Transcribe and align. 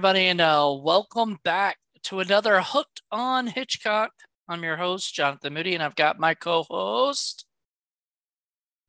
everybody, 0.00 0.28
and 0.28 0.40
uh, 0.40 0.74
welcome 0.82 1.38
back 1.44 1.76
to 2.02 2.20
another 2.20 2.62
Hooked 2.62 3.02
on 3.12 3.46
Hitchcock. 3.46 4.12
I'm 4.48 4.64
your 4.64 4.78
host, 4.78 5.12
Jonathan 5.12 5.52
Moody, 5.52 5.74
and 5.74 5.82
I've 5.82 5.94
got 5.94 6.18
my 6.18 6.32
co 6.32 6.62
host. 6.62 7.44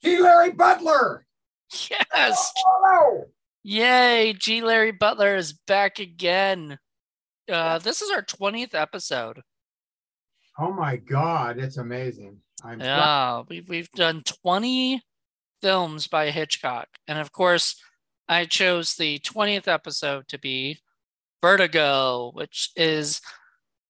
G. 0.02 0.22
Larry 0.22 0.52
Butler. 0.52 1.26
Yes. 1.89 2.53
Hello. 2.55 3.26
Yay. 3.62 4.31
G. 4.39 4.62
Larry 4.62 4.94
Butler 4.94 5.36
is 5.36 5.52
back 5.52 6.00
again. 6.00 6.80
Uh, 7.52 7.78
this 7.80 8.02
is 8.02 8.09
our 8.09 8.23
20th 8.23 8.73
episode. 8.73 9.41
Oh 10.58 10.72
my 10.72 10.95
God, 10.95 11.59
it's 11.59 11.75
amazing. 11.75 12.38
I'm 12.64 12.80
Yeah, 12.80 13.44
we've, 13.50 13.67
we've 13.67 13.91
done 13.91 14.23
20 14.45 15.02
films 15.62 16.08
by 16.08 16.31
Hitchcock. 16.31 16.88
And 17.05 17.20
of 17.20 17.34
course, 17.34 17.75
I 18.30 18.45
chose 18.45 18.95
the 18.95 19.20
20th 19.20 19.67
episode 19.67 20.30
to 20.30 20.39
be 20.39 20.80
Vertigo, 21.41 22.31
which 22.34 22.72
is 22.76 23.22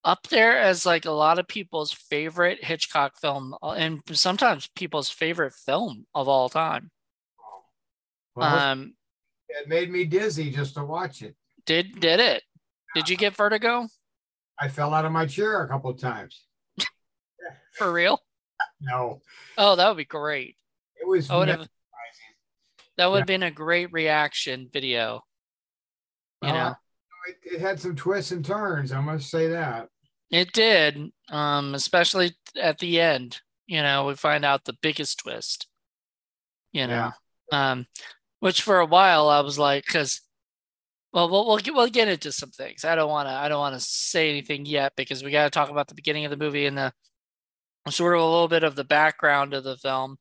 up 0.04 0.26
there 0.28 0.58
as 0.58 0.84
like 0.86 1.04
a 1.04 1.10
lot 1.10 1.38
of 1.38 1.46
people's 1.48 1.92
favorite 1.92 2.64
Hitchcock 2.64 3.18
film 3.20 3.54
uh, 3.62 3.72
and 3.72 4.00
sometimes 4.12 4.68
people's 4.74 5.10
favorite 5.10 5.54
film 5.54 6.06
of 6.14 6.28
all 6.28 6.48
time. 6.48 6.90
well, 8.34 8.48
Um, 8.48 8.94
it 9.48 9.68
made 9.68 9.90
me 9.90 10.04
dizzy 10.04 10.50
just 10.50 10.74
to 10.74 10.84
watch 10.84 11.22
it. 11.22 11.36
did 11.66 12.00
did 12.00 12.20
it? 12.20 12.42
Did 12.94 13.08
you 13.08 13.16
get 13.16 13.36
Vertigo 13.36 13.86
I 14.58 14.68
fell 14.68 14.94
out 14.94 15.04
of 15.04 15.12
my 15.12 15.26
chair 15.26 15.62
a 15.62 15.68
couple 15.68 15.90
of 15.90 15.98
times. 15.98 16.44
for 17.78 17.92
real? 17.92 18.20
No, 18.80 19.20
Oh, 19.58 19.76
that 19.76 19.88
would 19.88 19.96
be 19.96 20.04
great. 20.04 20.56
it 21.00 21.06
was 21.06 21.30
I 21.30 21.36
would 21.36 21.48
have 21.48 21.68
that 22.96 23.06
would 23.06 23.16
Yeah. 23.16 23.20
have 23.20 23.26
been 23.26 23.42
a 23.42 23.50
great 23.50 23.92
reaction 23.92 24.68
video. 24.72 25.24
You 26.40 26.48
Uh, 26.48 26.54
know, 26.54 26.76
It, 27.28 27.54
it 27.54 27.60
had 27.60 27.80
some 27.80 27.94
twists 27.96 28.32
and 28.32 28.44
turns. 28.44 28.92
I 28.92 29.00
must 29.00 29.30
say 29.30 29.48
that. 29.48 29.88
it 30.30 30.52
did. 30.52 31.10
Um, 31.30 31.74
especially 31.74 32.32
at 32.60 32.78
the 32.78 33.00
end. 33.00 33.40
You 33.66 33.82
know, 33.82 34.06
we 34.06 34.14
find 34.14 34.44
out 34.44 34.64
the 34.64 34.76
biggest 34.82 35.20
twist. 35.20 35.66
You 36.72 36.86
know, 36.86 37.10
um, 37.52 37.86
which 38.40 38.62
for 38.62 38.80
a 38.80 38.86
while 38.86 39.28
I 39.28 39.40
was 39.40 39.58
like, 39.58 39.84
because, 39.86 40.20
well, 41.12 41.28
we'll 41.30 41.46
we'll 41.46 41.58
get, 41.58 41.74
we'll 41.74 41.88
get 41.88 42.08
into 42.08 42.32
some 42.32 42.50
things. 42.50 42.84
I 42.84 42.94
don't 42.94 43.10
want 43.10 43.28
to 43.28 43.32
I 43.32 43.48
don't 43.48 43.60
want 43.60 43.74
to 43.74 43.80
say 43.80 44.30
anything 44.30 44.64
yet 44.66 44.94
because 44.96 45.22
we 45.22 45.30
got 45.30 45.44
to 45.44 45.50
talk 45.50 45.68
about 45.70 45.88
the 45.88 45.94
beginning 45.94 46.24
of 46.24 46.30
the 46.30 46.36
movie 46.36 46.66
and 46.66 46.76
the 46.76 46.92
sort 47.90 48.14
of 48.14 48.22
a 48.22 48.24
little 48.24 48.48
bit 48.48 48.64
of 48.64 48.74
the 48.74 48.84
background 48.84 49.54
of 49.54 49.64
the 49.64 49.76
film. 49.76 50.16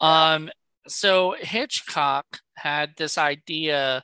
Um, 0.00 0.50
so 0.88 1.34
Hitchcock 1.38 2.24
had 2.56 2.94
this 2.96 3.18
idea 3.18 4.02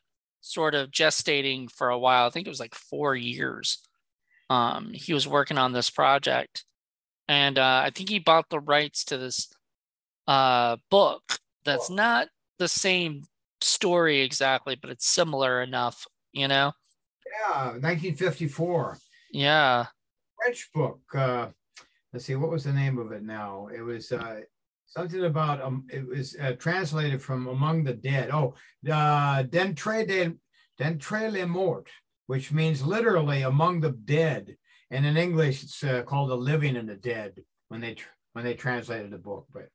sort 0.48 0.74
of 0.74 0.90
gestating 0.90 1.70
for 1.70 1.88
a 1.88 1.98
while. 1.98 2.26
I 2.26 2.30
think 2.30 2.46
it 2.46 2.50
was 2.50 2.60
like 2.60 2.74
four 2.74 3.14
years. 3.14 3.78
Um, 4.50 4.92
he 4.92 5.12
was 5.12 5.28
working 5.28 5.58
on 5.58 5.72
this 5.72 5.90
project, 5.90 6.64
and 7.28 7.58
uh, 7.58 7.82
I 7.84 7.90
think 7.94 8.08
he 8.08 8.18
bought 8.18 8.48
the 8.50 8.60
rights 8.60 9.04
to 9.06 9.18
this 9.18 9.48
uh 10.26 10.76
book 10.90 11.38
that's 11.64 11.88
not 11.88 12.28
the 12.58 12.68
same 12.68 13.22
story 13.60 14.20
exactly, 14.20 14.76
but 14.76 14.90
it's 14.90 15.06
similar 15.06 15.62
enough, 15.62 16.06
you 16.32 16.48
know? 16.48 16.72
Yeah, 17.26 17.64
1954 17.72 18.98
Yeah. 19.32 19.86
French 20.42 20.70
book. 20.74 21.00
Uh, 21.14 21.48
let's 22.12 22.24
see, 22.24 22.36
what 22.36 22.50
was 22.50 22.64
the 22.64 22.72
name 22.72 22.98
of 22.98 23.12
it 23.12 23.22
now? 23.22 23.68
It 23.74 23.80
was 23.80 24.12
uh, 24.12 24.40
something 24.88 25.24
about 25.24 25.62
um, 25.62 25.86
it 25.90 26.06
was 26.06 26.36
uh, 26.40 26.52
translated 26.52 27.22
from 27.22 27.46
Among 27.46 27.84
the 27.84 27.94
Dead. 27.94 28.30
Oh, 28.30 28.54
uh, 28.90 29.42
D'entre 29.42 30.06
de 30.06 30.34
d'entre 30.78 31.30
les 31.30 31.46
morts, 31.46 31.90
which 32.26 32.52
means 32.52 32.84
literally 32.84 33.42
among 33.42 33.80
the 33.80 33.90
dead. 33.90 34.56
And 34.90 35.04
in 35.04 35.16
English, 35.16 35.64
it's 35.64 35.84
uh, 35.84 36.02
called 36.02 36.30
the 36.30 36.36
living 36.36 36.76
and 36.76 36.88
the 36.88 36.94
dead 36.94 37.34
when 37.68 37.80
they 37.80 37.96
when 38.32 38.44
they 38.44 38.54
translated 38.54 39.10
the 39.10 39.18
book. 39.18 39.46
But 39.52 39.68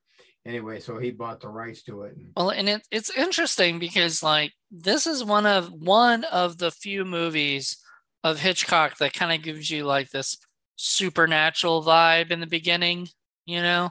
anyway, 0.46 0.80
so 0.80 0.98
he 0.98 1.12
bought 1.12 1.42
the 1.42 1.50
rights 1.50 1.84
to 1.84 2.04
it. 2.04 2.16
And, 2.16 2.32
Well, 2.36 2.50
and 2.50 2.68
it, 2.68 2.88
it's 2.92 3.16
interesting 3.16 3.80
because 3.80 4.24
like 4.24 4.54
this 4.72 5.06
is 5.06 5.24
one 5.24 5.46
of 5.46 5.72
one 5.72 6.24
of 6.26 6.58
the 6.58 6.72
few 6.72 7.06
movies 7.06 7.78
of 8.24 8.40
Hitchcock 8.40 8.98
that 8.98 9.14
kind 9.14 9.34
of 9.34 9.44
gives 9.44 9.70
you 9.70 9.84
like 9.84 10.10
this 10.10 10.38
supernatural 10.76 11.84
vibe 11.84 12.32
in 12.32 12.40
the 12.40 12.48
beginning, 12.48 13.08
you 13.46 13.62
know? 13.62 13.90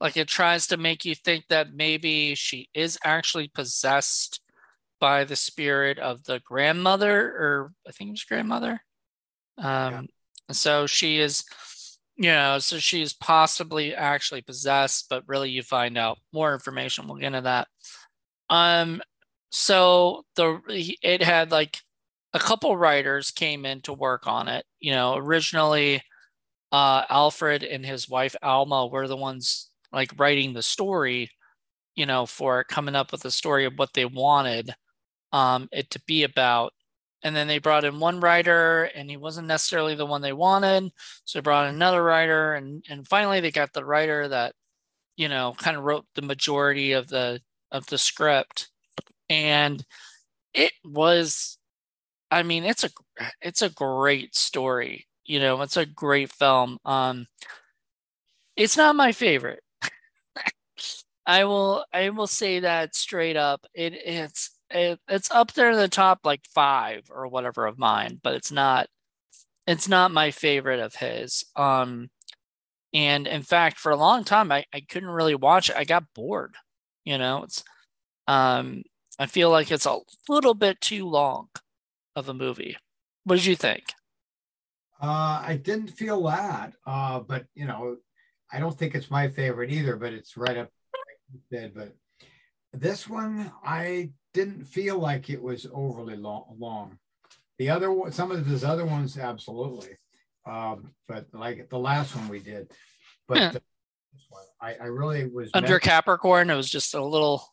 Like 0.00 0.16
it 0.16 0.28
tries 0.28 0.68
to 0.68 0.76
make 0.76 1.04
you 1.04 1.14
think 1.14 1.44
that 1.48 1.74
maybe 1.74 2.34
she 2.34 2.68
is 2.74 2.98
actually 3.04 3.48
possessed 3.48 4.40
by 5.00 5.24
the 5.24 5.36
spirit 5.36 5.98
of 5.98 6.24
the 6.24 6.40
grandmother, 6.44 7.20
or 7.20 7.72
I 7.86 7.92
think 7.92 8.08
it 8.08 8.12
was 8.12 8.24
grandmother. 8.24 8.80
Um, 9.56 10.08
so 10.50 10.86
she 10.86 11.18
is, 11.18 11.44
you 12.16 12.30
know, 12.30 12.58
so 12.58 12.78
she's 12.78 13.12
possibly 13.12 13.94
actually 13.94 14.42
possessed, 14.42 15.06
but 15.10 15.24
really 15.26 15.50
you 15.50 15.62
find 15.62 15.98
out 15.98 16.18
more 16.32 16.52
information. 16.52 17.06
We'll 17.06 17.18
get 17.18 17.26
into 17.26 17.42
that. 17.42 17.68
Um, 18.50 19.02
so 19.50 20.24
the 20.36 20.60
it 21.02 21.22
had 21.22 21.50
like 21.50 21.78
a 22.34 22.38
couple 22.38 22.76
writers 22.76 23.30
came 23.30 23.64
in 23.64 23.80
to 23.82 23.92
work 23.92 24.26
on 24.26 24.48
it. 24.48 24.64
You 24.80 24.92
know, 24.92 25.16
originally 25.16 26.02
uh 26.70 27.02
Alfred 27.08 27.62
and 27.62 27.84
his 27.84 28.08
wife 28.08 28.36
Alma 28.42 28.86
were 28.86 29.08
the 29.08 29.16
ones 29.16 29.67
like 29.92 30.12
writing 30.18 30.52
the 30.54 30.62
story, 30.62 31.30
you 31.96 32.06
know, 32.06 32.26
for 32.26 32.64
coming 32.64 32.94
up 32.96 33.12
with 33.12 33.22
the 33.22 33.30
story 33.30 33.64
of 33.64 33.74
what 33.76 33.92
they 33.94 34.04
wanted 34.06 34.72
um 35.32 35.68
it 35.72 35.90
to 35.90 36.00
be 36.06 36.24
about. 36.24 36.72
And 37.24 37.34
then 37.36 37.48
they 37.48 37.58
brought 37.58 37.84
in 37.84 38.00
one 38.00 38.20
writer 38.20 38.84
and 38.94 39.10
he 39.10 39.16
wasn't 39.16 39.48
necessarily 39.48 39.94
the 39.96 40.06
one 40.06 40.22
they 40.22 40.32
wanted. 40.32 40.90
So 41.24 41.38
they 41.38 41.42
brought 41.42 41.68
in 41.68 41.74
another 41.76 42.02
writer 42.04 42.54
and 42.54 42.84
and 42.88 43.06
finally 43.08 43.40
they 43.40 43.50
got 43.52 43.72
the 43.72 43.84
writer 43.84 44.28
that, 44.28 44.54
you 45.16 45.28
know, 45.28 45.54
kind 45.58 45.76
of 45.76 45.84
wrote 45.84 46.06
the 46.14 46.22
majority 46.22 46.92
of 46.92 47.08
the 47.08 47.40
of 47.72 47.86
the 47.86 47.98
script. 47.98 48.70
And 49.30 49.84
it 50.54 50.72
was 50.84 51.58
I 52.30 52.42
mean, 52.42 52.64
it's 52.64 52.84
a 52.84 52.90
it's 53.42 53.62
a 53.62 53.70
great 53.70 54.34
story. 54.36 55.06
You 55.26 55.40
know, 55.40 55.62
it's 55.62 55.76
a 55.78 55.86
great 55.86 56.32
film. 56.32 56.78
Um 56.84 57.26
it's 58.56 58.76
not 58.76 58.96
my 58.96 59.12
favorite. 59.12 59.62
I 61.28 61.44
will 61.44 61.84
I 61.92 62.08
will 62.08 62.26
say 62.26 62.60
that 62.60 62.96
straight 62.96 63.36
up. 63.36 63.66
It 63.74 63.92
it's 63.92 64.50
it, 64.70 64.98
it's 65.08 65.30
up 65.30 65.52
there 65.52 65.70
in 65.70 65.76
the 65.76 65.88
top 65.88 66.20
like 66.24 66.46
5 66.54 67.10
or 67.10 67.28
whatever 67.28 67.66
of 67.66 67.78
mine, 67.78 68.18
but 68.22 68.34
it's 68.34 68.50
not 68.50 68.88
it's 69.66 69.88
not 69.88 70.10
my 70.10 70.30
favorite 70.30 70.80
of 70.80 70.94
his. 70.94 71.44
Um 71.54 72.08
and 72.94 73.26
in 73.26 73.42
fact, 73.42 73.78
for 73.78 73.92
a 73.92 73.96
long 73.96 74.24
time 74.24 74.50
I, 74.50 74.64
I 74.72 74.80
couldn't 74.80 75.10
really 75.10 75.34
watch 75.34 75.68
it. 75.68 75.76
I 75.76 75.84
got 75.84 76.14
bored. 76.14 76.54
You 77.04 77.18
know, 77.18 77.44
it's 77.44 77.62
um 78.26 78.82
I 79.18 79.26
feel 79.26 79.50
like 79.50 79.70
it's 79.70 79.86
a 79.86 79.98
little 80.30 80.54
bit 80.54 80.80
too 80.80 81.06
long 81.06 81.48
of 82.16 82.30
a 82.30 82.34
movie. 82.34 82.78
What 83.24 83.36
did 83.36 83.44
you 83.44 83.56
think? 83.56 83.84
Uh, 85.00 85.42
I 85.46 85.60
didn't 85.62 85.88
feel 85.88 86.22
that, 86.24 86.72
uh, 86.86 87.20
but 87.20 87.44
you 87.54 87.66
know, 87.66 87.98
I 88.50 88.60
don't 88.60 88.76
think 88.76 88.94
it's 88.94 89.10
my 89.10 89.28
favorite 89.28 89.70
either. 89.70 89.96
But 89.96 90.12
it's 90.14 90.36
right 90.36 90.56
up 90.56 90.70
said. 91.52 91.72
But 91.74 91.94
this 92.72 93.08
one, 93.08 93.52
I 93.64 94.10
didn't 94.34 94.64
feel 94.64 94.98
like 94.98 95.30
it 95.30 95.42
was 95.42 95.66
overly 95.72 96.16
long. 96.16 96.56
long. 96.58 96.98
The 97.58 97.70
other 97.70 97.90
one, 97.92 98.12
some 98.12 98.30
of 98.30 98.46
his 98.46 98.62
other 98.64 98.84
ones, 98.86 99.18
absolutely. 99.18 99.96
Um, 100.46 100.92
but 101.06 101.26
like 101.32 101.68
the 101.68 101.78
last 101.78 102.14
one 102.14 102.28
we 102.28 102.38
did, 102.40 102.70
but 103.26 103.36
Yeah. 103.38 103.50
the- 103.52 103.62
I, 104.60 104.74
I 104.74 104.84
really 104.86 105.26
was 105.26 105.50
Under 105.54 105.78
Capricorn, 105.78 106.50
it 106.50 106.54
was 106.56 106.68
just 106.70 106.94
a 106.94 107.02
little. 107.04 107.44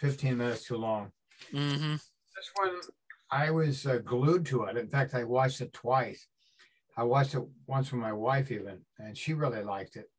15 0.00 0.36
minutes 0.36 0.64
too 0.64 0.76
long. 0.76 1.10
Mm-hmm. 1.52 1.92
This 1.92 2.50
one, 2.56 2.70
I 3.30 3.50
was 3.50 3.86
uh, 3.86 3.98
glued 3.98 4.44
to 4.46 4.64
it. 4.64 4.76
In 4.76 4.88
fact, 4.88 5.14
I 5.14 5.24
watched 5.24 5.60
it 5.60 5.72
twice. 5.72 6.26
I 6.96 7.04
watched 7.04 7.34
it 7.34 7.42
once 7.66 7.90
with 7.92 8.00
my 8.00 8.12
wife, 8.12 8.50
even, 8.50 8.84
and 8.98 9.16
she 9.16 9.32
really 9.32 9.62
liked 9.62 9.96
it. 9.96 10.10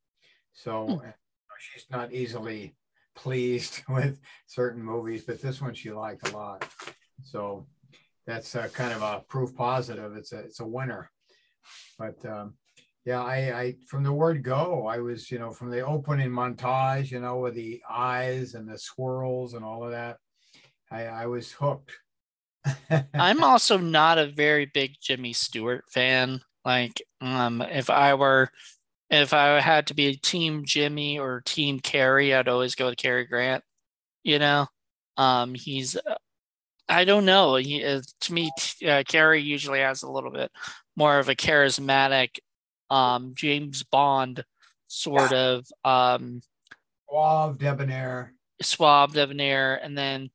So 0.53 0.87
Hmm. 0.87 1.09
She's 1.71 1.85
not 1.89 2.13
easily 2.13 2.75
pleased 3.15 3.81
with 3.89 4.19
certain 4.47 4.83
movies, 4.83 5.23
but 5.23 5.41
this 5.41 5.61
one 5.61 5.73
she 5.73 5.91
liked 5.91 6.29
a 6.29 6.35
lot. 6.35 6.67
So 7.23 7.67
that's 8.25 8.55
uh, 8.55 8.69
kind 8.73 8.93
of 8.93 9.01
a 9.01 9.23
proof 9.27 9.55
positive. 9.55 10.15
It's 10.15 10.31
a 10.31 10.39
it's 10.39 10.59
a 10.59 10.65
winner. 10.65 11.09
But 11.97 12.23
um, 12.25 12.55
yeah, 13.05 13.21
I, 13.21 13.35
I 13.59 13.75
from 13.87 14.03
the 14.03 14.13
word 14.13 14.43
go, 14.43 14.87
I 14.87 14.99
was 14.99 15.29
you 15.31 15.39
know 15.39 15.51
from 15.51 15.69
the 15.69 15.85
opening 15.85 16.29
montage, 16.29 17.11
you 17.11 17.19
know, 17.19 17.39
with 17.39 17.55
the 17.55 17.81
eyes 17.89 18.55
and 18.55 18.67
the 18.67 18.77
swirls 18.77 19.53
and 19.53 19.63
all 19.63 19.83
of 19.83 19.91
that, 19.91 20.17
I, 20.91 21.05
I 21.05 21.25
was 21.27 21.51
hooked. 21.51 21.91
I'm 23.13 23.43
also 23.43 23.77
not 23.77 24.17
a 24.17 24.27
very 24.27 24.65
big 24.65 24.95
Jimmy 25.01 25.33
Stewart 25.33 25.83
fan. 25.91 26.41
Like, 26.63 27.01
um, 27.19 27.61
if 27.61 27.89
I 27.89 28.13
were, 28.13 28.49
if 29.21 29.33
I 29.33 29.59
had 29.59 29.87
to 29.87 29.93
be 29.93 30.15
Team 30.15 30.65
Jimmy 30.65 31.19
or 31.19 31.41
Team 31.45 31.79
Cary, 31.79 32.33
I'd 32.33 32.47
always 32.47 32.75
go 32.75 32.87
with 32.87 32.97
Cary 32.97 33.25
Grant. 33.25 33.63
You 34.23 34.39
know, 34.39 34.67
um, 35.17 35.53
he's 35.53 35.95
uh, 35.95 36.15
I 36.89 37.05
don't 37.05 37.25
know. 37.25 37.55
He, 37.55 37.83
uh, 37.83 38.01
to 38.21 38.33
me, 38.33 38.51
uh, 38.87 39.03
Cary 39.07 39.41
usually 39.41 39.79
has 39.79 40.03
a 40.03 40.11
little 40.11 40.31
bit 40.31 40.51
more 40.95 41.19
of 41.19 41.29
a 41.29 41.35
charismatic, 41.35 42.39
um, 42.89 43.33
James 43.35 43.83
Bond 43.83 44.43
sort 44.87 45.31
yeah. 45.31 45.37
of 45.37 45.67
um, 45.83 46.41
suave, 47.09 47.57
debonair, 47.57 48.33
suave, 48.61 49.13
debonair, 49.13 49.75
and 49.75 49.97
then 49.97 50.29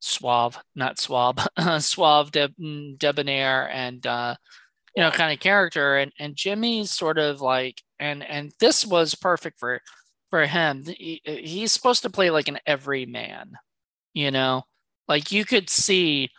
suave, 0.00 0.58
not 0.74 0.98
suave, 0.98 1.38
suave, 1.80 2.30
de- 2.30 2.48
mm, 2.60 2.98
debonair, 2.98 3.68
and 3.70 4.06
uh, 4.06 4.34
you 4.96 5.02
know, 5.02 5.10
kind 5.10 5.32
of 5.32 5.40
character. 5.40 5.98
And 5.98 6.12
and 6.18 6.36
Jimmy's 6.36 6.90
sort 6.90 7.18
of 7.18 7.40
like, 7.40 7.82
and 8.00 8.24
and 8.24 8.52
this 8.58 8.84
was 8.84 9.14
perfect 9.14 9.58
for 9.60 9.80
for 10.30 10.46
him. 10.46 10.84
He, 10.84 11.20
he's 11.24 11.72
supposed 11.72 12.02
to 12.02 12.10
play 12.10 12.30
like 12.30 12.48
an 12.48 12.58
everyman, 12.66 13.52
you 14.14 14.30
know 14.30 14.64
like 15.10 15.32
you 15.32 15.44
could 15.44 15.68
see 15.68 16.30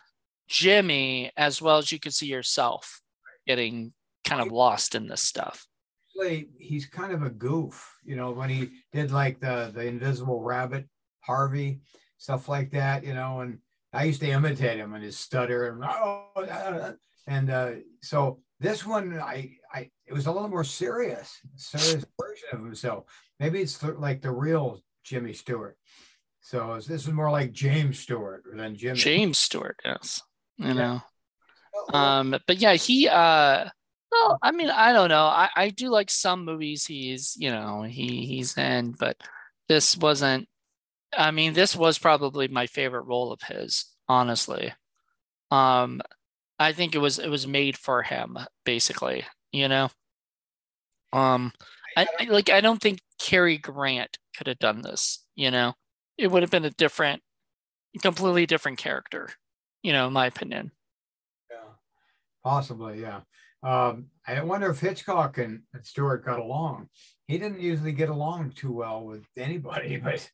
Jimmy 0.48 1.30
as 1.36 1.60
well 1.60 1.76
as 1.76 1.92
you 1.92 2.00
could 2.00 2.14
see 2.14 2.26
yourself 2.26 3.02
getting 3.46 3.92
kind 4.26 4.40
of 4.40 4.50
lost 4.50 4.94
in 4.94 5.06
this 5.06 5.22
stuff. 5.22 5.66
He's 6.58 6.86
kind 6.86 7.12
of 7.12 7.22
a 7.22 7.30
goof, 7.30 7.98
you 8.02 8.16
know, 8.16 8.30
when 8.30 8.48
he 8.48 8.70
did 8.92 9.12
like 9.12 9.40
the 9.40 9.70
the 9.74 9.86
invisible 9.86 10.42
rabbit, 10.42 10.88
Harvey, 11.20 11.80
stuff 12.16 12.48
like 12.48 12.70
that, 12.72 13.04
you 13.04 13.12
know, 13.12 13.40
and 13.40 13.58
I 13.92 14.04
used 14.04 14.20
to 14.22 14.30
imitate 14.30 14.78
him 14.78 14.94
and 14.94 15.04
his 15.04 15.18
stutter 15.18 15.68
and 15.68 15.84
oh, 15.84 16.96
and 17.26 17.50
uh, 17.50 17.72
so 18.00 18.40
this 18.58 18.86
one 18.86 19.20
I 19.20 19.56
I 19.70 19.90
it 20.12 20.16
was 20.16 20.26
a 20.26 20.32
little 20.32 20.50
more 20.50 20.62
serious, 20.62 21.40
serious 21.56 22.04
version 22.20 22.48
of 22.52 22.62
himself. 22.62 23.04
Maybe 23.40 23.62
it's 23.62 23.82
like 23.82 24.20
the 24.20 24.30
real 24.30 24.78
Jimmy 25.02 25.32
Stewart. 25.32 25.78
So 26.42 26.74
this 26.76 27.06
is 27.06 27.08
more 27.08 27.30
like 27.30 27.52
James 27.52 27.98
Stewart 27.98 28.44
than 28.52 28.76
Jimmy. 28.76 28.98
James 28.98 29.38
Stewart, 29.38 29.80
yes. 29.82 30.20
You 30.58 30.66
yeah. 30.66 30.74
know. 30.74 31.02
Um, 31.98 32.36
but 32.46 32.58
yeah, 32.58 32.74
he 32.74 33.08
uh 33.08 33.70
well, 34.10 34.38
I 34.42 34.52
mean, 34.52 34.68
I 34.68 34.92
don't 34.92 35.08
know. 35.08 35.24
I, 35.24 35.48
I 35.56 35.70
do 35.70 35.88
like 35.88 36.10
some 36.10 36.44
movies 36.44 36.84
he's, 36.84 37.34
you 37.38 37.50
know, 37.50 37.80
he 37.80 38.26
he's 38.26 38.58
in, 38.58 38.92
but 38.92 39.16
this 39.70 39.96
wasn't 39.96 40.46
I 41.16 41.30
mean, 41.30 41.54
this 41.54 41.74
was 41.74 41.98
probably 41.98 42.48
my 42.48 42.66
favorite 42.66 43.06
role 43.06 43.32
of 43.32 43.40
his, 43.40 43.86
honestly. 44.10 44.74
Um 45.50 46.02
I 46.58 46.72
think 46.72 46.94
it 46.94 46.98
was 46.98 47.18
it 47.18 47.30
was 47.30 47.46
made 47.46 47.78
for 47.78 48.02
him, 48.02 48.36
basically, 48.66 49.24
you 49.52 49.68
know. 49.68 49.88
Um 51.12 51.52
I, 51.96 52.06
I 52.20 52.24
like 52.24 52.50
I 52.50 52.60
don't 52.60 52.80
think 52.80 53.00
Cary 53.18 53.58
Grant 53.58 54.18
could 54.36 54.46
have 54.46 54.58
done 54.58 54.82
this, 54.82 55.24
you 55.34 55.50
know 55.50 55.74
it 56.18 56.30
would 56.30 56.42
have 56.42 56.50
been 56.50 56.64
a 56.64 56.70
different, 56.70 57.22
completely 58.00 58.46
different 58.46 58.78
character, 58.78 59.30
you 59.82 59.92
know, 59.92 60.06
in 60.06 60.12
my 60.12 60.26
opinion. 60.26 60.72
Yeah, 61.50 61.56
possibly, 62.44 63.00
yeah. 63.00 63.20
Um, 63.62 64.06
I 64.26 64.42
wonder 64.42 64.70
if 64.70 64.80
Hitchcock 64.80 65.38
and 65.38 65.62
Stewart 65.82 66.24
got 66.24 66.40
along. 66.40 66.88
He 67.28 67.38
didn't 67.38 67.60
usually 67.60 67.92
get 67.92 68.08
along 68.08 68.52
too 68.52 68.72
well 68.72 69.04
with 69.04 69.24
anybody, 69.36 69.96
but 70.04 70.30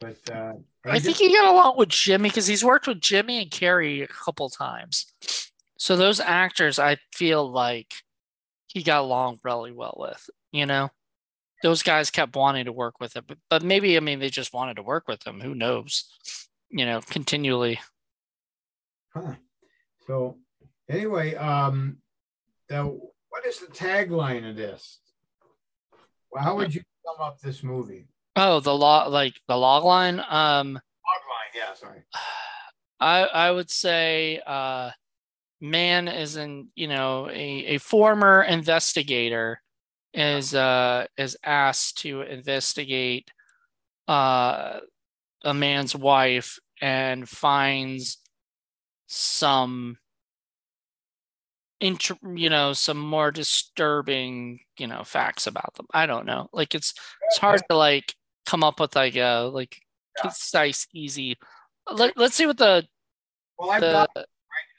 but 0.00 0.16
uh, 0.32 0.52
I 0.84 1.00
think 1.00 1.16
he 1.16 1.34
got 1.34 1.52
along 1.52 1.76
with 1.76 1.88
Jimmy 1.88 2.28
because 2.28 2.46
he's 2.46 2.64
worked 2.64 2.86
with 2.86 3.00
Jimmy 3.00 3.42
and 3.42 3.50
Cary 3.50 4.02
a 4.02 4.06
couple 4.06 4.48
times. 4.48 5.06
So 5.76 5.96
those 5.96 6.20
actors, 6.20 6.78
I 6.78 6.98
feel 7.12 7.50
like 7.50 7.94
he 8.68 8.82
got 8.82 9.00
along 9.00 9.40
really 9.42 9.72
well 9.72 9.96
with, 9.98 10.30
you 10.52 10.66
know 10.66 10.90
those 11.62 11.82
guys 11.82 12.10
kept 12.10 12.36
wanting 12.36 12.66
to 12.66 12.72
work 12.72 13.00
with 13.00 13.16
him, 13.16 13.24
but, 13.26 13.38
but 13.50 13.62
maybe 13.62 13.96
I 13.96 14.00
mean 14.00 14.20
they 14.20 14.30
just 14.30 14.52
wanted 14.52 14.74
to 14.74 14.82
work 14.82 15.08
with 15.08 15.26
him. 15.26 15.40
Who 15.40 15.54
knows? 15.54 16.04
You 16.70 16.86
know, 16.86 17.00
continually. 17.00 17.80
Huh. 19.14 19.34
So 20.06 20.36
anyway, 20.88 21.34
um, 21.34 21.98
the, 22.68 22.84
what 22.84 23.46
is 23.46 23.58
the 23.58 23.66
tagline 23.66 24.48
of 24.48 24.56
this? 24.56 25.00
Well, 26.30 26.44
how 26.44 26.56
would 26.56 26.74
you 26.74 26.82
sum 27.04 27.26
up 27.26 27.40
this 27.40 27.62
movie? 27.62 28.06
Oh, 28.36 28.60
the 28.60 28.74
law, 28.74 29.06
like 29.06 29.40
the 29.48 29.56
log 29.56 29.84
line. 29.84 30.20
Um, 30.20 30.74
log 30.74 31.22
line, 31.26 31.54
yeah. 31.54 31.74
Sorry. 31.74 32.02
I 33.00 33.22
I 33.22 33.50
would 33.50 33.70
say, 33.70 34.40
uh, 34.44 34.90
man 35.60 36.08
is 36.08 36.36
in 36.36 36.68
you 36.74 36.88
know 36.88 37.28
a 37.28 37.64
a 37.66 37.78
former 37.78 38.42
investigator 38.42 39.60
is 40.14 40.54
uh, 40.54 41.06
is 41.16 41.36
asked 41.44 41.98
to 41.98 42.22
investigate 42.22 43.30
uh, 44.06 44.80
a 45.44 45.54
man's 45.54 45.94
wife 45.94 46.58
and 46.80 47.28
finds 47.28 48.18
some 49.06 49.98
inter- 51.80 52.16
you 52.34 52.50
know 52.50 52.72
some 52.72 52.98
more 52.98 53.30
disturbing 53.30 54.60
you 54.78 54.86
know 54.86 55.02
facts 55.04 55.46
about 55.46 55.74
them. 55.74 55.86
I 55.92 56.06
don't 56.06 56.26
know. 56.26 56.48
Like 56.52 56.74
it's 56.74 56.94
it's 57.26 57.38
hard 57.38 57.62
to 57.68 57.76
like 57.76 58.14
come 58.46 58.64
up 58.64 58.80
with 58.80 58.96
like 58.96 59.16
a 59.16 59.50
like 59.52 59.76
concise 60.20 60.86
easy 60.94 61.36
Let, 61.90 62.16
let's 62.16 62.34
see 62.34 62.46
what 62.46 62.58
the 62.58 62.86
well 63.58 63.70
i've 63.70 63.80
the, 63.80 63.92
got 63.92 64.26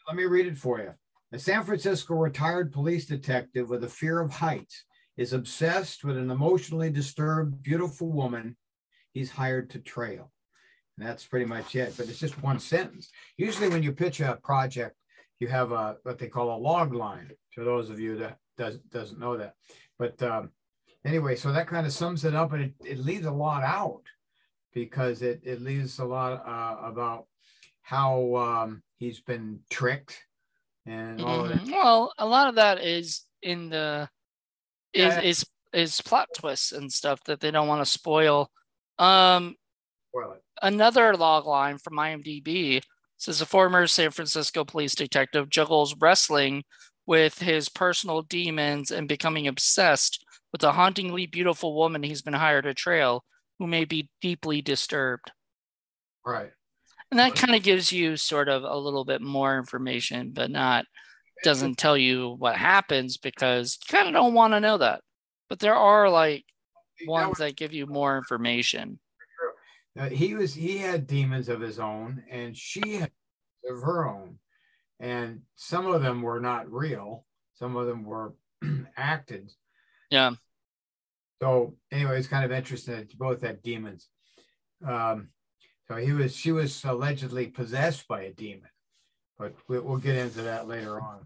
let 0.10 0.18
me 0.18 0.26
read 0.26 0.48
it 0.48 0.58
for 0.58 0.80
you 0.80 0.92
a 1.32 1.40
san 1.40 1.64
francisco 1.64 2.16
retired 2.16 2.74
police 2.74 3.06
detective 3.06 3.70
with 3.70 3.84
a 3.84 3.90
fear 3.90 4.20
of 4.20 4.32
heights 4.32 4.84
is 5.20 5.34
obsessed 5.34 6.06
with 6.06 6.18
an 6.18 6.32
emotionally 6.32 6.90
disturbed, 6.90 7.62
beautiful 7.62 8.10
woman 8.10 8.56
he's 9.12 9.30
hired 9.30 9.70
to 9.70 9.80
trail. 9.80 10.32
And 10.98 11.06
that's 11.06 11.26
pretty 11.26 11.46
much 11.46 11.76
it. 11.76 11.94
But 11.98 12.08
it's 12.08 12.20
just 12.20 12.42
one 12.42 12.58
sentence. 12.58 13.10
Usually, 13.38 13.68
when 13.68 13.84
you 13.84 13.92
pitch 13.92 14.22
a 14.22 14.40
project, 14.42 14.96
you 15.42 15.50
have 15.50 15.74
a 15.74 15.98
what 16.04 16.20
they 16.20 16.28
call 16.28 16.56
a 16.56 16.58
log 16.58 16.94
line. 16.94 17.32
For 17.52 17.66
those 17.66 17.90
of 17.90 18.00
you 18.00 18.16
that 18.18 18.38
does, 18.58 18.78
doesn't 18.92 19.20
know 19.20 19.36
that, 19.36 19.56
but 19.98 20.22
um, 20.24 20.52
anyway, 21.06 21.36
so 21.36 21.52
that 21.52 21.68
kind 21.68 21.86
of 21.86 21.92
sums 21.92 22.24
it 22.24 22.34
up, 22.34 22.54
and 22.54 22.64
it, 22.64 22.74
it 22.86 23.00
leaves 23.00 23.26
a 23.26 23.32
lot 23.32 23.64
out 23.64 24.04
because 24.74 25.22
it 25.22 25.42
it 25.44 25.62
leaves 25.62 26.00
a 26.00 26.06
lot 26.06 26.46
uh, 26.46 26.88
about 26.88 27.26
how 27.82 28.36
um, 28.36 28.84
he's 29.00 29.22
been 29.22 29.60
tricked 29.70 30.24
and 30.86 31.22
all 31.22 31.44
mm-hmm. 31.44 31.54
of 31.54 31.66
that. 31.66 31.74
Well, 31.74 32.14
a 32.18 32.26
lot 32.26 32.50
of 32.50 32.56
that 32.56 32.84
is 32.84 33.24
in 33.42 33.70
the 33.70 34.10
is 34.94 35.18
is 35.18 35.46
is 35.74 36.02
plot 36.02 36.28
twists 36.36 36.72
and 36.72 36.92
stuff 36.92 37.24
that 37.26 37.40
they 37.40 37.52
don't 37.52 37.68
want 37.68 37.82
to 37.82 37.92
spoil. 37.92 38.50
Um, 38.98 39.56
another 40.62 41.16
log 41.16 41.46
line 41.46 41.78
from 41.78 41.94
IMDb 41.94 42.82
says 43.18 43.42
a 43.42 43.46
former 43.46 43.88
San 43.88 44.12
Francisco 44.12 44.66
police 44.66 44.96
detective 44.96 45.50
juggles 45.50 45.96
wrestling 46.00 46.64
with 47.06 47.40
his 47.40 47.70
personal 47.70 48.22
demons 48.24 48.92
and 48.92 49.08
becoming 49.08 49.48
obsessed 49.48 50.24
with 50.52 50.64
a 50.64 50.72
hauntingly 50.72 51.26
beautiful 51.28 51.76
woman 51.76 52.04
he's 52.04 52.22
been 52.22 52.34
hired 52.34 52.64
to 52.64 52.74
trail 52.74 53.24
who 53.60 53.68
may 53.68 53.86
be 53.86 54.10
deeply 54.22 54.62
disturbed. 54.62 55.32
Right. 56.26 56.52
And 57.12 57.20
that 57.20 57.36
kind 57.36 57.56
of 57.56 57.64
gives 57.64 57.92
you 57.92 58.18
sort 58.18 58.50
of 58.50 58.64
a 58.64 58.78
little 58.78 59.04
bit 59.04 59.22
more 59.22 59.58
information, 59.58 60.32
but 60.32 60.52
not 60.52 60.86
doesn't 61.44 61.78
tell 61.78 61.98
you 61.98 62.36
what 62.38 62.56
happens 62.56 63.18
because 63.18 63.78
you 63.82 63.98
kind 63.98 64.08
of 64.08 64.14
don't 64.14 64.34
want 64.34 64.54
to 64.54 64.60
know 64.60 64.78
that. 64.78 65.02
But 65.48 65.60
there 65.60 65.76
are 65.76 66.10
like 66.10 66.44
ones 67.08 67.38
that 67.38 67.56
give 67.56 67.74
you 67.74 67.88
more 67.88 68.18
information. 68.18 69.00
Uh, 69.98 70.10
he 70.10 70.36
was 70.36 70.54
he 70.54 70.78
had 70.78 71.08
demons 71.08 71.50
of 71.50 71.62
his 71.62 71.80
own, 71.80 72.24
and 72.30 72.56
she 72.56 72.98
had 72.98 73.12
of 73.70 73.82
her 73.82 74.08
own, 74.08 74.38
and 75.00 75.42
some 75.56 75.88
of 75.88 76.02
them 76.02 76.22
were 76.22 76.40
not 76.40 76.72
real. 76.72 77.26
Some 77.56 77.76
of 77.76 77.88
them 77.88 78.04
were 78.04 78.34
acted. 78.98 79.52
Yeah. 80.10 80.32
So 81.42 81.76
anyway, 81.92 82.18
it's 82.20 82.28
kind 82.28 82.46
of 82.46 82.52
interesting 82.52 82.96
that 82.96 83.12
you 83.12 83.18
both 83.18 83.42
had 83.42 83.62
demons. 83.62 84.08
Um, 84.86 85.30
so 85.90 85.98
he 85.98 86.12
was 86.12 86.36
she 86.36 86.52
was 86.52 86.84
allegedly 86.86 87.48
possessed 87.48 88.08
by 88.08 88.22
a 88.24 88.32
demon 88.32 88.70
but 89.40 89.56
we, 89.68 89.80
will 89.80 89.98
get 89.98 90.18
into 90.18 90.42
that 90.42 90.68
later 90.68 91.02
on. 91.02 91.26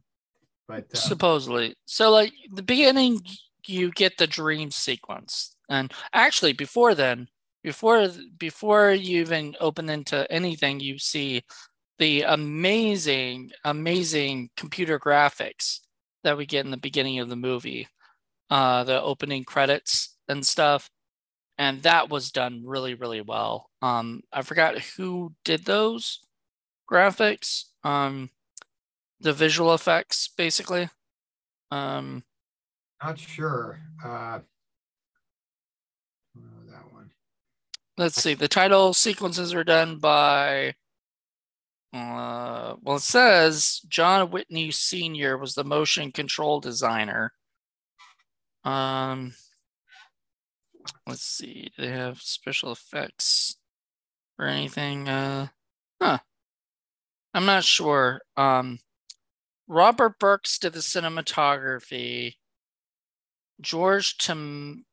But 0.68 0.86
uh, 0.94 0.98
supposedly, 0.98 1.76
so 1.86 2.12
like 2.12 2.32
the 2.54 2.64
beginning, 2.64 3.22
you 3.66 3.92
get 3.92 4.18
the 4.18 4.28
dream 4.28 4.72
sequence, 4.72 5.58
and 5.68 5.92
actually 6.14 6.54
before 6.54 6.96
then, 6.96 7.28
before 7.64 8.08
before 8.38 8.92
you 8.92 9.22
even 9.22 9.56
open 9.60 9.90
into 9.90 10.32
anything, 10.32 10.80
you 10.80 11.00
see 11.00 11.42
the 12.00 12.22
amazing, 12.22 13.52
amazing 13.66 14.50
computer 14.56 15.00
graphics 15.00 15.80
that 16.24 16.38
we 16.38 16.46
get 16.46 16.66
in 16.66 16.72
the 16.72 16.78
beginning 16.78 17.20
of 17.20 17.30
the 17.30 17.36
movie, 17.36 17.88
uh, 18.50 18.84
the 18.86 19.02
opening 19.02 19.44
credits 19.44 20.16
and 20.30 20.46
stuff, 20.46 20.90
and 21.58 21.82
that 21.84 22.10
was 22.10 22.32
done 22.32 22.64
really, 22.66 22.94
really 22.94 23.22
well. 23.22 23.70
Um, 23.82 24.24
I 24.32 24.42
forgot 24.42 24.80
who 24.80 25.34
did 25.44 25.66
those 25.66 26.20
graphics 26.92 27.66
um, 27.84 28.30
the 29.20 29.34
visual 29.34 29.74
effects, 29.74 30.28
basically. 30.28 30.90
Um, 31.72 32.24
Not 33.04 33.20
sure. 33.20 33.80
Uh, 34.04 34.40
that 36.36 36.92
one. 36.92 37.12
Let's 37.98 38.22
see. 38.22 38.34
The 38.34 38.48
title 38.48 38.94
sequences 38.94 39.54
are 39.54 39.64
done 39.64 39.98
by 40.00 40.76
Uh, 41.94 42.76
well, 42.82 42.96
it 42.96 43.02
says 43.02 43.82
John 43.88 44.32
Whitney 44.32 44.72
Sr. 44.72 45.38
was 45.38 45.54
the 45.54 45.64
motion 45.64 46.12
control 46.12 46.60
designer. 46.60 47.34
Um, 48.64 49.36
let's 51.08 51.24
see. 51.24 51.72
Do 51.76 51.84
they 51.84 51.92
have 51.92 52.22
special 52.22 52.72
effects 52.72 53.58
or 54.40 54.46
anything? 54.46 55.08
Uh, 55.08 55.48
huh. 56.02 56.20
I'm 57.34 57.46
not 57.46 57.64
sure. 57.64 58.22
Um, 58.38 58.80
Robert 59.68 60.20
Burks 60.20 60.60
did 60.60 60.74
the 60.74 60.80
cinematography. 60.80 62.36
George 63.62 64.18
Tom 64.18 64.86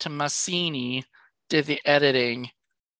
Tomasini 0.00 1.04
did 1.48 1.66
the 1.66 1.80
editing. 1.84 2.50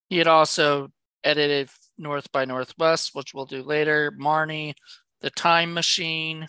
He 0.09 0.19
had 0.19 0.27
also 0.27 0.89
edited 1.25 1.71
North 1.99 2.31
by 2.33 2.45
Northwest, 2.45 3.11
which 3.15 3.35
we'll 3.35 3.47
do 3.47 3.63
later. 3.63 4.13
Marnie, 4.13 4.75
The 5.21 5.31
Time 5.31 5.75
Machine, 5.75 6.49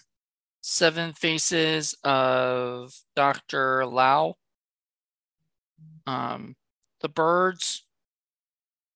Seven 0.62 1.14
Faces 1.14 1.96
of 2.04 2.94
Dr. 3.16 3.86
Lao, 3.86 4.36
um, 6.08 6.56
The 7.02 7.10
Birds, 7.10 7.86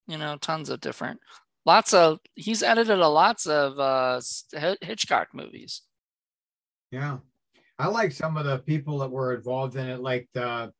you 0.07 0.17
know, 0.17 0.37
tons 0.37 0.69
of 0.69 0.81
different, 0.81 1.19
lots 1.65 1.93
of, 1.93 2.19
he's 2.35 2.63
edited 2.63 2.99
a 2.99 3.07
lots 3.07 3.45
of 3.45 3.79
uh, 3.79 4.21
Hitchcock 4.81 5.29
movies. 5.33 5.81
Yeah. 6.91 7.17
I 7.79 7.87
like 7.87 8.11
some 8.11 8.37
of 8.37 8.45
the 8.45 8.59
people 8.59 8.99
that 8.99 9.11
were 9.11 9.35
involved 9.35 9.75
in 9.75 9.87
it, 9.87 10.01
like 10.01 10.27
the, 10.33 10.71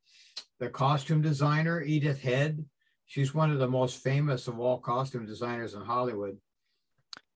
the 0.59 0.69
costume 0.69 1.21
designer, 1.21 1.81
Edith 1.81 2.21
Head. 2.21 2.63
She's 3.05 3.33
one 3.33 3.51
of 3.51 3.59
the 3.59 3.67
most 3.67 4.03
famous 4.03 4.47
of 4.47 4.59
all 4.59 4.79
costume 4.79 5.25
designers 5.25 5.75
in 5.75 5.81
Hollywood. 5.81 6.37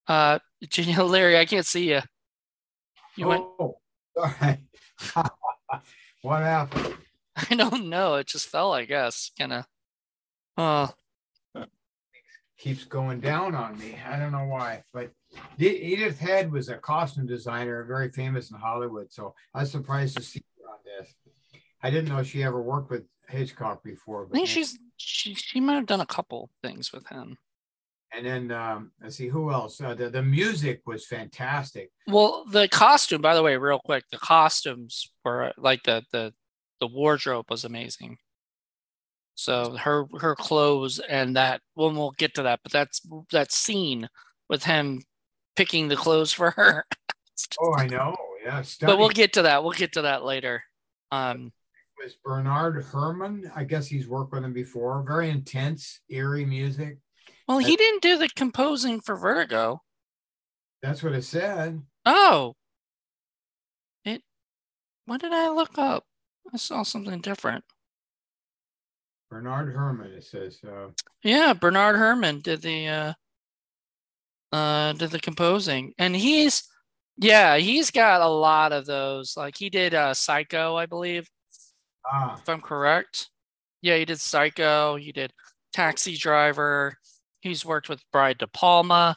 Uh, 0.07 0.39
Genia 0.67 1.03
Larry, 1.03 1.37
I 1.37 1.45
can't 1.45 1.65
see 1.65 1.89
you. 1.89 2.01
You 3.15 3.31
oh, 3.31 3.77
went. 4.15 4.57
Sorry. 4.97 5.29
what 6.21 6.41
happened? 6.41 6.95
I 7.49 7.55
don't 7.55 7.89
know. 7.89 8.15
It 8.15 8.27
just 8.27 8.47
fell, 8.47 8.73
I 8.73 8.85
guess. 8.85 9.31
Kind 9.37 9.53
of. 9.53 9.65
Uh. 10.57 10.87
Keeps 12.57 12.83
going 12.83 13.19
down 13.19 13.55
on 13.55 13.79
me. 13.79 13.97
I 14.07 14.19
don't 14.19 14.31
know 14.31 14.45
why, 14.45 14.83
but 14.93 15.11
Edith 15.57 16.19
Head 16.19 16.51
was 16.51 16.69
a 16.69 16.77
costume 16.77 17.25
designer, 17.25 17.83
very 17.85 18.11
famous 18.11 18.51
in 18.51 18.57
Hollywood. 18.57 19.11
So 19.11 19.33
I 19.55 19.61
was 19.61 19.71
surprised 19.71 20.17
to 20.17 20.23
see 20.23 20.43
her 20.59 20.69
on 20.69 20.77
this. 20.85 21.11
I 21.81 21.89
didn't 21.89 22.09
know 22.09 22.21
she 22.21 22.43
ever 22.43 22.61
worked 22.61 22.91
with 22.91 23.05
Hitchcock 23.29 23.83
before. 23.83 24.27
I 24.27 24.35
think 24.35 24.47
she's 24.47 24.77
she 24.97 25.33
she 25.33 25.59
might 25.59 25.73
have 25.73 25.87
done 25.87 26.01
a 26.01 26.05
couple 26.05 26.51
things 26.61 26.91
with 26.93 27.07
him. 27.07 27.37
And 28.13 28.25
then 28.25 28.51
um, 28.51 28.91
let's 29.01 29.15
see 29.15 29.29
who 29.29 29.51
else. 29.51 29.79
Uh, 29.81 29.95
the 29.95 30.09
the 30.09 30.21
music 30.21 30.81
was 30.85 31.07
fantastic. 31.07 31.89
Well, 32.07 32.45
the 32.45 32.67
costume, 32.67 33.21
by 33.21 33.35
the 33.35 33.41
way, 33.41 33.55
real 33.55 33.79
quick, 33.79 34.03
the 34.11 34.17
costumes 34.17 35.09
were 35.23 35.53
like 35.57 35.83
the 35.83 36.03
the 36.11 36.33
the 36.81 36.87
wardrobe 36.87 37.45
was 37.49 37.63
amazing. 37.63 38.17
So 39.35 39.77
her 39.77 40.05
her 40.19 40.35
clothes 40.35 40.99
and 40.99 41.37
that 41.37 41.61
well 41.75 41.93
we'll 41.93 42.11
get 42.11 42.35
to 42.35 42.43
that, 42.43 42.59
but 42.63 42.73
that's 42.73 43.01
that 43.31 43.53
scene 43.53 44.09
with 44.49 44.65
him 44.65 45.01
picking 45.55 45.87
the 45.87 45.95
clothes 45.95 46.33
for 46.33 46.51
her. 46.51 46.83
oh, 47.61 47.73
I 47.75 47.87
know. 47.87 48.15
Yeah, 48.43 48.63
but 48.81 48.97
we'll 48.97 49.09
get 49.09 49.33
to 49.33 49.43
that. 49.43 49.63
We'll 49.63 49.71
get 49.71 49.93
to 49.93 50.01
that 50.01 50.25
later. 50.25 50.63
Um, 51.11 51.53
was 52.03 52.17
Bernard 52.23 52.83
Herrmann. 52.91 53.51
I 53.55 53.63
guess 53.63 53.87
he's 53.87 54.07
worked 54.07 54.33
with 54.33 54.43
him 54.43 54.53
before. 54.53 55.03
Very 55.07 55.29
intense, 55.29 55.99
eerie 56.09 56.45
music. 56.45 56.97
Well, 57.47 57.59
he 57.59 57.75
didn't 57.75 58.01
do 58.01 58.17
the 58.17 58.29
composing 58.29 59.01
for 59.01 59.15
Vertigo. 59.15 59.81
That's 60.81 61.03
what 61.03 61.13
it 61.13 61.23
said. 61.23 61.81
Oh. 62.05 62.55
It 64.05 64.21
what 65.05 65.21
did 65.21 65.33
I 65.33 65.49
look 65.49 65.77
up? 65.77 66.05
I 66.53 66.57
saw 66.57 66.83
something 66.83 67.21
different. 67.21 67.63
Bernard 69.29 69.73
Herrmann. 69.73 70.11
it 70.11 70.23
says. 70.23 70.59
Uh, 70.65 70.89
yeah, 71.23 71.53
Bernard 71.53 71.95
Herrmann 71.95 72.41
did 72.41 72.61
the 72.61 72.87
uh 72.87 73.13
uh 74.51 74.93
did 74.93 75.11
the 75.11 75.19
composing. 75.19 75.93
And 75.97 76.15
he's 76.15 76.63
yeah, 77.17 77.57
he's 77.57 77.91
got 77.91 78.21
a 78.21 78.27
lot 78.27 78.73
of 78.73 78.85
those. 78.85 79.37
Like 79.37 79.55
he 79.57 79.69
did 79.69 79.93
uh 79.93 80.13
Psycho, 80.13 80.75
I 80.75 80.85
believe. 80.85 81.29
Ah. 82.05 82.37
If 82.37 82.49
I'm 82.49 82.61
correct. 82.61 83.29
Yeah, 83.81 83.97
he 83.97 84.05
did 84.05 84.19
Psycho. 84.19 84.97
He 84.97 85.11
did 85.11 85.31
Taxi 85.71 86.17
Driver. 86.17 86.97
He's 87.39 87.65
worked 87.65 87.89
with 87.89 88.03
Brian 88.11 88.37
De 88.37 88.47
Palma, 88.47 89.15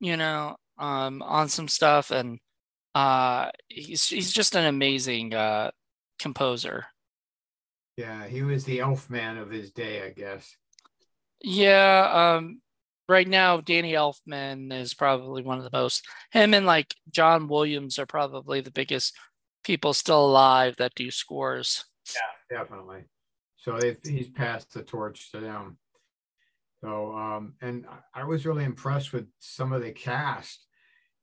you 0.00 0.16
know, 0.16 0.56
um, 0.78 1.22
on 1.22 1.48
some 1.48 1.68
stuff, 1.68 2.10
and 2.10 2.38
uh, 2.94 3.50
he's 3.68 4.06
he's 4.08 4.32
just 4.32 4.54
an 4.56 4.66
amazing 4.66 5.32
uh, 5.32 5.70
composer. 6.20 6.86
Yeah, 7.96 8.26
he 8.26 8.42
was 8.42 8.64
the 8.64 8.78
Elfman 8.78 9.40
of 9.40 9.50
his 9.50 9.72
day, 9.72 10.02
I 10.04 10.10
guess. 10.10 10.54
Yeah, 11.42 12.36
um, 12.36 12.60
right 13.08 13.28
now 13.28 13.60
Danny 13.60 13.92
Elfman 13.92 14.72
is 14.72 14.94
probably 14.94 15.42
one 15.42 15.58
of 15.58 15.64
the 15.64 15.76
most. 15.76 16.06
Him 16.30 16.54
and 16.54 16.66
like 16.66 16.94
John 17.10 17.48
Williams 17.48 17.98
are 17.98 18.06
probably 18.06 18.60
the 18.60 18.70
biggest 18.70 19.16
people 19.64 19.92
still 19.92 20.24
alive 20.24 20.76
that 20.78 20.94
do 20.94 21.10
scores. 21.10 21.84
Yeah, 22.14 22.58
definitely. 22.58 23.04
So 23.56 23.78
he's 24.04 24.30
passed 24.30 24.72
the 24.72 24.82
torch 24.82 25.30
to 25.32 25.40
them. 25.40 25.76
So, 26.82 27.14
um, 27.14 27.54
and 27.60 27.84
I 28.14 28.24
was 28.24 28.46
really 28.46 28.64
impressed 28.64 29.12
with 29.12 29.26
some 29.38 29.72
of 29.72 29.82
the 29.82 29.92
cast, 29.92 30.64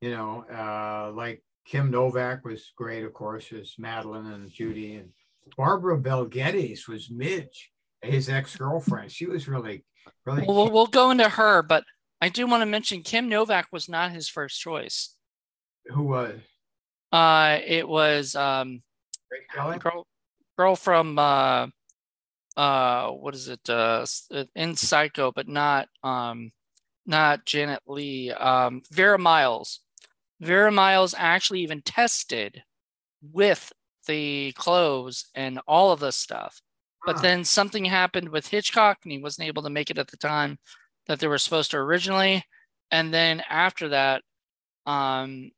you 0.02 0.12
know, 0.12 0.46
uh, 0.52 1.12
like 1.16 1.44
Kim 1.68 1.92
Novak 1.92 2.46
was 2.46 2.72
great, 2.78 3.04
of 3.04 3.14
course, 3.14 3.52
as 3.52 3.76
Madeleine 3.78 4.32
and 4.32 4.50
Judy, 4.50 4.96
and 4.96 5.10
Barbara 5.58 5.98
Bel 5.98 6.26
Geddes 6.26 6.88
was 6.88 7.12
Midge, 7.12 7.72
his 8.02 8.30
ex 8.30 8.56
girlfriend. 8.56 9.12
She 9.12 9.26
was 9.26 9.50
really, 9.50 9.84
really. 10.26 10.46
Well, 10.48 10.72
we'll 10.72 10.88
go 10.88 11.12
into 11.12 11.28
her, 11.28 11.62
but 11.62 11.84
I 12.22 12.30
do 12.30 12.48
want 12.48 12.62
to 12.62 12.66
mention 12.66 13.02
Kim 13.02 13.28
Novak 13.28 13.68
was 13.72 13.90
not 13.90 14.12
his 14.12 14.30
first 14.30 14.60
choice. 14.62 15.14
Who 15.88 16.04
was? 16.04 16.40
Uh, 17.12 17.60
it 17.66 17.88
was 17.88 18.34
um, 18.36 18.82
girl, 19.54 20.08
girl 20.58 20.76
from 20.78 21.20
uh, 21.20 21.68
uh, 22.56 23.10
what 23.10 23.36
is 23.36 23.50
it? 23.50 23.70
Uh, 23.70 24.06
in 24.56 24.76
Psycho, 24.78 25.34
but 25.34 25.50
not 25.50 25.90
um, 26.02 26.52
not 27.06 27.46
Janet 27.46 27.82
Leigh. 27.86 28.32
Um, 28.32 28.84
Vera 28.90 29.20
Miles. 29.20 29.82
Vera 30.40 30.72
Miles 30.72 31.16
actually 31.18 31.62
even 31.62 31.82
tested 31.82 32.64
with 33.22 33.72
the 34.06 34.52
clothes 34.54 35.26
and 35.36 35.60
all 35.68 35.92
of 35.92 36.00
this 36.00 36.16
stuff. 36.16 36.62
But 37.06 37.22
then 37.22 37.46
something 37.46 37.86
happened 37.86 38.30
with 38.30 38.48
Hitchcock 38.48 39.00
and 39.04 39.12
he 39.12 39.20
wasn't 39.20 39.48
able 39.48 39.64
to 39.64 39.70
make 39.70 39.90
it 39.90 39.98
at 39.98 40.10
the 40.10 40.18
time 40.18 40.60
that 41.08 41.20
they 41.20 41.28
were 41.28 41.38
supposed 41.38 41.72
to 41.72 41.78
originally. 41.78 42.44
And 42.92 43.14
then 43.14 43.42
after 43.50 43.90
that, 43.90 44.24
um, 44.86 45.52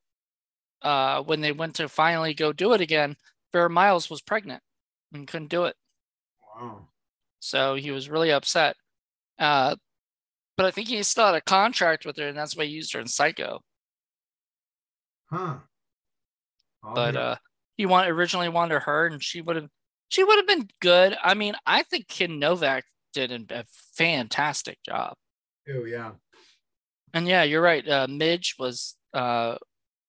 uh, 0.81 1.23
when 1.23 1.41
they 1.41 1.51
went 1.51 1.75
to 1.75 1.89
finally 1.89 2.33
go 2.33 2.53
do 2.53 2.73
it 2.73 2.81
again, 2.81 3.15
Vera 3.51 3.69
Miles 3.69 4.09
was 4.09 4.21
pregnant 4.21 4.61
and 5.13 5.27
couldn't 5.27 5.49
do 5.49 5.65
it. 5.65 5.75
Wow. 6.55 6.87
So 7.39 7.75
he 7.75 7.91
was 7.91 8.09
really 8.09 8.31
upset. 8.31 8.75
Uh, 9.37 9.75
but 10.55 10.65
I 10.65 10.71
think 10.71 10.89
he 10.89 11.01
still 11.03 11.27
had 11.27 11.35
a 11.35 11.41
contract 11.41 12.05
with 12.05 12.17
her, 12.17 12.27
and 12.27 12.37
that's 12.37 12.55
why 12.55 12.65
he 12.65 12.71
used 12.71 12.93
her 12.93 12.99
in 12.99 13.07
Psycho. 13.07 13.61
Huh. 15.31 15.57
Oh, 16.83 16.93
but 16.93 17.15
uh, 17.15 17.35
he 17.77 17.85
want 17.85 18.09
originally 18.09 18.49
wanted 18.49 18.81
her, 18.81 19.07
and 19.07 19.23
she 19.23 19.41
would 19.41 19.55
have 19.55 19.67
she 20.09 20.23
would 20.23 20.37
have 20.37 20.47
been 20.47 20.67
good. 20.81 21.15
I 21.23 21.33
mean, 21.33 21.55
I 21.65 21.83
think 21.83 22.07
Kim 22.07 22.39
Novak 22.39 22.85
did 23.13 23.51
a 23.51 23.65
fantastic 23.95 24.79
job. 24.83 25.13
Oh 25.69 25.85
yeah. 25.85 26.11
And 27.13 27.27
yeah, 27.27 27.43
you're 27.43 27.61
right. 27.61 27.87
Uh, 27.87 28.07
Midge 28.07 28.55
was, 28.59 28.95
uh, 29.13 29.55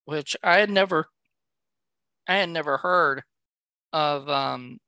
which 0.04 0.36
I 0.42 0.58
had 0.58 0.70
never, 0.70 1.06
I 2.26 2.36
had 2.36 2.50
never 2.50 2.76
heard 2.76 3.22
of 3.92 4.28
um, 4.28 4.78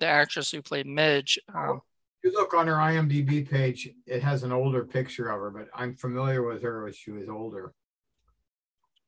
the 0.00 0.06
actress 0.06 0.50
who 0.50 0.62
played 0.62 0.86
Midge. 0.86 1.38
Um, 1.54 1.82
you 2.24 2.32
look 2.32 2.54
on 2.54 2.66
her 2.66 2.74
IMDb 2.74 3.48
page, 3.48 3.88
it 4.06 4.22
has 4.22 4.42
an 4.42 4.52
older 4.52 4.84
picture 4.84 5.28
of 5.28 5.40
her, 5.40 5.50
but 5.50 5.68
I'm 5.74 5.94
familiar 5.94 6.42
with 6.42 6.62
her 6.62 6.86
as 6.88 6.96
she 6.96 7.10
was 7.10 7.28
older 7.28 7.74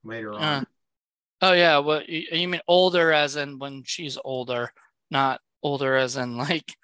later 0.03 0.33
on. 0.33 0.41
Uh, 0.41 0.63
oh 1.41 1.53
yeah, 1.53 1.79
well 1.79 2.01
you, 2.03 2.23
you 2.31 2.47
mean 2.47 2.61
older 2.67 3.11
as 3.11 3.35
in 3.35 3.59
when 3.59 3.83
she's 3.85 4.17
older, 4.23 4.71
not 5.09 5.41
older 5.63 5.95
as 5.95 6.17
in 6.17 6.37
like 6.37 6.75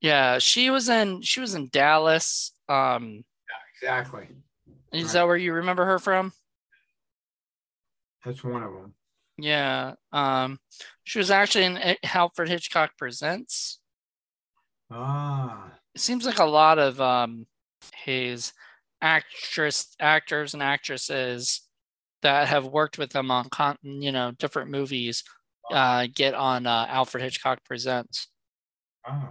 yeah, 0.00 0.38
she 0.38 0.70
was 0.70 0.88
in 0.88 1.22
she 1.22 1.40
was 1.40 1.54
in 1.54 1.68
Dallas. 1.68 2.52
Um 2.68 3.24
yeah, 3.82 3.88
exactly. 3.90 4.28
Is 4.92 5.04
right. 5.04 5.12
that 5.12 5.26
where 5.26 5.36
you 5.36 5.52
remember 5.52 5.84
her 5.84 5.98
from? 5.98 6.32
That's 8.24 8.42
one 8.42 8.62
of 8.62 8.72
them. 8.72 8.94
Yeah. 9.38 9.94
Um 10.12 10.58
she 11.04 11.18
was 11.18 11.30
actually 11.30 11.64
in 11.64 11.96
Alfred 12.04 12.48
Hitchcock 12.48 12.96
Presents. 12.96 13.78
Ah. 14.90 15.72
It 15.94 16.00
seems 16.00 16.24
like 16.24 16.38
a 16.38 16.44
lot 16.44 16.78
of 16.78 17.00
um 17.00 17.46
his 17.94 18.52
actress 19.02 19.94
actors 19.98 20.54
and 20.54 20.62
actresses 20.62 21.62
that 22.22 22.48
have 22.48 22.66
worked 22.66 22.98
with 22.98 23.10
them 23.10 23.30
on 23.30 23.48
con- 23.48 23.78
you 23.82 24.12
know 24.12 24.32
different 24.32 24.70
movies 24.70 25.24
uh, 25.70 26.06
get 26.12 26.34
on 26.34 26.66
uh, 26.66 26.86
Alfred 26.88 27.22
Hitchcock 27.22 27.64
Presents. 27.64 28.28
Oh. 29.08 29.30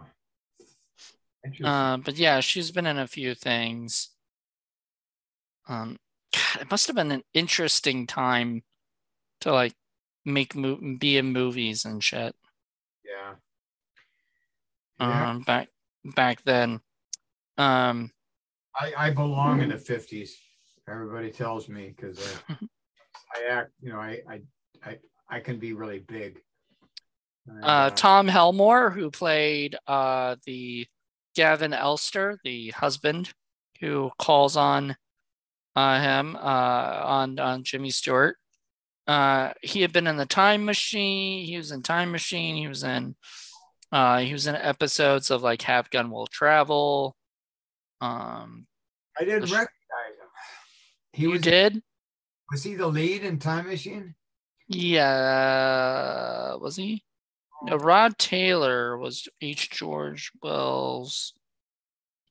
Interesting. 1.45 1.65
Uh, 1.65 1.97
but 1.97 2.17
yeah, 2.17 2.39
she's 2.41 2.71
been 2.71 2.85
in 2.85 2.97
a 2.97 3.07
few 3.07 3.33
things. 3.33 4.09
Um, 5.67 5.97
God, 6.33 6.61
it 6.61 6.71
must 6.71 6.87
have 6.87 6.95
been 6.95 7.11
an 7.11 7.23
interesting 7.33 8.07
time 8.07 8.63
to 9.41 9.51
like 9.53 9.73
make 10.25 10.55
mo- 10.55 10.79
be 10.99 11.17
in 11.17 11.31
movies 11.31 11.85
and 11.85 12.03
shit. 12.03 12.35
yeah. 13.05 13.35
Yeah. 14.99 15.29
Um, 15.29 15.43
back 15.43 15.69
back 16.15 16.43
then. 16.43 16.81
Um, 17.57 18.11
I, 18.77 18.93
I 18.97 19.09
belong 19.11 19.61
in 19.61 19.69
the 19.69 19.77
fifties. 19.77 20.37
Everybody 20.89 21.31
tells 21.31 21.69
me 21.69 21.93
because 21.95 22.19
I, 23.35 23.43
act, 23.49 23.71
you 23.81 23.91
know, 23.91 23.99
I, 23.99 24.19
I, 24.29 24.41
I, 24.83 24.97
I 25.29 25.39
can 25.39 25.59
be 25.59 25.73
really 25.73 25.99
big. 25.99 26.39
And, 27.47 27.63
uh, 27.63 27.89
Tom 27.91 28.27
Helmore, 28.27 28.89
who 28.89 29.09
played 29.11 29.75
uh, 29.87 30.35
the 30.45 30.87
Gavin 31.35 31.73
Elster, 31.73 32.37
the 32.43 32.69
husband 32.71 33.31
who 33.79 34.11
calls 34.19 34.57
on 34.57 34.95
uh, 35.75 36.01
him 36.01 36.35
uh, 36.35 36.39
on 36.39 37.39
on 37.39 37.63
Jimmy 37.63 37.89
Stewart. 37.89 38.35
Uh, 39.07 39.53
he 39.61 39.81
had 39.81 39.93
been 39.93 40.07
in 40.07 40.17
the 40.17 40.25
Time 40.25 40.65
Machine. 40.65 41.45
He 41.45 41.57
was 41.57 41.71
in 41.71 41.81
Time 41.81 42.11
Machine. 42.11 42.55
He 42.55 42.67
was 42.67 42.83
in 42.83 43.15
uh, 43.91 44.19
he 44.19 44.33
was 44.33 44.47
in 44.47 44.55
episodes 44.55 45.31
of 45.31 45.41
like 45.41 45.61
Have 45.63 45.89
Gun 45.89 46.11
Will 46.11 46.27
Travel. 46.27 47.15
Um, 48.01 48.67
I 49.19 49.23
didn't 49.23 49.43
recognize 49.43 49.67
him. 49.67 50.29
He 51.13 51.23
you 51.23 51.31
was 51.31 51.41
did? 51.41 51.81
Was 52.51 52.63
he 52.63 52.75
the 52.75 52.87
lead 52.87 53.23
in 53.23 53.39
Time 53.39 53.67
Machine? 53.67 54.15
Yeah, 54.67 56.55
was 56.55 56.75
he? 56.75 57.03
No, 57.63 57.75
Rod 57.75 58.17
Taylor 58.17 58.97
was 58.97 59.27
H. 59.41 59.69
George 59.71 60.31
Wells. 60.41 61.33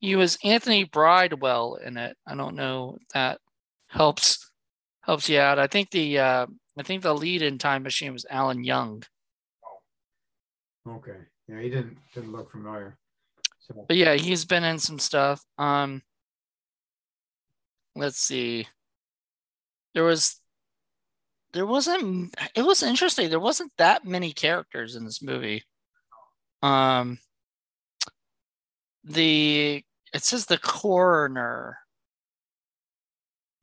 He 0.01 0.17
was 0.17 0.39
Anthony 0.45 0.85
Bridewell 0.85 1.77
in 1.85 1.97
it. 1.97 2.17
I 2.27 2.35
don't 2.35 2.55
know 2.55 2.97
if 3.01 3.09
that 3.09 3.41
helps 3.89 4.51
helps 5.01 5.29
you 5.29 5.39
out. 5.41 5.59
I 5.59 5.67
think 5.67 5.91
the 5.91 6.19
uh, 6.19 6.47
I 6.79 6.83
think 6.83 7.03
the 7.03 7.15
lead 7.15 7.43
in 7.43 7.59
Time 7.59 7.83
Machine 7.83 8.13
was 8.13 8.25
Alan 8.31 8.63
Young. 8.63 9.03
Okay. 10.89 11.19
Yeah, 11.49 11.61
he 11.61 11.69
didn't 11.69 11.99
didn't 12.15 12.33
look 12.33 12.51
familiar. 12.51 12.97
So 13.59 13.85
But 13.87 13.97
yeah, 13.97 14.15
he's 14.15 14.45
been 14.45 14.65
in 14.65 14.79
some 14.79 14.99
stuff. 14.99 15.45
Um, 15.59 16.03
let's 17.97 18.19
see. 18.19 18.67
There 19.99 20.05
was, 20.05 20.41
there 21.55 21.67
wasn't. 21.67 22.33
It 22.55 22.63
was 22.63 22.85
interesting. 22.85 23.31
There 23.31 23.41
wasn't 23.41 23.73
that 23.79 24.05
many 24.05 24.33
characters 24.33 24.95
in 24.95 25.05
this 25.05 25.21
movie. 25.21 25.65
Um, 26.63 27.19
the 29.03 29.83
it 30.15 30.23
says 30.23 30.47
the 30.47 30.59
coroner. 30.59 31.79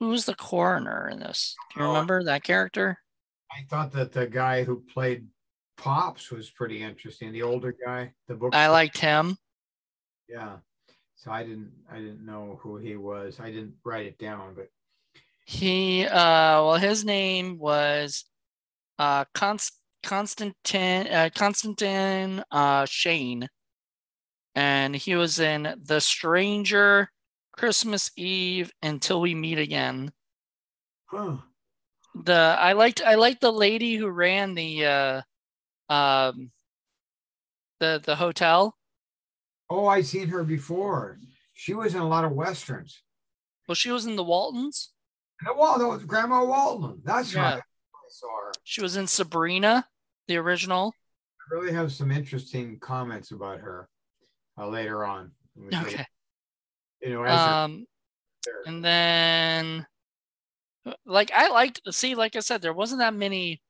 Who's 0.01 0.25
the 0.25 0.35
coroner 0.35 1.07
in 1.07 1.19
this? 1.21 1.55
Do 1.73 1.79
you 1.79 1.85
Oh. 1.85 1.93
remember 1.93 2.21
that 2.25 2.43
character? 2.43 2.97
I 3.49 3.63
thought 3.69 3.93
that 3.93 4.11
the 4.11 4.27
guy 4.27 4.65
who 4.65 4.83
played 4.93 5.29
Pops 5.77 6.31
was 6.31 6.49
pretty 6.49 6.83
interesting. 6.83 7.31
The 7.31 7.43
older 7.43 7.73
guy, 7.85 8.13
the 8.27 8.35
book. 8.35 8.53
I 8.53 8.67
liked 8.67 8.97
him. 8.97 9.37
Yeah. 10.27 10.57
So 11.15 11.31
I 11.31 11.43
didn't 11.43 11.71
I 11.89 11.99
didn't 11.99 12.25
know 12.25 12.59
who 12.61 12.75
he 12.75 12.97
was. 12.97 13.39
I 13.39 13.51
didn't 13.51 13.75
write 13.85 14.05
it 14.05 14.17
down, 14.17 14.53
but 14.53 14.67
He, 15.45 16.05
uh, 16.05 16.63
well, 16.63 16.75
his 16.77 17.05
name 17.05 17.59
was 17.59 18.25
uh, 18.97 19.25
Const- 19.33 19.79
Constantine 20.03 21.07
uh, 21.07 21.29
Constantine 21.33 22.43
uh, 22.51 22.85
Shayne, 22.85 23.47
and 24.55 24.95
he 24.95 25.15
was 25.15 25.39
in 25.39 25.75
The 25.83 25.99
Stranger, 26.01 27.09
Christmas 27.51 28.11
Eve, 28.17 28.71
Until 28.81 29.21
We 29.21 29.35
Meet 29.35 29.59
Again. 29.59 30.11
huh. 31.05 31.37
The 32.23 32.57
I 32.59 32.71
liked 32.73 33.01
I 33.01 33.15
liked 33.15 33.41
the 33.41 33.51
lady 33.51 33.95
who 33.95 34.07
ran 34.07 34.55
the 34.55 34.85
uh, 34.85 35.21
um, 35.89 36.51
the 37.79 38.01
the 38.03 38.15
hotel. 38.15 38.75
Oh, 39.69 39.87
I've 39.87 40.07
seen 40.07 40.29
her 40.29 40.43
before. 40.43 41.19
She 41.53 41.73
was 41.73 41.93
in 41.93 42.01
a 42.01 42.07
lot 42.07 42.23
of 42.25 42.31
westerns. 42.31 43.01
Well, 43.67 43.75
she 43.75 43.91
was 43.91 44.05
in 44.05 44.15
the 44.15 44.23
Waltons. 44.23 44.91
No, 45.43 45.53
well, 45.55 45.77
that 45.79 45.87
was 45.87 46.03
Grandma 46.03 46.43
Walton. 46.43 47.01
That's 47.03 47.33
Yeah. 47.33 47.55
right. 47.55 47.57
I 47.63 48.07
saw 48.09 48.27
her. 48.27 48.51
She 48.63 48.81
was 48.81 48.95
in 48.95 49.07
Sabrina, 49.07 49.87
the 50.27 50.37
original. 50.37 50.93
I 51.39 51.55
really 51.55 51.73
have 51.73 51.91
some 51.91 52.11
interesting 52.11 52.79
comments 52.79 53.31
about 53.31 53.59
her 53.59 53.89
uh, 54.57 54.67
later 54.67 55.05
on. 55.05 55.31
Okay. 55.73 56.05
You 57.01 57.09
know, 57.09 57.25
Um, 57.25 57.85
and 58.65 58.83
then 58.83 59.85
like 61.05 61.31
I 61.31 61.49
liked 61.49 61.81
see, 61.91 62.15
like 62.15 62.35
I 62.35 62.39
said, 62.39 62.61
there 62.61 62.73
wasn't 62.73 62.99
that 62.99 63.13
many 63.13 63.61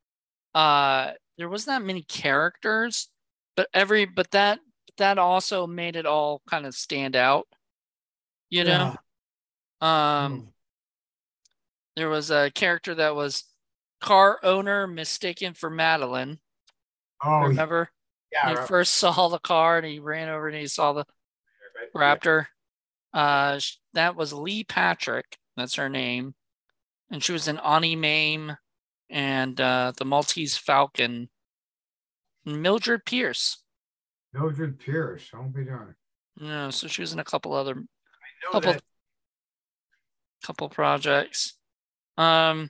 uh 0.54 1.12
there 1.38 1.50
wasn't 1.50 1.80
that 1.80 1.86
many 1.86 2.04
characters, 2.04 3.10
but 3.56 3.68
every 3.74 4.06
but 4.06 4.32
that 4.32 4.60
that 4.98 5.18
also 5.18 5.68
made 5.68 5.96
it 5.96 6.06
all 6.06 6.42
kind 6.50 6.66
of 6.66 6.74
stand 6.76 7.16
out. 7.16 7.48
You 8.50 8.64
know? 8.64 8.96
Yeah. 9.82 10.26
Um 10.26 10.54
there 11.96 12.10
was 12.10 12.32
a 12.32 12.52
character 12.52 12.96
that 12.96 13.16
was 13.16 13.44
car 14.02 14.40
owner 14.44 14.88
mistaken 14.88 15.54
for 15.54 15.70
Madeleine. 15.70 16.40
Oh, 17.24 17.42
Remember? 17.42 17.90
yeah. 18.32 18.50
he 18.50 18.56
right. 18.56 18.68
first 18.68 18.94
saw 18.98 19.28
the 19.30 19.40
car 19.40 19.78
and 19.78 19.86
he 19.86 20.00
ran 20.00 20.30
over 20.30 20.48
and 20.48 20.58
he 20.58 20.68
saw 20.68 20.94
the 20.94 21.06
Raptor. 21.96 22.48
Uh, 23.14 23.60
that 23.94 24.16
was 24.16 24.34
Lee 24.34 24.64
Patrick. 24.64 25.38
That's 25.56 25.76
her 25.76 25.88
name, 25.88 26.36
and 27.10 27.24
she 27.24 27.32
was 27.32 27.48
in 27.48 27.58
Auntie 27.60 27.96
Mame 27.96 28.58
and 29.10 29.60
uh, 29.62 29.94
the 29.98 30.04
Maltese 30.04 30.58
Falcon. 30.58 31.30
Mildred 32.46 33.06
Pierce. 33.06 33.64
Mildred 34.34 34.80
Pierce. 34.80 35.30
Don't 35.32 35.56
be 35.56 35.64
darned. 35.64 35.96
No, 36.38 36.70
so 36.70 36.88
she 36.88 37.02
was 37.02 37.14
in 37.14 37.20
a 37.20 37.24
couple 37.24 37.54
other 37.54 37.84
couple 38.52 38.74
that. 38.74 38.84
couple 40.44 40.70
projects. 40.70 41.58
Um, 42.18 42.70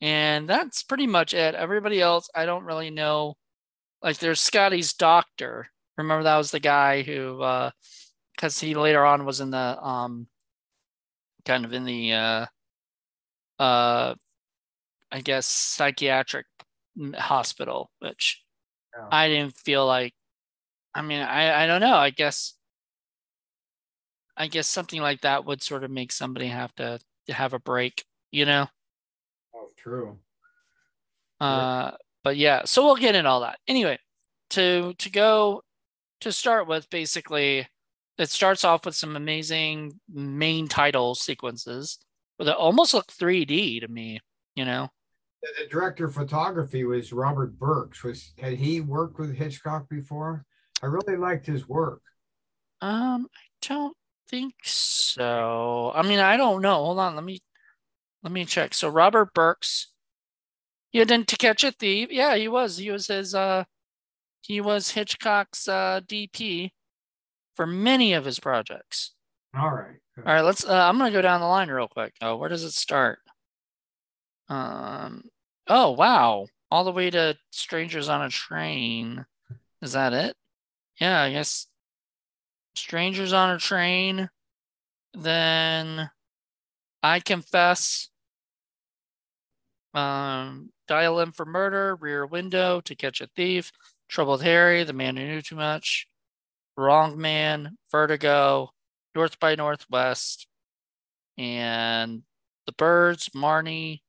and 0.00 0.48
that's 0.48 0.82
pretty 0.82 1.06
much 1.06 1.34
it. 1.34 1.54
Everybody 1.54 2.00
else, 2.00 2.28
I 2.34 2.44
don't 2.46 2.64
really 2.64 2.90
know. 2.90 3.34
Like, 4.02 4.18
there's 4.18 4.40
Scotty's 4.40 4.94
doctor. 4.94 5.68
Remember 5.96 6.24
that 6.24 6.36
was 6.38 6.50
the 6.50 6.60
guy 6.60 7.02
who, 7.02 7.40
uh, 7.42 7.70
because 8.34 8.58
he 8.58 8.74
later 8.74 9.04
on 9.04 9.24
was 9.24 9.40
in 9.40 9.50
the 9.50 9.58
um, 9.82 10.26
kind 11.44 11.64
of 11.64 11.72
in 11.72 11.84
the 11.84 12.12
uh, 12.12 12.46
uh, 13.58 14.14
I 15.10 15.20
guess 15.20 15.46
psychiatric 15.46 16.46
hospital, 17.14 17.90
which 18.00 18.42
Yeah. 18.96 19.08
I 19.10 19.28
didn't 19.28 19.56
feel 19.56 19.86
like. 19.86 20.14
I 20.94 21.02
mean, 21.02 21.20
I 21.22 21.64
I 21.64 21.66
don't 21.66 21.80
know. 21.80 21.94
I 21.96 22.10
guess 22.10 22.54
I 24.36 24.46
guess 24.48 24.66
something 24.68 25.00
like 25.00 25.20
that 25.22 25.44
would 25.44 25.62
sort 25.62 25.84
of 25.84 25.90
make 25.90 26.10
somebody 26.12 26.48
have 26.48 26.74
to, 26.76 26.98
to 27.26 27.32
have 27.32 27.52
a 27.52 27.58
break, 27.58 28.04
you 28.32 28.44
know? 28.44 28.66
Oh, 29.54 29.68
true. 29.76 30.18
Uh, 31.40 31.92
but 32.24 32.36
yeah, 32.36 32.62
so 32.64 32.84
we'll 32.84 32.96
get 32.96 33.14
in 33.14 33.26
all 33.26 33.40
that. 33.40 33.58
Anyway, 33.68 33.98
to 34.50 34.94
to 34.98 35.10
go 35.10 35.62
to 36.20 36.32
start 36.32 36.66
with, 36.66 36.90
basically, 36.90 37.68
it 38.18 38.30
starts 38.30 38.64
off 38.64 38.84
with 38.84 38.94
some 38.94 39.16
amazing 39.16 40.00
main 40.12 40.66
title 40.66 41.14
sequences 41.14 41.98
they 42.44 42.52
almost 42.52 42.94
look 42.94 43.06
3D 43.08 43.80
to 43.80 43.88
me, 43.88 44.20
you 44.54 44.64
know? 44.64 44.88
The, 45.42 45.48
the 45.62 45.68
director 45.68 46.06
of 46.06 46.14
photography 46.14 46.84
was 46.84 47.12
Robert 47.12 47.58
Burks. 47.58 48.02
Was 48.02 48.32
had 48.38 48.54
he 48.54 48.80
worked 48.80 49.18
with 49.18 49.34
Hitchcock 49.34 49.88
before? 49.88 50.44
I 50.82 50.86
really 50.86 51.16
liked 51.16 51.46
his 51.46 51.68
work. 51.68 52.00
Um, 52.80 53.28
I 53.34 53.66
don't 53.68 53.96
think 54.28 54.54
so. 54.64 55.92
I 55.94 56.02
mean, 56.02 56.18
I 56.18 56.36
don't 56.36 56.62
know. 56.62 56.74
Hold 56.74 56.98
on, 56.98 57.14
let 57.14 57.24
me 57.24 57.40
let 58.22 58.32
me 58.32 58.44
check. 58.44 58.74
So 58.74 58.88
Robert 58.88 59.34
Burks, 59.34 59.92
you 60.92 61.04
didn't 61.04 61.28
to 61.28 61.36
catch 61.36 61.64
a 61.64 61.72
thief. 61.72 62.08
Yeah, 62.10 62.36
he 62.36 62.48
was. 62.48 62.76
He 62.78 62.90
was 62.90 63.06
his 63.06 63.34
uh 63.34 63.64
he 64.42 64.60
was 64.60 64.90
Hitchcock's 64.90 65.68
uh 65.68 66.00
DP 66.06 66.70
for 67.56 67.66
many 67.66 68.12
of 68.12 68.24
his 68.24 68.38
projects. 68.40 69.12
All 69.56 69.70
right. 69.70 69.96
good. 70.16 70.26
All 70.26 70.34
right, 70.34 70.40
let's 70.42 70.64
uh, 70.64 70.72
I'm 70.88 70.98
gonna 70.98 71.10
go 71.10 71.22
down 71.22 71.40
the 71.40 71.46
line 71.46 71.68
real 71.70 71.88
quick. 71.88 72.14
Oh, 72.22 72.36
where 72.36 72.48
does 72.48 72.64
it 72.64 72.72
start? 72.72 73.18
Um 74.48 75.24
oh 75.68 75.90
wow. 75.92 76.46
All 76.70 76.84
the 76.84 76.92
way 76.92 77.10
to 77.10 77.36
Strangers 77.50 78.08
on 78.08 78.22
a 78.22 78.30
Train. 78.30 79.26
Is 79.82 79.92
that 79.92 80.12
it? 80.12 80.36
Yeah, 81.00 81.20
I 81.22 81.30
guess 81.32 81.66
Strangers 82.74 83.32
on 83.32 83.50
a 83.50 83.58
Train. 83.58 84.30
then 85.14 86.10
I 87.02 87.20
confess. 87.20 88.08
Um, 89.94 90.70
dial 90.88 91.20
M 91.20 91.32
for 91.32 91.44
murder, 91.44 91.96
rear 91.96 92.26
window 92.26 92.80
to 92.82 92.94
catch 92.94 93.20
a 93.20 93.28
thief, 93.36 93.72
troubled 94.08 94.42
Harry, 94.42 94.84
the 94.84 94.92
man 94.92 95.16
who 95.16 95.24
knew 95.24 95.42
too 95.42 95.56
much, 95.56 96.06
wrong 96.76 97.20
man, 97.20 97.76
vertigo, 97.90 98.70
north 99.14 99.38
by 99.38 99.54
northwest, 99.54 100.46
and 101.36 102.22
the 102.66 102.72
birds, 102.72 103.30
Marnie, 103.30 104.00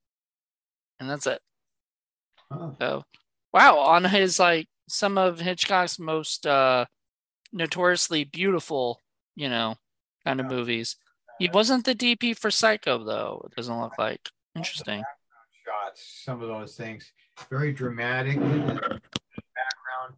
and 0.99 1.09
that's 1.09 1.27
it. 1.27 1.41
Huh. 2.51 2.71
So, 2.79 3.03
wow, 3.51 3.79
on 3.79 4.05
his 4.05 4.39
like 4.39 4.67
some 4.87 5.17
of 5.17 5.39
Hitchcock's 5.39 5.99
most 5.99 6.45
uh 6.45 6.85
notoriously 7.51 8.23
beautiful, 8.23 8.99
you 9.35 9.49
know, 9.49 9.75
kind 10.25 10.39
of 10.39 10.47
movies. 10.47 10.95
He 11.39 11.49
wasn't 11.53 11.85
the 11.85 11.95
DP 11.95 12.37
for 12.37 12.51
Psycho 12.51 13.03
though. 13.03 13.45
It 13.45 13.55
doesn't 13.55 13.79
look 13.79 13.97
like. 13.97 14.29
Interesting. 14.55 15.03
Some 15.95 16.41
of 16.41 16.47
those 16.47 16.75
things. 16.75 17.11
Very 17.49 17.73
dramatic 17.73 18.35
in 18.35 18.59
background, 18.67 20.15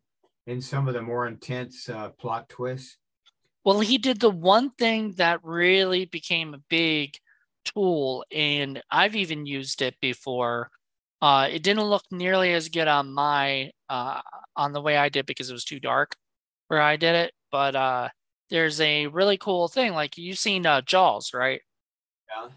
in 0.48 0.62
some 0.62 0.88
of 0.88 0.94
the 0.94 1.02
more 1.02 1.28
intense 1.28 1.90
uh, 1.90 2.10
plot 2.10 2.50
twists. 2.50 2.98
Well, 3.64 3.80
he 3.80 3.98
did 3.98 4.20
the 4.20 4.30
one 4.30 4.70
thing 4.72 5.14
that 5.14 5.44
really 5.44 6.06
became 6.06 6.54
a 6.54 6.62
big 6.70 7.16
tool, 7.64 8.24
and 8.32 8.82
I've 8.92 9.16
even 9.16 9.46
used 9.46 9.82
it 9.82 9.96
before. 10.02 10.70
Uh, 11.22 11.48
it 11.52 11.64
didn't 11.64 11.84
look 11.86 12.04
nearly 12.12 12.54
as 12.54 12.70
good 12.70 12.88
on 12.88 13.12
my 13.12 13.72
uh, 13.90 14.22
on 14.56 14.74
the 14.74 14.82
way 14.82 14.98
I 14.98 15.10
did 15.10 15.26
because 15.26 15.50
it 15.50 15.54
was 15.54 15.66
too 15.66 15.80
dark 15.80 16.16
where 16.68 16.82
I 16.82 16.98
did 16.98 17.16
it. 17.16 17.34
But 17.52 17.76
uh, 17.76 18.10
there's 18.50 18.80
a 18.82 19.08
really 19.08 19.38
cool 19.38 19.68
thing. 19.68 19.94
Like 19.94 20.18
you've 20.18 20.38
seen 20.38 20.66
uh, 20.66 20.82
Jaws, 20.82 21.32
right? 21.34 21.62
Yeah. 22.30 22.50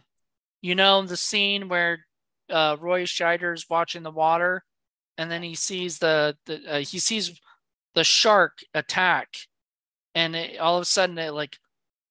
You 0.61 0.75
know 0.75 1.03
the 1.03 1.17
scene 1.17 1.69
where 1.69 2.05
uh, 2.51 2.77
Roy 2.81 3.05
Scheider's 3.05 3.67
watching 3.69 4.03
the 4.03 4.11
water, 4.11 4.65
and 5.17 5.31
then 5.31 5.43
he 5.43 5.55
sees 5.55 5.99
the, 5.99 6.37
the 6.47 6.77
uh, 6.77 6.79
he 6.81 6.99
sees 6.99 7.41
the 7.95 8.05
shark 8.05 8.59
attack, 8.75 9.29
and 10.15 10.37
it, 10.37 10.59
all 10.59 10.77
of 10.77 10.83
a 10.83 10.87
sudden 10.87 11.19
it 11.19 11.33
like 11.33 11.59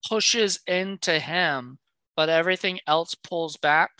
pushes 0.07 0.59
into 0.67 1.19
him, 1.19 1.79
but 2.15 2.29
everything 2.29 2.79
else 2.87 3.15
pulls 3.15 3.57
back. 3.57 3.91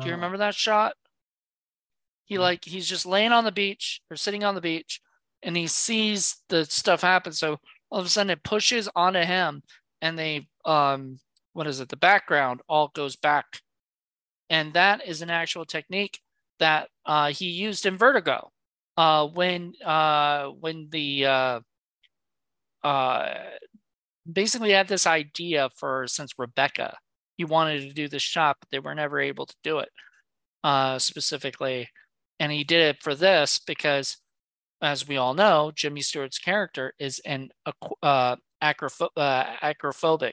Do 0.00 0.08
you 0.08 0.14
remember 0.14 0.38
that 0.38 0.54
shot? 0.54 0.94
He 2.24 2.36
Mm. 2.36 2.40
like 2.40 2.64
he's 2.64 2.88
just 2.88 3.06
laying 3.06 3.32
on 3.32 3.44
the 3.44 3.52
beach 3.52 4.00
or 4.10 4.16
sitting 4.16 4.44
on 4.44 4.54
the 4.54 4.60
beach, 4.60 5.00
and 5.42 5.56
he 5.56 5.66
sees 5.66 6.42
the 6.48 6.64
stuff 6.66 7.00
happen. 7.02 7.32
So 7.32 7.58
all 7.90 8.00
of 8.00 8.06
a 8.06 8.08
sudden 8.08 8.30
it 8.30 8.42
pushes 8.44 8.88
onto 8.94 9.20
him, 9.20 9.62
and 10.02 10.18
they 10.18 10.48
um 10.64 11.20
what 11.54 11.66
is 11.66 11.80
it? 11.80 11.88
The 11.88 11.96
background 11.96 12.60
all 12.68 12.88
goes 12.94 13.16
back, 13.16 13.60
and 14.50 14.72
that 14.74 15.06
is 15.06 15.22
an 15.22 15.30
actual 15.30 15.64
technique 15.64 16.20
that 16.58 16.88
uh, 17.06 17.28
he 17.30 17.46
used 17.50 17.86
in 17.86 17.96
Vertigo. 17.96 18.50
Uh, 18.96 19.26
when 19.28 19.74
uh 19.84 20.48
when 20.48 20.88
the 20.90 21.24
uh 21.24 21.60
uh 22.82 23.34
basically 24.30 24.72
had 24.72 24.88
this 24.88 25.06
idea 25.06 25.70
for 25.76 26.06
since 26.06 26.32
Rebecca 26.38 26.96
he 27.36 27.44
wanted 27.44 27.82
to 27.82 27.92
do 27.94 28.08
the 28.08 28.18
shot, 28.18 28.56
but 28.60 28.68
they 28.70 28.80
were 28.80 28.94
never 28.96 29.20
able 29.20 29.46
to 29.46 29.54
do 29.62 29.78
it 29.78 29.90
uh, 30.64 30.98
specifically. 30.98 31.88
And 32.40 32.52
he 32.52 32.64
did 32.64 32.82
it 32.82 33.02
for 33.02 33.14
this 33.14 33.60
because, 33.66 34.18
as 34.82 35.08
we 35.08 35.16
all 35.16 35.34
know, 35.34 35.72
Jimmy 35.74 36.02
Stewart's 36.02 36.38
character 36.38 36.94
is 36.98 37.20
an 37.26 37.50
acropho- 37.66 39.10
acrophobic, 39.62 40.32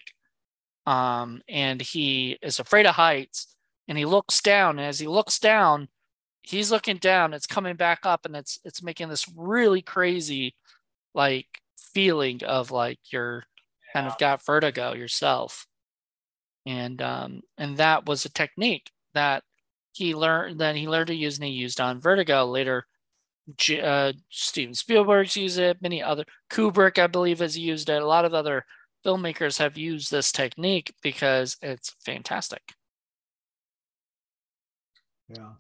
um, 0.88 1.42
and 1.50 1.82
he 1.82 2.38
is 2.42 2.60
afraid 2.60 2.86
of 2.86 2.96
heights. 2.96 3.55
And 3.88 3.98
he 3.98 4.06
looks 4.06 4.42
down, 4.42 4.80
and 4.80 4.88
as 4.88 5.00
he 5.00 5.08
looks 5.08 5.40
down, 5.40 5.90
he's 6.42 6.72
looking 6.72 6.98
down. 6.98 7.34
It's 7.34 7.48
coming 7.48 7.76
back 7.76 8.00
up, 8.04 8.26
and 8.26 8.36
it's 8.36 8.60
it's 8.66 8.82
making 8.84 9.10
this 9.10 9.30
really 9.36 9.82
crazy, 9.82 10.56
like 11.14 11.48
feeling 11.78 12.44
of 12.44 12.72
like 12.72 13.00
you're 13.12 13.44
kind 13.94 14.08
of 14.08 14.18
got 14.18 14.46
vertigo 14.46 14.94
yourself 14.94 15.68
and 16.66 17.02
um, 17.02 17.42
and 17.58 17.78
that 17.78 18.06
was 18.06 18.26
a 18.26 18.30
technique 18.30 18.92
that 19.14 19.44
he 19.94 20.16
learned 20.16 20.60
that 20.60 20.76
he 20.76 20.88
learned 20.88 21.08
to 21.08 21.16
use 21.16 21.38
and 21.38 21.46
he 21.46 21.52
used 21.52 21.80
on 21.80 22.02
Vertigo. 22.02 22.46
Later, 22.46 22.86
J- 23.58 23.82
uh, 23.82 24.14
Steven 24.30 24.74
Spielberg's 24.74 25.38
used 25.38 25.60
it. 25.60 25.82
Many 25.82 26.02
other 26.02 26.26
Kubrick, 26.50 26.98
I 26.98 27.08
believe, 27.08 27.40
has 27.40 27.58
used 27.58 27.90
it. 27.90 28.02
A 28.02 28.08
lot 28.08 28.26
of 28.26 28.34
other 28.34 28.66
filmmakers 29.06 29.60
have 29.60 29.78
used 29.78 30.12
this 30.12 30.32
technique 30.32 30.94
because 31.02 31.58
it's 31.62 31.96
fantastic. 32.04 32.74
Yeah. 35.30 35.52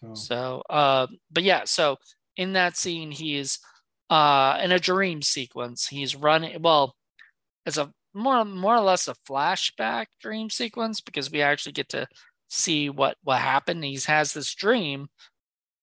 So, 0.00 0.14
So, 0.14 0.62
uh, 0.70 1.06
but 1.30 1.42
yeah, 1.42 1.62
so 1.64 1.96
in 2.36 2.52
that 2.54 2.76
scene, 2.76 3.10
he's 3.10 3.58
uh, 4.10 4.58
in 4.62 4.72
a 4.72 4.78
dream 4.78 5.22
sequence. 5.22 5.88
He's 5.88 6.16
running. 6.16 6.62
Well, 6.62 6.94
it's 7.66 7.76
a 7.76 7.92
more 8.14 8.44
more 8.44 8.76
or 8.76 8.80
less 8.80 9.08
a 9.08 9.14
flashback 9.28 10.06
dream 10.20 10.50
sequence 10.50 11.00
because 11.00 11.30
we 11.30 11.42
actually 11.42 11.72
get 11.72 11.88
to 11.90 12.06
see 12.48 12.90
what 12.90 13.16
what 13.22 13.40
happened. 13.40 13.84
He 13.84 13.98
has 14.06 14.32
this 14.32 14.54
dream 14.54 15.08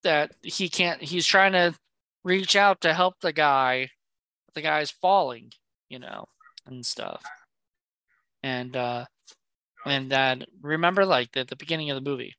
that 0.03 0.31
he 0.41 0.69
can't. 0.69 1.01
He's 1.01 1.25
trying 1.25 1.53
to 1.53 1.75
reach 2.23 2.55
out 2.55 2.81
to 2.81 2.93
help 2.93 3.15
the 3.21 3.33
guy. 3.33 3.89
The 4.53 4.61
guy's 4.61 4.91
falling, 4.91 5.51
you 5.89 5.99
know, 5.99 6.25
and 6.65 6.85
stuff. 6.85 7.23
And 8.43 8.75
uh, 8.75 9.05
and 9.85 10.11
that 10.11 10.47
remember 10.61 11.05
like 11.05 11.31
the, 11.31 11.43
the 11.43 11.55
beginning 11.55 11.91
of 11.91 12.01
the 12.01 12.09
movie. 12.09 12.35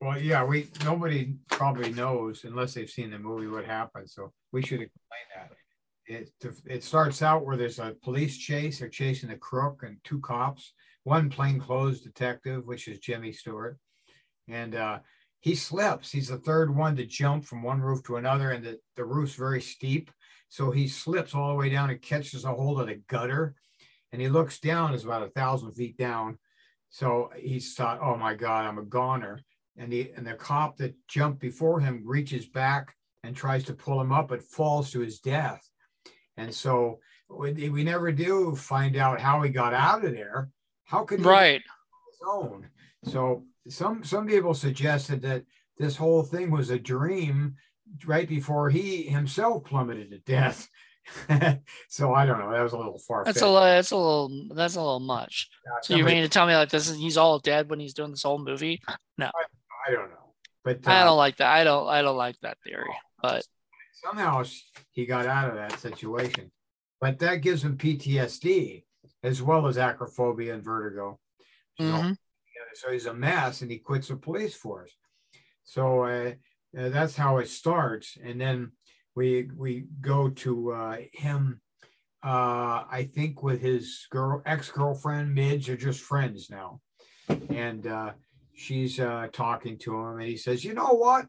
Well, 0.00 0.20
yeah, 0.20 0.44
we 0.44 0.68
nobody 0.84 1.34
probably 1.50 1.92
knows 1.92 2.44
unless 2.44 2.74
they've 2.74 2.90
seen 2.90 3.10
the 3.10 3.18
movie 3.18 3.48
what 3.48 3.64
happened. 3.64 4.08
So 4.08 4.32
we 4.52 4.62
should 4.62 4.80
explain 4.80 5.26
that. 5.34 5.52
It 6.06 6.30
it 6.66 6.84
starts 6.84 7.22
out 7.22 7.44
where 7.44 7.56
there's 7.56 7.78
a 7.78 7.96
police 8.02 8.38
chase. 8.38 8.78
They're 8.78 8.88
chasing 8.88 9.30
a 9.30 9.36
crook 9.36 9.82
and 9.82 9.98
two 10.04 10.20
cops. 10.20 10.72
One 11.04 11.30
plainclothes 11.30 12.00
detective, 12.00 12.66
which 12.66 12.88
is 12.88 12.98
Jimmy 12.98 13.32
Stewart, 13.32 13.78
and 14.48 14.74
uh, 14.74 14.98
he 15.40 15.54
slips. 15.54 16.10
He's 16.10 16.28
the 16.28 16.38
third 16.38 16.74
one 16.74 16.96
to 16.96 17.06
jump 17.06 17.44
from 17.44 17.62
one 17.62 17.80
roof 17.80 18.02
to 18.04 18.16
another, 18.16 18.50
and 18.50 18.64
the, 18.64 18.78
the 18.96 19.04
roof's 19.04 19.34
very 19.34 19.60
steep. 19.60 20.10
So 20.48 20.70
he 20.70 20.88
slips 20.88 21.34
all 21.34 21.50
the 21.50 21.54
way 21.54 21.68
down 21.68 21.90
and 21.90 22.00
catches 22.00 22.44
a 22.44 22.52
hold 22.52 22.80
of 22.80 22.86
the 22.86 23.00
gutter. 23.08 23.54
And 24.12 24.20
he 24.20 24.28
looks 24.28 24.58
down, 24.58 24.94
it's 24.94 25.04
about 25.04 25.22
a 25.22 25.30
thousand 25.30 25.72
feet 25.72 25.96
down. 25.96 26.38
So 26.90 27.30
he's 27.36 27.74
thought, 27.74 28.00
oh 28.02 28.16
my 28.16 28.34
God, 28.34 28.64
I'm 28.64 28.78
a 28.78 28.82
goner. 28.82 29.40
And 29.78 29.92
the 29.92 30.12
and 30.16 30.26
the 30.26 30.34
cop 30.34 30.76
that 30.78 30.94
jumped 31.06 31.40
before 31.40 31.80
him 31.80 32.02
reaches 32.04 32.46
back 32.46 32.94
and 33.22 33.34
tries 33.34 33.64
to 33.64 33.74
pull 33.74 34.00
him 34.00 34.12
up, 34.12 34.28
but 34.28 34.42
falls 34.42 34.90
to 34.90 35.00
his 35.00 35.20
death. 35.20 35.62
And 36.36 36.54
so 36.54 36.98
we, 37.28 37.68
we 37.68 37.84
never 37.84 38.10
do 38.12 38.54
find 38.56 38.96
out 38.96 39.20
how 39.20 39.42
he 39.42 39.50
got 39.50 39.74
out 39.74 40.04
of 40.04 40.12
there. 40.12 40.50
How 40.84 41.04
could 41.04 41.20
he 41.20 41.24
Right. 41.24 41.62
his 41.62 42.20
own. 42.26 42.68
So 43.04 43.44
some 43.68 44.02
some 44.02 44.26
people 44.26 44.54
suggested 44.54 45.22
that 45.22 45.44
this 45.78 45.96
whole 45.96 46.22
thing 46.22 46.50
was 46.50 46.70
a 46.70 46.78
dream 46.78 47.54
right 48.04 48.28
before 48.28 48.70
he 48.70 49.04
himself 49.04 49.64
plummeted 49.64 50.10
to 50.10 50.18
death. 50.18 50.68
so 51.88 52.12
I 52.12 52.26
don't 52.26 52.38
know. 52.38 52.50
That 52.52 52.62
was 52.62 52.72
a 52.72 52.76
little 52.76 52.98
far. 52.98 53.24
That's 53.24 53.40
a 53.40 53.46
that's 53.46 53.92
a 53.92 53.96
little 53.96 54.48
that's 54.54 54.76
a 54.76 54.80
little 54.80 55.00
much. 55.00 55.48
So 55.82 55.96
you 55.96 56.04
mean 56.04 56.22
to 56.22 56.28
tell 56.28 56.46
me 56.46 56.54
like 56.54 56.70
this 56.70 56.88
is 56.88 56.98
he's 56.98 57.16
all 57.16 57.38
dead 57.38 57.70
when 57.70 57.80
he's 57.80 57.94
doing 57.94 58.10
this 58.10 58.22
whole 58.22 58.38
movie? 58.38 58.80
I 59.88 59.92
don't 59.92 60.10
know, 60.10 60.34
but 60.64 60.86
I 60.86 61.00
uh, 61.00 61.04
don't 61.06 61.16
like 61.16 61.38
that. 61.38 61.50
I 61.50 61.64
don't 61.64 61.88
I 61.88 62.02
don't 62.02 62.16
like 62.16 62.36
that 62.42 62.58
theory. 62.62 62.94
But 63.22 63.42
somehow 63.94 64.44
he 64.92 65.06
got 65.06 65.26
out 65.26 65.48
of 65.48 65.56
that 65.56 65.80
situation. 65.80 66.50
But 67.00 67.18
that 67.20 67.36
gives 67.36 67.64
him 67.64 67.78
PTSD 67.78 68.84
as 69.22 69.40
well 69.40 69.66
as 69.66 69.76
acrophobia 69.76 70.54
and 70.54 70.64
vertigo. 70.64 71.18
So, 71.78 71.84
mhm. 71.84 72.16
so 72.74 72.92
he's 72.92 73.06
a 73.06 73.14
mess 73.14 73.62
and 73.62 73.70
he 73.70 73.78
quits 73.78 74.08
the 74.08 74.16
police 74.16 74.54
force. 74.54 74.92
So 75.64 76.04
uh, 76.04 76.32
uh, 76.78 76.88
that's 76.88 77.16
how 77.16 77.38
it 77.38 77.48
starts. 77.48 78.18
And 78.22 78.40
then 78.40 78.72
we 79.14 79.48
we 79.56 79.86
go 80.00 80.28
to 80.28 80.72
uh, 80.72 80.96
him, 81.12 81.60
uh, 82.22 82.84
I 82.90 83.08
think, 83.14 83.42
with 83.42 83.60
his 83.60 84.06
girl 84.10 84.42
ex 84.44 84.70
girlfriend 84.70 85.34
Midge. 85.34 85.66
They're 85.66 85.76
just 85.76 86.00
friends 86.00 86.50
now, 86.50 86.80
and 87.48 87.86
uh, 87.86 88.12
she's 88.58 88.98
uh, 89.00 89.28
talking 89.32 89.78
to 89.78 89.94
him, 89.94 90.18
and 90.18 90.28
he 90.28 90.36
says, 90.36 90.64
"You 90.64 90.74
know 90.74 90.92
what? 90.94 91.26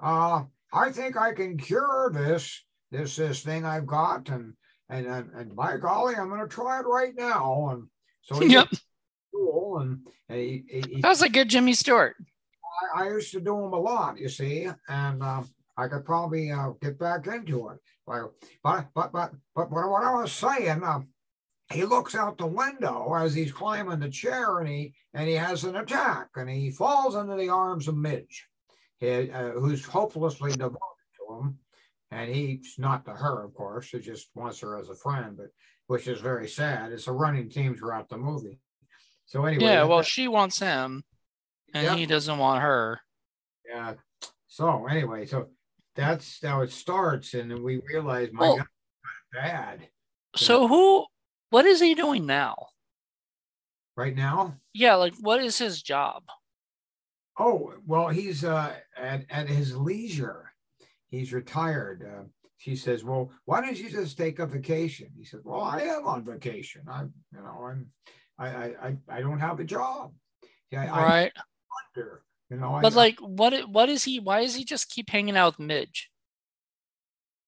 Uh, 0.00 0.44
I 0.72 0.90
think 0.90 1.16
I 1.16 1.32
can 1.32 1.56
cure 1.56 2.10
this 2.12 2.64
this 2.90 3.16
this 3.16 3.42
thing 3.42 3.64
I've 3.64 3.86
got, 3.86 4.28
and 4.28 4.54
and 4.88 5.06
and, 5.06 5.30
and 5.34 5.56
by 5.56 5.76
golly, 5.78 6.16
I'm 6.16 6.28
going 6.28 6.40
to 6.40 6.48
try 6.48 6.80
it 6.80 6.86
right 6.86 7.14
now." 7.16 7.70
And 7.70 7.88
so 8.22 8.40
he 8.40 8.48
Yep. 8.52 8.68
cool, 9.32 9.78
and 9.78 10.00
he, 10.28 10.64
he, 10.68 10.80
he 10.80 11.00
That 11.00 11.08
was 11.08 11.22
a 11.22 11.28
good 11.28 11.48
Jimmy 11.48 11.74
Stewart. 11.74 12.16
I, 12.96 13.04
I 13.04 13.08
used 13.08 13.32
to 13.32 13.40
do 13.40 13.54
them 13.60 13.72
a 13.72 13.80
lot, 13.80 14.18
you 14.18 14.28
see, 14.28 14.68
and 14.88 15.22
um, 15.22 15.48
I 15.76 15.88
could 15.88 16.04
probably 16.04 16.50
uh, 16.50 16.70
get 16.80 16.98
back 16.98 17.26
into 17.26 17.68
it. 17.70 17.78
Well, 18.06 18.34
but 18.62 18.88
but 18.94 19.12
but 19.12 19.32
but 19.54 19.70
what, 19.70 19.88
what 19.90 20.04
I 20.04 20.14
was 20.14 20.32
saying, 20.32 20.82
uh, 20.82 21.00
he 21.72 21.84
looks 21.84 22.14
out 22.14 22.38
the 22.38 22.46
window 22.46 23.12
as 23.14 23.34
he's 23.34 23.52
climbing 23.52 24.00
the 24.00 24.08
chair 24.08 24.58
and 24.58 24.68
he 24.68 24.94
and 25.14 25.28
he 25.28 25.34
has 25.34 25.64
an 25.64 25.76
attack 25.76 26.28
and 26.36 26.48
he 26.48 26.70
falls 26.70 27.14
into 27.14 27.36
the 27.36 27.48
arms 27.48 27.88
of 27.88 27.96
Midge, 27.96 28.46
he, 28.98 29.30
uh, 29.30 29.50
who's 29.52 29.84
hopelessly 29.84 30.50
devoted 30.52 30.78
to 31.18 31.34
him. 31.38 31.58
And 32.10 32.30
he's 32.32 32.74
not 32.78 33.04
to 33.06 33.12
her, 33.12 33.44
of 33.44 33.54
course. 33.54 33.88
He 33.88 33.98
just 33.98 34.28
wants 34.34 34.60
her 34.60 34.78
as 34.78 34.88
a 34.88 34.94
friend, 34.94 35.36
but 35.36 35.48
which 35.86 36.06
is 36.06 36.20
very 36.20 36.48
sad. 36.48 36.92
It's 36.92 37.08
a 37.08 37.12
running 37.12 37.48
theme 37.50 37.74
throughout 37.76 38.08
the 38.08 38.18
movie. 38.18 38.60
So 39.26 39.44
anyway, 39.44 39.64
Yeah, 39.64 39.84
well, 39.84 40.02
she 40.02 40.28
wants 40.28 40.58
him, 40.58 41.02
and 41.72 41.98
he 41.98 42.06
doesn't 42.06 42.38
want 42.38 42.62
her. 42.62 43.00
yeah. 43.68 43.94
So 44.46 44.86
anyway, 44.86 45.26
so 45.26 45.48
that's 45.96 46.38
how 46.44 46.60
it 46.60 46.70
starts, 46.70 47.34
and 47.34 47.50
then 47.50 47.62
we 47.64 47.80
realize, 47.88 48.28
my 48.32 48.42
Well- 48.42 48.56
God, 48.58 48.66
bad 49.32 49.88
So 50.36 50.68
who? 50.68 51.06
What 51.54 51.66
is 51.66 51.80
he 51.80 51.94
doing 51.94 52.26
now? 52.26 52.56
right 53.96 54.16
now. 54.16 54.56
Yeah, 54.72 54.96
like 54.96 55.14
what 55.20 55.40
is 55.40 55.56
his 55.56 55.80
job? 55.80 56.24
Oh, 57.38 57.74
well, 57.86 58.08
he's 58.08 58.42
uh, 58.42 58.74
at, 58.96 59.24
at 59.30 59.48
his 59.48 59.76
leisure. 59.76 60.50
He's 61.10 61.32
retired. 61.32 62.02
Uh, 62.02 62.24
she 62.56 62.74
says, 62.74 63.04
"Well, 63.04 63.30
why 63.44 63.60
don't 63.60 63.78
you 63.78 63.88
just 63.88 64.18
take 64.18 64.40
a 64.40 64.46
vacation?" 64.46 65.10
He 65.16 65.24
said, 65.24 65.42
"Well, 65.44 65.60
I 65.60 65.82
am 65.82 66.08
on 66.08 66.24
vacation. 66.24 66.82
I'm, 66.88 67.14
you 67.32 67.38
know, 67.38 67.68
I'm, 67.70 67.86
I, 68.36 68.48
I, 68.48 68.64
I, 68.82 68.96
I 69.08 69.20
don't 69.20 69.38
have 69.38 69.60
a 69.60 69.64
job. 69.64 70.12
Yeah, 70.72 70.92
I 70.92 71.02
right. 71.04 71.32
wonder, 71.94 72.24
you 72.50 72.56
know, 72.56 72.80
But 72.82 72.94
I, 72.94 72.96
like, 72.96 73.20
what? 73.20 73.68
What 73.68 73.88
is 73.88 74.02
he? 74.02 74.18
Why 74.18 74.42
does 74.42 74.56
he 74.56 74.64
just 74.64 74.90
keep 74.90 75.08
hanging 75.08 75.36
out 75.36 75.56
with 75.56 75.68
Midge? 75.68 76.10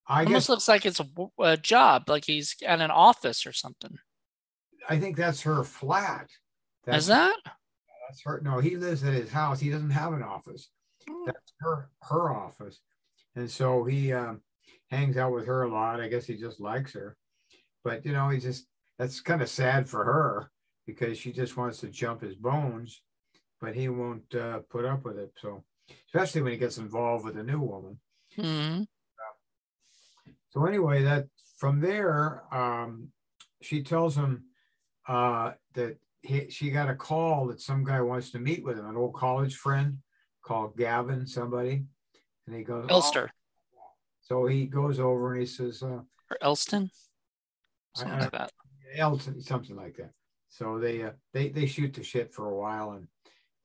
I 0.08 0.24
Almost 0.24 0.32
guess 0.32 0.48
looks 0.48 0.68
like 0.68 0.86
it's 0.86 1.00
a 1.40 1.56
job, 1.56 2.08
like 2.08 2.24
he's 2.24 2.54
at 2.64 2.80
an 2.80 2.90
office 2.90 3.44
or 3.44 3.52
something. 3.52 3.98
I 4.88 4.98
think 4.98 5.16
that's 5.16 5.42
her 5.42 5.64
flat. 5.64 6.28
That's, 6.84 6.98
Is 6.98 7.06
that? 7.08 7.36
that's 7.44 8.22
her? 8.24 8.40
No, 8.44 8.60
he 8.60 8.76
lives 8.76 9.02
at 9.02 9.14
his 9.14 9.32
house. 9.32 9.58
He 9.58 9.70
doesn't 9.70 9.90
have 9.90 10.12
an 10.12 10.22
office. 10.22 10.68
Hmm. 11.08 11.26
That's 11.26 11.52
her, 11.60 11.90
her 12.02 12.30
office, 12.30 12.80
and 13.34 13.50
so 13.50 13.84
he 13.84 14.12
um, 14.12 14.42
hangs 14.90 15.16
out 15.16 15.32
with 15.32 15.46
her 15.46 15.62
a 15.62 15.68
lot. 15.68 16.00
I 16.00 16.08
guess 16.08 16.26
he 16.26 16.36
just 16.36 16.60
likes 16.60 16.92
her, 16.92 17.16
but 17.82 18.04
you 18.04 18.12
know, 18.12 18.28
he 18.28 18.38
just 18.38 18.66
that's 18.98 19.20
kind 19.20 19.42
of 19.42 19.48
sad 19.48 19.88
for 19.88 20.04
her 20.04 20.50
because 20.86 21.18
she 21.18 21.32
just 21.32 21.56
wants 21.56 21.80
to 21.80 21.88
jump 21.88 22.22
his 22.22 22.36
bones, 22.36 23.02
but 23.60 23.74
he 23.74 23.88
won't 23.88 24.32
uh, 24.36 24.60
put 24.70 24.84
up 24.84 25.04
with 25.04 25.18
it. 25.18 25.32
So, 25.40 25.64
especially 26.06 26.42
when 26.42 26.52
he 26.52 26.58
gets 26.58 26.78
involved 26.78 27.24
with 27.24 27.36
a 27.36 27.42
new 27.42 27.60
woman. 27.60 27.98
hmm 28.36 28.82
So 30.56 30.64
anyway, 30.64 31.02
that 31.02 31.26
from 31.58 31.80
there, 31.80 32.42
um, 32.50 33.08
she 33.60 33.82
tells 33.82 34.16
him 34.16 34.44
uh, 35.06 35.52
that 35.74 35.98
he, 36.22 36.48
she 36.48 36.70
got 36.70 36.88
a 36.88 36.94
call 36.94 37.48
that 37.48 37.60
some 37.60 37.84
guy 37.84 38.00
wants 38.00 38.30
to 38.30 38.38
meet 38.38 38.64
with 38.64 38.78
him, 38.78 38.88
an 38.88 38.96
old 38.96 39.12
college 39.12 39.56
friend 39.56 39.98
called 40.42 40.74
Gavin, 40.78 41.26
somebody, 41.26 41.84
and 42.46 42.56
he 42.56 42.62
goes, 42.62 42.86
"Oh." 42.88 42.94
Elster 42.94 43.30
So 44.22 44.46
he 44.46 44.64
goes 44.64 44.98
over 44.98 45.32
and 45.32 45.40
he 45.42 45.46
says, 45.46 45.82
uh, 45.82 46.00
or 46.30 46.38
Elston, 46.40 46.90
something 47.94 48.14
I- 48.18 48.20
like 48.22 48.30
that. 48.32 48.52
Elton, 48.96 49.42
something 49.42 49.76
like 49.76 49.96
that. 49.98 50.12
So 50.48 50.78
they 50.78 51.02
uh, 51.02 51.10
they 51.34 51.50
they 51.50 51.66
shoot 51.66 51.92
the 51.92 52.02
shit 52.02 52.32
for 52.32 52.48
a 52.48 52.56
while, 52.56 52.92
and 52.92 53.08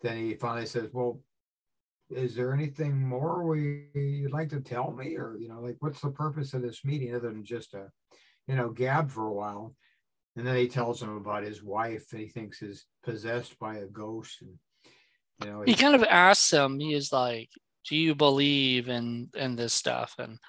then 0.01 0.17
he 0.17 0.33
finally 0.33 0.65
says, 0.65 0.89
"Well, 0.91 1.21
is 2.11 2.35
there 2.35 2.53
anything 2.53 2.97
more 3.01 3.43
we 3.43 3.87
you'd 3.93 4.31
like 4.33 4.49
to 4.49 4.61
tell 4.61 4.91
me, 4.91 5.15
or 5.17 5.37
you 5.39 5.47
know, 5.47 5.61
like 5.61 5.77
what's 5.79 6.01
the 6.01 6.11
purpose 6.11 6.53
of 6.53 6.61
this 6.61 6.83
meeting 6.85 7.15
other 7.15 7.29
than 7.29 7.43
just 7.43 7.73
a, 7.73 7.89
you 8.47 8.55
know, 8.55 8.69
gab 8.69 9.09
for 9.09 9.27
a 9.27 9.33
while?" 9.33 9.75
And 10.35 10.45
then 10.47 10.55
he 10.55 10.67
tells 10.67 11.01
him 11.01 11.17
about 11.17 11.43
his 11.43 11.61
wife 11.63 12.07
that 12.09 12.19
he 12.19 12.27
thinks 12.27 12.61
is 12.61 12.85
possessed 13.03 13.59
by 13.59 13.77
a 13.77 13.85
ghost, 13.85 14.41
and 14.41 14.57
you 15.43 15.47
know, 15.51 15.63
He 15.63 15.75
kind 15.75 15.95
of 15.95 16.03
asks 16.03 16.51
him. 16.51 16.79
He 16.79 16.93
is 16.93 17.11
like, 17.11 17.49
"Do 17.89 17.95
you 17.95 18.15
believe 18.15 18.89
in 18.89 19.29
in 19.35 19.55
this 19.55 19.73
stuff?" 19.73 20.15
And 20.19 20.39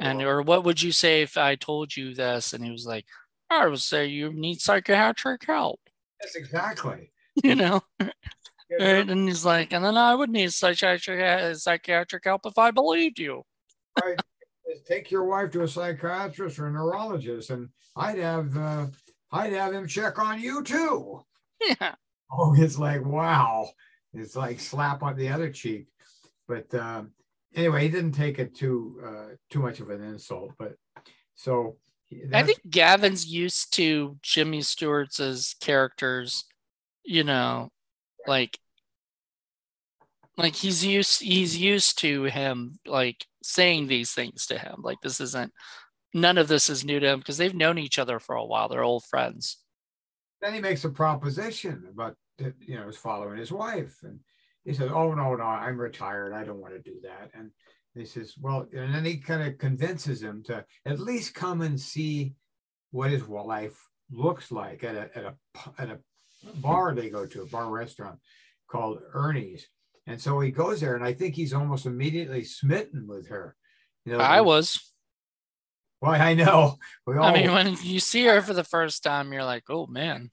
and 0.00 0.22
or 0.22 0.42
what 0.42 0.64
would 0.64 0.80
you 0.82 0.92
say 0.92 1.22
if 1.22 1.36
I 1.36 1.54
told 1.56 1.96
you 1.96 2.14
this? 2.14 2.52
And 2.52 2.64
he 2.64 2.70
was 2.70 2.86
like, 2.86 3.06
"I 3.50 3.66
would 3.66 3.80
say 3.80 4.06
you 4.06 4.32
need 4.32 4.60
psychiatric 4.60 5.44
help." 5.44 5.80
yes, 6.22 6.34
exactly. 6.34 7.12
You 7.44 7.54
know, 7.54 7.82
Yeah, 8.00 8.10
right? 8.70 9.08
And 9.08 9.28
he's 9.28 9.44
like, 9.44 9.72
"And 9.72 9.84
then 9.84 9.96
I 9.96 10.14
would 10.14 10.30
need 10.30 10.52
psychiatric 10.52 11.56
psychiatric 11.56 12.24
help 12.24 12.42
if 12.46 12.58
I 12.58 12.70
believed 12.70 13.18
you." 13.18 13.42
right. 14.02 14.18
Take 14.86 15.10
your 15.10 15.24
wife 15.24 15.50
to 15.52 15.62
a 15.62 15.68
psychiatrist 15.68 16.58
or 16.58 16.66
a 16.66 16.70
neurologist, 16.70 17.50
and 17.50 17.68
I'd 17.96 18.18
have 18.18 18.56
uh, 18.56 18.86
I'd 19.32 19.52
have 19.52 19.72
him 19.72 19.86
check 19.86 20.18
on 20.18 20.40
you 20.40 20.62
too. 20.62 21.22
Yeah. 21.60 21.94
Oh, 22.30 22.54
it's 22.56 22.78
like 22.78 23.04
wow. 23.04 23.68
It's 24.14 24.36
like 24.36 24.60
slap 24.60 25.02
on 25.02 25.16
the 25.16 25.28
other 25.28 25.50
cheek. 25.50 25.86
But 26.46 26.72
um, 26.74 27.12
anyway, 27.54 27.82
he 27.82 27.88
didn't 27.88 28.12
take 28.12 28.38
it 28.38 28.54
too 28.54 29.00
uh, 29.04 29.34
too 29.50 29.60
much 29.60 29.80
of 29.80 29.90
an 29.90 30.02
insult. 30.02 30.52
But 30.58 30.74
so 31.34 31.76
I 32.32 32.42
think 32.42 32.60
Gavin's 32.68 33.26
used 33.26 33.74
to 33.74 34.16
Jimmy 34.22 34.62
Stewart's 34.62 35.54
characters, 35.60 36.44
you 37.04 37.24
know, 37.24 37.70
like 38.26 38.58
like 40.36 40.54
he's 40.54 40.84
used 40.84 41.20
he's 41.20 41.56
used 41.56 41.98
to 41.98 42.24
him 42.24 42.78
like 42.86 43.26
saying 43.42 43.86
these 43.86 44.12
things 44.12 44.46
to 44.46 44.58
him. 44.58 44.76
Like 44.78 44.98
this 45.02 45.20
isn't 45.20 45.52
none 46.14 46.38
of 46.38 46.48
this 46.48 46.70
is 46.70 46.84
new 46.84 47.00
to 47.00 47.08
him 47.08 47.18
because 47.18 47.36
they've 47.36 47.54
known 47.54 47.78
each 47.78 47.98
other 47.98 48.18
for 48.18 48.36
a 48.36 48.44
while. 48.44 48.68
They're 48.68 48.84
old 48.84 49.04
friends. 49.04 49.58
then 50.40 50.54
he 50.54 50.60
makes 50.60 50.84
a 50.84 50.90
proposition 50.90 51.84
about 51.90 52.16
you 52.38 52.76
know, 52.76 52.86
he's 52.86 52.96
following 52.96 53.38
his 53.38 53.52
wife. 53.52 53.96
And 54.02 54.20
he 54.64 54.72
says, 54.72 54.90
Oh 54.92 55.12
no, 55.14 55.34
no, 55.34 55.44
I'm 55.44 55.78
retired. 55.78 56.32
I 56.32 56.44
don't 56.44 56.60
want 56.60 56.74
to 56.74 56.90
do 56.90 56.96
that. 57.02 57.30
And 57.34 57.50
he 57.94 58.04
says, 58.04 58.34
Well, 58.40 58.66
and 58.72 58.94
then 58.94 59.04
he 59.04 59.16
kind 59.16 59.42
of 59.42 59.58
convinces 59.58 60.22
him 60.22 60.42
to 60.44 60.64
at 60.86 61.00
least 61.00 61.34
come 61.34 61.62
and 61.62 61.80
see 61.80 62.34
what 62.90 63.10
his 63.10 63.28
life 63.28 63.78
looks 64.10 64.50
like 64.50 64.84
at 64.84 64.94
a 64.94 65.10
at 65.14 65.24
a 65.24 65.34
at 65.78 65.90
a 65.90 65.98
bar 66.56 66.94
they 66.94 67.10
go 67.10 67.26
to, 67.26 67.42
a 67.42 67.46
bar 67.46 67.68
restaurant 67.68 68.18
called 68.68 69.00
Ernie's. 69.12 69.66
And 70.06 70.20
so 70.20 70.40
he 70.40 70.50
goes 70.50 70.80
there, 70.80 70.96
and 70.96 71.04
I 71.04 71.12
think 71.12 71.34
he's 71.34 71.52
almost 71.52 71.84
immediately 71.84 72.42
smitten 72.42 73.06
with 73.06 73.28
her. 73.28 73.54
You 74.04 74.12
know, 74.12 74.18
I 74.20 74.40
was. 74.40 74.80
Well, 76.00 76.12
I 76.12 76.34
know. 76.34 76.76
We 77.06 77.16
all, 77.16 77.24
I 77.24 77.32
mean, 77.34 77.52
when 77.52 77.76
you 77.82 78.00
see 78.00 78.24
her 78.24 78.40
for 78.40 78.54
the 78.54 78.64
first 78.64 79.02
time, 79.02 79.32
you're 79.32 79.44
like, 79.44 79.64
oh 79.68 79.86
man. 79.86 80.30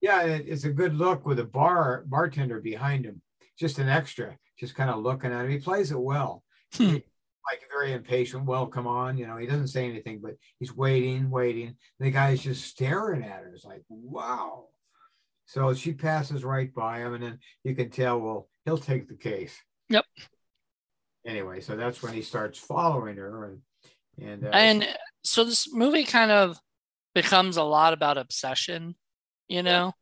Yeah, 0.00 0.22
it's 0.22 0.64
a 0.64 0.70
good 0.70 0.94
look 0.94 1.24
with 1.24 1.38
a 1.38 1.44
bar 1.44 2.02
bartender 2.06 2.60
behind 2.60 3.04
him, 3.04 3.22
just 3.56 3.78
an 3.78 3.88
extra, 3.88 4.36
just 4.58 4.74
kind 4.74 4.90
of 4.90 5.00
looking 5.00 5.30
at 5.30 5.44
him. 5.44 5.50
He 5.50 5.58
plays 5.58 5.92
it 5.92 6.00
well, 6.00 6.42
Hmm. 6.74 6.94
like 6.94 7.62
very 7.70 7.92
impatient. 7.92 8.44
Well, 8.44 8.66
come 8.66 8.88
on, 8.88 9.16
you 9.16 9.28
know. 9.28 9.36
He 9.36 9.46
doesn't 9.46 9.68
say 9.68 9.88
anything, 9.88 10.20
but 10.20 10.34
he's 10.58 10.74
waiting, 10.74 11.30
waiting. 11.30 11.76
The 12.00 12.10
guy's 12.10 12.42
just 12.42 12.64
staring 12.64 13.22
at 13.22 13.42
her. 13.42 13.52
It's 13.54 13.64
like, 13.64 13.84
wow. 13.88 14.64
So 15.52 15.74
she 15.74 15.92
passes 15.92 16.44
right 16.44 16.72
by 16.72 17.00
him, 17.00 17.12
and 17.12 17.22
then 17.22 17.38
you 17.62 17.74
can 17.74 17.90
tell, 17.90 18.18
well, 18.18 18.48
he'll 18.64 18.78
take 18.78 19.06
the 19.06 19.14
case. 19.14 19.54
Yep. 19.90 20.06
Anyway, 21.26 21.60
so 21.60 21.76
that's 21.76 22.02
when 22.02 22.14
he 22.14 22.22
starts 22.22 22.58
following 22.58 23.16
her, 23.16 23.44
and 23.44 23.60
and 24.26 24.44
uh, 24.46 24.48
And 24.48 24.88
so 25.22 25.44
this 25.44 25.70
movie 25.70 26.04
kind 26.04 26.30
of 26.30 26.58
becomes 27.14 27.58
a 27.58 27.62
lot 27.62 27.92
about 27.92 28.16
obsession, 28.16 28.94
you 29.46 29.62
know, 29.62 29.92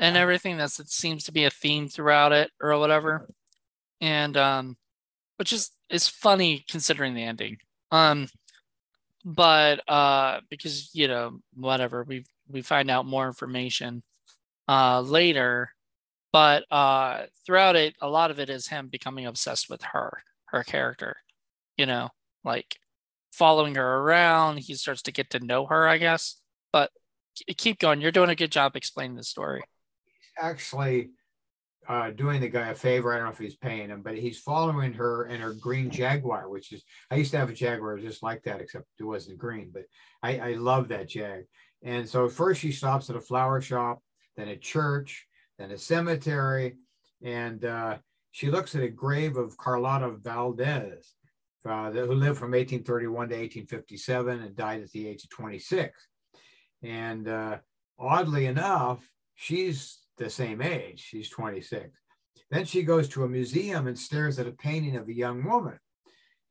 and 0.00 0.16
everything 0.16 0.56
that's 0.56 0.80
it 0.80 0.90
seems 0.90 1.24
to 1.24 1.32
be 1.32 1.44
a 1.44 1.50
theme 1.50 1.88
throughout 1.88 2.32
it 2.32 2.50
or 2.60 2.76
whatever. 2.76 3.28
And 4.00 4.36
um 4.36 4.76
which 5.36 5.52
is 5.52 5.70
is 5.88 6.08
funny 6.08 6.64
considering 6.68 7.14
the 7.14 7.22
ending. 7.22 7.58
Um 7.92 8.26
but 9.24 9.88
uh 9.88 10.40
because 10.50 10.90
you 10.92 11.06
know 11.06 11.38
whatever 11.54 12.02
we 12.02 12.24
we 12.48 12.62
find 12.62 12.90
out 12.90 13.06
more 13.06 13.28
information 13.28 14.02
uh 14.68 15.00
later 15.00 15.72
but 16.32 16.64
uh 16.70 17.22
throughout 17.46 17.76
it 17.76 17.94
a 18.00 18.08
lot 18.08 18.30
of 18.30 18.38
it 18.38 18.50
is 18.50 18.68
him 18.68 18.88
becoming 18.88 19.26
obsessed 19.26 19.68
with 19.68 19.82
her 19.82 20.22
her 20.46 20.62
character 20.62 21.16
you 21.76 21.86
know 21.86 22.08
like 22.44 22.76
following 23.32 23.74
her 23.74 23.98
around 23.98 24.58
he 24.58 24.74
starts 24.74 25.02
to 25.02 25.12
get 25.12 25.30
to 25.30 25.44
know 25.44 25.66
her 25.66 25.88
i 25.88 25.98
guess 25.98 26.40
but 26.72 26.90
keep 27.56 27.78
going 27.78 28.00
you're 28.00 28.10
doing 28.10 28.30
a 28.30 28.34
good 28.34 28.52
job 28.52 28.76
explaining 28.76 29.16
the 29.16 29.22
story 29.22 29.62
actually 30.40 31.10
uh, 31.88 32.10
doing 32.10 32.40
the 32.40 32.48
guy 32.48 32.68
a 32.68 32.74
favor. 32.74 33.12
I 33.12 33.16
don't 33.16 33.26
know 33.26 33.32
if 33.32 33.38
he's 33.38 33.56
paying 33.56 33.88
him, 33.88 34.02
but 34.02 34.16
he's 34.16 34.38
following 34.38 34.92
her 34.92 35.26
in 35.26 35.40
her 35.40 35.54
green 35.54 35.90
Jaguar, 35.90 36.48
which 36.50 36.72
is 36.72 36.84
I 37.10 37.16
used 37.16 37.30
to 37.30 37.38
have 37.38 37.48
a 37.48 37.54
Jaguar 37.54 37.98
just 37.98 38.22
like 38.22 38.42
that, 38.42 38.60
except 38.60 38.84
it 39.00 39.04
wasn't 39.04 39.38
green. 39.38 39.70
But 39.72 39.84
I, 40.22 40.38
I 40.38 40.52
love 40.54 40.88
that 40.88 41.08
Jag. 41.08 41.44
And 41.82 42.06
so 42.06 42.28
first 42.28 42.60
she 42.60 42.72
stops 42.72 43.08
at 43.08 43.16
a 43.16 43.20
flower 43.20 43.60
shop, 43.62 44.02
then 44.38 44.48
a 44.48 44.56
church, 44.56 45.26
then 45.58 45.72
a 45.72 45.78
cemetery, 45.78 46.76
and 47.22 47.64
uh, 47.64 47.98
she 48.30 48.50
looks 48.50 48.76
at 48.76 48.84
a 48.84 48.88
grave 48.88 49.36
of 49.36 49.56
Carlotta 49.58 50.12
Valdez, 50.12 51.12
uh, 51.68 51.90
who 51.90 52.14
lived 52.14 52.38
from 52.38 52.52
1831 52.52 53.28
to 53.30 53.34
1857 53.34 54.40
and 54.40 54.56
died 54.56 54.80
at 54.80 54.90
the 54.92 55.08
age 55.08 55.24
of 55.24 55.30
26. 55.30 55.90
And 56.84 57.28
uh, 57.28 57.58
oddly 57.98 58.46
enough, 58.46 59.04
she's 59.34 59.98
the 60.18 60.30
same 60.30 60.62
age. 60.62 61.00
She's 61.00 61.28
26. 61.28 61.98
Then 62.50 62.64
she 62.64 62.84
goes 62.84 63.08
to 63.08 63.24
a 63.24 63.28
museum 63.28 63.88
and 63.88 63.98
stares 63.98 64.38
at 64.38 64.46
a 64.46 64.52
painting 64.52 64.96
of 64.96 65.08
a 65.08 65.14
young 65.14 65.44
woman. 65.44 65.78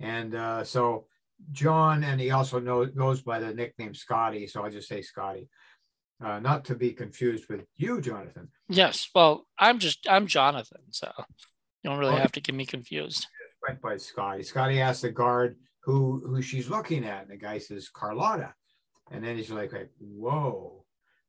And 0.02 0.36
uh, 0.36 0.66
so 0.66 1.08
John, 1.54 2.04
and 2.04 2.20
he 2.20 2.32
also 2.32 2.60
knows, 2.60 2.90
goes 2.92 3.22
by 3.22 3.40
the 3.40 3.54
nickname 3.54 3.94
Scotty. 3.94 4.46
So 4.48 4.64
I'll 4.64 4.72
just 4.72 4.90
say 4.90 5.02
Scotty, 5.02 5.48
uh, 6.24 6.40
not 6.40 6.66
to 6.66 6.76
be 6.76 6.92
confused 6.94 7.46
with 7.50 7.66
you, 7.76 8.02
Jonathan. 8.02 8.50
Yes. 8.70 9.10
Well, 9.14 9.46
I'm 9.60 9.80
just, 9.80 10.08
I'm 10.10 10.28
Jonathan. 10.28 10.82
So 10.92 11.12
you 11.84 11.90
don't 11.90 12.00
really 12.00 12.14
okay. 12.14 12.22
have 12.22 12.32
to 12.34 12.42
get 12.42 12.56
me 12.56 12.66
confused. 12.66 13.28
Went 13.68 13.82
by 13.82 13.98
Scotty. 13.98 14.44
Scotty 14.44 14.82
asks 14.82 15.02
the 15.02 15.12
guard 15.12 15.58
who, 15.84 16.24
who 16.26 16.42
she's 16.42 16.70
looking 16.70 17.06
at. 17.06 17.24
And 17.24 17.32
the 17.32 17.38
guy 17.38 17.60
says, 17.60 17.90
Carlotta. 17.90 18.54
And 19.12 19.24
then 19.24 19.38
he's 19.38 19.52
like, 19.52 19.74
like 19.74 19.92
whoa. 20.00 20.86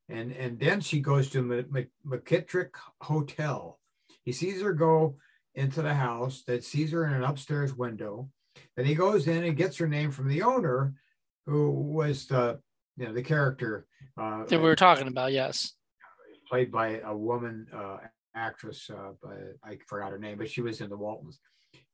And, 0.08 0.32
and 0.32 0.58
then 0.58 0.80
she 0.80 1.00
goes 1.00 1.28
to 1.30 1.42
the 1.42 1.88
McKittrick 2.06 2.70
Hotel. 3.02 3.78
He 4.24 4.32
sees 4.32 4.62
her 4.62 4.72
go 4.72 5.16
into 5.54 5.82
the 5.82 5.94
house 5.94 6.42
that 6.46 6.64
sees 6.64 6.92
her 6.92 7.06
in 7.06 7.12
an 7.12 7.24
upstairs 7.24 7.74
window. 7.74 8.30
Then 8.76 8.86
he 8.86 8.94
goes 8.94 9.26
in 9.26 9.44
and 9.44 9.56
gets 9.56 9.76
her 9.78 9.88
name 9.88 10.10
from 10.10 10.28
the 10.28 10.42
owner, 10.42 10.94
who 11.46 11.70
was 11.70 12.26
the 12.26 12.60
you 12.98 13.06
know 13.06 13.12
the 13.12 13.22
character 13.22 13.86
uh, 14.20 14.44
that 14.44 14.58
we 14.58 14.64
were 14.64 14.76
talking 14.76 15.08
about. 15.08 15.32
Yes, 15.32 15.74
played 16.48 16.72
by 16.72 17.00
a 17.00 17.16
woman 17.16 17.66
uh, 17.74 17.98
actress. 18.34 18.90
Uh, 18.90 19.12
but 19.22 19.38
I 19.64 19.78
forgot 19.86 20.12
her 20.12 20.18
name, 20.18 20.38
but 20.38 20.50
she 20.50 20.60
was 20.60 20.80
in 20.80 20.90
the 20.90 20.96
Waltons. 20.96 21.38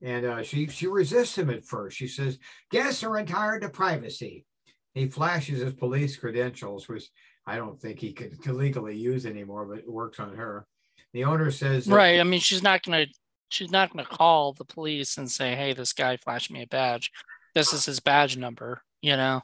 And 0.03 0.25
uh, 0.25 0.43
she 0.43 0.67
she 0.69 0.87
resists 0.87 1.37
him 1.37 1.51
at 1.51 1.65
first. 1.65 1.97
She 1.97 2.09
says, 2.09 2.39
"Guests 2.71 3.03
are 3.03 3.19
entitled 3.19 3.63
to 3.63 3.69
privacy." 3.69 4.47
He 4.95 5.09
flashes 5.09 5.61
his 5.61 5.73
police 5.73 6.17
credentials, 6.17 6.89
which 6.89 7.09
I 7.47 7.57
don't 7.57 7.81
think 7.81 7.99
he 7.99 8.13
could 8.13 8.47
legally 8.47 8.97
use 8.97 9.27
anymore, 9.27 9.67
but 9.67 9.79
it 9.79 9.91
works 9.91 10.21
on 10.21 10.35
her. 10.37 10.67
The 11.13 11.25
owner 11.25 11.51
says, 11.51 11.87
"Right." 11.87 12.21
I 12.21 12.25
mean, 12.25 12.41
she's 12.41 12.63
not 12.63 12.83
to 12.85 13.07
she's 13.49 13.71
not 13.71 13.93
going 13.93 14.05
to 14.05 14.11
call 14.11 14.53
the 14.53 14.65
police 14.65 15.17
and 15.17 15.31
say, 15.31 15.55
"Hey, 15.55 15.73
this 15.73 15.93
guy 15.93 16.17
flashed 16.17 16.51
me 16.51 16.63
a 16.63 16.67
badge. 16.67 17.11
This 17.55 17.73
is 17.73 17.85
his 17.85 18.01
badge 18.01 18.37
number." 18.37 18.83
You 19.03 19.17
know, 19.17 19.43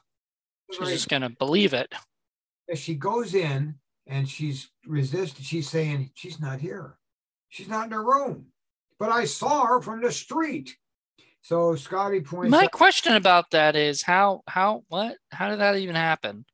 she's 0.71 0.81
right. 0.81 0.93
just 0.93 1.09
going 1.09 1.23
to 1.23 1.31
believe 1.31 1.75
it. 1.75 1.93
She 2.75 2.95
goes 2.95 3.35
in 3.35 3.75
and 4.07 4.29
she's 4.29 4.71
resisting. 4.87 5.45
She's 5.45 5.69
saying 5.69 6.11
she's 6.15 6.41
not 6.41 6.61
here. 6.61 6.97
She's 7.49 7.69
not 7.69 7.87
in 7.87 7.93
her 7.93 8.05
room, 8.05 8.47
but 8.99 9.11
I 9.11 9.25
saw 9.25 9.67
her 9.67 9.81
from 9.81 10.03
the 10.03 10.13
street. 10.13 10.77
So 11.43 11.75
Scotty 11.75 12.21
points. 12.21 12.51
My 12.51 12.65
out, 12.65 12.73
question 12.73 13.15
about 13.15 13.51
that 13.51 13.75
is 13.75 14.03
how 14.03 14.43
how 14.47 14.85
what 14.89 15.17
how 15.33 15.49
did 15.49 15.61
that 15.61 15.77
even 15.77 15.95
happen? 15.95 16.45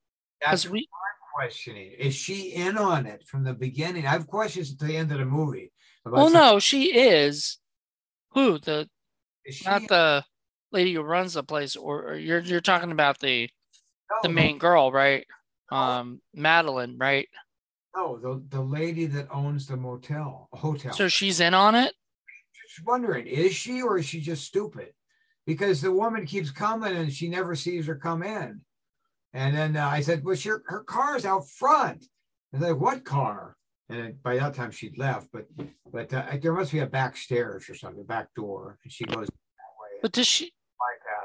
That's 0.41 0.67
we 0.67 0.79
are 0.79 1.41
questioning. 1.41 1.91
Is 1.99 2.15
she 2.15 2.53
in 2.53 2.77
on 2.77 3.05
it 3.05 3.27
from 3.27 3.43
the 3.43 3.53
beginning? 3.53 4.05
I 4.05 4.11
have 4.11 4.27
questions 4.27 4.71
at 4.71 4.79
the 4.79 4.95
end 4.95 5.11
of 5.11 5.19
the 5.19 5.25
movie. 5.25 5.71
Well, 6.05 6.29
no, 6.29 6.59
she 6.59 6.97
is. 6.97 7.57
Who 8.31 8.59
the? 8.59 8.89
Not 9.65 9.87
the 9.87 10.23
lady 10.71 10.93
who 10.93 11.01
runs 11.01 11.33
the 11.33 11.43
place, 11.43 11.75
or, 11.75 12.11
or 12.11 12.15
you're 12.15 12.39
you're 12.39 12.61
talking 12.61 12.91
about 12.91 13.19
the 13.19 13.49
no, 14.09 14.17
the 14.23 14.29
main 14.29 14.55
no. 14.55 14.59
girl, 14.59 14.91
right? 14.91 15.25
Um, 15.71 16.21
Madeleine, 16.33 16.97
right? 16.97 17.27
No, 17.95 18.17
the 18.17 18.43
the 18.49 18.61
lady 18.61 19.05
that 19.07 19.27
owns 19.31 19.67
the 19.67 19.77
motel, 19.77 20.49
hotel. 20.53 20.93
So 20.93 21.07
she's 21.07 21.39
in 21.39 21.53
on 21.53 21.75
it. 21.75 21.93
Just 22.67 22.85
wondering, 22.85 23.25
is 23.27 23.53
she 23.53 23.81
or 23.81 23.97
is 23.97 24.05
she 24.05 24.21
just 24.21 24.45
stupid? 24.45 24.93
Because 25.45 25.81
the 25.81 25.91
woman 25.91 26.25
keeps 26.25 26.51
coming 26.51 26.95
and 26.95 27.11
she 27.11 27.29
never 27.29 27.55
sees 27.55 27.87
her 27.87 27.95
come 27.95 28.21
in. 28.21 28.61
And 29.33 29.55
then 29.55 29.77
uh, 29.77 29.87
I 29.87 30.01
said, 30.01 30.23
"Well, 30.23 30.35
your 30.35 30.63
her 30.67 30.83
car's 30.83 31.25
out 31.25 31.49
front." 31.49 32.05
And 32.53 32.61
they're 32.61 32.73
like, 32.73 32.81
"What 32.81 33.05
car?" 33.05 33.57
and 33.89 34.21
by 34.21 34.37
that 34.37 34.53
time 34.53 34.71
she'd 34.71 34.97
left 34.97 35.27
but 35.31 35.45
but 35.91 36.13
uh, 36.13 36.25
there 36.41 36.53
must 36.53 36.71
be 36.71 36.79
a 36.79 36.85
back 36.85 37.15
stairs 37.15 37.69
or 37.69 37.75
something 37.75 38.03
back 38.03 38.33
door 38.35 38.77
and 38.83 38.91
she 38.91 39.05
goes 39.05 39.27
but 40.01 40.11
does 40.11 40.27
she 40.27 40.51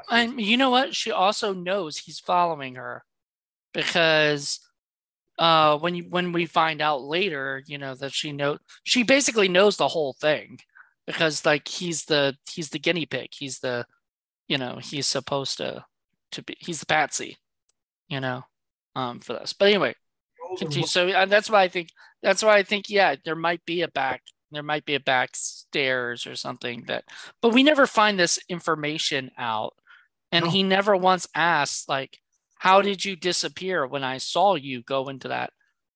and 0.09 0.39
you 0.39 0.57
know 0.57 0.69
what? 0.69 0.95
She 0.95 1.11
also 1.11 1.53
knows 1.53 1.97
he's 1.97 2.19
following 2.19 2.75
her 2.75 3.03
because 3.73 4.59
uh 5.39 5.77
when 5.79 5.95
you 5.95 6.03
when 6.09 6.31
we 6.31 6.45
find 6.45 6.79
out 6.79 7.01
later 7.01 7.63
you 7.65 7.79
know 7.79 7.95
that 7.95 8.13
she 8.13 8.31
know 8.31 8.55
she 8.83 9.01
basically 9.01 9.47
knows 9.47 9.77
the 9.77 9.87
whole 9.87 10.13
thing 10.13 10.59
because 11.07 11.43
like 11.43 11.67
he's 11.67 12.05
the 12.05 12.35
he's 12.51 12.69
the 12.69 12.79
guinea 12.79 13.05
pig. 13.05 13.29
He's 13.31 13.59
the 13.59 13.85
you 14.47 14.57
know 14.57 14.79
he's 14.81 15.07
supposed 15.07 15.57
to 15.57 15.83
to 16.31 16.43
be 16.43 16.55
he's 16.59 16.79
the 16.79 16.85
patsy 16.85 17.37
you 18.07 18.19
know 18.19 18.43
um 18.95 19.19
for 19.19 19.33
this. 19.33 19.53
But 19.53 19.69
anyway 19.69 19.95
continue. 20.57 20.87
So 20.87 21.09
uh, 21.09 21.25
that's 21.25 21.49
why 21.49 21.63
I 21.63 21.67
think 21.67 21.89
that's 22.21 22.43
why 22.43 22.57
I 22.57 22.63
think 22.63 22.89
yeah, 22.89 23.15
there 23.25 23.35
might 23.35 23.65
be 23.65 23.81
a 23.81 23.87
back 23.87 24.21
there 24.51 24.63
might 24.63 24.85
be 24.85 24.95
a 24.95 24.99
back 24.99 25.31
stairs 25.33 26.27
or 26.27 26.35
something 26.35 26.83
that 26.87 27.03
but 27.41 27.53
we 27.53 27.63
never 27.63 27.87
find 27.87 28.19
this 28.19 28.39
information 28.49 29.31
out 29.37 29.73
and 30.33 30.45
no. 30.45 30.51
he 30.51 30.63
never 30.63 30.95
once 30.95 31.27
asked 31.35 31.87
like 31.87 32.17
how 32.57 32.81
did 32.81 33.03
you 33.03 33.15
disappear 33.15 33.87
when 33.87 34.03
i 34.03 34.17
saw 34.17 34.55
you 34.55 34.81
go 34.81 35.07
into 35.09 35.27
that 35.29 35.51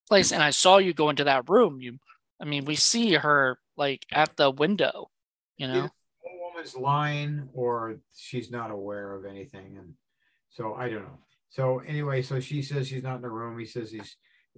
place 0.07 0.31
and 0.31 0.41
i 0.41 0.49
saw 0.49 0.77
you 0.77 0.93
go 0.93 1.09
into 1.09 1.25
that 1.25 1.49
room 1.49 1.81
you 1.81 1.97
i 2.41 2.45
mean 2.45 2.63
we 2.65 2.75
see 2.75 3.13
her 3.13 3.57
like 3.75 4.05
at 4.11 4.35
the 4.37 4.49
window 4.49 5.09
you 5.57 5.67
know 5.67 5.89
woman's 6.39 6.75
lying 6.75 7.49
or 7.53 7.97
she's 8.15 8.49
not 8.49 8.71
aware 8.71 9.13
of 9.13 9.25
anything 9.25 9.77
and 9.77 9.93
so 10.49 10.73
i 10.75 10.89
don't 10.89 11.03
know 11.03 11.19
so 11.49 11.79
anyway 11.79 12.21
so 12.21 12.39
she 12.39 12.61
says 12.61 12.87
she's 12.87 13.03
not 13.03 13.17
in 13.17 13.21
the 13.21 13.29
room 13.29 13.59
he 13.59 13.65
says 13.65 13.91
he's 13.91 14.15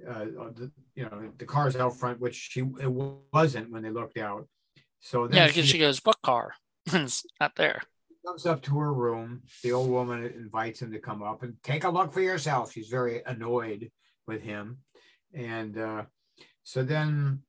uh, 0.07 0.25
the, 0.55 0.71
you 0.95 1.03
know, 1.03 1.31
the 1.37 1.45
car's 1.45 1.75
out 1.75 1.97
front, 1.97 2.19
which 2.19 2.35
she 2.35 2.61
it 2.61 2.91
wasn't 3.33 3.71
when 3.71 3.83
they 3.83 3.89
looked 3.89 4.17
out. 4.17 4.47
So 5.01 5.29
yeah, 5.31 5.47
because 5.47 5.65
she, 5.65 5.73
she, 5.73 5.77
goes, 5.77 5.99
"What 6.03 6.21
car?" 6.21 6.53
it's 6.85 7.25
not 7.39 7.55
there. 7.55 7.81
Comes 8.29 8.45
up 8.45 8.61
to 8.63 8.77
her 8.77 8.93
room. 8.93 9.41
The 9.63 9.71
old 9.71 9.89
woman 9.89 10.23
invites 10.23 10.83
him 10.83 10.91
to 10.91 10.99
come 10.99 11.23
up 11.23 11.41
and 11.41 11.55
take 11.63 11.83
a 11.83 11.89
look 11.89 12.13
for 12.13 12.21
yourself. 12.21 12.71
She's 12.71 12.89
very 12.89 13.23
annoyed 13.25 13.89
with 14.27 14.43
him, 14.43 14.77
and 15.33 15.75
uh, 15.75 16.03
so 16.61 16.83
then 16.83 17.41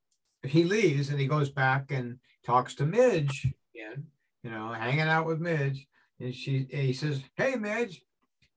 he 0.43 0.64
leaves 0.64 1.11
and 1.11 1.21
he 1.21 1.27
goes 1.27 1.51
back 1.51 1.90
and 1.90 2.19
talks 2.47 2.75
to 2.77 2.87
Midge 2.87 3.47
again. 3.75 4.07
You 4.43 4.51
know, 4.51 4.73
hanging 4.73 5.01
out 5.01 5.27
with 5.27 5.38
Midge, 5.38 5.87
and 6.19 6.35
she 6.35 6.66
and 6.73 6.83
he 6.83 6.95
says, 6.95 7.21
"Hey, 7.37 7.57
Midge, 7.57 8.03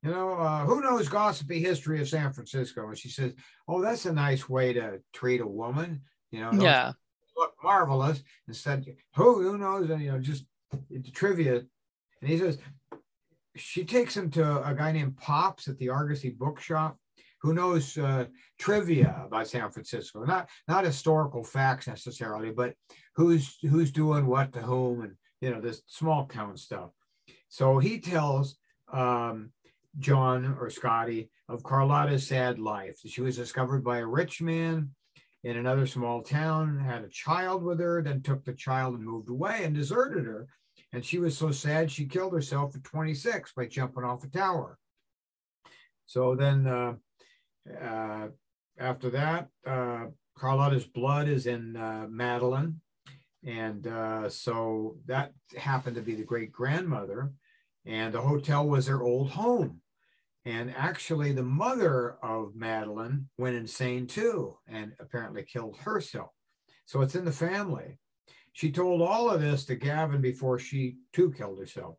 you 0.01 0.11
know, 0.11 0.33
uh, 0.33 0.65
who 0.65 0.79
knows 0.79 1.09
gossipy 1.09 1.59
history 1.59 1.99
of 1.99 2.07
San 2.07 2.31
Francisco? 2.31 2.87
And 2.87 2.97
she 2.97 3.09
says, 3.09 3.33
oh, 3.67 3.81
that's 3.81 4.05
a 4.05 4.13
nice 4.13 4.47
way 4.47 4.71
to 4.73 5.01
treat 5.11 5.41
a 5.41 5.47
woman. 5.47 6.01
You 6.31 6.39
know, 6.39 6.51
yeah, 6.53 6.93
look 7.35 7.53
marvelous. 7.61 8.23
Instead, 8.47 8.85
who 9.15 9.41
who 9.41 9.57
knows? 9.57 9.89
And 9.89 10.01
you 10.01 10.11
know, 10.13 10.19
just 10.19 10.45
trivia. 11.13 11.63
And 12.23 12.31
he 12.31 12.37
says, 12.37 12.57
she 13.57 13.83
takes 13.83 14.15
him 14.15 14.31
to 14.31 14.65
a 14.65 14.73
guy 14.73 14.93
named 14.93 15.17
Pops 15.17 15.67
at 15.67 15.77
the 15.77 15.89
Argosy 15.89 16.29
Bookshop, 16.29 16.97
who 17.41 17.53
knows 17.53 17.97
uh, 17.97 18.27
trivia 18.57 19.23
about 19.25 19.49
San 19.49 19.69
Francisco, 19.69 20.23
not 20.23 20.47
not 20.69 20.85
historical 20.85 21.43
facts 21.43 21.85
necessarily, 21.85 22.51
but 22.51 22.75
who's 23.17 23.57
who's 23.61 23.91
doing 23.91 24.25
what 24.25 24.53
to 24.53 24.61
whom, 24.61 25.01
and 25.01 25.15
you 25.41 25.49
know, 25.49 25.59
this 25.59 25.81
small 25.87 26.25
town 26.25 26.55
stuff. 26.55 26.91
So 27.49 27.77
he 27.77 27.99
tells 27.99 28.55
um, 28.93 29.51
John 29.99 30.55
or 30.57 30.69
Scotty 30.69 31.29
of 31.49 31.61
Carlotta's 31.61 32.25
sad 32.25 32.57
life. 32.57 32.99
She 33.05 33.21
was 33.21 33.35
discovered 33.35 33.83
by 33.83 33.97
a 33.97 34.07
rich 34.07 34.41
man 34.41 34.91
in 35.43 35.57
another 35.57 35.85
small 35.85 36.21
town, 36.21 36.79
had 36.79 37.03
a 37.03 37.09
child 37.09 37.63
with 37.63 37.81
her, 37.81 38.01
then 38.01 38.21
took 38.21 38.45
the 38.45 38.53
child 38.53 38.95
and 38.95 39.03
moved 39.03 39.29
away 39.29 39.65
and 39.65 39.75
deserted 39.75 40.23
her. 40.23 40.47
And 40.93 41.03
she 41.03 41.17
was 41.17 41.35
so 41.35 41.51
sad 41.51 41.91
she 41.91 42.05
killed 42.05 42.33
herself 42.33 42.75
at 42.75 42.83
26 42.83 43.53
by 43.53 43.65
jumping 43.65 44.03
off 44.03 44.23
a 44.23 44.27
tower. 44.27 44.77
So 46.05 46.35
then 46.35 46.67
uh, 46.67 46.93
uh, 47.83 48.27
after 48.77 49.09
that, 49.09 49.47
uh, 49.65 50.05
Carlotta's 50.37 50.85
blood 50.85 51.27
is 51.27 51.47
in 51.47 51.75
uh, 51.75 52.05
Madeleine. 52.09 52.79
And 53.43 53.87
uh, 53.87 54.29
so 54.29 54.97
that 55.07 55.33
happened 55.57 55.95
to 55.95 56.01
be 56.01 56.15
the 56.15 56.23
great 56.23 56.51
grandmother. 56.51 57.31
And 57.85 58.13
the 58.13 58.21
hotel 58.21 58.67
was 58.67 58.85
their 58.85 59.01
old 59.01 59.31
home. 59.31 59.81
And 60.45 60.73
actually, 60.75 61.31
the 61.31 61.43
mother 61.43 62.17
of 62.21 62.55
Madeleine 62.55 63.29
went 63.37 63.55
insane 63.55 64.07
too 64.07 64.57
and 64.67 64.93
apparently 64.99 65.43
killed 65.43 65.77
herself. 65.77 66.29
So 66.85 67.01
it's 67.01 67.15
in 67.15 67.25
the 67.25 67.31
family. 67.31 67.97
She 68.53 68.71
told 68.71 69.01
all 69.01 69.29
of 69.29 69.41
this 69.41 69.65
to 69.65 69.75
Gavin 69.75 70.21
before 70.21 70.59
she 70.59 70.97
too 71.11 71.31
killed 71.31 71.59
herself. 71.59 71.95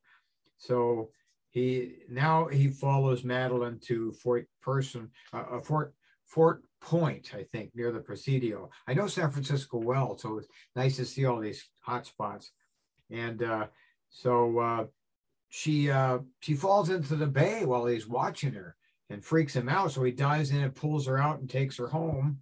So 0.57 1.11
he 1.51 1.97
now 2.09 2.47
he 2.47 2.69
follows 2.69 3.25
Madeleine 3.25 3.79
to 3.87 4.13
Fort 4.13 4.49
Person, 4.63 5.11
uh, 5.33 5.61
Fort 5.61 5.95
Fort 6.27 6.63
Point, 6.81 7.33
I 7.35 7.45
think, 7.53 7.71
near 7.75 7.93
the 7.93 8.01
Presidio. 8.01 8.71
I 8.87 8.95
know 8.95 9.07
San 9.07 9.31
Francisco 9.31 9.79
well, 9.79 10.17
so 10.17 10.39
it's 10.39 10.49
nice 10.75 10.97
to 10.97 11.05
see 11.05 11.25
all 11.25 11.41
these 11.41 11.69
hot 11.81 12.07
spots. 12.07 12.53
And 13.11 13.43
uh, 13.43 13.67
so 14.11 14.59
uh, 14.59 14.85
she 15.51 15.91
uh, 15.91 16.19
she 16.41 16.55
falls 16.55 16.91
into 16.91 17.17
the 17.17 17.27
bay 17.27 17.65
while 17.65 17.87
he's 17.87 18.09
watching 18.09 18.53
her, 18.53 18.77
and 19.11 19.25
freaks 19.25 19.55
him 19.55 19.69
out. 19.69 19.93
So 19.93 20.03
he 20.03 20.13
dives 20.13 20.51
in 20.51 20.63
and 20.63 20.75
pulls 20.75 21.07
her 21.07 21.19
out 21.19 21.41
and 21.41 21.49
takes 21.49 21.77
her 21.79 21.89
home. 21.89 22.41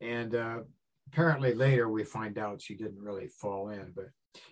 And 0.00 0.34
uh, 0.34 0.58
apparently 1.14 1.54
later 1.54 1.88
we 1.88 2.02
find 2.02 2.38
out 2.38 2.60
she 2.60 2.74
didn't 2.74 3.00
really 3.00 3.28
fall 3.28 3.68
in, 3.68 3.92
but 3.94 4.06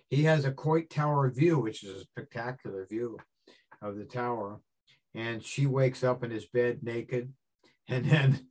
he 0.09 0.23
has 0.23 0.45
a 0.45 0.51
Coit 0.51 0.89
Tower 0.89 1.29
view, 1.29 1.59
which 1.59 1.83
is 1.83 1.97
a 1.97 2.05
spectacular 2.05 2.87
view 2.89 3.17
of 3.81 3.97
the 3.97 4.05
tower. 4.05 4.61
And 5.13 5.43
she 5.43 5.65
wakes 5.65 6.05
up 6.05 6.23
in 6.23 6.31
his 6.31 6.45
bed 6.45 6.79
naked. 6.81 7.31
And 7.89 8.05
then 8.05 8.47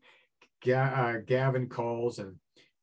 uh, 0.77 1.15
Gavin 1.27 1.71
calls 1.71 2.19
and, 2.19 2.37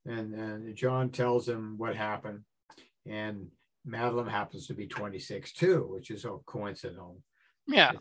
and, 0.03 0.33
and 0.33 0.75
John 0.75 1.11
tells 1.11 1.47
him 1.47 1.75
what 1.77 1.95
happened. 1.95 2.39
And 3.07 3.49
Madeleine 3.85 4.25
happens 4.25 4.65
to 4.65 4.73
be 4.73 4.87
26 4.87 5.53
too, 5.53 5.87
which 5.91 6.09
is 6.09 6.25
a 6.25 6.37
coincidental. 6.47 7.21
Yeah. 7.67 7.91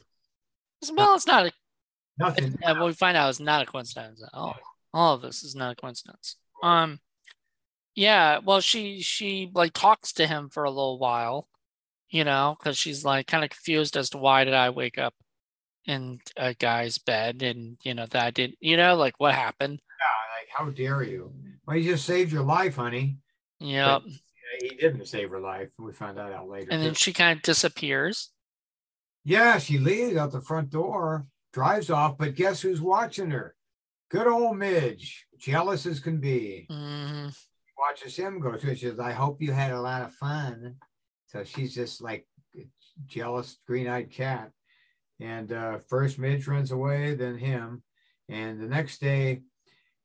Well, 0.90 1.14
it's 1.14 1.26
not 1.26 1.44
a, 1.44 1.52
Nothing. 2.18 2.56
what 2.62 2.86
we 2.86 2.94
find 2.94 3.18
out 3.18 3.28
is 3.28 3.38
not 3.38 3.60
a 3.60 3.66
coincidence 3.66 4.22
at 4.22 4.30
all. 4.32 4.56
All 4.94 5.16
of 5.16 5.20
this 5.20 5.44
is 5.44 5.54
not 5.54 5.72
a 5.72 5.76
coincidence. 5.76 6.36
Um, 6.62 6.98
yeah. 7.98 8.38
Well, 8.38 8.60
she 8.60 9.00
she 9.00 9.50
like 9.52 9.72
talks 9.72 10.12
to 10.14 10.26
him 10.26 10.48
for 10.50 10.62
a 10.62 10.70
little 10.70 10.98
while, 11.00 11.48
you 12.08 12.22
know, 12.22 12.56
because 12.58 12.78
she's 12.78 13.04
like 13.04 13.26
kind 13.26 13.42
of 13.42 13.50
confused 13.50 13.96
as 13.96 14.10
to 14.10 14.18
why 14.18 14.44
did 14.44 14.54
I 14.54 14.70
wake 14.70 14.98
up 14.98 15.14
in 15.84 16.20
a 16.36 16.54
guy's 16.54 16.98
bed 16.98 17.42
and 17.42 17.76
you 17.82 17.94
know 17.94 18.06
that 18.06 18.24
I 18.24 18.30
didn't, 18.30 18.58
you 18.60 18.76
know, 18.76 18.94
like 18.94 19.14
what 19.18 19.34
happened. 19.34 19.80
Yeah, 20.00 20.38
like 20.38 20.48
how 20.56 20.70
dare 20.70 21.02
you? 21.02 21.32
Well, 21.66 21.76
he 21.76 21.82
just 21.82 22.04
saved 22.04 22.30
your 22.30 22.44
life, 22.44 22.76
honey. 22.76 23.18
Yep. 23.58 24.02
But, 24.04 24.12
he 24.60 24.76
didn't 24.76 25.06
save 25.06 25.30
her 25.30 25.40
life. 25.40 25.70
We 25.78 25.92
found 25.92 26.18
that 26.18 26.32
out 26.32 26.48
later. 26.48 26.68
And 26.70 26.82
then 26.82 26.94
she 26.94 27.12
kind 27.12 27.36
of 27.36 27.42
disappears. 27.42 28.30
Yeah, 29.24 29.58
she 29.58 29.78
leaves 29.78 30.16
out 30.16 30.32
the 30.32 30.40
front 30.40 30.70
door, 30.70 31.26
drives 31.52 31.90
off, 31.90 32.16
but 32.16 32.34
guess 32.34 32.62
who's 32.62 32.80
watching 32.80 33.30
her? 33.30 33.54
Good 34.08 34.26
old 34.26 34.56
Midge, 34.56 35.26
jealous 35.36 35.84
as 35.84 36.00
can 36.00 36.18
be. 36.18 36.66
Mhm. 36.70 37.36
Watches 37.78 38.16
him 38.16 38.40
go 38.40 38.56
through. 38.56 38.74
She 38.74 38.86
says, 38.86 38.98
I 38.98 39.12
hope 39.12 39.40
you 39.40 39.52
had 39.52 39.70
a 39.70 39.80
lot 39.80 40.02
of 40.02 40.12
fun. 40.14 40.76
So 41.26 41.44
she's 41.44 41.74
just 41.74 42.02
like 42.02 42.26
jealous, 43.06 43.58
green-eyed 43.66 44.10
cat. 44.10 44.50
And 45.20 45.52
uh, 45.52 45.78
first 45.88 46.18
Midge 46.18 46.48
runs 46.48 46.72
away, 46.72 47.14
then 47.14 47.38
him. 47.38 47.82
And 48.28 48.60
the 48.60 48.66
next 48.66 49.00
day, 49.00 49.42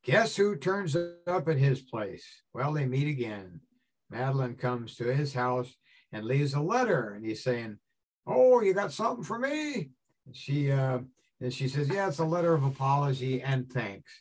guess 0.03 0.36
who 0.36 0.55
turns 0.55 0.95
up 0.95 1.47
at 1.47 1.57
his 1.57 1.82
place? 1.82 2.26
Well, 2.53 2.74
they 2.74 2.86
meet 2.86 3.07
again. 3.07 3.61
Madeleine 4.09 4.55
comes 4.55 4.95
to 4.97 5.13
his 5.13 5.34
house 5.34 5.74
and 6.11 6.26
leaves 6.26 6.53
a 6.53 6.61
letter, 6.61 7.13
and 7.15 7.26
he's 7.26 7.43
saying, 7.43 7.80
"Oh, 8.28 8.61
you 8.61 8.74
got 8.74 8.93
something 8.93 9.24
for 9.24 9.39
me?" 9.39 9.89
And 10.26 10.36
she 10.36 10.71
uh, 10.71 10.99
and 11.41 11.53
she 11.53 11.67
says, 11.67 11.89
"Yeah, 11.89 12.07
it's 12.07 12.19
a 12.19 12.26
letter 12.26 12.53
of 12.53 12.63
apology 12.63 13.41
and 13.41 13.69
thanks." 13.71 14.11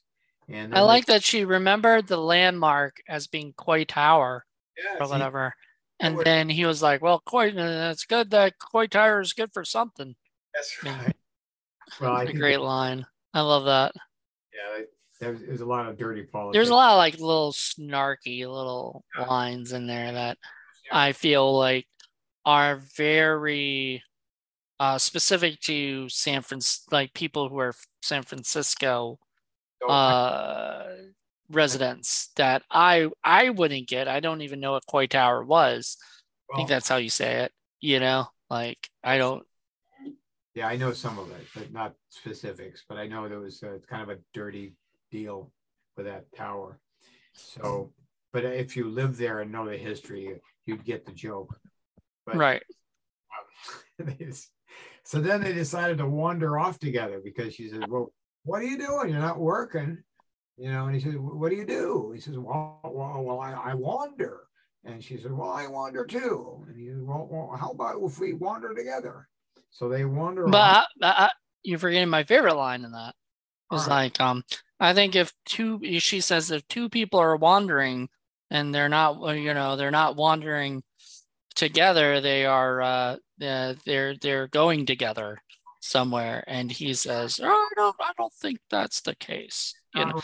And 0.53 0.75
I 0.75 0.81
like 0.83 1.07
that 1.07 1.25
she 1.25 1.45
remembered 1.45 2.07
the 2.07 2.17
landmark 2.19 2.97
as 3.09 3.27
being 3.27 3.53
Coit 3.55 3.89
Tower 3.89 4.45
yeah, 4.77 4.97
or 5.01 5.07
see, 5.07 5.13
whatever. 5.13 5.55
And 6.01 6.17
would- 6.17 6.27
then 6.27 6.49
he 6.49 6.65
was 6.67 6.83
like, 6.83 7.01
"Well, 7.03 7.21
Coit, 7.25 7.57
uh, 7.57 7.91
it's 7.93 8.05
good 8.05 8.31
that 8.31 8.55
Coit 8.59 8.91
Tower 8.91 9.21
is 9.21 9.33
good 9.33 9.53
for 9.53 9.65
something." 9.65 10.15
that's 10.55 10.83
right. 10.85 11.17
Well, 12.01 12.13
I 12.13 12.23
a 12.25 12.27
think 12.27 12.39
great 12.39 12.61
line. 12.61 13.07
I 13.35 13.41
love 13.41 13.65
that. 13.65 13.93
yeah, 14.53 14.85
there's, 15.21 15.41
there's 15.41 15.61
a 15.63 15.67
lot 15.67 15.89
of 15.89 15.97
dirty 15.97 16.23
politics. 16.25 16.57
There's 16.57 16.69
a 16.69 16.75
lot 16.75 16.93
of 16.93 16.99
like 16.99 17.15
little 17.19 17.53
snarky 17.53 18.41
little 18.41 19.05
Yeah. 19.17 19.25
lines 19.27 19.73
in 19.73 19.87
there 19.87 20.13
that 20.13 20.39
Yeah. 20.85 20.99
I 20.99 21.13
feel 21.13 21.57
like 21.57 21.87
are 22.45 22.83
very 22.97 24.03
uh, 24.81 24.99
specific 24.99 25.61
to 25.61 26.09
San 26.09 26.43
Francisco, 26.43 26.89
like 26.97 27.15
people 27.15 27.49
who 27.49 27.59
are 27.59 27.73
San 28.03 28.23
Francisco 28.25 29.19
So 29.21 29.29
I- 29.29 29.32
uh, 29.89 30.85
residents 31.51 32.31
that 32.37 32.63
I 32.71 33.09
I 33.25 33.51
wouldn't 33.51 33.89
get. 33.89 34.09
I 34.09 34.21
don't 34.21 34.43
even 34.43 34.61
know 34.61 34.73
what 34.73 34.87
Coit 34.87 35.11
Tower 35.11 35.45
was. 35.45 35.97
I 36.53 36.57
think 36.57 36.69
that's 36.69 36.89
how 36.89 36.97
you 36.97 37.11
say 37.11 37.45
it. 37.45 37.53
You 37.81 37.99
know, 38.01 38.27
like 38.51 38.89
I 39.03 39.19
don't. 39.19 39.45
yeah, 40.55 40.69
I 40.69 40.77
know 40.77 40.93
some 40.93 41.19
of 41.19 41.31
it, 41.31 41.47
but 41.55 41.73
not 41.73 41.95
specifics. 42.11 42.85
But 42.89 42.99
I 42.99 43.07
know 43.07 43.29
there 43.29 43.41
was 43.41 43.63
a, 43.63 43.79
kind 43.89 44.03
of 44.03 44.11
a 44.11 44.21
dirty 44.35 44.75
deal 45.11 45.51
with 45.97 46.07
that 46.07 46.27
tower. 46.35 46.79
So, 47.35 47.93
but 48.33 48.45
if 48.45 48.77
you 48.77 48.89
live 48.91 49.17
there 49.17 49.41
and 49.41 49.51
know 49.51 49.69
the 49.69 49.77
history, 49.77 50.39
you'd 50.67 50.85
get 50.85 51.05
the 51.07 51.13
joke. 51.13 51.57
But- 52.27 52.37
Right. 52.37 52.63
so 55.05 55.21
then 55.21 55.43
they 55.43 55.53
decided 55.53 55.99
to 55.99 56.07
wander 56.07 56.59
off 56.59 56.79
together 56.79 57.21
because 57.23 57.55
she 57.55 57.69
said, 57.69 57.89
Well, 57.89 58.13
what 58.45 58.61
are 58.61 58.65
you 58.65 58.79
doing? 58.79 59.11
You're 59.11 59.21
not 59.21 59.39
working. 59.39 60.03
You 60.57 60.71
know, 60.71 60.87
and 60.87 60.95
he 60.95 61.01
said, 61.01 61.19
What 61.19 61.51
do 61.51 61.57
you 61.57 61.67
do? 61.67 62.13
He 62.15 62.21
says, 62.21 62.39
Well, 62.39 62.81
well, 62.85 63.23
well 63.23 63.41
I, 63.41 63.53
I 63.53 63.75
wander. 63.75 64.41
And 64.85 65.03
she 65.03 65.17
said, 65.17 65.33
Well, 65.33 65.51
I 65.51 65.67
wander 65.67 66.05
too. 66.05 66.65
And 66.69 66.77
he 66.77 66.89
said, 66.89 67.03
Well, 67.03 67.29
well 67.31 67.57
how 67.59 67.71
about 67.71 68.01
if 68.03 68.19
we 68.19 68.35
wander 68.35 68.75
together? 68.75 69.29
So 69.71 69.89
they 69.89 70.05
wander 70.05 70.47
But. 70.47 70.87
I, 71.03 71.09
I, 71.09 71.31
you're 71.63 71.79
forgetting 71.79 72.09
my 72.09 72.25
favorite 72.25 72.57
line 72.57 72.85
in 72.85 72.93
that. 72.93 73.15
It's 73.73 73.85
Alright. 73.85 74.19
like, 74.19 74.21
um, 74.21 74.43
I 74.81 74.95
think 74.95 75.15
if 75.15 75.33
two, 75.47 75.81
she 76.01 76.21
says, 76.21 76.51
if 76.51 76.67
two 76.69 76.89
people 76.89 77.21
are 77.21 77.37
wandering 77.37 78.09
and 78.51 78.75
they're 78.75 78.89
not, 78.89 79.37
you 79.37 79.55
know, 79.55 79.77
they're 79.77 79.91
not 79.91 80.17
wandering 80.17 80.83
together, 81.55 82.21
they 82.21 82.45
are, 82.45 82.83
uh, 82.83 83.17
uh, 83.41 83.75
they're 83.87 84.15
they're 84.17 84.49
going 84.49 84.87
together 84.87 85.41
somewhere. 85.83 86.45
And 86.47 86.71
he 86.71 86.95
says, 86.95 87.41
oh, 87.43 87.47
I 87.47 87.69
don't, 87.77 87.97
I 88.01 88.13
don't 88.17 88.33
think 88.33 88.61
that's 88.71 89.01
the 89.03 89.15
case. 89.17 89.75
You 89.95 90.07
know, 90.07 90.13
one 90.15 90.23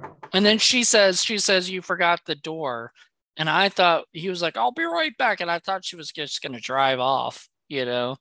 down. 0.00 0.10
and 0.32 0.46
then 0.46 0.58
she 0.58 0.84
says, 0.84 1.22
she 1.22 1.38
says, 1.38 1.68
you 1.68 1.82
forgot 1.82 2.20
the 2.24 2.36
door. 2.36 2.92
And 3.36 3.50
I 3.50 3.68
thought 3.68 4.04
he 4.12 4.30
was 4.30 4.40
like, 4.40 4.56
I'll 4.56 4.72
be 4.72 4.84
right 4.84 5.16
back. 5.18 5.40
And 5.40 5.50
I 5.50 5.58
thought 5.58 5.84
she 5.84 5.96
was 5.96 6.10
just 6.10 6.40
gonna 6.42 6.60
drive 6.60 7.00
off, 7.00 7.48
you 7.68 7.84
know, 7.84 8.16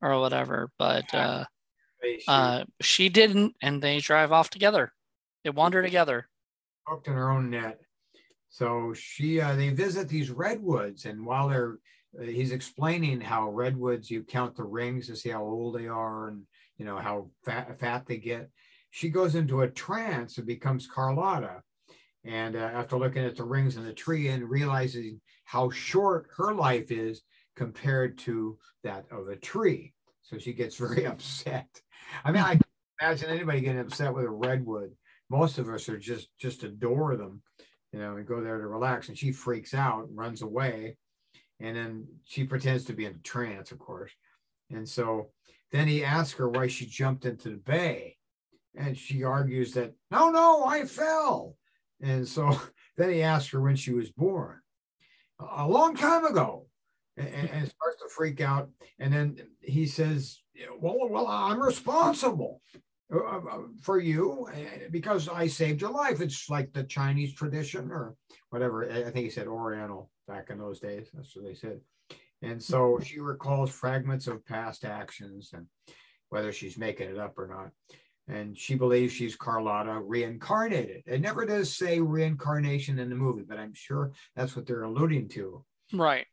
or 0.00 0.18
whatever. 0.20 0.70
But 0.78 1.12
uh 1.14 1.44
she 2.02 2.18
uh 2.26 2.64
she 2.80 3.08
didn't, 3.08 3.54
and 3.60 3.82
they 3.82 3.98
drive 3.98 4.32
off 4.32 4.50
together. 4.50 4.92
They 5.44 5.50
wander 5.50 5.82
together. 5.82 6.28
hooked 6.86 7.08
in 7.08 7.14
her 7.14 7.30
own 7.30 7.50
net. 7.50 7.80
So 8.48 8.92
she, 8.94 9.40
uh, 9.40 9.54
they 9.54 9.68
visit 9.68 10.08
these 10.08 10.28
redwoods, 10.30 11.04
and 11.04 11.24
while 11.24 11.48
they're, 11.48 11.78
he's 12.22 12.52
explaining 12.52 13.20
how 13.20 13.50
redwoods, 13.50 14.10
you 14.10 14.22
count 14.22 14.56
the 14.56 14.64
rings 14.64 15.06
to 15.06 15.16
see 15.16 15.30
how 15.30 15.42
old 15.42 15.76
they 15.76 15.86
are, 15.86 16.28
and 16.28 16.42
you 16.78 16.84
know 16.84 16.96
how 16.96 17.30
fat 17.44 17.78
fat 17.78 18.06
they 18.06 18.18
get. 18.18 18.50
She 18.90 19.08
goes 19.08 19.34
into 19.34 19.62
a 19.62 19.70
trance 19.70 20.38
and 20.38 20.46
becomes 20.46 20.86
Carlotta, 20.86 21.62
and 22.24 22.56
uh, 22.56 22.70
after 22.74 22.96
looking 22.96 23.24
at 23.24 23.36
the 23.36 23.44
rings 23.44 23.76
in 23.76 23.84
the 23.84 23.92
tree 23.92 24.28
and 24.28 24.50
realizing 24.50 25.20
how 25.44 25.70
short 25.70 26.28
her 26.36 26.54
life 26.54 26.90
is 26.90 27.22
compared 27.56 28.18
to 28.18 28.58
that 28.84 29.04
of 29.10 29.28
a 29.28 29.36
tree, 29.36 29.92
so 30.22 30.38
she 30.38 30.52
gets 30.52 30.76
very 30.76 31.06
upset. 31.06 31.68
I 32.24 32.32
mean, 32.32 32.42
I 32.42 32.52
can't 32.52 32.64
imagine 33.00 33.30
anybody 33.30 33.60
getting 33.60 33.80
upset 33.80 34.14
with 34.14 34.24
a 34.24 34.30
redwood 34.30 34.90
most 35.30 35.58
of 35.58 35.68
us 35.68 35.88
are 35.88 35.98
just 35.98 36.28
just 36.38 36.64
adore 36.64 37.16
them 37.16 37.40
you 37.92 37.98
know 37.98 38.16
and 38.16 38.26
go 38.26 38.42
there 38.42 38.58
to 38.58 38.66
relax 38.66 39.08
and 39.08 39.16
she 39.16 39.32
freaks 39.32 39.72
out 39.72 40.08
and 40.08 40.18
runs 40.18 40.42
away 40.42 40.96
and 41.60 41.76
then 41.76 42.06
she 42.24 42.44
pretends 42.44 42.84
to 42.84 42.92
be 42.92 43.04
in 43.04 43.14
a 43.14 43.18
trance 43.18 43.72
of 43.72 43.78
course. 43.78 44.12
And 44.70 44.88
so 44.88 45.30
then 45.72 45.88
he 45.88 46.04
asks 46.04 46.38
her 46.38 46.48
why 46.48 46.66
she 46.66 46.86
jumped 46.86 47.24
into 47.24 47.50
the 47.50 47.56
bay. 47.56 48.16
And 48.76 48.96
she 48.96 49.24
argues 49.24 49.72
that 49.74 49.92
no 50.10 50.30
no 50.30 50.64
i 50.64 50.84
fell. 50.84 51.56
And 52.00 52.26
so 52.26 52.60
then 52.96 53.10
he 53.10 53.22
asks 53.22 53.50
her 53.50 53.60
when 53.60 53.76
she 53.76 53.92
was 53.92 54.10
born. 54.10 54.60
A 55.56 55.66
long 55.66 55.96
time 55.96 56.24
ago. 56.24 56.66
And, 57.16 57.50
and 57.50 57.68
starts 57.68 58.00
to 58.02 58.08
freak 58.08 58.40
out. 58.40 58.70
And 58.98 59.12
then 59.12 59.36
he 59.60 59.86
says 59.86 60.40
well 60.78 61.08
well 61.08 61.26
i'm 61.26 61.60
responsible 61.60 62.60
uh, 63.12 63.18
uh, 63.18 63.58
for 63.82 63.98
you 63.98 64.46
uh, 64.52 64.88
because 64.92 65.28
I 65.28 65.48
saved 65.48 65.80
your 65.80 65.90
life. 65.90 66.20
It's 66.20 66.48
like 66.48 66.72
the 66.72 66.84
Chinese 66.84 67.34
tradition 67.34 67.90
or 67.90 68.14
whatever. 68.50 68.88
I 68.88 69.10
think 69.10 69.24
he 69.24 69.30
said 69.30 69.48
Oriental 69.48 70.10
back 70.30 70.50
in 70.50 70.58
those 70.58 70.80
days. 70.80 71.08
That's 71.12 71.34
what 71.34 71.44
they 71.44 71.54
said. 71.54 71.80
And 72.42 72.62
so 72.62 72.78
mm-hmm. 72.78 73.02
she 73.04 73.20
recalls 73.20 73.70
fragments 73.70 74.26
of 74.26 74.46
past 74.46 74.84
actions 74.84 75.50
and 75.52 75.66
whether 76.30 76.52
she's 76.52 76.78
making 76.78 77.10
it 77.10 77.18
up 77.18 77.36
or 77.38 77.48
not. 77.48 77.70
And 78.34 78.56
she 78.56 78.76
believes 78.76 79.12
she's 79.12 79.34
Carlotta 79.34 79.98
reincarnated. 79.98 81.02
It 81.06 81.20
never 81.20 81.44
does 81.44 81.76
say 81.76 82.00
reincarnation 82.00 83.00
in 83.00 83.10
the 83.10 83.16
movie, 83.16 83.42
but 83.42 83.58
I'm 83.58 83.74
sure 83.74 84.12
that's 84.36 84.54
what 84.54 84.66
they're 84.66 84.84
alluding 84.84 85.28
to 85.30 85.64
Right. 85.92 86.26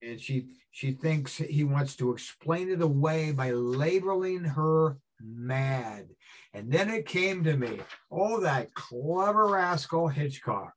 and 0.00 0.18
she 0.20 0.46
she 0.70 0.92
thinks 0.92 1.36
he 1.36 1.64
wants 1.64 1.96
to 1.96 2.12
explain 2.12 2.70
it 2.70 2.80
away 2.80 3.32
by 3.32 3.50
labeling 3.50 4.44
her 4.44 4.96
mad 5.20 6.06
and 6.54 6.70
then 6.70 6.88
it 6.88 7.04
came 7.04 7.42
to 7.44 7.56
me 7.56 7.80
oh 8.10 8.40
that 8.40 8.72
clever 8.74 9.46
rascal 9.48 10.08
hitchcock 10.08 10.72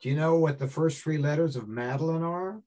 do 0.00 0.08
you 0.08 0.16
know 0.16 0.36
what 0.36 0.58
the 0.58 0.68
first 0.68 1.02
three 1.02 1.18
letters 1.18 1.56
of 1.56 1.68
madeleine 1.68 2.22
are 2.22 2.60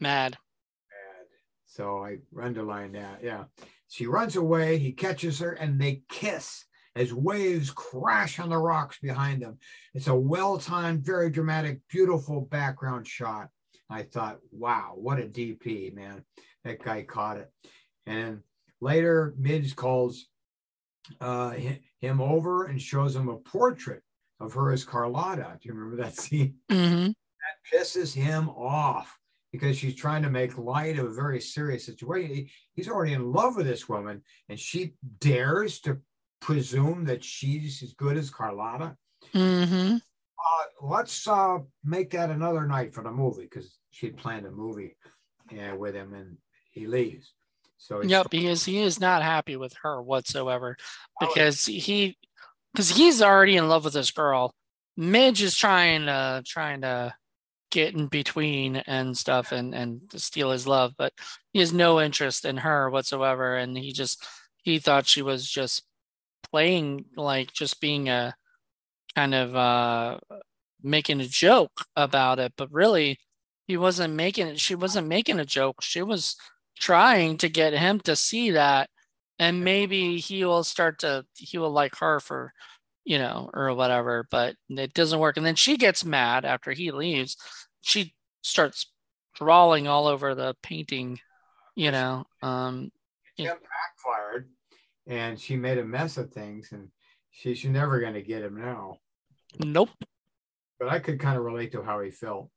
Mad. 0.00 0.32
mad 0.32 1.26
so 1.66 2.04
i 2.04 2.18
underlined 2.40 2.94
that 2.94 3.20
yeah 3.22 3.44
She 3.92 4.06
runs 4.06 4.36
away. 4.36 4.78
He 4.78 4.92
catches 4.92 5.38
her, 5.40 5.52
and 5.52 5.78
they 5.78 6.00
kiss 6.08 6.64
as 6.96 7.12
waves 7.12 7.70
crash 7.70 8.38
on 8.40 8.48
the 8.48 8.56
rocks 8.56 8.98
behind 8.98 9.42
them. 9.42 9.58
It's 9.92 10.08
a 10.08 10.14
well 10.14 10.56
timed, 10.56 11.04
very 11.04 11.28
dramatic, 11.28 11.80
beautiful 11.90 12.40
background 12.40 13.06
shot. 13.06 13.50
I 13.90 14.04
thought, 14.04 14.38
wow, 14.50 14.94
what 14.96 15.18
a 15.18 15.24
DP, 15.24 15.94
man. 15.94 16.24
That 16.64 16.82
guy 16.82 17.02
caught 17.02 17.36
it. 17.36 17.50
And 18.06 18.40
later, 18.80 19.34
Midge 19.36 19.76
calls 19.76 20.26
uh, 21.20 21.50
him 22.00 22.22
over 22.22 22.64
and 22.64 22.80
shows 22.80 23.14
him 23.14 23.28
a 23.28 23.36
portrait 23.36 24.02
of 24.42 24.52
her 24.54 24.72
as 24.72 24.84
Carlotta. 24.84 25.58
Do 25.60 25.68
you 25.68 25.74
remember 25.74 26.02
that 26.02 26.16
scene? 26.18 26.56
Mm-hmm. 26.70 27.06
That 27.06 27.72
pisses 27.72 28.14
him 28.14 28.48
off 28.50 29.18
because 29.52 29.76
she's 29.76 29.94
trying 29.94 30.22
to 30.22 30.30
make 30.30 30.56
light 30.58 30.98
of 30.98 31.06
a 31.06 31.14
very 31.14 31.40
serious 31.40 31.84
situation. 31.84 32.48
He's 32.74 32.88
already 32.88 33.12
in 33.12 33.32
love 33.32 33.56
with 33.56 33.66
this 33.66 33.88
woman, 33.88 34.22
and 34.48 34.58
she 34.58 34.94
dares 35.20 35.80
to 35.80 35.98
presume 36.40 37.04
that 37.04 37.22
she's 37.22 37.82
as 37.82 37.92
good 37.92 38.16
as 38.16 38.30
Carlotta. 38.30 38.96
Mm-hmm. 39.34 39.96
Uh, 39.96 40.86
let's 40.86 41.28
uh, 41.28 41.58
make 41.84 42.10
that 42.10 42.30
another 42.30 42.66
night 42.66 42.94
for 42.94 43.04
the 43.04 43.12
movie 43.12 43.42
because 43.42 43.78
she'd 43.90 44.16
planned 44.16 44.46
a 44.46 44.50
movie 44.50 44.96
uh, 45.52 45.76
with 45.76 45.94
him, 45.94 46.14
and 46.14 46.38
he 46.70 46.86
leaves. 46.86 47.32
So 47.76 48.02
yep, 48.02 48.30
because 48.30 48.64
he 48.64 48.78
is 48.78 49.00
not 49.00 49.22
happy 49.22 49.56
with 49.56 49.74
her 49.82 50.00
whatsoever 50.00 50.76
because 51.18 51.64
he 51.64 52.16
because 52.72 52.90
he's 52.90 53.22
already 53.22 53.56
in 53.56 53.68
love 53.68 53.84
with 53.84 53.94
this 53.94 54.10
girl. 54.10 54.54
Midge 54.96 55.42
is 55.42 55.56
trying 55.56 56.06
to 56.06 56.42
trying 56.46 56.82
to 56.82 57.14
get 57.70 57.94
in 57.94 58.06
between 58.06 58.76
and 58.76 59.16
stuff 59.16 59.52
and 59.52 59.74
and 59.74 60.02
steal 60.14 60.50
his 60.50 60.66
love, 60.66 60.92
but 60.96 61.12
he 61.52 61.60
has 61.60 61.72
no 61.72 62.00
interest 62.00 62.44
in 62.44 62.58
her 62.58 62.90
whatsoever. 62.90 63.56
And 63.56 63.76
he 63.76 63.92
just 63.92 64.24
he 64.62 64.78
thought 64.78 65.06
she 65.06 65.22
was 65.22 65.48
just 65.48 65.82
playing 66.50 67.06
like 67.16 67.52
just 67.52 67.80
being 67.80 68.08
a 68.08 68.34
kind 69.14 69.34
of 69.34 69.56
uh 69.56 70.18
making 70.82 71.20
a 71.20 71.26
joke 71.26 71.84
about 71.96 72.38
it, 72.38 72.52
but 72.56 72.72
really 72.72 73.18
he 73.66 73.76
wasn't 73.76 74.14
making 74.14 74.48
it. 74.48 74.60
She 74.60 74.74
wasn't 74.74 75.08
making 75.08 75.40
a 75.40 75.44
joke. 75.44 75.82
She 75.82 76.02
was 76.02 76.36
trying 76.78 77.38
to 77.38 77.48
get 77.48 77.72
him 77.72 78.00
to 78.00 78.16
see 78.16 78.50
that 78.52 78.90
and 79.42 79.64
maybe 79.64 80.18
he 80.18 80.44
will 80.44 80.62
start 80.62 81.00
to 81.00 81.26
he 81.36 81.58
will 81.58 81.72
like 81.72 81.96
her 81.96 82.20
for 82.20 82.52
you 83.04 83.18
know 83.18 83.50
or 83.52 83.74
whatever 83.74 84.24
but 84.30 84.54
it 84.68 84.94
doesn't 84.94 85.18
work. 85.18 85.36
And 85.36 85.44
then 85.44 85.56
she 85.56 85.76
gets 85.76 86.04
mad 86.04 86.44
after 86.44 86.70
he 86.70 86.92
leaves. 86.92 87.36
She 87.80 88.14
starts 88.42 88.92
drawing 89.34 89.88
all 89.88 90.06
over 90.06 90.34
the 90.34 90.54
painting 90.62 91.18
you 91.74 91.90
know 91.90 92.24
um 92.42 92.90
it 93.38 93.46
backfired 93.46 94.48
and 95.06 95.40
she 95.40 95.56
made 95.56 95.78
a 95.78 95.84
mess 95.84 96.18
of 96.18 96.30
things 96.30 96.68
and 96.70 96.88
she, 97.30 97.54
she's 97.54 97.70
never 97.70 97.98
going 97.98 98.12
to 98.12 98.22
get 98.22 98.42
him 98.42 98.60
now. 98.60 98.98
Nope. 99.58 99.88
But 100.78 100.88
i 100.88 100.98
could 100.98 101.18
kind 101.18 101.36
of 101.36 101.44
relate 101.44 101.72
to 101.72 101.82
how 101.82 102.00
he 102.00 102.10
felt. 102.10 102.50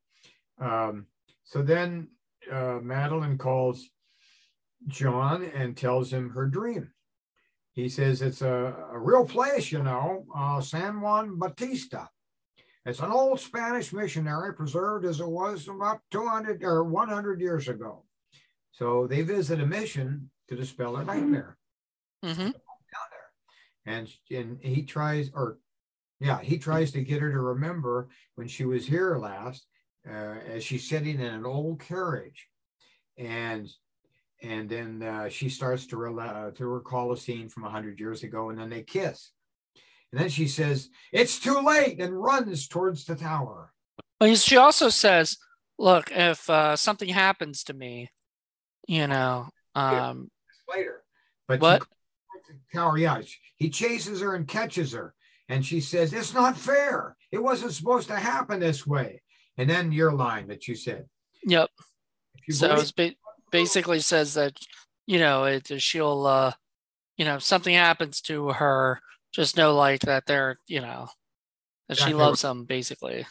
Um 0.61 1.07
so 1.45 1.63
then 1.63 2.09
uh, 2.51 2.79
madeleine 2.81 3.37
calls 3.39 3.89
John 4.87 5.43
and 5.43 5.75
tells 5.75 6.11
him 6.11 6.29
her 6.29 6.47
dream. 6.47 6.91
He 7.73 7.89
says 7.89 8.21
it's 8.21 8.41
a, 8.41 8.73
a 8.91 8.97
real 8.97 9.25
place, 9.25 9.71
you 9.71 9.83
know, 9.83 10.25
uh, 10.35 10.61
San 10.61 11.01
Juan 11.01 11.37
Bautista. 11.37 12.09
It's 12.85 12.99
an 12.99 13.11
old 13.11 13.39
Spanish 13.39 13.91
missionary 13.91 14.53
preserved 14.53 15.05
as 15.05 15.19
it 15.19 15.27
was 15.27 15.67
about 15.67 16.01
200 16.11 16.63
or 16.63 16.83
100 16.83 17.41
years 17.41 17.67
ago. 17.67 18.05
So 18.71 19.07
they 19.07 19.23
visit 19.23 19.59
a 19.59 19.65
mission 19.65 20.29
to 20.49 20.55
dispel 20.55 20.97
a 20.97 21.03
nightmare. 21.03 21.57
Mm-hmm. 22.23 22.41
Down 22.41 22.53
there. 23.11 23.93
And, 23.97 24.09
and 24.31 24.59
he 24.61 24.83
tries, 24.83 25.31
or 25.33 25.57
yeah, 26.19 26.39
he 26.41 26.57
tries 26.57 26.91
to 26.91 27.01
get 27.01 27.21
her 27.21 27.31
to 27.31 27.39
remember 27.39 28.07
when 28.35 28.47
she 28.47 28.65
was 28.65 28.85
here 28.85 29.17
last, 29.17 29.65
uh, 30.07 30.35
as 30.47 30.63
she's 30.63 30.87
sitting 30.87 31.19
in 31.19 31.33
an 31.33 31.45
old 31.45 31.79
carriage. 31.79 32.47
And 33.17 33.67
and 34.41 34.69
then 34.69 35.01
uh, 35.01 35.29
she 35.29 35.49
starts 35.49 35.87
to, 35.87 35.97
re- 35.97 36.23
uh, 36.27 36.51
to 36.51 36.67
recall 36.67 37.11
a 37.11 37.17
scene 37.17 37.49
from 37.49 37.63
100 37.63 37.99
years 37.99 38.23
ago 38.23 38.49
and 38.49 38.59
then 38.59 38.69
they 38.69 38.83
kiss. 38.83 39.31
And 40.11 40.21
then 40.21 40.29
she 40.29 40.47
says 40.47 40.89
it's 41.11 41.39
too 41.39 41.59
late 41.59 41.99
and 42.01 42.21
runs 42.21 42.67
towards 42.67 43.05
the 43.05 43.15
tower. 43.15 43.73
Well, 44.21 44.35
she 44.35 44.57
also 44.57 44.89
says 44.89 45.37
look 45.77 46.11
if 46.11 46.49
uh, 46.49 46.75
something 46.75 47.09
happens 47.09 47.63
to 47.65 47.73
me 47.73 48.09
you 48.87 49.07
know 49.07 49.47
um 49.73 50.29
later. 50.73 51.03
But 51.47 51.59
what? 51.59 51.83
tower. 52.73 52.97
Yeah 52.97 53.21
he 53.55 53.69
chases 53.69 54.21
her 54.21 54.35
and 54.35 54.47
catches 54.47 54.91
her. 54.93 55.13
And 55.49 55.65
she 55.65 55.79
says 55.79 56.13
it's 56.13 56.33
not 56.33 56.57
fair. 56.57 57.15
It 57.31 57.41
wasn't 57.41 57.73
supposed 57.73 58.07
to 58.07 58.15
happen 58.15 58.59
this 58.59 58.85
way. 58.85 59.21
And 59.57 59.69
then 59.69 59.91
your 59.91 60.11
line 60.11 60.47
that 60.47 60.67
you 60.67 60.75
said. 60.75 61.05
Yep. 61.45 61.69
So 62.49 62.67
believe- 62.67 62.81
it's 62.81 62.91
ba- 62.91 63.15
basically 63.55 64.01
says 64.01 64.33
that 64.33 64.59
you 65.07 65.17
know 65.17 65.45
it, 65.45 65.81
she'll 65.81 66.25
uh 66.25 66.51
you 67.17 67.23
know 67.23 67.35
if 67.35 67.43
something 67.43 67.73
happens 67.73 68.19
to 68.19 68.49
her 68.49 68.99
just 69.33 69.55
know 69.55 69.73
like 69.75 70.01
that 70.01 70.25
they're 70.25 70.59
you 70.67 70.81
know 70.81 71.07
that 71.87 71.97
she 71.97 72.13
loves 72.13 72.41
them 72.41 72.65
basically. 72.65 73.25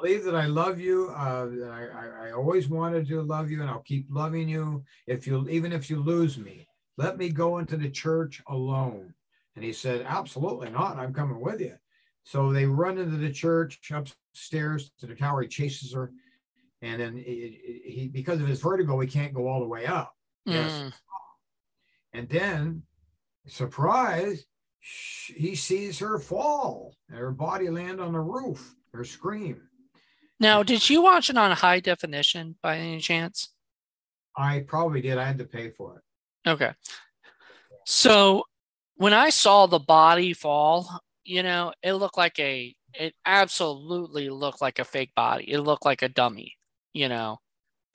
Believe 0.00 0.24
that 0.24 0.34
i 0.34 0.46
love 0.46 0.80
you 0.80 1.08
uh 1.16 1.46
I, 1.70 1.82
I 2.02 2.26
i 2.26 2.30
always 2.32 2.68
wanted 2.68 3.06
to 3.08 3.22
love 3.22 3.50
you 3.50 3.62
and 3.62 3.70
i'll 3.70 3.88
keep 3.92 4.06
loving 4.10 4.48
you 4.48 4.84
if 5.06 5.26
you 5.26 5.48
even 5.48 5.72
if 5.72 5.88
you 5.90 5.98
lose 6.00 6.36
me. 6.38 6.66
Let 6.96 7.18
me 7.18 7.28
go 7.28 7.58
into 7.58 7.76
the 7.76 7.90
church 7.90 8.40
alone. 8.46 9.14
And 9.56 9.64
he 9.64 9.72
said 9.72 10.06
absolutely 10.06 10.70
not. 10.70 10.98
I'm 10.98 11.12
coming 11.12 11.40
with 11.40 11.60
you. 11.60 11.74
So 12.22 12.52
they 12.52 12.66
run 12.66 12.98
into 12.98 13.16
the 13.16 13.32
church 13.32 13.80
upstairs 13.90 14.92
to 15.00 15.06
the 15.06 15.14
tower. 15.14 15.42
He 15.42 15.48
chases 15.48 15.92
her 15.92 16.12
and 16.84 17.00
then 17.00 17.16
he, 17.16 17.82
he 17.84 18.08
because 18.08 18.40
of 18.40 18.46
his 18.46 18.60
vertigo 18.60 19.00
he 19.00 19.08
can't 19.08 19.32
go 19.32 19.48
all 19.48 19.60
the 19.60 19.66
way 19.66 19.86
up. 19.86 20.14
Mm. 20.46 20.52
yes 20.52 20.92
and 22.12 22.28
then 22.28 22.82
surprise 23.46 24.44
he 24.80 25.54
sees 25.54 25.98
her 25.98 26.18
fall 26.18 26.94
and 27.08 27.18
her 27.18 27.32
body 27.32 27.70
land 27.70 28.00
on 28.00 28.12
the 28.12 28.20
roof 28.20 28.74
her 28.92 29.04
scream. 29.04 29.60
Now 30.38 30.62
did 30.62 30.88
you 30.88 31.02
watch 31.02 31.30
it 31.30 31.38
on 31.38 31.50
high 31.52 31.80
definition 31.80 32.56
by 32.62 32.76
any 32.76 33.00
chance? 33.00 33.48
I 34.36 34.64
probably 34.66 35.00
did. 35.00 35.16
I 35.16 35.24
had 35.24 35.38
to 35.38 35.44
pay 35.44 35.70
for 35.70 35.96
it. 35.98 36.50
Okay. 36.50 36.72
So 37.86 38.44
when 38.96 39.12
i 39.12 39.28
saw 39.28 39.66
the 39.66 39.80
body 39.80 40.32
fall 40.32 41.00
you 41.24 41.42
know 41.42 41.72
it 41.82 41.94
looked 41.94 42.16
like 42.16 42.38
a 42.38 42.74
it 42.94 43.14
absolutely 43.26 44.30
looked 44.30 44.62
like 44.62 44.78
a 44.78 44.84
fake 44.84 45.12
body. 45.16 45.50
It 45.50 45.58
looked 45.58 45.84
like 45.84 46.02
a 46.02 46.08
dummy 46.08 46.56
you 46.94 47.08
know 47.08 47.38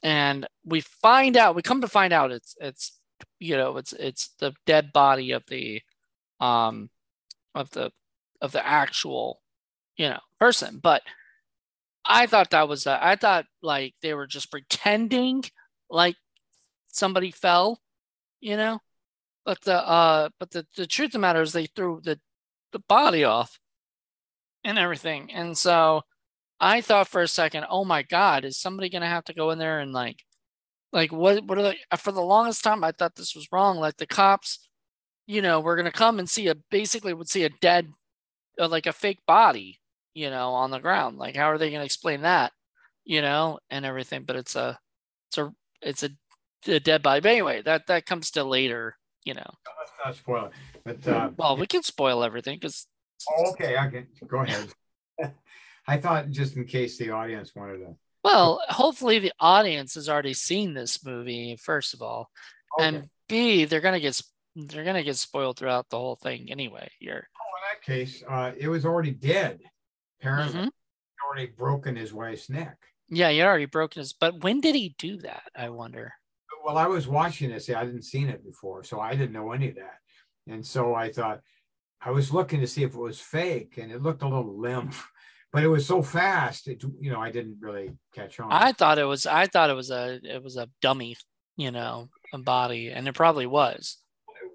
and 0.04 0.48
we 0.64 0.82
find 0.82 1.36
out 1.36 1.56
we 1.56 1.64
come 1.64 1.82
to 1.82 1.88
find 1.88 2.14
out 2.14 2.32
it's 2.32 2.56
it's 2.62 3.00
you 3.40 3.58
know 3.58 3.78
it's 3.78 3.94
it's 3.94 4.30
the 4.40 4.54
dead 4.66 4.94
body 4.94 5.32
of 5.32 5.44
the 5.48 5.82
um 6.40 6.90
of 7.56 7.72
the 7.72 7.92
of 8.42 8.52
the 8.52 8.66
actual 8.66 9.42
you 9.98 10.08
know 10.08 10.20
person. 10.40 10.80
But 10.82 11.02
i 12.06 12.26
thought 12.26 12.52
that 12.52 12.70
was 12.70 12.88
a, 12.88 12.98
I 13.06 13.18
thought 13.18 13.46
like 13.62 13.94
they 14.02 14.14
were 14.14 14.28
just 14.28 14.52
pretending 14.52 15.44
like 15.90 16.16
somebody 16.88 17.32
fell 17.32 17.82
you 18.42 18.58
know? 18.58 18.80
But 19.46 19.62
the 19.62 19.76
uh 19.76 20.30
but 20.40 20.52
the, 20.52 20.66
the 20.76 20.88
truth 20.88 21.10
of 21.10 21.14
the 21.14 21.20
matter 21.20 21.42
is 21.42 21.54
they 21.54 21.66
threw 21.66 22.02
the 22.04 22.20
the 22.72 22.80
body 22.80 23.24
off 23.24 23.60
and 24.64 24.78
everything. 24.78 25.32
And 25.34 25.58
so 25.58 26.04
I 26.60 26.82
thought 26.82 27.08
for 27.08 27.22
a 27.22 27.28
second, 27.28 27.66
oh 27.70 27.86
my 27.86 28.04
God, 28.04 28.44
is 28.44 28.58
somebody 28.58 28.90
gonna 28.90 29.08
have 29.08 29.26
to 29.26 29.34
go 29.34 29.52
in 29.52 29.60
there 29.60 29.80
and 29.80 29.94
like, 29.94 30.24
like 30.92 31.12
what? 31.12 31.44
What 31.46 31.58
are 31.58 31.64
they? 31.64 31.78
Uh, 31.92 31.98
for 31.98 32.12
the 32.12 32.22
longest 32.22 32.64
time, 32.64 32.84
I 32.84 32.92
thought 32.92 33.16
this 33.16 33.36
was 33.36 33.48
wrong. 33.52 33.78
Like 33.78 33.98
the 33.98 34.08
cops, 34.08 34.68
you 35.28 35.42
know, 35.42 35.60
we're 35.60 35.78
gonna 35.78 35.92
come 35.92 36.20
and 36.20 36.30
see 36.30 36.48
a 36.48 36.56
basically 36.56 37.14
would 37.14 37.30
see 37.30 37.44
a 37.44 37.50
dead, 37.62 37.92
uh, 38.60 38.68
like 38.68 38.88
a 38.88 38.94
fake 38.94 39.20
body, 39.28 39.80
you 40.14 40.30
know, 40.30 40.50
on 40.50 40.72
the 40.72 40.80
ground. 40.80 41.18
Like 41.18 41.36
how 41.36 41.52
are 41.52 41.58
they 41.58 41.72
gonna 41.72 41.86
explain 41.86 42.22
that, 42.22 42.52
you 43.06 43.22
know, 43.22 43.60
and 43.70 43.86
everything? 43.86 44.24
But 44.24 44.36
it's 44.36 44.56
a, 44.56 44.80
it's 45.30 45.38
a, 45.38 45.54
it's 45.82 46.04
a, 46.04 46.10
a 46.68 46.80
dead 46.80 47.04
body. 47.04 47.22
But 47.22 47.32
anyway, 47.32 47.62
that 47.62 47.88
that 47.88 48.06
comes 48.06 48.32
to 48.32 48.44
later, 48.44 48.98
you 49.24 49.36
know. 49.36 49.50
Let's 49.80 49.92
not 50.04 50.16
spoil 50.16 50.46
it. 50.46 50.52
But 50.84 51.08
uh, 51.08 51.30
well, 51.38 51.56
we 51.56 51.68
can 51.68 51.84
spoil 51.84 52.24
everything 52.24 52.58
because. 52.60 52.88
Oh, 53.30 53.52
okay, 53.52 53.78
I 53.78 53.88
can 53.88 54.08
go 54.28 54.40
ahead. 54.40 54.70
I 55.88 55.98
thought 55.98 56.30
just 56.30 56.56
in 56.56 56.66
case 56.66 56.98
the 56.98 57.12
audience 57.12 57.56
wanted 57.56 57.80
to. 57.80 57.96
Well, 58.24 58.62
hopefully 58.68 59.20
the 59.20 59.34
audience 59.40 59.96
has 59.96 60.10
already 60.10 60.34
seen 60.34 60.74
this 60.74 61.06
movie. 61.06 61.56
First 61.56 61.94
of 61.94 62.02
all, 62.02 62.30
okay. 62.78 62.88
and 62.88 63.10
B, 63.28 63.66
they're 63.66 63.82
gonna 63.82 64.00
get 64.00 64.22
they're 64.56 64.84
gonna 64.84 65.04
get 65.04 65.16
spoiled 65.16 65.58
throughout 65.58 65.90
the 65.90 65.98
whole 65.98 66.16
thing 66.16 66.52
anyway. 66.52 66.90
Here. 67.00 67.28
Oh, 67.36 67.58
in 67.58 67.74
that 67.74 67.86
case, 67.86 68.24
uh, 68.28 68.52
it 68.58 68.68
was 68.68 68.86
already 68.86 69.12
dead. 69.12 69.60
Apparently, 70.20 70.60
mm-hmm. 70.60 70.68
already 71.26 71.52
broken 71.52 71.96
his 71.96 72.14
wife's 72.14 72.50
neck. 72.50 72.78
Yeah, 73.08 73.30
he 73.30 73.42
already 73.42 73.66
broken 73.66 74.02
his. 74.02 74.14
But 74.14 74.44
when 74.44 74.62
did 74.62 74.76
he 74.76 74.96
do 74.98 75.18
that? 75.20 75.44
I 75.56 75.70
wonder. 75.70 76.14
well, 76.66 76.78
I 76.78 76.88
was 76.88 77.08
watching 77.08 77.50
this. 77.50 77.70
I 77.70 77.86
didn't 77.86 78.04
seen 78.04 78.28
it 78.30 78.44
before, 78.44 78.84
so 78.84 79.00
I 79.00 79.12
didn't 79.16 79.32
know 79.32 79.52
any 79.52 79.70
of 79.70 79.76
that. 79.76 80.00
And 80.48 80.66
so 80.66 80.94
I 80.94 81.12
thought 81.12 81.42
I 82.02 82.12
was 82.12 82.34
looking 82.34 82.62
to 82.62 82.68
see 82.68 82.84
if 82.84 82.94
it 82.94 83.00
was 83.00 83.20
fake, 83.20 83.78
and 83.78 83.92
it 83.92 84.02
looked 84.02 84.24
a 84.24 84.28
little 84.28 84.58
limp, 84.60 84.94
but 85.52 85.64
it 85.64 85.68
was 85.68 85.86
so 85.86 86.02
fast. 86.02 86.68
It 86.68 86.84
you 87.00 87.12
know 87.12 87.20
I 87.20 87.32
didn't 87.32 87.58
really 87.62 87.92
catch 88.14 88.40
on. 88.40 88.52
I 88.52 88.72
thought 88.74 89.00
it 89.00 89.06
was. 89.06 89.26
I 89.26 89.48
thought 89.48 89.70
it 89.70 89.76
was 89.76 89.92
a. 89.92 90.20
It 90.24 90.44
was 90.44 90.58
a 90.58 90.70
dummy. 90.82 91.16
You 91.58 91.72
know, 91.72 92.10
a 92.34 92.38
body, 92.38 92.90
and 92.90 93.08
it 93.08 93.16
probably 93.16 93.46
was. 93.46 93.98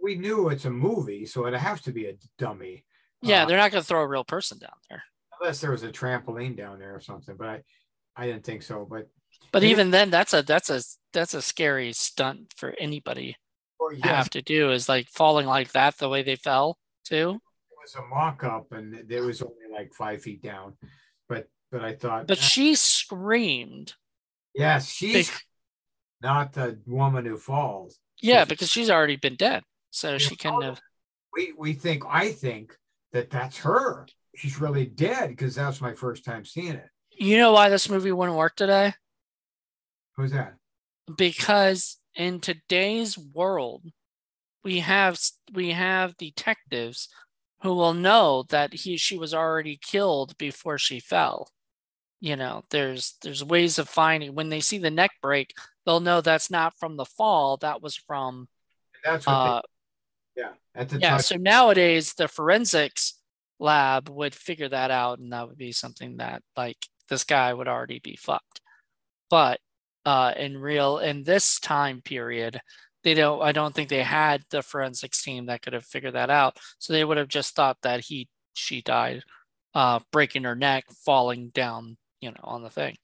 We 0.02 0.14
knew 0.16 0.48
it's 0.48 0.64
a 0.66 0.70
movie, 0.70 1.26
so 1.26 1.46
it'd 1.46 1.58
have 1.60 1.80
to 1.82 1.92
be 1.92 2.06
a 2.06 2.14
dummy. 2.38 2.84
Yeah, 3.22 3.42
Uh, 3.42 3.46
they're 3.46 3.56
not 3.58 3.70
going 3.72 3.82
to 3.82 3.86
throw 3.86 4.02
a 4.02 4.08
real 4.08 4.24
person 4.24 4.58
down 4.58 4.70
there. 4.90 5.02
unless 5.40 5.60
there 5.60 5.70
was 5.70 5.82
a 5.82 5.90
trampoline 5.90 6.56
down 6.56 6.78
there 6.78 6.94
or 6.94 7.00
something. 7.00 7.36
But 7.36 7.48
I, 7.48 7.62
I 8.16 8.26
didn't 8.26 8.44
think 8.44 8.62
so. 8.62 8.86
But 8.88 9.08
But 9.52 9.64
even 9.64 9.90
then, 9.90 10.10
that's 10.10 10.32
a 10.34 10.42
that's 10.42 10.70
a 10.70 10.82
that's 11.12 11.34
a 11.34 11.42
scary 11.42 11.92
stunt 11.92 12.52
for 12.56 12.74
anybody 12.78 13.36
or 13.78 13.90
to 13.92 13.96
yes, 13.96 14.06
have 14.06 14.30
to 14.30 14.42
do. 14.42 14.70
Is 14.72 14.88
like 14.88 15.08
falling 15.10 15.46
like 15.46 15.72
that 15.72 15.96
the 15.98 16.08
way 16.08 16.22
they 16.22 16.36
fell 16.36 16.78
too. 17.04 17.40
Was 17.84 17.94
a 17.94 18.06
mock-up, 18.06 18.72
and 18.72 19.04
there 19.08 19.22
was 19.24 19.42
only 19.42 19.54
like 19.72 19.92
five 19.92 20.22
feet 20.22 20.42
down. 20.42 20.74
But 21.28 21.48
but 21.70 21.84
I 21.84 21.94
thought, 21.94 22.26
But 22.26 22.38
"Ah, 22.38 22.42
she 22.42 22.74
screamed. 22.74 23.94
yes, 24.54 24.90
she's 24.90 25.30
not 26.22 26.52
the 26.52 26.78
woman 26.86 27.24
who 27.26 27.36
falls. 27.36 27.98
Yeah, 28.22 28.44
because 28.44 28.70
she's 28.70 28.90
already 28.90 29.16
been 29.16 29.36
dead, 29.36 29.62
so 29.90 30.18
she 30.18 30.36
couldn't 30.36 30.62
have. 30.62 30.80
We 31.32 31.52
we 31.56 31.72
think 31.74 32.04
I 32.08 32.32
think 32.32 32.76
that 33.12 33.30
that's 33.30 33.58
her. 33.58 34.06
She's 34.36 34.60
really 34.60 34.86
dead 34.86 35.28
because 35.30 35.54
that's 35.54 35.80
my 35.80 35.92
first 35.92 36.24
time 36.24 36.44
seeing 36.44 36.74
it. 36.74 36.88
You 37.10 37.36
know 37.38 37.52
why 37.52 37.68
this 37.68 37.88
movie 37.88 38.12
wouldn't 38.12 38.36
work 38.38 38.56
today? 38.56 38.94
Who's 40.16 40.32
that? 40.32 40.54
because 41.18 41.98
in 42.14 42.40
today's 42.40 43.18
world 43.18 43.84
we 44.62 44.78
have 44.80 45.20
we 45.52 45.70
have 45.72 46.16
detectives 46.16 47.08
who 47.64 47.74
will 47.74 47.94
know 47.94 48.44
that 48.50 48.74
he 48.74 48.96
she 48.98 49.16
was 49.16 49.32
already 49.32 49.78
killed 49.80 50.36
before 50.36 50.76
she 50.76 51.00
fell 51.00 51.48
you 52.20 52.36
know 52.36 52.62
there's 52.70 53.14
there's 53.22 53.42
ways 53.42 53.78
of 53.78 53.88
finding 53.88 54.34
when 54.34 54.50
they 54.50 54.60
see 54.60 54.78
the 54.78 54.90
neck 54.90 55.10
break 55.22 55.54
they'll 55.84 55.98
know 55.98 56.20
that's 56.20 56.50
not 56.50 56.78
from 56.78 56.96
the 56.96 57.06
fall 57.06 57.56
that 57.56 57.82
was 57.82 57.96
from 57.96 58.46
That's 59.02 59.26
uh 59.26 59.62
they, 60.36 60.42
yeah, 60.42 60.50
at 60.74 60.90
the 60.90 60.98
yeah 60.98 61.10
time. 61.12 61.20
so 61.20 61.36
nowadays 61.36 62.12
the 62.12 62.28
forensics 62.28 63.18
lab 63.58 64.10
would 64.10 64.34
figure 64.34 64.68
that 64.68 64.90
out 64.90 65.18
and 65.18 65.32
that 65.32 65.48
would 65.48 65.56
be 65.56 65.72
something 65.72 66.18
that 66.18 66.42
like 66.56 66.76
this 67.08 67.24
guy 67.24 67.52
would 67.52 67.68
already 67.68 67.98
be 67.98 68.16
fucked 68.16 68.60
but 69.30 69.58
uh 70.04 70.34
in 70.36 70.58
real 70.58 70.98
in 70.98 71.22
this 71.22 71.58
time 71.60 72.02
period 72.02 72.60
they 73.04 73.14
don't 73.14 73.40
i 73.42 73.52
don't 73.52 73.74
think 73.74 73.88
they 73.88 74.02
had 74.02 74.42
the 74.50 74.62
forensics 74.62 75.22
team 75.22 75.46
that 75.46 75.62
could 75.62 75.72
have 75.74 75.84
figured 75.84 76.14
that 76.14 76.30
out 76.30 76.56
so 76.78 76.92
they 76.92 77.04
would 77.04 77.16
have 77.18 77.28
just 77.28 77.54
thought 77.54 77.76
that 77.82 78.00
he 78.00 78.28
she 78.54 78.80
died 78.82 79.22
uh 79.74 80.00
breaking 80.10 80.44
her 80.44 80.54
neck 80.56 80.84
falling 81.04 81.50
down 81.50 81.96
you 82.20 82.30
know 82.30 82.40
on 82.42 82.62
the 82.62 82.70
thing 82.70 82.96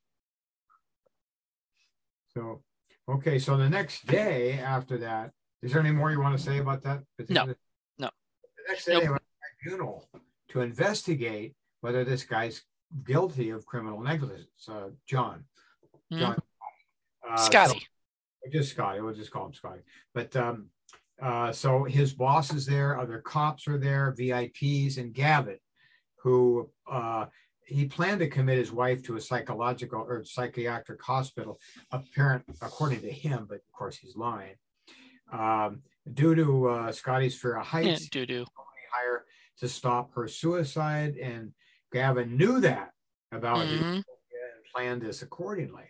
So, 2.34 2.62
okay, 3.09 3.38
so 3.40 3.57
the 3.57 3.68
next 3.68 4.07
day 4.07 4.53
after 4.59 4.98
that, 4.98 5.32
is 5.62 5.72
there 5.72 5.80
any 5.80 5.90
more 5.90 6.12
you 6.12 6.20
want 6.20 6.36
to 6.38 6.42
say 6.42 6.59
about 6.59 6.82
that? 6.84 7.03
particular- 7.18 7.57
No. 7.98 8.09
The 8.57 8.62
next 8.68 8.84
day, 8.84 8.92
Nope. 8.94 9.03
they 9.03 9.09
went 9.09 9.22
to 9.22 9.62
tribunal 9.62 10.09
to 10.51 10.61
investigate 10.61 11.55
whether 11.80 12.05
this 12.05 12.22
guy's 12.24 12.62
guilty 13.05 13.51
of 13.51 13.66
criminal 13.66 14.01
negligence. 14.01 14.68
Uh, 14.68 14.90
John. 15.07 15.44
Mhm. 16.12 16.18
John. 16.20 16.36
Uh, 17.28 17.36
so- 17.36 17.44
scotty 17.51 17.86
just 18.51 18.70
Scotty. 18.70 19.01
We'll 19.01 19.14
just 19.14 19.30
call 19.30 19.47
him 19.47 19.55
Scotty. 19.55 19.80
But 20.14 20.34
um, 20.36 20.68
uh, 21.20 21.53
so 21.53 21.84
his 21.84 22.14
boss 22.14 22.53
is 22.53 22.66
there, 22.66 22.99
other 22.99 23.18
cops 23.18 23.68
are 23.68 23.78
there, 23.78 24.14
VIPs, 24.18 24.97
and 24.99 25.12
Gavin, 25.12 25.59
who 26.22 26.70
uh, 26.91 27.26
he 27.66 27.84
planned 27.86 28.20
to 28.20 28.28
commit 28.28 28.59
his 28.59 28.72
wife 28.72 29.03
to 29.05 29.16
a 29.16 29.20
psychological 29.20 30.01
or 30.01 30.24
psychiatric 30.24 31.03
hospital, 31.03 31.61
apparent 31.93 32.45
according 32.62 33.01
to 33.03 33.11
him, 33.11 33.47
but 33.49 33.57
of 33.57 33.72
course 33.72 33.97
he's 33.99 34.16
lying. 34.16 34.55
Um, 35.32 35.82
due 36.12 36.34
to 36.34 36.68
uh, 36.68 36.93
Scotty's 36.93 37.38
fear 37.38 37.57
of 37.59 37.66
heights, 37.66 38.09
doo 38.26 38.45
hire 38.93 39.24
to 39.59 39.68
stop 39.68 40.12
her 40.14 40.26
suicide, 40.26 41.16
and 41.16 41.53
Gavin 41.93 42.36
knew 42.36 42.61
that 42.61 42.91
about 43.30 43.66
it 43.66 43.80
Mhm. 43.80 43.95
and 43.97 44.05
planned 44.74 45.03
this 45.03 45.22
accordingly. 45.22 45.84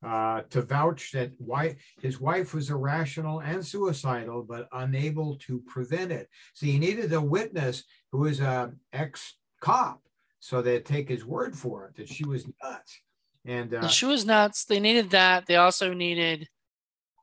Uh, 0.00 0.42
to 0.42 0.62
vouch 0.62 1.10
that 1.10 1.32
why 1.38 1.74
his 2.00 2.20
wife 2.20 2.54
was 2.54 2.70
irrational 2.70 3.40
and 3.40 3.66
suicidal, 3.66 4.44
but 4.44 4.68
unable 4.70 5.34
to 5.34 5.58
prevent 5.66 6.12
it. 6.12 6.28
So 6.54 6.66
he 6.66 6.78
needed 6.78 7.12
a 7.12 7.20
witness 7.20 7.82
who 8.12 8.18
was 8.18 8.38
a 8.38 8.70
ex 8.92 9.34
cop, 9.60 10.00
so 10.38 10.62
they'd 10.62 10.84
take 10.84 11.08
his 11.08 11.24
word 11.24 11.56
for 11.56 11.86
it 11.86 11.96
that 11.96 12.08
she 12.08 12.24
was 12.24 12.46
nuts. 12.62 13.00
And 13.44 13.74
uh, 13.74 13.88
she 13.88 14.06
was 14.06 14.24
nuts 14.24 14.66
they 14.66 14.78
needed 14.78 15.10
that 15.10 15.46
they 15.46 15.56
also 15.56 15.94
needed 15.94 16.46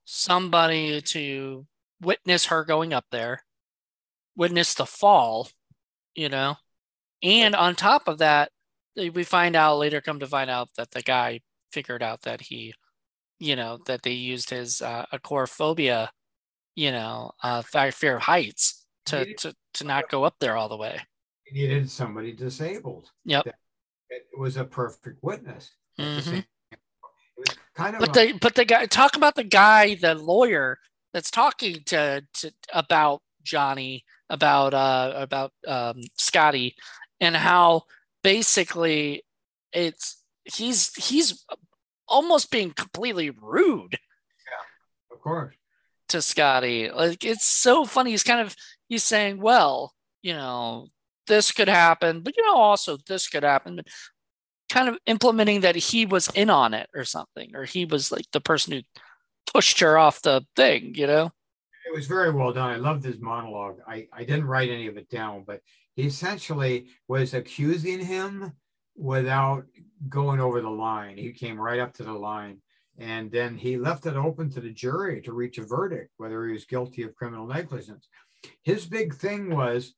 somebody 0.06 1.02
to 1.02 1.66
witness 2.02 2.46
her 2.48 2.66
going 2.66 2.94
up 2.94 3.06
there 3.12 3.42
witness 4.36 4.74
the 4.74 4.86
fall 4.86 5.48
you 6.16 6.30
know 6.30 6.56
and 7.22 7.56
on 7.56 7.76
top 7.76 8.08
of 8.08 8.20
that 8.20 8.50
we 8.96 9.24
find 9.24 9.56
out 9.56 9.78
later 9.78 10.02
come 10.02 10.20
to 10.20 10.28
find 10.28 10.50
out 10.50 10.70
that 10.78 10.92
the 10.92 11.02
guy 11.02 11.40
figured 11.76 12.02
out 12.10 12.22
that 12.22 12.40
he 12.40 12.74
you 13.40 13.56
know 13.60 13.78
that 13.86 14.02
they 14.04 14.12
used 14.34 14.50
his 14.50 14.82
uh, 14.82 15.06
agoraphobia 15.12 16.10
you 16.76 16.90
know 16.92 17.32
uh 17.44 17.62
fear 17.92 18.16
of 18.16 18.22
heights 18.24 18.86
to, 19.06 19.18
Needed- 19.20 19.38
to 19.40 19.56
to 19.74 19.84
not 19.84 20.10
go 20.10 20.24
up 20.24 20.36
there 20.40 20.56
all 20.58 20.70
the 20.70 20.78
way 20.86 20.96
he 21.48 21.52
needed 21.60 21.92
somebody 21.92 22.32
disabled. 22.32 23.12
Yep. 23.26 23.44
That- 23.46 23.56
It 24.10 24.40
was 24.40 24.56
a 24.58 24.64
perfect 24.66 25.18
witness. 25.22 25.64
at 26.00 26.04
the 26.16 26.22
Mhm. 26.22 26.24
same- 26.34 26.46
It 26.72 26.80
was 27.38 27.58
kind 27.76 27.94
of 27.96 28.00
but 28.02 28.10
a- 28.18 28.32
the 28.32 28.40
but 28.40 28.56
the 28.56 28.66
guy 28.66 28.86
talk 28.88 29.16
about 29.18 29.36
the 29.36 29.44
guy 29.64 29.96
the 29.96 30.16
lawyer 30.16 30.80
that's 31.14 31.30
talking 31.42 31.84
to, 31.92 32.26
to 32.40 32.46
about 32.74 33.22
johnny 33.44 34.04
about 34.38 34.74
uh 34.74 35.12
about 35.28 35.52
um 35.68 35.98
scotty 36.28 36.76
and 37.20 37.36
how 37.36 37.84
basically 38.24 39.24
it's 39.72 40.06
he's 40.46 40.80
he's 41.10 41.28
almost 42.08 42.52
being 42.52 42.72
completely 42.72 43.30
rude 43.30 43.94
Yeah, 43.94 45.16
of 45.16 45.22
course. 45.22 45.56
to 46.10 46.22
scotty 46.22 46.90
like 46.92 47.24
it's 47.26 47.46
so 47.46 47.86
funny 47.86 48.12
he's 48.12 48.24
kind 48.24 48.40
of 48.42 48.56
he's 48.88 49.04
saying 49.04 49.40
well 49.42 49.94
you 50.22 50.34
know 50.34 50.88
this 51.28 51.52
could 51.52 51.68
happen 51.70 52.22
but 52.22 52.36
you 52.38 52.46
know 52.46 52.56
also 52.56 52.98
this 53.08 53.28
could 53.28 53.44
happen 53.44 53.76
but 53.78 53.88
kind 54.72 54.90
of 54.90 54.98
implementing 55.06 55.62
that 55.62 55.76
he 55.76 56.06
was 56.06 56.28
in 56.36 56.50
on 56.50 56.74
it 56.74 56.88
or 56.96 57.04
something 57.04 57.56
or 57.56 57.64
he 57.66 57.86
was 57.86 58.12
like 58.12 58.26
the 58.32 58.42
person 58.42 58.74
who 58.74 58.82
pushed 59.52 59.80
her 59.80 59.98
off 59.98 60.22
the 60.22 60.44
thing 60.56 60.94
you 60.96 61.08
know 61.08 61.32
It 61.88 61.94
was 61.96 62.08
very 62.08 62.32
well 62.32 62.52
done. 62.52 62.72
I 62.72 62.78
loved 62.78 63.04
his 63.06 63.20
monologue. 63.20 63.78
I, 63.88 64.08
I 64.12 64.24
didn't 64.24 64.48
write 64.48 64.72
any 64.72 64.88
of 64.88 64.98
it 64.98 65.08
down, 65.08 65.44
but 65.46 65.62
he 65.96 66.04
essentially 66.08 66.88
was 67.08 67.36
accusing 67.36 68.00
him 68.00 68.54
without 68.96 69.66
going 70.10 70.40
over 70.40 70.62
the 70.62 70.70
line. 70.70 71.18
He 71.18 71.32
came 71.32 71.60
right 71.60 71.80
up 71.80 71.94
to 71.96 72.04
the 72.04 72.14
line. 72.14 72.62
And 72.98 73.30
then 73.30 73.58
he 73.58 73.78
left 73.78 74.06
it 74.06 74.16
open 74.16 74.50
to 74.52 74.62
the 74.62 74.70
jury 74.70 75.22
to 75.24 75.34
reach 75.34 75.58
a 75.58 75.66
verdict, 75.66 76.12
whether 76.18 76.46
he 76.46 76.54
was 76.54 76.66
guilty 76.66 77.04
of 77.04 77.16
criminal 77.16 77.46
negligence. 77.46 78.08
His 78.64 78.86
big 78.86 79.14
thing 79.16 79.54
was, 79.54 79.94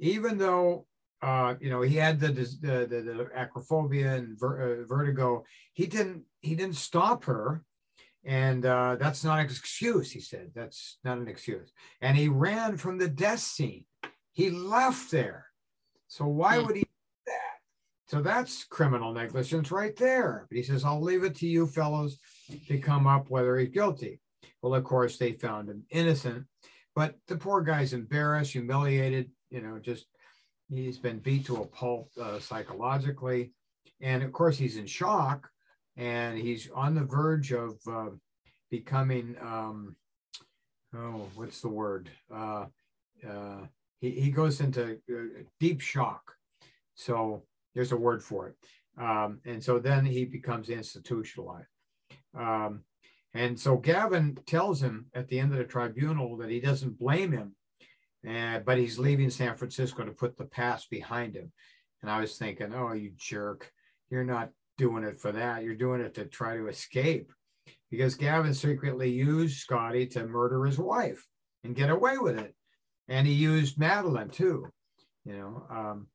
even 0.00 0.38
though 0.38 0.86
uh, 1.22 1.54
you 1.60 1.70
know 1.70 1.82
he 1.82 1.94
had 1.94 2.18
the 2.18 2.28
the, 2.28 2.86
the, 2.90 3.00
the 3.02 3.28
acrophobia 3.36 4.14
and 4.16 4.36
ver, 4.36 4.80
uh, 4.82 4.86
vertigo, 4.86 5.44
he 5.72 5.86
didn't 5.86 6.24
he 6.40 6.56
didn't 6.56 6.74
stop 6.74 7.24
her 7.24 7.62
and 8.24 8.64
uh, 8.64 8.96
that's 9.00 9.24
not 9.24 9.40
an 9.40 9.46
excuse, 9.46 10.10
he 10.12 10.20
said. 10.20 10.52
That's 10.54 10.98
not 11.04 11.18
an 11.18 11.28
excuse. 11.28 11.72
And 12.00 12.16
he 12.16 12.28
ran 12.28 12.76
from 12.76 12.98
the 12.98 13.08
death 13.08 13.40
scene. 13.40 13.84
He 14.32 14.50
left 14.50 15.10
there. 15.10 15.46
So 16.06 16.26
why 16.26 16.58
Hmm. 16.58 16.66
would 16.66 16.76
he? 16.76 16.84
So 18.12 18.20
that's 18.20 18.64
criminal 18.64 19.14
negligence 19.14 19.72
right 19.72 19.96
there. 19.96 20.44
But 20.50 20.58
he 20.58 20.62
says, 20.62 20.84
I'll 20.84 21.00
leave 21.00 21.24
it 21.24 21.34
to 21.36 21.46
you 21.46 21.66
fellows 21.66 22.18
to 22.68 22.76
come 22.76 23.06
up 23.06 23.30
whether 23.30 23.56
he's 23.56 23.70
guilty. 23.70 24.20
Well, 24.60 24.74
of 24.74 24.84
course, 24.84 25.16
they 25.16 25.32
found 25.32 25.70
him 25.70 25.84
innocent, 25.88 26.44
but 26.94 27.14
the 27.26 27.36
poor 27.36 27.62
guy's 27.62 27.94
embarrassed, 27.94 28.52
humiliated, 28.52 29.30
you 29.48 29.62
know, 29.62 29.78
just 29.78 30.04
he's 30.68 30.98
been 30.98 31.20
beat 31.20 31.46
to 31.46 31.62
a 31.62 31.66
pulp 31.66 32.10
uh, 32.20 32.38
psychologically. 32.38 33.54
And 34.02 34.22
of 34.22 34.30
course, 34.30 34.58
he's 34.58 34.76
in 34.76 34.84
shock 34.84 35.48
and 35.96 36.36
he's 36.36 36.68
on 36.74 36.94
the 36.94 37.04
verge 37.04 37.54
of 37.54 37.78
uh, 37.90 38.10
becoming 38.70 39.36
um, 39.40 39.96
oh 40.94 41.30
what's 41.34 41.62
the 41.62 41.68
word 41.68 42.10
uh, 42.30 42.66
uh, 43.26 43.60
he, 44.02 44.10
he 44.10 44.30
goes 44.30 44.60
into 44.60 44.98
uh, 45.10 45.42
deep 45.58 45.80
shock 45.80 46.34
so 46.94 47.42
there's 47.74 47.92
a 47.92 47.96
word 47.96 48.22
for 48.22 48.48
it 48.48 48.56
um, 49.00 49.40
and 49.44 49.62
so 49.62 49.78
then 49.78 50.04
he 50.04 50.24
becomes 50.24 50.68
institutionalized 50.68 51.68
um, 52.38 52.84
And 53.34 53.58
so 53.58 53.76
Gavin 53.76 54.38
tells 54.46 54.82
him 54.82 55.06
at 55.14 55.28
the 55.28 55.38
end 55.38 55.52
of 55.52 55.58
the 55.58 55.64
tribunal 55.64 56.36
that 56.38 56.50
he 56.50 56.60
doesn't 56.60 56.98
blame 56.98 57.32
him, 57.32 57.54
but 58.64 58.78
he's 58.78 58.98
leaving 58.98 59.30
San 59.30 59.56
Francisco 59.56 60.04
to 60.04 60.12
put 60.12 60.36
the 60.36 60.44
past 60.44 60.90
behind 60.90 61.34
him. 61.34 61.52
And 62.02 62.10
I 62.10 62.20
was 62.20 62.36
thinking, 62.36 62.74
oh, 62.74 62.92
you 62.92 63.12
jerk. 63.16 63.70
You're 64.10 64.24
not 64.24 64.50
doing 64.76 65.04
it 65.04 65.18
for 65.18 65.32
that. 65.32 65.64
You're 65.64 65.74
doing 65.74 66.00
it 66.02 66.14
to 66.14 66.26
try 66.26 66.56
to 66.56 66.68
escape 66.68 67.32
because 67.90 68.14
Gavin 68.16 68.54
secretly 68.54 69.10
used 69.10 69.58
Scotty 69.58 70.06
to 70.08 70.26
murder 70.26 70.64
his 70.66 70.78
wife 70.78 71.26
and 71.64 71.76
get 71.76 71.90
away 71.90 72.18
with 72.18 72.38
it. 72.38 72.54
And 73.08 73.26
he 73.26 73.32
used 73.32 73.78
Madeleine 73.78 74.30
too, 74.30 74.66
you 75.24 75.36
know. 75.38 75.66
Um, 75.70 76.06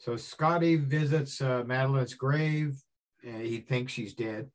so 0.00 0.16
Scotty 0.16 0.76
visits 0.76 1.40
uh, 1.42 1.62
Madeleine's 1.64 2.14
grave. 2.14 2.74
He 3.22 3.58
thinks 3.58 3.92
she's 3.92 4.14
dead 4.14 4.50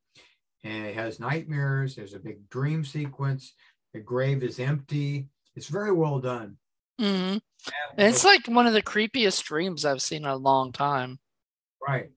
and 0.63 0.87
he 0.87 0.93
has 0.93 1.19
nightmares. 1.19 1.95
There's 1.95 2.15
a 2.15 2.19
big 2.19 2.49
dream 2.49 2.83
sequence. 2.83 3.53
The 3.93 3.99
grave 3.99 4.43
is 4.43 4.59
empty. 4.59 5.27
It's 5.55 5.67
very 5.67 5.91
well 5.91 6.19
done. 6.19 6.57
Mm-hmm. 6.99 7.37
it's 7.97 8.23
like 8.23 8.47
one 8.47 8.67
of 8.67 8.73
the 8.73 8.81
creepiest 8.81 9.43
dreams 9.43 9.83
I've 9.85 10.01
seen 10.01 10.23
in 10.23 10.29
a 10.29 10.35
long 10.35 10.71
time. 10.71 11.19
Right. 11.85 12.09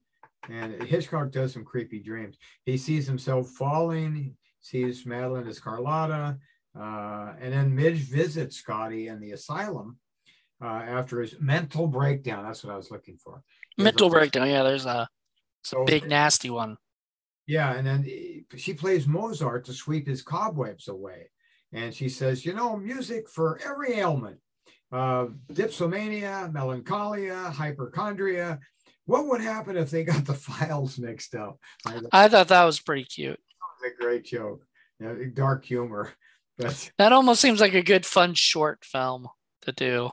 And 0.49 0.81
Hitchcock 0.83 1.31
does 1.31 1.53
some 1.53 1.65
creepy 1.65 1.99
dreams. 1.99 2.37
He 2.65 2.77
sees 2.77 3.05
himself 3.05 3.49
falling, 3.49 4.35
sees 4.61 5.05
Madeleine 5.05 5.47
as 5.47 5.59
Carlotta, 5.59 6.37
uh, 6.79 7.33
and 7.39 7.53
then 7.53 7.75
Midge 7.75 8.09
visits 8.09 8.57
Scotty 8.57 9.09
in 9.09 9.19
the 9.19 9.33
asylum 9.33 9.97
uh, 10.61 10.65
after 10.65 11.21
his 11.21 11.35
mental 11.39 11.87
breakdown. 11.87 12.43
That's 12.43 12.63
what 12.63 12.73
I 12.73 12.77
was 12.77 12.91
looking 12.91 13.17
for. 13.17 13.41
mental 13.77 14.07
a, 14.07 14.11
breakdown. 14.11 14.49
Yeah, 14.49 14.63
there's 14.63 14.85
a, 14.85 15.07
so, 15.63 15.85
big 15.85 16.07
nasty 16.07 16.49
one. 16.49 16.77
Yeah, 17.47 17.73
and 17.73 17.85
then 17.85 18.45
she 18.55 18.73
plays 18.73 19.07
Mozart 19.07 19.65
to 19.65 19.73
sweep 19.73 20.07
his 20.07 20.21
cobwebs 20.21 20.87
away. 20.87 21.31
And 21.71 21.93
she 21.93 22.09
says, 22.09 22.45
you 22.45 22.53
know, 22.53 22.77
music 22.77 23.29
for 23.29 23.59
every 23.63 23.93
ailment 23.95 24.39
uh, 24.91 25.27
dipsomania, 25.51 26.51
melancholia, 26.51 27.35
hypochondria. 27.35 28.59
What 29.05 29.27
would 29.27 29.41
happen 29.41 29.77
if 29.77 29.89
they 29.89 30.03
got 30.03 30.25
the 30.25 30.33
files 30.35 30.97
mixed 30.97 31.35
up? 31.35 31.59
I 32.11 32.27
thought 32.27 32.49
that 32.49 32.63
was 32.63 32.79
pretty 32.79 33.05
cute. 33.05 33.39
That 33.39 33.87
was 33.87 33.93
a 33.93 34.03
great 34.03 34.25
joke. 34.25 34.63
Dark 35.33 35.65
humor. 35.65 36.13
But 36.61 36.91
that 36.97 37.13
almost 37.13 37.39
seems 37.39 37.61
like 37.61 37.73
a 37.73 37.81
good 37.81 38.05
fun 38.05 38.33
short 38.33 38.83
film 38.83 39.29
to 39.61 39.71
do. 39.71 40.09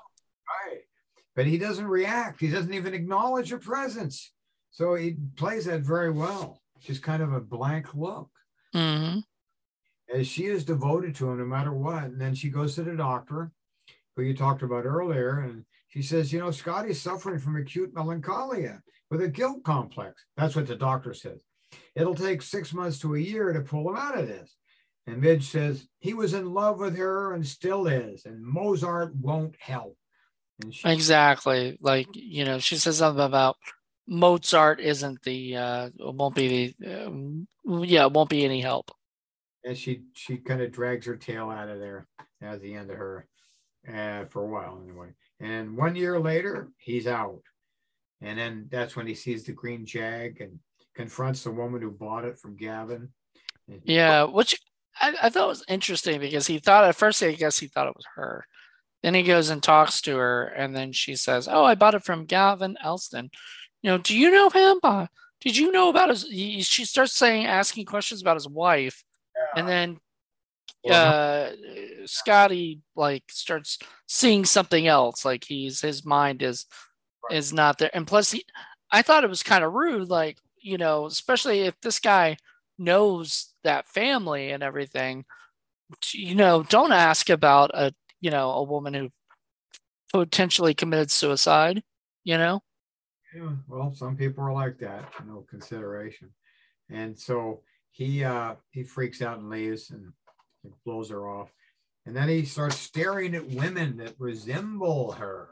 But 1.37 1.47
he 1.47 1.59
doesn't 1.59 1.87
react. 1.87 2.41
He 2.41 2.49
doesn't 2.51 2.74
even 2.74 2.95
acknowledge 2.95 3.51
her 3.51 3.59
presence. 3.59 4.32
So 4.70 4.95
he 4.95 5.16
plays 5.37 5.66
that 5.66 5.82
very 5.82 6.11
well. 6.11 6.61
Just 6.80 7.03
kind 7.03 7.22
of 7.22 7.32
a 7.32 7.41
blank 7.41 7.95
look. 7.95 8.30
Mm-hmm. 8.74 9.20
As 10.12 10.26
she 10.26 10.47
is 10.47 10.64
devoted 10.64 11.14
to 11.16 11.30
him 11.30 11.39
no 11.39 11.45
matter 11.45 11.72
what. 11.72 12.05
And 12.05 12.20
then 12.20 12.34
she 12.34 12.49
goes 12.49 12.74
to 12.74 12.82
the 12.82 12.97
doctor, 12.97 13.53
who 14.16 14.22
you 14.22 14.34
talked 14.34 14.62
about 14.62 14.87
earlier, 14.87 15.41
and 15.41 15.64
she 15.89 16.03
says, 16.03 16.32
you 16.32 16.41
know, 16.41 16.51
Scotty's 16.51 17.01
suffering 17.01 17.39
from 17.39 17.57
acute 17.57 17.95
melancholia 17.95 18.82
with 19.11 19.22
a 19.22 19.28
guilt 19.28 19.62
complex. 19.62 20.24
That's 20.37 20.57
what 20.57 20.66
the 20.66 20.76
doctor 20.76 21.14
says. 21.14 21.43
It'll 21.95 22.14
take 22.14 22.43
six 22.43 22.72
months 22.72 22.99
to 23.01 23.14
a 23.14 23.18
year 23.20 23.53
to 23.53 23.61
pull 23.61 23.89
him 23.89 23.97
out 23.97 24.18
of 24.18 24.26
this. 24.26 24.57
And 25.07 25.20
Midge 25.20 25.45
says 25.45 25.87
he 25.99 26.14
was 26.14 26.34
in 26.34 26.53
love 26.53 26.80
with 26.80 26.97
her 26.97 27.34
and 27.34 27.47
still 27.47 27.87
is, 27.87 28.26
and 28.26 28.45
Mozart 28.45 29.14
won't 29.16 29.55
help. 29.59 29.97
She, 30.71 30.89
exactly. 30.89 31.79
Like, 31.81 32.09
you 32.13 32.45
know, 32.45 32.59
she 32.59 32.77
says 32.77 32.99
something 32.99 33.25
about 33.25 33.57
Mozart 34.07 34.81
isn't 34.81 35.23
the, 35.23 35.57
uh, 35.57 35.91
won't 35.99 36.35
be 36.35 36.75
the, 36.79 37.07
um, 37.07 37.47
yeah, 37.65 38.07
won't 38.07 38.31
be 38.31 38.45
any 38.45 38.61
help. 38.61 38.91
And 39.65 39.77
she, 39.77 40.03
she 40.15 40.37
kind 40.37 40.63
of 40.63 40.73
drags 40.73 41.07
her 41.07 41.17
tail 41.17 41.51
out 41.51 41.69
of 41.69 41.81
there 41.81 42.07
at 42.41 42.63
the 42.63 42.75
end 42.75 42.91
of 42.91 42.97
her, 42.97 43.27
uh, 43.89 44.25
for 44.27 44.43
a 44.43 44.47
while 44.47 44.81
anyway. 44.83 45.09
And 45.41 45.77
one 45.77 45.97
year 45.97 46.19
later, 46.19 46.71
he's 46.79 47.07
out. 47.07 47.43
And 48.23 48.39
then 48.39 48.69
that's 48.71 48.97
when 48.97 49.07
he 49.07 49.15
sees 49.15 49.45
the 49.45 49.53
green 49.53 49.85
jag 49.85 50.41
and 50.41 50.59
confronts 50.95 51.45
the 51.45 51.51
woman 51.51 51.83
who 51.83 51.91
bought 51.91 52.25
it 52.25 52.39
from 52.39 52.57
Gavin. 52.57 53.11
Yeah, 53.85 54.25
which 54.25 54.59
I, 55.01 55.15
I 55.25 55.29
thought 55.29 55.49
was 55.49 55.65
interesting 55.69 56.21
because 56.21 56.47
he 56.47 56.59
thought 56.59 56.85
at 56.85 56.97
first, 56.97 57.23
I 57.23 57.33
guess 57.33 57.59
he 57.59 57.67
thought 57.67 57.89
it 57.89 57.97
was 57.97 58.07
her. 58.15 58.47
Then 59.03 59.15
he 59.15 59.23
goes 59.23 59.51
and 59.51 59.63
talks 59.63 60.01
to 60.03 60.17
her, 60.17 60.45
and 60.47 60.75
then 60.75 60.93
she 60.93 61.17
says, 61.17 61.49
"Oh, 61.49 61.65
I 61.65 61.75
bought 61.75 61.95
it 61.95 62.05
from 62.05 62.25
Gavin 62.25 62.77
Elster. 62.83 63.25
You 63.83 63.91
know, 63.91 63.99
do 63.99 64.17
you 64.17 64.31
know 64.31 64.51
him? 64.51 64.81
Uh, 64.83 65.07
did 65.41 65.57
you 65.57 65.71
know 65.71 65.89
about 65.91 66.09
his?" 66.09 66.25
He, 66.25 66.63
she 66.63 66.85
starts 66.85 67.13
saying, 67.13 67.47
asking 67.47 67.87
questions 67.87 68.21
about 68.21 68.37
his 68.37 68.49
wife, 68.49 69.05
yeah. 69.37 69.61
and 69.61 69.69
then 69.69 70.01
uh, 70.93 71.51
Scotty 72.07 72.81
like 72.95 73.25
starts 73.29 73.79
seeing 74.07 74.45
something 74.45 74.87
else. 74.87 75.25
Like 75.25 75.45
he's 75.45 75.81
his 75.81 76.05
mind 76.05 76.43
is 76.43 76.67
right. 77.29 77.37
is 77.37 77.53
not 77.53 77.79
there, 77.79 77.91
and 77.95 78.07
plus, 78.07 78.33
he, 78.33 78.45
I 78.91 79.03
thought 79.03 79.25
it 79.25 79.31
was 79.31 79.43
kind 79.43 79.65
of 79.65 79.73
rude. 79.73 80.09
Like 80.09 80.39
you 80.61 80.79
know, 80.79 81.07
especially 81.07 81.61
if 81.61 81.81
this 81.81 82.01
guy 82.01 82.37
knows 82.79 83.55
that 83.65 83.89
family 83.89 84.51
and 84.51 84.63
everything 84.63 85.25
you 86.13 86.35
know 86.35 86.63
don't 86.65 86.93
ask 86.93 87.31
about 87.31 87.71
a 87.73 87.93
you 88.21 88.31
know 88.31 88.51
a 88.51 88.62
woman 88.62 88.95
who 88.95 89.11
potentially 90.12 90.75
committed 90.75 91.11
suicide 91.11 91.83
you 92.25 92.37
know? 92.37 92.61
Yeah 93.35 93.53
well 93.69 93.95
some 93.95 94.17
people 94.17 94.45
are 94.45 94.53
like 94.53 94.79
that 94.79 95.12
no 95.27 95.47
consideration. 95.49 96.31
And 96.91 97.19
so 97.19 97.62
he 97.91 98.25
uh 98.25 98.55
he 98.71 98.83
freaks 98.83 99.23
out 99.23 99.39
and 99.39 99.51
leaves 99.51 99.91
and 99.91 100.12
blows 100.85 101.11
her 101.11 101.29
off. 101.29 101.53
And 102.05 102.14
then 102.14 102.29
he 102.29 102.45
starts 102.45 102.77
staring 102.77 103.35
at 103.35 103.49
women 103.49 103.97
that 103.97 104.14
resemble 104.19 105.12
her. 105.12 105.49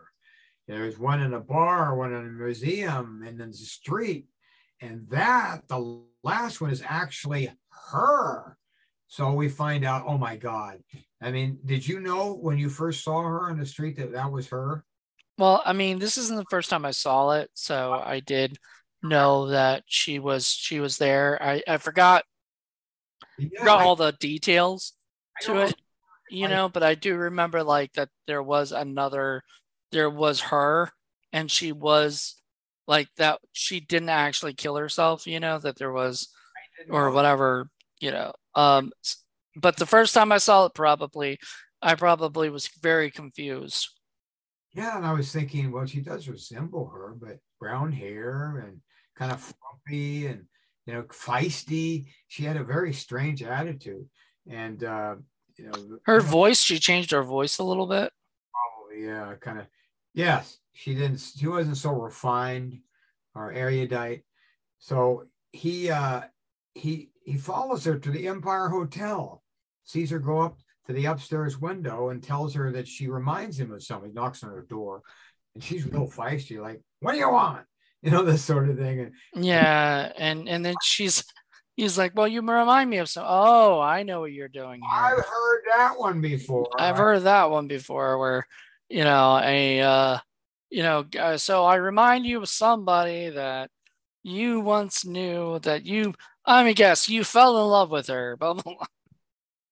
There's 0.68 0.98
one 0.98 1.20
in 1.20 1.34
a 1.34 1.40
bar 1.40 1.96
one 1.96 2.12
in 2.12 2.26
a 2.26 2.44
museum 2.44 3.22
and 3.26 3.40
in 3.40 3.50
the 3.50 3.56
street. 3.56 4.26
And 4.80 5.08
that 5.10 5.68
the 5.68 6.02
last 6.22 6.60
one 6.60 6.70
is 6.70 6.82
actually 6.86 7.50
her. 7.90 8.56
So 9.14 9.32
we 9.32 9.48
find 9.48 9.84
out, 9.84 10.02
oh 10.08 10.18
my 10.18 10.34
God. 10.34 10.80
I 11.22 11.30
mean, 11.30 11.60
did 11.64 11.86
you 11.86 12.00
know 12.00 12.34
when 12.34 12.58
you 12.58 12.68
first 12.68 13.04
saw 13.04 13.22
her 13.22 13.48
on 13.48 13.56
the 13.56 13.64
street 13.64 13.96
that 13.98 14.10
that 14.10 14.32
was 14.32 14.48
her? 14.48 14.84
Well, 15.38 15.62
I 15.64 15.72
mean, 15.72 16.00
this 16.00 16.18
isn't 16.18 16.34
the 16.34 16.44
first 16.50 16.68
time 16.68 16.84
I 16.84 16.90
saw 16.90 17.30
it, 17.30 17.48
so 17.54 17.92
I 17.92 18.18
did 18.18 18.58
know 19.04 19.50
that 19.50 19.84
she 19.86 20.18
was 20.18 20.48
she 20.48 20.80
was 20.80 20.98
there. 20.98 21.40
I 21.40 21.62
I 21.68 21.76
forgot, 21.76 22.24
yeah, 23.38 23.60
forgot 23.60 23.82
I, 23.82 23.84
all 23.84 23.94
the 23.94 24.10
details 24.18 24.94
to 25.42 25.58
it, 25.58 25.76
you 26.28 26.46
I, 26.46 26.50
know, 26.50 26.68
but 26.68 26.82
I 26.82 26.96
do 26.96 27.14
remember 27.14 27.62
like 27.62 27.92
that 27.92 28.08
there 28.26 28.42
was 28.42 28.72
another, 28.72 29.42
there 29.92 30.10
was 30.10 30.40
her, 30.40 30.90
and 31.32 31.48
she 31.48 31.70
was 31.70 32.34
like 32.88 33.06
that. 33.18 33.38
She 33.52 33.78
didn't 33.78 34.08
actually 34.08 34.54
kill 34.54 34.74
herself, 34.74 35.24
you 35.24 35.38
know, 35.38 35.60
that 35.60 35.78
there 35.78 35.92
was 35.92 36.30
or 36.90 37.12
whatever, 37.12 37.70
you 38.00 38.10
know. 38.10 38.32
Um, 38.56 38.92
but 39.56 39.76
the 39.76 39.86
first 39.86 40.14
time 40.14 40.32
I 40.32 40.38
saw 40.38 40.66
it, 40.66 40.74
probably, 40.74 41.38
I 41.82 41.94
probably 41.94 42.50
was 42.50 42.68
very 42.82 43.10
confused. 43.10 43.88
Yeah, 44.72 44.96
and 44.96 45.06
I 45.06 45.12
was 45.12 45.30
thinking, 45.30 45.70
well, 45.70 45.86
she 45.86 46.00
does 46.00 46.28
resemble 46.28 46.86
her, 46.86 47.14
but 47.18 47.38
brown 47.60 47.92
hair 47.92 48.64
and 48.66 48.80
kind 49.16 49.30
of 49.30 49.40
frumpy 49.40 50.26
and 50.26 50.46
you 50.86 50.94
know 50.94 51.02
feisty. 51.04 52.06
She 52.28 52.44
had 52.44 52.56
a 52.56 52.64
very 52.64 52.92
strange 52.92 53.42
attitude, 53.42 54.06
and 54.48 54.82
uh, 54.82 55.16
you 55.56 55.66
know 55.66 55.98
her 56.06 56.20
voice. 56.38 56.60
She 56.60 56.78
changed 56.78 57.12
her 57.12 57.22
voice 57.22 57.58
a 57.58 57.64
little 57.64 57.86
bit. 57.86 58.12
Probably, 58.52 59.06
yeah, 59.06 59.34
kind 59.40 59.60
of. 59.60 59.66
Yes, 60.12 60.58
she 60.72 60.94
didn't. 60.94 61.20
She 61.20 61.46
wasn't 61.46 61.76
so 61.76 61.92
refined 61.92 62.80
or 63.34 63.52
erudite. 63.52 64.24
So 64.78 65.24
he 65.52 65.90
uh, 65.90 66.22
he 66.74 67.10
he 67.24 67.36
follows 67.36 67.84
her 67.84 67.98
to 67.98 68.10
the 68.10 68.28
Empire 68.28 68.68
Hotel, 68.68 69.42
sees 69.84 70.10
her 70.10 70.18
go 70.18 70.40
up 70.40 70.58
to 70.86 70.92
the 70.92 71.06
upstairs 71.06 71.58
window 71.58 72.10
and 72.10 72.22
tells 72.22 72.54
her 72.54 72.70
that 72.72 72.86
she 72.86 73.08
reminds 73.08 73.58
him 73.58 73.72
of 73.72 73.82
somebody, 73.82 74.12
knocks 74.12 74.44
on 74.44 74.50
her 74.50 74.66
door, 74.68 75.02
and 75.54 75.64
she's 75.64 75.86
real 75.86 76.06
feisty, 76.06 76.60
like, 76.60 76.80
what 77.00 77.12
do 77.12 77.18
you 77.18 77.30
want? 77.30 77.64
You 78.02 78.10
know, 78.10 78.22
this 78.22 78.44
sort 78.44 78.68
of 78.68 78.76
thing. 78.76 79.12
Yeah, 79.34 80.12
and 80.18 80.46
and 80.46 80.62
then 80.62 80.74
she's 80.82 81.24
he's 81.74 81.96
like, 81.96 82.12
Well, 82.14 82.28
you 82.28 82.42
remind 82.42 82.90
me 82.90 82.98
of 82.98 83.08
some 83.08 83.24
oh, 83.26 83.80
I 83.80 84.02
know 84.02 84.20
what 84.20 84.32
you're 84.32 84.46
doing 84.46 84.82
here. 84.82 84.90
I've 84.92 85.24
heard 85.24 85.62
that 85.70 85.98
one 85.98 86.20
before. 86.20 86.68
I've 86.78 86.98
heard 86.98 87.22
that 87.22 87.48
one 87.48 87.66
before 87.66 88.18
where, 88.18 88.46
you 88.90 89.04
know, 89.04 89.40
a 89.42 89.80
uh 89.80 90.18
you 90.68 90.82
know, 90.82 91.06
uh, 91.18 91.36
so 91.38 91.64
I 91.64 91.76
remind 91.76 92.26
you 92.26 92.42
of 92.42 92.48
somebody 92.48 93.30
that 93.30 93.70
you 94.24 94.58
once 94.60 95.04
knew 95.04 95.58
that 95.60 95.84
you 95.84 96.14
i 96.44 96.64
mean 96.64 96.74
guess 96.74 97.08
you 97.08 97.22
fell 97.22 97.62
in 97.62 97.68
love 97.68 97.90
with 97.90 98.08
her. 98.08 98.36
Blah, 98.40 98.54
blah, 98.54 98.74
blah. 98.74 98.86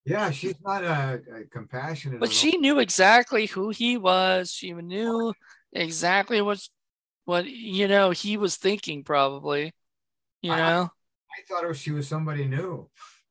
Yeah, 0.05 0.31
she's 0.31 0.57
not 0.65 0.83
a, 0.83 1.21
a 1.35 1.45
compassionate. 1.45 2.21
But 2.21 2.33
she 2.33 2.57
knew 2.57 2.81
exactly 2.81 3.47
who 3.47 3.71
he 3.71 3.97
was. 3.97 4.51
She 4.53 4.73
knew 4.73 5.33
exactly 5.73 6.43
what 6.43 6.61
what 7.25 7.47
you 7.47 7.89
know 7.89 8.11
he 8.11 8.37
was 8.37 8.57
thinking. 8.57 9.05
Probably, 9.05 9.73
you 10.41 10.51
know. 10.51 10.91
I, 10.91 11.55
I 11.55 11.63
thought 11.63 11.77
she 11.77 11.93
was 11.93 12.09
somebody 12.09 12.47
new. 12.47 12.89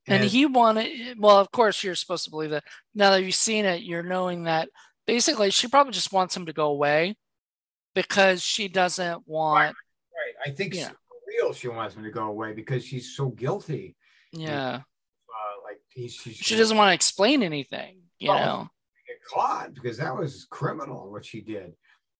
And, 0.07 0.23
and 0.23 0.31
he 0.31 0.47
wanted, 0.47 1.19
well, 1.19 1.37
of 1.37 1.51
course, 1.51 1.83
you're 1.83 1.93
supposed 1.93 2.25
to 2.25 2.31
believe 2.31 2.49
that. 2.51 2.63
Now 2.95 3.11
that 3.11 3.23
you've 3.23 3.35
seen 3.35 3.65
it, 3.65 3.83
you're 3.83 4.01
knowing 4.01 4.43
that 4.43 4.69
basically 5.05 5.51
she 5.51 5.67
probably 5.67 5.93
just 5.93 6.11
wants 6.11 6.35
him 6.35 6.47
to 6.47 6.53
go 6.53 6.67
away 6.67 7.15
because 7.93 8.41
she 8.41 8.67
doesn't 8.67 9.27
want. 9.27 9.75
Right. 10.15 10.45
right. 10.45 10.51
I 10.51 10.55
think 10.55 10.73
yeah. 10.73 10.89
Real 11.31 11.53
she 11.53 11.67
wants 11.67 11.95
him 11.95 12.03
to 12.03 12.11
go 12.11 12.25
away 12.25 12.53
because 12.53 12.85
she's 12.85 13.15
so 13.15 13.29
guilty. 13.29 13.95
Yeah. 14.31 14.75
Uh, 14.75 15.63
like 15.63 15.79
he's, 15.93 16.13
she's, 16.13 16.35
she 16.35 16.55
doesn't 16.55 16.77
want 16.77 16.89
to 16.89 16.93
explain 16.93 17.43
anything, 17.43 17.99
you 18.19 18.29
know. 18.29 18.69
Get 19.07 19.17
caught 19.27 19.73
because 19.73 19.97
that 19.97 20.15
was 20.15 20.47
criminal 20.49 21.11
what 21.11 21.25
she 21.25 21.41
did 21.41 21.73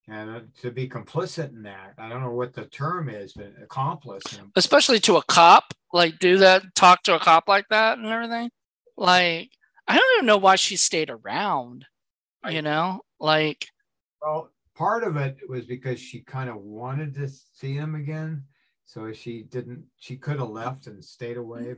and 0.07 0.29
uh, 0.29 0.39
to 0.61 0.71
be 0.71 0.87
complicit 0.87 1.51
in 1.51 1.63
that 1.63 1.93
i 1.97 2.09
don't 2.09 2.21
know 2.21 2.31
what 2.31 2.53
the 2.53 2.65
term 2.65 3.09
is 3.09 3.33
but 3.33 3.51
accomplice 3.61 4.23
especially 4.55 4.99
to 4.99 5.17
a 5.17 5.23
cop 5.23 5.73
like 5.93 6.17
do 6.19 6.37
that 6.37 6.63
talk 6.75 7.03
to 7.03 7.15
a 7.15 7.19
cop 7.19 7.47
like 7.47 7.65
that 7.69 7.97
and 7.97 8.07
everything 8.07 8.49
like 8.97 9.49
i 9.87 9.95
don't 9.95 10.17
even 10.17 10.25
know 10.25 10.37
why 10.37 10.55
she 10.55 10.75
stayed 10.75 11.09
around 11.09 11.85
I, 12.43 12.51
you 12.51 12.61
know 12.61 13.01
like 13.19 13.67
well 14.21 14.51
part 14.75 15.03
of 15.03 15.17
it 15.17 15.37
was 15.47 15.65
because 15.65 15.99
she 15.99 16.21
kind 16.21 16.49
of 16.49 16.57
wanted 16.57 17.13
to 17.15 17.29
see 17.29 17.73
him 17.73 17.95
again 17.95 18.43
so 18.91 19.11
she 19.11 19.43
didn't 19.43 19.83
she 19.97 20.17
could 20.17 20.39
have 20.39 20.49
left 20.49 20.87
and 20.87 21.03
stayed 21.03 21.37
away 21.37 21.75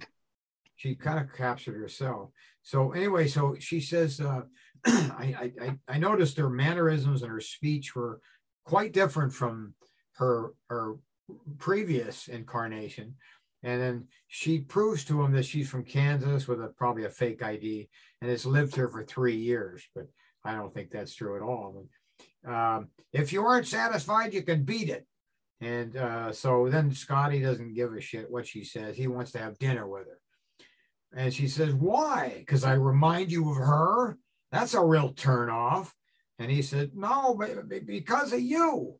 she 0.75 0.95
kind 0.95 1.19
of 1.19 1.33
captured 1.33 1.79
herself 1.79 2.29
so 2.61 2.91
anyway 2.91 3.27
so 3.27 3.55
she 3.59 3.79
says 3.79 4.19
uh, 4.19 4.41
I, 4.85 5.51
I, 5.61 5.77
I 5.87 5.97
noticed 5.97 6.37
her 6.37 6.49
mannerisms 6.49 7.21
and 7.21 7.31
her 7.31 7.39
speech 7.39 7.95
were 7.95 8.19
quite 8.65 8.93
different 8.93 9.33
from 9.33 9.75
her 10.13 10.53
her 10.69 10.95
previous 11.57 12.27
incarnation. 12.27 13.15
And 13.63 13.81
then 13.81 14.07
she 14.27 14.59
proves 14.59 15.05
to 15.05 15.21
him 15.21 15.31
that 15.33 15.45
she's 15.45 15.69
from 15.69 15.85
Kansas 15.85 16.47
with 16.47 16.61
a 16.61 16.67
probably 16.67 17.05
a 17.05 17.09
fake 17.09 17.41
ID 17.41 17.89
and 18.21 18.29
has 18.29 18.45
lived 18.45 18.75
here 18.75 18.89
for 18.89 19.03
three 19.03 19.37
years. 19.37 19.81
But 19.95 20.07
I 20.43 20.55
don't 20.55 20.73
think 20.73 20.91
that's 20.91 21.15
true 21.15 21.37
at 21.37 21.41
all. 21.41 21.85
Um, 22.45 22.89
if 23.13 23.31
you 23.31 23.45
aren't 23.45 23.67
satisfied, 23.67 24.33
you 24.33 24.41
can 24.41 24.63
beat 24.63 24.89
it. 24.89 25.07
And 25.63 25.95
uh, 25.95 26.33
so 26.33 26.67
then 26.69 26.91
Scotty 26.91 27.41
doesn't 27.41 27.73
give 27.73 27.93
a 27.93 28.01
shit 28.01 28.29
what 28.29 28.45
she 28.47 28.63
says. 28.63 28.97
He 28.97 29.07
wants 29.07 29.31
to 29.31 29.39
have 29.39 29.57
dinner 29.59 29.87
with 29.87 30.07
her. 30.07 30.19
And 31.15 31.33
she 31.33 31.47
says, 31.47 31.73
Why? 31.73 32.35
Because 32.39 32.63
I 32.63 32.73
remind 32.73 33.31
you 33.31 33.49
of 33.49 33.57
her. 33.57 34.17
That's 34.51 34.73
a 34.73 34.83
real 34.83 35.13
turn 35.13 35.49
off. 35.49 35.93
And 36.39 36.51
he 36.51 36.61
said, 36.61 36.91
No, 36.95 37.39
because 37.85 38.33
of 38.33 38.41
you. 38.41 38.95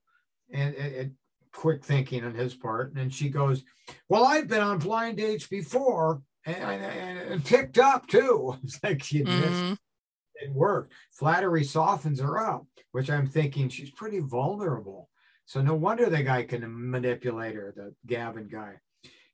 And, 0.52 0.76
and, 0.76 1.12
quick 1.52 1.84
thinking 1.84 2.26
on 2.26 2.34
his 2.34 2.56
part. 2.56 2.96
And 2.96 3.14
she 3.14 3.30
goes, 3.30 3.64
Well, 4.10 4.26
I've 4.26 4.48
been 4.48 4.62
on 4.62 4.80
blind 4.80 5.18
dates 5.18 5.48
before 5.48 6.22
and, 6.46 6.84
and, 6.84 7.20
and 7.20 7.46
picked 7.46 7.78
up 7.78 8.08
too. 8.08 8.58
It's 8.64 8.80
like 8.84 9.04
she 9.04 9.24
mm-hmm. 9.24 9.74
it 10.36 10.52
worked. 10.52 10.94
Flattery 11.12 11.64
softens 11.64 12.20
her 12.20 12.40
up, 12.40 12.66
which 12.92 13.10
I'm 13.10 13.28
thinking 13.28 13.70
she's 13.70 13.92
pretty 13.92 14.20
vulnerable. 14.20 15.10
So 15.46 15.62
no 15.62 15.76
wonder 15.76 16.10
the 16.10 16.24
guy 16.24 16.44
can 16.44 16.64
manipulate 16.66 17.56
her, 17.56 17.74
the 17.76 17.94
Gavin 18.06 18.48
guy. 18.48 18.76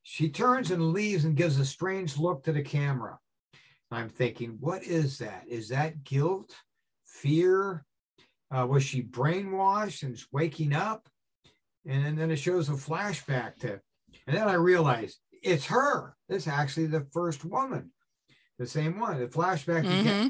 She 0.02 0.28
turns 0.28 0.70
and 0.70 0.92
leaves 0.92 1.24
and 1.24 1.36
gives 1.36 1.58
a 1.58 1.64
strange 1.64 2.18
look 2.18 2.44
to 2.44 2.52
the 2.52 2.62
camera. 2.62 3.18
I'm 3.90 4.08
thinking, 4.08 4.56
what 4.60 4.82
is 4.84 5.18
that? 5.18 5.44
Is 5.48 5.68
that 5.68 6.04
guilt, 6.04 6.54
fear? 7.04 7.84
Uh, 8.50 8.66
was 8.66 8.82
she 8.82 9.02
brainwashed 9.02 10.02
and 10.02 10.18
waking 10.32 10.74
up? 10.74 11.08
And, 11.86 12.06
and 12.06 12.18
then 12.18 12.30
it 12.30 12.36
shows 12.36 12.68
a 12.68 12.72
flashback 12.72 13.56
to, 13.60 13.80
and 14.26 14.36
then 14.36 14.48
I 14.48 14.54
realize 14.54 15.18
it's 15.42 15.66
her. 15.66 16.16
It's 16.28 16.48
actually 16.48 16.86
the 16.86 17.06
first 17.12 17.44
woman, 17.44 17.92
the 18.58 18.66
same 18.66 18.98
one. 18.98 19.18
The 19.18 19.26
flashback 19.26 19.84
mm-hmm. 19.84 20.28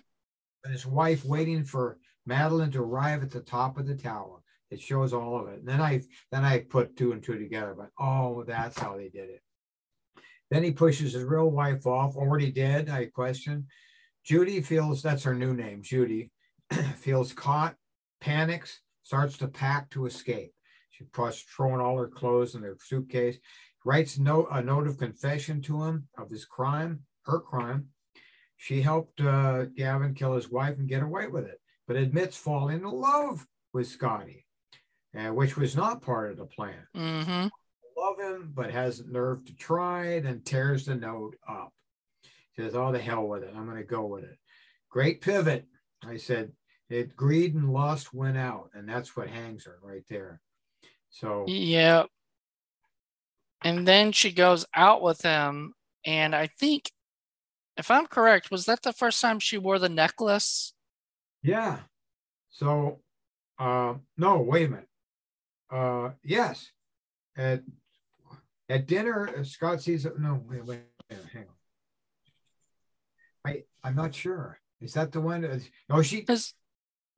and 0.65 0.73
his 0.73 0.87
wife 0.87 1.25
waiting 1.25 1.65
for 1.65 1.99
Madeleine 2.27 2.71
to 2.73 2.83
arrive 2.83 3.23
at 3.23 3.31
the 3.31 3.41
top 3.41 3.79
of 3.79 3.87
the 3.87 3.97
tower. 3.97 4.40
It 4.71 4.81
shows 4.81 5.13
all 5.13 5.41
of 5.41 5.49
it. 5.49 5.61
And 5.61 5.69
then 5.69 5.81
I 5.81 6.03
then 6.31 6.45
I 6.45 6.61
put 6.61 6.97
two 6.97 7.13
and 7.13 7.23
two 7.23 7.39
together, 7.39 7.75
but 7.77 7.91
oh, 7.99 8.45
that's 8.45 8.79
how 8.79 8.97
they 8.97 9.09
did 9.09 9.31
it. 9.31 9.43
Then 10.51 10.63
he 10.63 10.73
pushes 10.73 11.13
his 11.13 11.25
real 11.25 11.51
wife 11.51 11.87
off, 11.87 12.17
already 12.17 12.51
dead, 12.51 12.89
I 12.89 13.07
question. 13.07 13.67
Judy 14.25 14.61
feels 14.61 15.03
that's 15.03 15.25
her 15.25 15.35
new 15.35 15.55
name, 15.55 15.83
Judy, 15.83 16.31
feels 16.97 17.33
caught, 17.33 17.77
panics, 18.21 18.81
starts 19.03 19.39
to 19.39 19.49
pack 19.49 19.91
to 19.91 20.07
escape. 20.07 20.53
She 20.91 21.05
starts 21.07 21.41
throwing 21.43 21.81
all 21.81 21.97
her 21.97 22.09
clothes 22.09 22.55
in 22.55 22.63
her 22.63 22.77
suitcase, 22.81 23.39
writes 23.85 24.19
note, 24.19 24.49
a 24.53 24.63
note 24.63 24.87
of 24.87 24.99
confession 24.99 25.63
to 25.63 25.85
him 25.85 26.09
of 26.19 26.31
his 26.31 26.45
crime, 26.45 27.01
her 27.25 27.41
crime. 27.41 27.89
She 28.57 28.83
helped 28.83 29.21
uh, 29.21 29.65
Gavin 29.77 30.15
kill 30.15 30.35
his 30.35 30.51
wife 30.51 30.79
and 30.79 30.89
get 30.89 31.03
away 31.03 31.29
with 31.29 31.47
it, 31.47 31.61
but 31.87 31.97
admits 31.97 32.37
falling 32.37 32.81
in 32.81 32.85
love 32.85 33.47
with 33.73 33.87
Scotty, 33.87 34.45
uh, 35.17 35.33
which 35.33 35.57
was 35.57 35.77
not 35.77 36.03
part 36.03 36.31
of 36.31 36.37
the 36.37 36.47
plan. 36.47 36.87
Mm-hmm 36.97 37.49
love 38.01 38.19
him, 38.19 38.53
but 38.55 38.71
has 38.71 39.05
nerve 39.07 39.45
to 39.45 39.55
try, 39.55 40.21
then 40.21 40.41
tears 40.43 40.87
the 40.87 40.95
note 40.95 41.37
up. 41.49 41.73
Says, 42.57 42.75
Oh, 42.75 42.93
the 42.93 42.99
hell 42.99 43.27
with 43.27 43.43
it. 43.43 43.53
I'm 43.57 43.67
going 43.67 43.77
to 43.77 43.85
go 43.85 44.07
with 44.07 44.25
it. 44.25 44.39
Great 44.89 45.21
pivot. 45.21 45.67
I 46.05 46.17
said, 46.17 46.53
it 46.89 47.15
greed 47.15 47.55
and 47.55 47.73
lust 47.73 48.13
went 48.13 48.37
out, 48.37 48.71
and 48.75 48.89
that's 48.89 49.17
what 49.17 49.29
hangs 49.29 49.65
her 49.67 49.79
right 49.83 50.03
there. 50.09 50.41
So, 51.11 51.45
yeah. 51.47 52.05
And 53.63 53.87
then 53.87 54.11
she 54.11 54.33
goes 54.33 54.67
out 54.75 55.03
with 55.03 55.23
him. 55.23 55.75
And 56.05 56.35
I 56.35 56.49
think, 56.59 56.91
if 57.77 57.91
I'm 57.91 58.07
correct, 58.07 58.51
was 58.51 58.65
that 58.67 58.83
the 58.83 58.93
first 58.93 59.21
time 59.21 59.39
she 59.39 59.59
wore 59.59 59.79
the 59.79 59.89
necklace? 59.89 60.73
Yeah. 61.43 61.79
So, 62.49 63.01
uh, 63.59 63.95
no, 64.17 64.39
wait 64.39 64.67
a 64.67 64.71
minute. 64.71 64.90
Uh, 65.71 66.11
yes. 66.25 66.71
At 67.37 67.63
at 68.69 68.87
dinner, 68.87 69.31
uh, 69.37 69.45
Scott 69.45 69.83
sees 69.83 70.07
it. 70.07 70.19
No, 70.19 70.43
wait, 70.49 70.65
wait, 70.65 70.81
wait, 71.11 71.19
hang 71.33 71.45
on. 71.45 73.53
I, 73.53 73.63
I'm 73.83 73.97
not 73.97 74.15
sure. 74.15 74.61
Is 74.81 74.95
that 74.95 75.13
the 75.13 75.21
one? 75.21 75.43
No, 75.43 75.59
oh, 75.91 76.03
she. 76.03 76.21
Because 76.21 76.55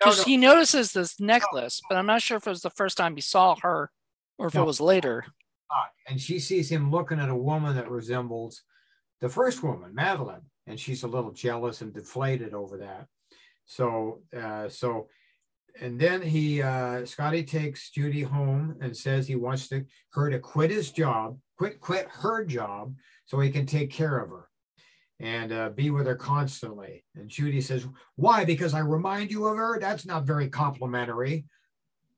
no, 0.04 0.12
no. 0.12 0.22
he 0.22 0.36
notices 0.36 0.92
this 0.92 1.20
necklace, 1.20 1.80
but 1.88 1.96
I'm 1.96 2.06
not 2.06 2.22
sure 2.22 2.36
if 2.36 2.46
it 2.46 2.50
was 2.50 2.62
the 2.62 2.70
first 2.70 2.96
time 2.96 3.14
he 3.14 3.20
saw 3.20 3.56
her 3.62 3.90
or 4.38 4.48
if 4.48 4.54
no. 4.54 4.62
it 4.62 4.66
was 4.66 4.80
later. 4.80 5.24
And 6.08 6.20
she 6.20 6.38
sees 6.38 6.70
him 6.70 6.90
looking 6.90 7.20
at 7.20 7.28
a 7.28 7.36
woman 7.36 7.76
that 7.76 7.90
resembles 7.90 8.62
the 9.20 9.28
first 9.28 9.62
woman, 9.62 9.94
Madeleine, 9.94 10.42
and 10.66 10.78
she's 10.78 11.04
a 11.04 11.08
little 11.08 11.30
jealous 11.30 11.80
and 11.80 11.94
deflated 11.94 12.52
over 12.52 12.78
that. 12.78 13.06
So, 13.64 14.22
uh, 14.36 14.68
so 14.68 15.08
and 15.80 15.98
then 15.98 16.20
he 16.20 16.62
uh, 16.62 17.04
Scotty 17.06 17.42
takes 17.42 17.90
Judy 17.90 18.22
home 18.22 18.76
and 18.80 18.96
says 18.96 19.26
he 19.26 19.36
wants 19.36 19.68
to 19.68 19.84
her 20.10 20.30
to 20.30 20.38
quit 20.38 20.70
his 20.70 20.90
job, 20.90 21.38
quit 21.56 21.80
quit 21.80 22.08
her 22.08 22.44
job, 22.44 22.94
so 23.24 23.40
he 23.40 23.50
can 23.50 23.66
take 23.66 23.90
care 23.90 24.18
of 24.18 24.30
her 24.30 24.48
and 25.20 25.52
uh, 25.52 25.70
be 25.70 25.90
with 25.90 26.06
her 26.06 26.16
constantly. 26.16 27.04
And 27.14 27.28
Judy 27.28 27.60
says, 27.60 27.86
"Why? 28.16 28.44
Because 28.44 28.74
I 28.74 28.80
remind 28.80 29.30
you 29.30 29.46
of 29.46 29.56
her. 29.56 29.78
That's 29.80 30.06
not 30.06 30.24
very 30.24 30.48
complimentary." 30.48 31.46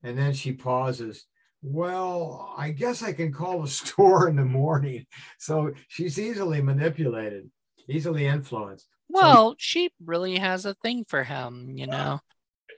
And 0.03 0.19
then 0.19 0.33
she 0.35 0.53
pauses. 0.53 1.27
Well, 1.63 2.55
I 2.59 2.73
guess 2.73 3.03
I 3.03 3.13
can 3.13 3.33
call 3.33 3.63
the 3.63 3.69
store 3.69 4.29
in 4.29 4.37
the 4.37 4.45
morning. 4.45 5.07
So 5.39 5.73
she's 5.89 6.19
easily 6.19 6.61
manipulated, 6.61 7.51
easily 7.89 8.27
influenced. 8.27 8.89
Well, 9.09 9.53
so, 9.53 9.57
she 9.59 9.91
really 10.05 10.39
has 10.39 10.67
a 10.67 10.75
thing 10.75 11.05
for 11.05 11.25
him, 11.25 11.71
you 11.75 11.87
know 11.87 12.21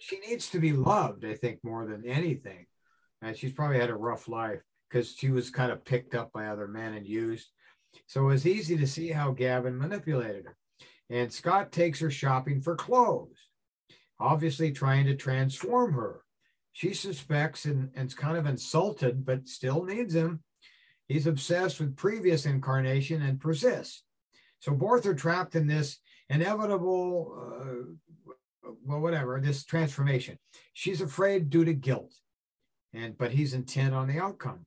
she 0.00 0.18
needs 0.20 0.50
to 0.50 0.60
be 0.60 0.72
loved, 0.72 1.24
I 1.24 1.34
think, 1.34 1.60
more 1.62 1.86
than 1.86 2.06
anything. 2.06 2.66
And 3.22 3.36
she's 3.36 3.52
probably 3.52 3.78
had 3.78 3.90
a 3.90 3.96
rough 3.96 4.28
life 4.28 4.60
because 4.88 5.14
she 5.14 5.30
was 5.30 5.50
kind 5.50 5.72
of 5.72 5.84
picked 5.84 6.14
up 6.14 6.32
by 6.32 6.46
other 6.46 6.68
men 6.68 6.94
and 6.94 7.06
used. 7.06 7.48
So 8.06 8.22
it 8.22 8.26
was 8.26 8.46
easy 8.46 8.76
to 8.76 8.86
see 8.86 9.10
how 9.10 9.32
Gavin 9.32 9.76
manipulated 9.76 10.44
her. 10.44 10.56
And 11.08 11.32
Scott 11.32 11.72
takes 11.72 12.00
her 12.00 12.10
shopping 12.10 12.60
for 12.60 12.76
clothes, 12.76 13.48
obviously 14.20 14.72
trying 14.72 15.06
to 15.06 15.14
transform 15.14 15.94
her. 15.94 16.22
She 16.72 16.92
suspects 16.92 17.64
and, 17.64 17.90
and's 17.96 18.14
kind 18.14 18.36
of 18.36 18.46
insulted, 18.46 19.24
but 19.24 19.48
still 19.48 19.84
needs 19.84 20.14
him. 20.14 20.42
He's 21.08 21.26
obsessed 21.26 21.80
with 21.80 21.96
previous 21.96 22.44
incarnation 22.44 23.22
and 23.22 23.40
persists. 23.40 24.02
So 24.58 24.72
both 24.72 25.06
are 25.06 25.14
trapped 25.14 25.54
in 25.54 25.66
this 25.66 25.98
inevitable 26.28 27.52
uh, 27.60 28.32
well, 28.84 29.00
whatever, 29.00 29.40
this 29.40 29.64
transformation. 29.64 30.38
She's 30.72 31.00
afraid 31.00 31.50
due 31.50 31.64
to 31.64 31.74
guilt. 31.74 32.14
And 32.92 33.16
but 33.18 33.32
he's 33.32 33.54
intent 33.54 33.94
on 33.94 34.08
the 34.08 34.18
outcome. 34.18 34.64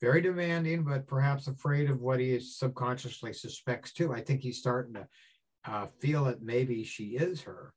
Very 0.00 0.20
demanding, 0.20 0.84
but 0.84 1.06
perhaps 1.06 1.48
afraid 1.48 1.90
of 1.90 2.00
what 2.00 2.20
he 2.20 2.38
subconsciously 2.40 3.32
suspects 3.32 3.92
too. 3.92 4.12
I 4.12 4.20
think 4.20 4.40
he's 4.40 4.58
starting 4.58 4.94
to 4.94 5.08
uh, 5.64 5.86
feel 6.00 6.24
that 6.24 6.42
maybe 6.42 6.84
she 6.84 7.16
is 7.16 7.42
her. 7.42 7.72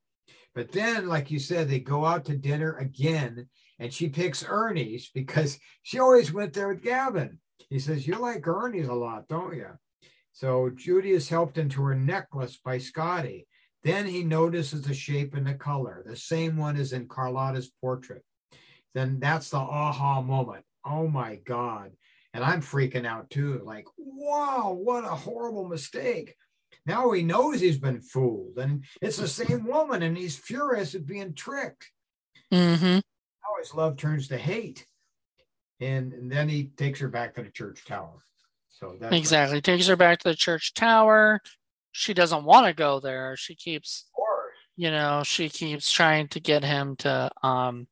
But 0.54 0.72
then, 0.72 1.08
like 1.08 1.32
you 1.32 1.40
said, 1.40 1.70
they 1.70 1.80
go 1.80 2.06
out 2.06 2.26
to 2.26 2.38
dinner 2.38 2.78
again, 2.78 3.48
and 3.80 3.94
she 3.94 4.10
picks 4.10 4.46
Ernie's 4.48 5.10
because 5.14 5.58
she 5.82 6.00
always 6.00 6.34
went 6.34 6.54
there 6.54 6.68
with 6.68 6.84
Gavin. 6.84 7.40
He 7.70 7.80
says, 7.80 8.06
You 8.06 8.16
like 8.18 8.48
Ernie's 8.48 8.88
a 8.88 8.94
lot, 8.94 9.28
don't 9.28 9.56
you? 9.56 9.70
So 10.34 10.70
Judy 10.76 11.12
is 11.12 11.30
helped 11.30 11.58
into 11.58 11.82
her 11.84 11.96
necklace 11.96 12.60
by 12.64 12.78
Scotty. 12.78 13.48
Then 13.84 14.06
he 14.06 14.24
notices 14.24 14.84
the 14.84 14.94
shape 14.94 15.36
and 15.36 15.46
the 15.46 15.56
color, 15.56 16.04
the 16.06 16.16
same 16.16 16.58
one 16.58 16.78
as 16.78 16.94
in 16.94 17.08
Carlotta's 17.08 17.72
portrait. 17.82 18.24
Then 18.94 19.20
that's 19.20 19.50
the 19.50 19.58
aha 19.58 20.22
moment. 20.22 20.66
Oh 20.86 21.08
my 21.08 21.36
God. 21.36 21.92
And 22.34 22.44
I'm 22.44 22.62
freaking 22.62 23.06
out 23.06 23.30
too. 23.30 23.62
Like, 23.64 23.86
wow, 23.98 24.78
what 24.80 25.04
a 25.04 25.10
horrible 25.10 25.68
mistake. 25.68 26.36
Now 26.86 27.12
he 27.12 27.24
knows 27.24 27.60
he's 27.60 27.78
been 27.78 28.02
fooled 28.02 28.58
and 28.58 28.86
it's 29.02 29.18
the 29.18 29.28
same 29.28 29.66
woman 29.66 30.02
and 30.02 30.18
he's 30.18 30.38
furious 30.38 30.96
at 30.96 31.06
being 31.06 31.34
tricked. 31.34 31.90
Mm-hmm. 32.52 32.86
Now 32.86 33.60
his 33.60 33.74
love 33.74 33.98
turns 33.98 34.28
to 34.30 34.38
hate. 34.38 34.86
And, 35.80 36.14
and 36.14 36.32
then 36.32 36.48
he 36.48 36.66
takes 36.78 37.00
her 37.00 37.08
back 37.08 37.36
to 37.36 37.44
the 37.44 37.50
church 37.50 37.86
tower. 37.86 38.24
So 38.70 38.96
that's 39.00 39.16
Exactly. 39.16 39.62
Takes 39.62 39.88
her 39.88 39.96
back 39.96 40.20
to 40.20 40.30
the 40.30 40.36
church 40.36 40.74
tower. 40.74 41.42
She 41.92 42.14
doesn't 42.14 42.46
want 42.46 42.68
to 42.68 42.74
go 42.74 43.00
there. 43.00 43.36
She 43.36 43.56
keeps, 43.56 44.06
you 44.76 44.92
know, 44.92 45.24
she 45.24 45.50
keeps 45.50 45.92
trying 45.92 46.28
to 46.30 46.40
get 46.40 46.64
him 46.64 46.96
to 46.98 47.30
um 47.44 47.88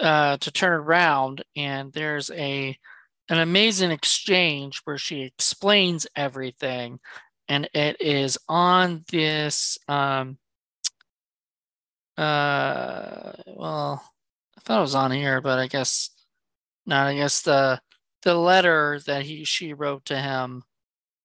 uh 0.00 0.36
to 0.38 0.50
turn 0.50 0.72
around 0.72 1.44
and 1.54 1.92
there's 1.92 2.30
a 2.30 2.76
an 3.28 3.38
amazing 3.38 3.90
exchange 3.90 4.80
where 4.84 4.98
she 4.98 5.22
explains 5.22 6.06
everything 6.16 6.98
and 7.48 7.68
it 7.74 8.00
is 8.00 8.38
on 8.48 9.04
this 9.10 9.78
um 9.88 10.38
uh 12.16 13.32
well 13.46 14.02
I 14.56 14.60
thought 14.60 14.78
it 14.78 14.82
was 14.82 14.94
on 14.94 15.10
here 15.10 15.40
but 15.40 15.58
I 15.58 15.66
guess 15.66 16.10
not 16.86 17.06
I 17.06 17.14
guess 17.14 17.42
the 17.42 17.80
the 18.22 18.34
letter 18.34 19.00
that 19.06 19.24
he 19.24 19.44
she 19.44 19.72
wrote 19.74 20.06
to 20.06 20.16
him 20.16 20.62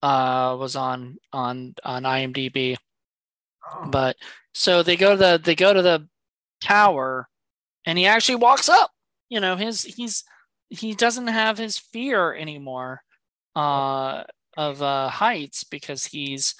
uh 0.01 0.55
was 0.59 0.75
on 0.75 1.17
on 1.33 1.73
on 1.83 2.03
IMDb 2.03 2.75
oh, 3.71 3.87
but 3.89 4.15
so 4.53 4.83
they 4.83 4.95
go 4.95 5.11
to 5.11 5.17
the 5.17 5.41
they 5.43 5.55
go 5.55 5.73
to 5.73 5.81
the 5.81 6.07
tower 6.61 7.27
and 7.85 7.97
he 7.97 8.05
actually 8.05 8.35
walks 8.35 8.69
up 8.69 8.91
you 9.29 9.39
know 9.39 9.55
his 9.55 9.83
he's 9.83 10.23
he 10.69 10.93
doesn't 10.93 11.27
have 11.27 11.57
his 11.57 11.77
fear 11.77 12.33
anymore 12.33 13.01
uh 13.55 14.23
of 14.55 14.81
uh 14.81 15.09
heights 15.09 15.63
because 15.63 16.05
he's 16.05 16.55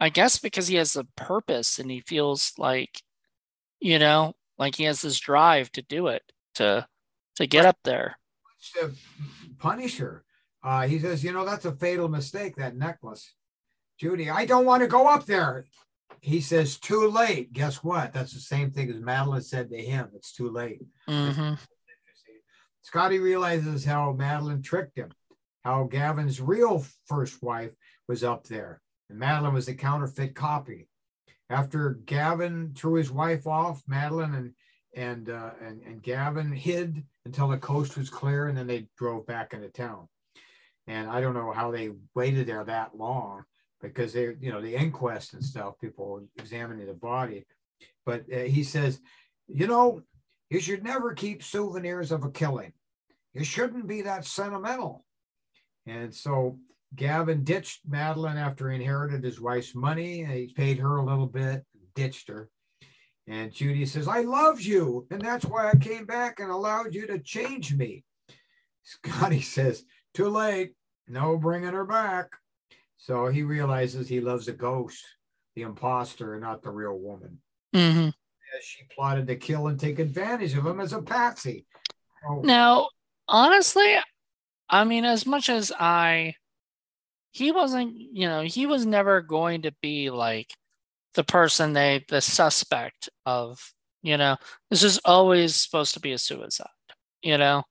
i 0.00 0.08
guess 0.08 0.38
because 0.38 0.68
he 0.68 0.76
has 0.76 0.96
a 0.96 1.04
purpose 1.16 1.78
and 1.78 1.90
he 1.90 2.00
feels 2.00 2.52
like 2.58 3.02
you 3.80 3.98
know 3.98 4.34
like 4.58 4.76
he 4.76 4.84
has 4.84 5.02
this 5.02 5.18
drive 5.18 5.70
to 5.72 5.82
do 5.82 6.06
it 6.06 6.22
to 6.54 6.86
to 7.36 7.46
get 7.46 7.66
up 7.66 7.78
there. 7.84 8.18
To 8.74 8.92
punish 9.58 9.98
her. 9.98 10.24
Uh, 10.62 10.86
he 10.86 10.98
says, 10.98 11.24
you 11.24 11.32
know, 11.32 11.44
that's 11.44 11.64
a 11.64 11.72
fatal 11.72 12.08
mistake, 12.08 12.56
that 12.56 12.76
necklace. 12.76 13.34
Judy, 13.98 14.30
I 14.30 14.46
don't 14.46 14.66
want 14.66 14.82
to 14.82 14.88
go 14.88 15.06
up 15.06 15.26
there. 15.26 15.66
He 16.20 16.40
says, 16.40 16.78
too 16.78 17.08
late. 17.08 17.52
Guess 17.52 17.82
what? 17.82 18.12
That's 18.12 18.32
the 18.32 18.40
same 18.40 18.70
thing 18.70 18.90
as 18.90 19.00
Madeleine 19.00 19.42
said 19.42 19.70
to 19.70 19.78
him. 19.78 20.10
It's 20.14 20.32
too 20.32 20.50
late. 20.50 20.82
hmm 21.08 21.54
Scotty 22.82 23.18
realizes 23.20 23.84
how 23.84 24.12
Madeleine 24.12 24.60
tricked 24.60 24.98
him, 24.98 25.12
how 25.64 25.84
Gavin's 25.84 26.40
real 26.40 26.84
first 27.06 27.42
wife 27.42 27.74
was 28.08 28.24
up 28.24 28.44
there, 28.48 28.80
and 29.08 29.18
Madeleine 29.18 29.54
was 29.54 29.68
a 29.68 29.74
counterfeit 29.74 30.34
copy. 30.34 30.88
After 31.48 32.00
Gavin 32.06 32.72
threw 32.74 32.94
his 32.94 33.10
wife 33.10 33.46
off, 33.46 33.82
Madeleine 33.86 34.34
and 34.34 34.54
and 34.94 35.30
uh, 35.30 35.50
and 35.64 35.80
and 35.82 36.02
Gavin 36.02 36.52
hid 36.52 37.04
until 37.24 37.48
the 37.48 37.56
coast 37.58 37.96
was 37.96 38.10
clear, 38.10 38.48
and 38.48 38.58
then 38.58 38.66
they 38.66 38.88
drove 38.98 39.26
back 39.26 39.54
into 39.54 39.68
town. 39.68 40.08
And 40.86 41.08
I 41.08 41.20
don't 41.20 41.34
know 41.34 41.52
how 41.52 41.70
they 41.70 41.90
waited 42.14 42.46
there 42.46 42.64
that 42.64 42.96
long 42.96 43.44
because 43.80 44.12
they, 44.12 44.34
you 44.40 44.50
know, 44.52 44.60
the 44.60 44.74
inquest 44.74 45.34
and 45.34 45.44
stuff, 45.44 45.74
people 45.80 46.22
examining 46.38 46.86
the 46.86 46.94
body. 46.94 47.44
But 48.04 48.24
uh, 48.32 48.40
he 48.40 48.64
says, 48.64 49.00
you 49.46 49.66
know, 49.66 50.02
you 50.50 50.60
should 50.60 50.82
never 50.84 51.14
keep 51.14 51.42
souvenirs 51.42 52.12
of 52.12 52.24
a 52.24 52.30
killing. 52.30 52.72
You 53.32 53.44
shouldn't 53.44 53.86
be 53.86 54.02
that 54.02 54.24
sentimental. 54.24 55.04
And 55.86 56.14
so 56.14 56.58
Gavin 56.94 57.44
ditched 57.44 57.80
Madeleine 57.88 58.36
after 58.36 58.68
he 58.68 58.76
inherited 58.76 59.24
his 59.24 59.40
wife's 59.40 59.74
money. 59.74 60.24
He 60.24 60.52
paid 60.54 60.78
her 60.78 60.96
a 60.96 61.04
little 61.04 61.26
bit, 61.26 61.64
ditched 61.94 62.28
her. 62.28 62.50
And 63.26 63.52
Judy 63.52 63.86
says, 63.86 64.08
I 64.08 64.20
loved 64.20 64.62
you. 64.62 65.06
And 65.10 65.20
that's 65.20 65.44
why 65.44 65.70
I 65.70 65.76
came 65.76 66.06
back 66.06 66.40
and 66.40 66.50
allowed 66.50 66.94
you 66.94 67.06
to 67.06 67.18
change 67.18 67.74
me. 67.74 68.04
Scotty 68.82 69.40
says, 69.40 69.84
Too 70.14 70.28
late. 70.28 70.72
No 71.08 71.36
bringing 71.36 71.72
her 71.72 71.84
back. 71.84 72.30
So 72.96 73.26
he 73.26 73.42
realizes 73.42 74.08
he 74.08 74.20
loves 74.20 74.46
a 74.48 74.52
ghost, 74.52 75.02
the 75.56 75.62
imposter, 75.62 76.34
and 76.34 76.42
not 76.42 76.62
the 76.62 76.70
real 76.70 76.96
woman. 76.96 77.38
hmm 77.74 78.08
As 78.08 78.64
she 78.64 78.84
plotted 78.94 79.26
to 79.26 79.36
kill 79.36 79.66
and 79.68 79.78
take 79.78 79.98
advantage 79.98 80.56
of 80.56 80.66
him 80.66 80.80
as 80.80 80.92
a 80.92 81.02
patsy. 81.02 81.66
Oh, 82.28 82.42
Now, 82.42 82.88
honestly, 83.26 83.96
I 84.68 84.84
mean, 84.84 85.04
as 85.04 85.26
much 85.26 85.48
as 85.48 85.72
I, 85.78 86.34
he 87.32 87.50
wasn't, 87.50 87.94
you 87.96 88.28
know, 88.28 88.42
he 88.42 88.66
was 88.66 88.86
never 88.86 89.20
going 89.20 89.62
to 89.62 89.72
be 89.82 90.10
like 90.10 90.52
the 91.14 91.24
person 91.24 91.72
they, 91.72 92.04
the 92.08 92.20
suspect 92.20 93.08
of, 93.26 93.72
you 94.02 94.16
know, 94.16 94.36
this 94.70 94.82
is 94.82 95.00
always 95.04 95.56
supposed 95.56 95.94
to 95.94 96.00
be 96.00 96.12
a 96.12 96.18
suicide, 96.18 96.68
you 97.22 97.36
know, 97.36 97.64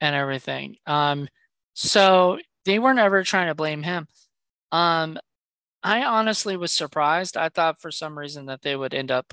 and 0.00 0.16
everything. 0.16 0.76
Um, 0.86 1.28
so 1.74 2.38
they 2.64 2.78
weren't 2.78 2.98
ever 2.98 3.22
trying 3.22 3.48
to 3.48 3.54
blame 3.54 3.82
him. 3.82 4.06
Um, 4.72 5.18
I 5.82 6.04
honestly 6.04 6.56
was 6.56 6.72
surprised. 6.72 7.36
I 7.36 7.48
thought 7.48 7.80
for 7.80 7.90
some 7.90 8.18
reason 8.18 8.46
that 8.46 8.62
they 8.62 8.76
would 8.76 8.94
end 8.94 9.10
up, 9.10 9.32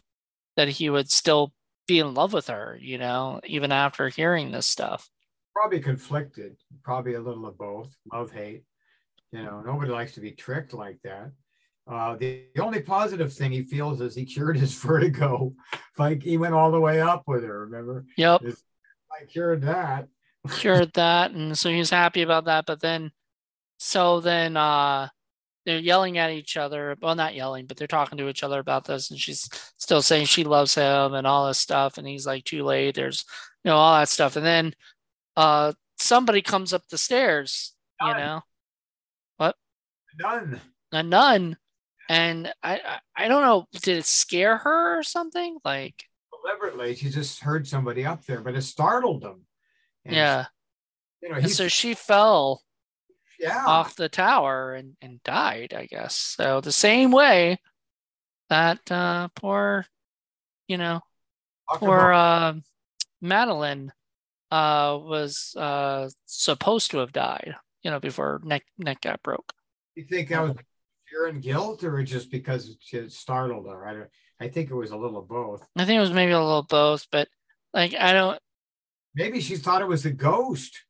that 0.56 0.70
he 0.70 0.90
would 0.90 1.12
still 1.12 1.54
be 1.88 2.00
in 2.00 2.14
love 2.14 2.34
with 2.34 2.48
her, 2.48 2.78
you 2.82 2.98
know, 2.98 3.42
even 3.46 3.72
after 3.72 4.10
hearing 4.10 4.52
this 4.52 4.68
stuff. 4.68 5.10
probably 5.54 5.80
conflicted, 5.80 6.56
probably 6.84 7.16
a 7.16 7.22
little 7.22 7.46
of 7.46 7.58
both, 7.58 7.96
love, 8.12 8.32
hate. 8.32 8.64
You 9.32 9.44
know, 9.44 9.62
nobody 9.62 9.92
likes 9.92 10.14
to 10.14 10.22
be 10.22 10.32
tricked 10.32 10.74
like 10.74 11.00
that. 11.04 11.32
Uh, 11.90 12.16
the, 12.18 12.44
the 12.54 12.64
only 12.64 12.82
positive 12.82 13.34
thing 13.34 13.52
he 13.52 13.64
feels 13.64 14.02
is 14.02 14.16
he 14.16 14.26
cured 14.26 14.58
his 14.58 14.74
vertigo. 14.82 15.54
Like 15.98 16.24
he 16.24 16.38
went 16.38 16.54
all 16.54 16.72
the 16.72 16.80
way 16.80 17.02
up 17.02 17.24
with 17.28 17.44
her, 17.44 17.62
remember? 17.62 18.06
Yep. 18.18 18.42
I 19.12 19.26
cured 19.26 19.64
that. 19.64 20.08
Cured 20.50 20.92
that 20.94 21.32
and 21.32 21.58
so 21.58 21.70
he's 21.70 21.90
happy 21.90 22.22
about 22.22 22.46
that 22.46 22.66
but 22.66 22.80
then 22.80 23.12
so 23.78 24.20
then 24.22 24.56
uh 24.56 25.08
they're 25.66 25.80
yelling 25.80 26.18
at 26.18 26.32
each 26.32 26.56
other 26.56 26.96
well 27.02 27.16
not 27.16 27.36
yelling 27.36 27.66
but 27.66 27.76
they're 27.76 27.88
talking 27.88 28.18
to 28.18 28.30
each 28.30 28.44
other 28.44 28.60
about 28.60 28.86
this 28.86 29.12
and 29.12 29.20
she's 29.20 29.50
still 29.78 30.02
saying 30.02 30.26
she 30.26 30.44
loves 30.44 30.74
him 30.74 31.14
and 31.14 31.28
all 31.28 31.48
this 31.48 31.58
stuff 31.58 31.98
and 31.98 32.08
he's 32.08 32.26
like 32.26 32.44
too 32.46 32.64
late 32.64 32.96
there's 32.96 33.26
you 33.64 33.70
know 33.70 33.76
all 33.76 34.00
that 34.00 34.08
stuff 34.08 34.36
and 34.36 34.46
then 34.46 34.74
uh 35.36 35.74
somebody 35.98 36.42
comes 36.42 36.72
up 36.72 36.88
the 36.88 36.98
stairs 36.98 37.74
you 38.02 38.14
know? 38.14 38.42
Done. 40.18 40.62
a 40.92 41.04
nun? 41.04 41.58
And 42.10 42.52
I, 42.64 42.76
I 42.76 43.00
i 43.16 43.28
don't 43.28 43.42
know 43.42 43.68
did 43.82 43.98
it 43.98 44.06
scare 44.06 44.58
her 44.58 44.98
or 44.98 45.04
something? 45.04 45.58
Like 45.64 46.06
Deliberately, 46.44 46.96
she 46.96 47.10
just 47.10 47.42
heard 47.42 47.68
somebody 47.68 48.06
up 48.06 48.26
there, 48.26 48.42
but 48.42 48.56
it 48.56 48.62
startled 48.62 49.24
him. 49.24 49.42
And, 50.08 50.16
yeah 50.16 50.46
You 51.22 51.30
know, 51.30 51.36
and 51.36 51.50
so 51.50 51.68
she 51.68 51.94
fell 51.94 52.64
yeah. 53.40 53.64
off 53.66 53.96
the 53.96 54.10
tower 54.10 54.74
and, 54.74 54.96
and 55.02 55.22
died, 55.24 55.74
I 55.76 55.86
guess. 55.86 56.16
So 56.16 56.62
the 56.62 56.72
same 56.72 57.12
way 57.12 57.60
that 58.50 58.80
uh, 58.92 59.28
poor, 59.36 59.86
you 60.68 60.78
know, 60.78 61.02
talk 61.70 61.80
poor 61.80 62.12
uh, 62.12 62.54
Madeleine 63.22 63.92
uh, 64.52 64.98
was 65.02 65.54
uh, 65.58 66.10
supposed 66.26 66.92
to 66.92 67.00
have 67.00 67.12
died, 67.12 67.56
you 67.84 67.92
know, 67.92 68.00
before 68.00 68.42
neck 68.44 68.64
neck 68.78 69.02
got 69.02 69.22
broke. 69.22 69.52
you 69.96 70.06
think 70.06 70.30
that 70.30 70.42
was 70.42 70.56
fear 71.10 71.28
and 71.28 71.42
guilt, 71.42 71.84
or 71.84 72.02
just 72.04 72.32
because 72.32 72.78
it 72.94 73.12
startled 73.12 73.68
her? 73.68 73.86
I 73.86 73.94
don't. 73.94 74.10
I 74.40 74.48
think 74.48 74.70
it 74.70 74.76
was 74.76 74.92
a 74.92 74.98
little 74.98 75.20
of 75.20 75.28
both. 75.28 75.68
I 75.76 75.86
think 75.86 75.98
it 75.98 76.02
was 76.02 76.14
maybe 76.14 76.32
a 76.32 76.40
little 76.40 76.64
both, 76.64 77.08
but 77.12 77.28
like 77.74 77.94
I 77.96 78.14
don't. 78.14 78.40
Maybe 79.18 79.42
she 79.42 79.56
thought 79.56 79.82
it 79.82 79.88
was 79.88 80.06
a 80.06 80.12
ghost. 80.12 80.84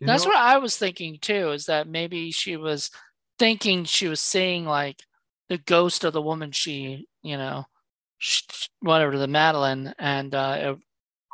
That's 0.00 0.24
know? 0.24 0.30
what 0.30 0.38
I 0.38 0.58
was 0.58 0.76
thinking 0.76 1.18
too. 1.20 1.52
Is 1.52 1.66
that 1.66 1.86
maybe 1.86 2.32
she 2.32 2.56
was 2.56 2.90
thinking 3.38 3.84
she 3.84 4.08
was 4.08 4.20
seeing 4.20 4.66
like 4.66 5.00
the 5.48 5.58
ghost 5.58 6.02
of 6.02 6.12
the 6.12 6.20
woman 6.20 6.50
she, 6.50 7.06
you 7.22 7.36
know, 7.36 7.66
sh- 8.18 8.68
whatever 8.80 9.16
the 9.16 9.28
Madeleine, 9.28 9.94
and 9.96 10.34
uh, 10.34 10.56
it, 10.58 10.78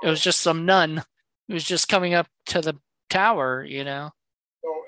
it 0.06 0.10
was 0.10 0.20
just 0.20 0.40
some 0.40 0.66
nun 0.66 1.02
who 1.48 1.54
was 1.54 1.64
just 1.64 1.88
coming 1.88 2.12
up 2.12 2.26
to 2.46 2.60
the 2.60 2.74
tower, 3.08 3.64
you 3.64 3.82
know. 3.82 4.10
So 4.62 4.82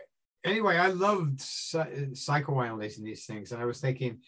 anyway, 0.44 0.76
I 0.76 0.88
loved 0.88 1.40
psy- 1.40 2.11
psychoanalyzing 2.12 3.02
these 3.02 3.24
things, 3.24 3.52
and 3.52 3.62
I 3.62 3.64
was 3.64 3.80
thinking 3.80 4.20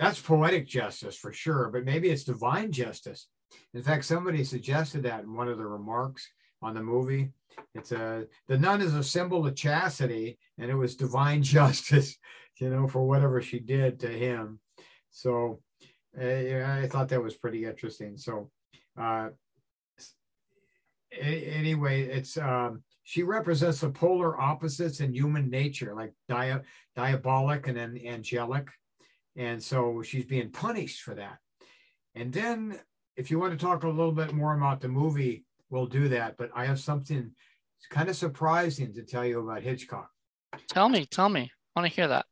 that's 0.00 0.20
poetic 0.20 0.66
justice 0.66 1.16
for 1.16 1.32
sure, 1.32 1.70
but 1.72 1.84
maybe 1.84 2.10
it's 2.10 2.24
divine 2.24 2.72
justice. 2.72 3.28
In 3.72 3.84
fact, 3.84 4.04
somebody 4.04 4.42
suggested 4.42 5.04
that 5.04 5.22
in 5.22 5.32
one 5.32 5.46
of 5.48 5.58
the 5.58 5.66
remarks 5.66 6.28
on 6.66 6.74
the 6.74 6.82
movie. 6.82 7.30
It's 7.74 7.92
a 7.92 8.26
the 8.48 8.58
nun 8.58 8.82
is 8.82 8.94
a 8.94 9.02
symbol 9.02 9.46
of 9.46 9.54
chastity, 9.54 10.38
and 10.58 10.70
it 10.70 10.74
was 10.74 10.96
divine 10.96 11.42
justice, 11.56 12.16
you 12.58 12.70
know, 12.70 12.88
for 12.88 13.06
whatever 13.06 13.40
she 13.40 13.60
did 13.60 14.00
to 14.00 14.08
him. 14.08 14.60
So 15.10 15.60
uh, 16.20 16.24
I 16.24 16.88
thought 16.90 17.08
that 17.08 17.22
was 17.22 17.36
pretty 17.36 17.64
interesting. 17.64 18.16
So 18.16 18.50
uh, 19.00 19.28
anyway, 21.20 22.02
it's 22.02 22.36
um, 22.36 22.82
she 23.04 23.22
represents 23.22 23.80
the 23.80 23.90
polar 23.90 24.38
opposites 24.38 25.00
in 25.00 25.14
human 25.14 25.48
nature, 25.48 25.94
like 25.94 26.12
dia- 26.28 26.64
diabolic 26.94 27.68
and 27.68 27.76
then 27.76 28.00
angelic. 28.04 28.68
And 29.36 29.62
so 29.62 30.02
she's 30.02 30.24
being 30.24 30.50
punished 30.50 31.02
for 31.02 31.14
that. 31.14 31.38
And 32.14 32.32
then, 32.32 32.78
if 33.16 33.30
you 33.30 33.38
want 33.38 33.58
to 33.58 33.64
talk 33.64 33.84
a 33.84 33.88
little 33.88 34.12
bit 34.12 34.32
more 34.34 34.54
about 34.54 34.80
the 34.80 34.88
movie, 34.88 35.45
we'll 35.70 35.86
do 35.86 36.08
that. 36.08 36.36
But 36.36 36.50
I 36.54 36.66
have 36.66 36.80
something 36.80 37.32
kind 37.90 38.08
of 38.08 38.16
surprising 38.16 38.94
to 38.94 39.02
tell 39.02 39.24
you 39.24 39.40
about 39.40 39.62
Hitchcock. 39.62 40.10
Tell 40.68 40.88
me, 40.88 41.06
tell 41.06 41.28
me. 41.28 41.50
I 41.74 41.80
want 41.80 41.90
to 41.90 41.94
hear 41.94 42.08
that. 42.08 42.26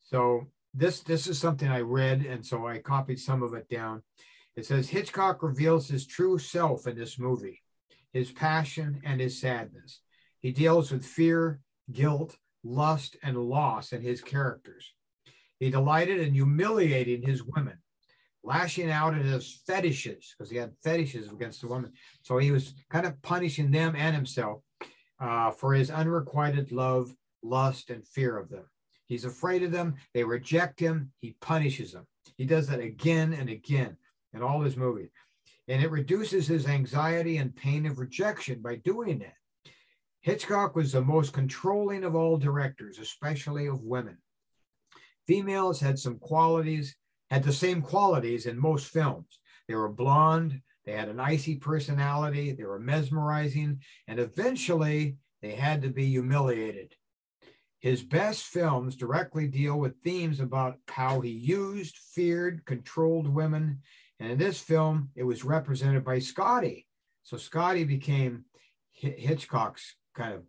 So 0.00 0.46
this 0.74 1.00
this 1.00 1.26
is 1.26 1.38
something 1.38 1.68
I 1.68 1.80
read, 1.80 2.24
and 2.24 2.44
so 2.44 2.66
I 2.66 2.78
copied 2.78 3.20
some 3.20 3.42
of 3.42 3.54
it 3.54 3.68
down. 3.68 4.02
It 4.56 4.66
says 4.66 4.88
Hitchcock 4.88 5.42
reveals 5.42 5.88
his 5.88 6.06
true 6.06 6.38
self 6.38 6.86
in 6.86 6.96
this 6.96 7.18
movie, 7.18 7.62
his 8.12 8.30
passion 8.30 9.00
and 9.04 9.20
his 9.20 9.40
sadness. 9.40 10.00
He 10.40 10.52
deals 10.52 10.90
with 10.90 11.04
fear, 11.04 11.60
guilt, 11.90 12.36
lust, 12.62 13.16
and 13.22 13.36
loss 13.36 13.92
in 13.92 14.02
his 14.02 14.20
characters. 14.20 14.92
He 15.58 15.70
delighted 15.70 16.20
in 16.20 16.34
humiliating 16.34 17.22
his 17.22 17.44
women, 17.44 17.78
lashing 18.44 18.90
out 18.90 19.14
at 19.14 19.24
his 19.24 19.62
fetishes, 19.66 20.34
because 20.36 20.50
he 20.50 20.56
had 20.56 20.72
fetishes 20.82 21.30
against 21.30 21.60
the 21.60 21.68
women. 21.68 21.92
So 22.22 22.38
he 22.38 22.50
was 22.50 22.74
kind 22.90 23.06
of 23.06 23.20
punishing 23.22 23.70
them 23.70 23.94
and 23.96 24.14
himself 24.14 24.62
uh, 25.20 25.52
for 25.52 25.74
his 25.74 25.90
unrequited 25.90 26.72
love, 26.72 27.14
lust, 27.42 27.90
and 27.90 28.06
fear 28.06 28.36
of 28.36 28.48
them. 28.48 28.64
He's 29.06 29.24
afraid 29.24 29.62
of 29.62 29.72
them. 29.72 29.94
They 30.14 30.24
reject 30.24 30.80
him. 30.80 31.12
He 31.20 31.36
punishes 31.40 31.92
them. 31.92 32.06
He 32.36 32.46
does 32.46 32.66
that 32.68 32.80
again 32.80 33.32
and 33.32 33.48
again 33.48 33.96
in 34.32 34.42
all 34.42 34.62
his 34.62 34.76
movies. 34.76 35.10
And 35.68 35.82
it 35.82 35.90
reduces 35.90 36.46
his 36.46 36.66
anxiety 36.66 37.36
and 37.36 37.54
pain 37.54 37.86
of 37.86 37.98
rejection 37.98 38.60
by 38.60 38.76
doing 38.76 39.20
that. 39.20 39.34
Hitchcock 40.22 40.74
was 40.74 40.92
the 40.92 41.02
most 41.02 41.32
controlling 41.32 42.04
of 42.04 42.14
all 42.14 42.36
directors, 42.36 42.98
especially 42.98 43.66
of 43.66 43.82
women. 43.82 44.18
Females 45.26 45.80
had 45.80 45.98
some 45.98 46.18
qualities, 46.18 46.96
had 47.32 47.42
the 47.42 47.52
same 47.52 47.80
qualities 47.80 48.44
in 48.44 48.58
most 48.58 48.88
films. 48.88 49.38
They 49.66 49.74
were 49.74 49.88
blonde, 49.88 50.60
they 50.84 50.92
had 50.92 51.08
an 51.08 51.18
icy 51.18 51.56
personality, 51.56 52.52
they 52.52 52.64
were 52.64 52.78
mesmerizing, 52.78 53.80
and 54.06 54.20
eventually 54.20 55.16
they 55.40 55.52
had 55.52 55.80
to 55.80 55.88
be 55.88 56.04
humiliated. 56.04 56.94
His 57.80 58.02
best 58.02 58.44
films 58.44 58.96
directly 58.96 59.48
deal 59.48 59.78
with 59.78 60.02
themes 60.04 60.40
about 60.40 60.76
how 60.88 61.22
he 61.22 61.30
used, 61.30 61.96
feared, 61.96 62.66
controlled 62.66 63.26
women, 63.26 63.80
and 64.20 64.30
in 64.30 64.36
this 64.36 64.60
film, 64.60 65.08
it 65.16 65.24
was 65.24 65.42
represented 65.42 66.04
by 66.04 66.18
Scotty. 66.18 66.86
So 67.22 67.38
Scotty 67.38 67.84
became 67.84 68.44
Hitchcock's 68.92 69.96
kind 70.14 70.34
of 70.34 70.42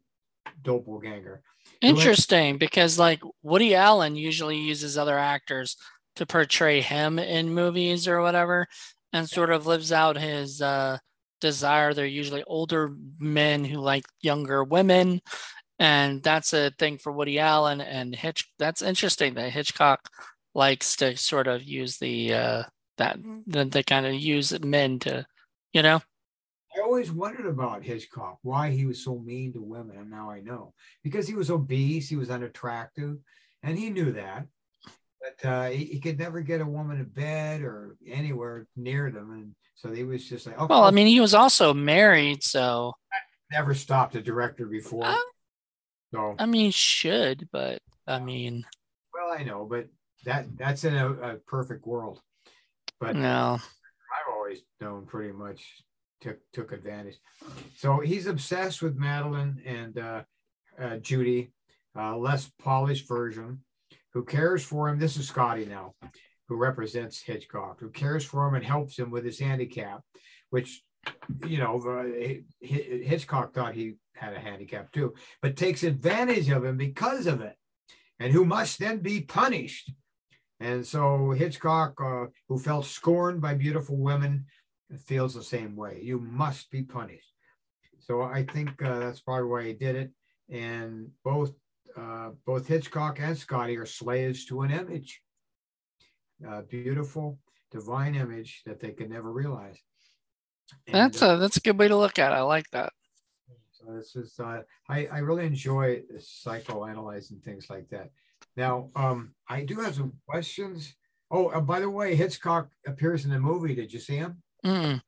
doppelganger. 0.62 1.44
Interesting, 1.80 2.58
because 2.58 3.00
like 3.00 3.22
Woody 3.42 3.74
Allen 3.74 4.18
usually 4.18 4.58
uses 4.58 4.98
other 4.98 5.18
actors 5.18 5.78
to 6.16 6.26
portray 6.26 6.82
him 6.82 7.20
in 7.20 7.54
movies 7.54 8.08
or 8.08 8.22
whatever, 8.22 8.68
and 9.12 9.30
sort 9.30 9.52
of 9.52 9.68
lives 9.68 9.92
out 9.92 10.18
his 10.18 10.62
uh, 10.62 10.98
desire. 11.42 11.94
They're 11.94 12.06
usually 12.06 12.44
older 12.44 12.94
men 13.20 13.66
who 13.66 13.80
like 13.80 14.06
younger 14.22 14.64
women, 14.64 15.22
and 15.80 16.24
that's 16.24 16.54
a 16.54 16.72
thing 16.80 16.98
for 16.98 17.12
Woody 17.12 17.40
Allen 17.40 17.82
and 17.82 18.16
Hitch. 18.16 18.50
That's 18.60 18.82
interesting 18.82 19.34
that 19.36 19.52
Hitchcock 19.52 20.10
likes 20.56 20.96
to 20.98 21.18
sort 21.18 21.48
of 21.48 21.64
use 21.64 21.98
the 21.98 22.34
uh, 22.34 22.64
that 22.98 23.18
that 23.48 23.72
they 23.72 23.84
kind 23.84 24.06
of 24.06 24.14
use 24.14 24.58
men 24.64 25.00
to, 25.00 25.26
you 25.74 25.82
know. 25.82 26.02
I 26.76 26.82
always 26.82 27.12
wondered 27.12 27.46
about 27.46 27.84
Hitchcock, 27.84 28.40
why 28.42 28.72
he 28.72 28.86
was 28.86 29.04
so 29.04 29.20
mean 29.20 29.54
to 29.54 29.62
women, 29.62 29.98
and 29.98 30.10
now 30.10 30.32
I 30.32 30.40
know 30.42 30.74
because 31.04 31.28
he 31.28 31.36
was 31.36 31.52
obese, 31.52 32.10
he 32.10 32.16
was 32.16 32.32
unattractive, 32.32 33.18
and 33.62 33.78
he 33.78 33.90
knew 33.90 34.12
that. 34.14 34.48
But 35.24 35.50
uh, 35.50 35.70
he, 35.70 35.86
he, 35.86 36.00
could 36.02 36.20
never 36.20 36.42
get 36.42 36.60
a 36.60 36.66
woman 36.66 37.00
in 37.00 37.06
bed 37.06 37.62
or 37.62 37.96
anywhere 38.06 38.68
near 38.76 39.10
them, 39.10 39.32
and 39.32 39.56
so 39.76 39.94
he 39.94 40.04
was 40.04 40.28
just 40.28 40.46
like, 40.46 40.60
okay. 40.60 40.68
Well, 40.70 40.84
I 40.84 40.92
mean, 40.92 41.08
he 41.08 41.22
was 41.22 41.34
also 41.34 41.74
married, 41.74 42.44
so 42.44 42.92
I 43.12 43.56
never 43.56 43.74
stopped 43.74 44.16
a 44.16 44.22
director 44.22 44.66
before. 44.66 45.06
Uh, 45.06 45.16
so 46.12 46.36
I 46.38 46.46
mean, 46.46 46.72
should, 46.72 47.48
but 47.54 47.80
I 48.06 48.20
mean, 48.20 48.66
well, 49.14 49.34
I 49.38 49.44
know, 49.44 49.66
but 49.66 49.88
that 50.26 50.46
that's 50.58 50.84
in 50.84 50.96
a, 50.96 51.14
a 51.14 51.36
perfect 51.36 51.88
world. 51.88 52.20
But 53.00 53.16
no, 53.16 53.60
I've 53.62 54.34
always 54.34 54.60
known 54.82 55.06
pretty 55.06 55.32
much 55.32 55.64
took 56.20 56.38
took 56.52 56.74
advantage. 56.74 57.18
So 57.78 58.00
he's 58.02 58.28
obsessed 58.28 58.82
with 58.82 58.98
Madeleine 58.98 59.62
and 59.66 59.98
uh, 59.98 60.22
uh, 60.78 60.98
Judy, 60.98 61.52
uh, 61.98 62.18
less 62.18 62.52
polished 62.62 63.08
version, 63.08 63.62
who 64.14 64.24
cares 64.24 64.64
for 64.64 64.90
him. 64.90 65.00
This 65.00 65.18
is 65.18 65.28
Scotty 65.28 65.66
now, 65.66 65.96
who 66.48 66.56
represents 66.56 67.22
Hitchcock, 67.22 67.80
who 67.80 67.90
cares 67.90 68.26
for 68.26 68.48
him 68.48 68.56
and 68.56 68.66
helps 68.66 68.98
him 68.98 69.12
with 69.12 69.26
his 69.26 69.40
handicap, 69.40 70.02
which 70.50 70.84
you 71.46 71.58
know 71.58 71.82
uh, 71.82 72.34
Hitchcock 72.62 73.54
thought 73.54 73.76
he 73.76 73.96
had 74.16 74.34
a 74.34 74.40
handicap 74.40 74.92
too, 74.92 75.14
but 75.42 75.58
takes 75.58 75.84
advantage 75.84 76.50
of 76.50 76.64
him 76.64 76.78
because 76.78 77.28
of 77.28 77.42
it, 77.42 77.56
and 78.20 78.32
who 78.32 78.46
must 78.46 78.80
then 78.80 79.00
be 79.00 79.22
punished 79.22 79.92
and 80.64 80.88
so 80.88 81.32
Hitchcock, 81.32 82.00
uh, 82.02 82.28
who 82.48 82.58
felt 82.58 82.86
scorned 82.86 83.42
by 83.42 83.54
beautiful 83.54 83.98
women, 83.98 84.46
feels 85.06 85.34
the 85.34 85.44
same 85.44 85.76
way. 85.76 86.00
You 86.02 86.20
must 86.20 86.72
be 86.72 86.84
punished. 86.84 87.34
So 88.00 88.22
I 88.22 88.46
think 88.46 88.82
uh, 88.82 89.00
that's 89.00 89.20
probably 89.20 89.50
why 89.50 89.64
he 89.66 89.74
did 89.74 89.96
it. 89.98 90.12
And 90.50 91.10
both 91.26 91.52
uh, 91.98 92.30
both 92.46 92.68
Hitchcock 92.68 93.20
and 93.20 93.38
Scotty 93.38 93.78
are 93.78 93.86
slaves 93.86 94.46
to 94.46 94.62
an 94.62 94.72
image, 94.72 95.22
a 96.48 96.62
beautiful, 96.62 97.40
divine 97.72 98.16
image 98.16 98.62
that 98.66 98.80
they 98.80 98.92
could 98.92 99.10
never 99.10 99.32
realize. 99.32 99.78
And, 100.88 100.96
that's 100.96 101.22
a 101.22 101.38
that's 101.38 101.58
a 101.58 101.62
good 101.62 101.78
way 101.78 101.88
to 101.88 101.98
look 101.98 102.18
at 102.20 102.32
it. 102.32 102.36
I 102.36 102.42
like 102.42 102.70
that. 102.72 102.94
So 103.72 103.94
this 103.94 104.16
is 104.16 104.40
uh, 104.40 104.62
I 104.90 105.08
I 105.08 105.20
really 105.20 105.46
enjoy 105.46 106.02
psychoanalyzing 106.18 107.44
things 107.44 107.70
like 107.70 107.90
that. 107.90 108.10
Now, 108.56 108.90
um, 108.96 109.34
I 109.48 109.64
do 109.64 109.80
have 109.80 109.96
some 109.96 110.14
questions. 110.28 110.96
Oh, 111.32 111.48
uh, 111.48 111.62
by 111.62 111.80
the 111.80 111.90
way, 111.90 112.16
Hitchcock 112.16 112.70
appears 112.86 113.26
in 113.26 113.32
the 113.32 113.40
movie. 113.40 113.76
Did 113.76 113.92
you 113.92 114.00
see 114.00 114.18
him? 114.18 114.42
Mm. 114.66 115.02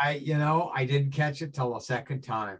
I, 0.00 0.14
you 0.14 0.36
know, 0.38 0.72
I 0.74 0.84
didn't 0.84 1.12
catch 1.12 1.42
it 1.42 1.54
till 1.54 1.76
a 1.76 1.80
second 1.80 2.22
time. 2.22 2.58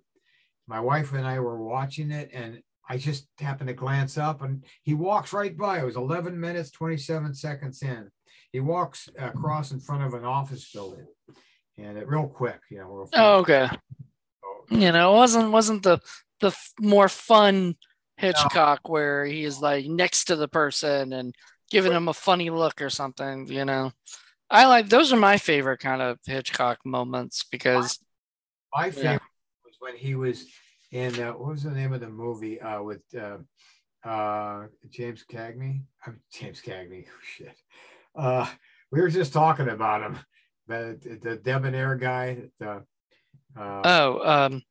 My 0.69 0.81
wife 0.81 1.13
and 1.13 1.27
I 1.27 1.41
were 1.41 1.63
watching 1.63 2.11
it, 2.11 2.31
and 2.33 2.63
I 2.93 2.99
just 2.99 3.27
happened 3.41 3.69
to 3.69 3.75
glance 3.75 4.19
up, 4.19 4.43
and 4.43 4.63
he 4.83 4.93
walks 4.93 5.33
right 5.33 5.57
by. 5.57 5.81
It 5.81 5.87
was 5.87 5.97
11 5.97 6.39
minutes, 6.39 6.71
27 6.73 7.33
seconds 7.33 7.81
in. 7.81 8.11
He 8.53 8.61
walks 8.61 9.09
across 9.19 9.73
in 9.73 9.81
front 9.81 10.03
of 10.03 10.13
an 10.13 10.27
office 10.27 10.71
building, 10.71 11.07
and 11.79 11.97
it 11.97 12.07
real 12.07 12.27
quick, 12.27 12.61
you 12.71 12.81
know. 12.81 13.09
Oh, 13.15 13.39
okay. 13.39 13.67
So, 13.71 14.77
you 14.77 14.93
know, 14.93 15.15
it 15.15 15.17
wasn't 15.17 15.53
wasn't 15.53 15.83
the 15.83 16.01
the 16.41 16.55
more 16.81 17.09
fun 17.09 17.77
Hitchcock 18.19 18.81
no. 18.85 18.93
where 18.93 19.25
he 19.25 19.45
is 19.45 19.59
like 19.59 19.87
next 19.87 20.25
to 20.25 20.37
the 20.37 20.49
person 20.49 21.15
and 21.15 21.35
giving 21.71 21.93
him 21.93 22.09
a 22.09 22.13
funny 22.13 22.51
look 22.51 22.83
or 22.83 22.91
something, 22.91 23.47
you 23.47 23.65
know. 23.65 23.91
I 24.51 24.67
like 24.67 24.91
those 24.91 25.15
are 25.15 25.19
my 25.19 25.39
favorite 25.39 25.79
kind 25.79 26.03
of 26.03 26.19
Hitchcock 26.27 26.81
moments 26.85 27.47
because 27.51 27.99
my, 28.75 28.83
my 28.83 28.91
favorite 28.91 29.13
yeah. 29.13 29.19
was 29.65 29.77
when 29.81 29.97
he 29.97 30.15
was 30.15 30.47
in 30.93 31.19
uh, 31.21 31.33
what 31.33 31.53
was 31.53 31.63
the 31.63 31.71
name 31.71 31.93
of 31.93 32.01
the 32.01 32.09
movie 32.09 32.61
uh, 32.61 32.83
with 32.83 33.01
uh, 33.19 33.39
uh, 34.09 34.67
James 34.91 35.25
Cagney? 35.31 35.83
I'm 36.07 36.21
James 36.33 36.61
Cagney. 36.61 37.07
Oh, 37.09 37.21
shit. 37.37 37.57
Uh, 38.15 38.47
we 38.91 39.01
were 39.01 39.09
just 39.09 39.33
talking 39.33 39.71
about 39.71 40.03
him, 40.03 40.19
the, 40.69 41.19
the 41.23 41.37
debonair 41.37 41.97
guy. 41.97 42.43
The, 42.61 42.85
uh, 43.59 43.81
oh, 43.85 44.21
um, 44.23 44.63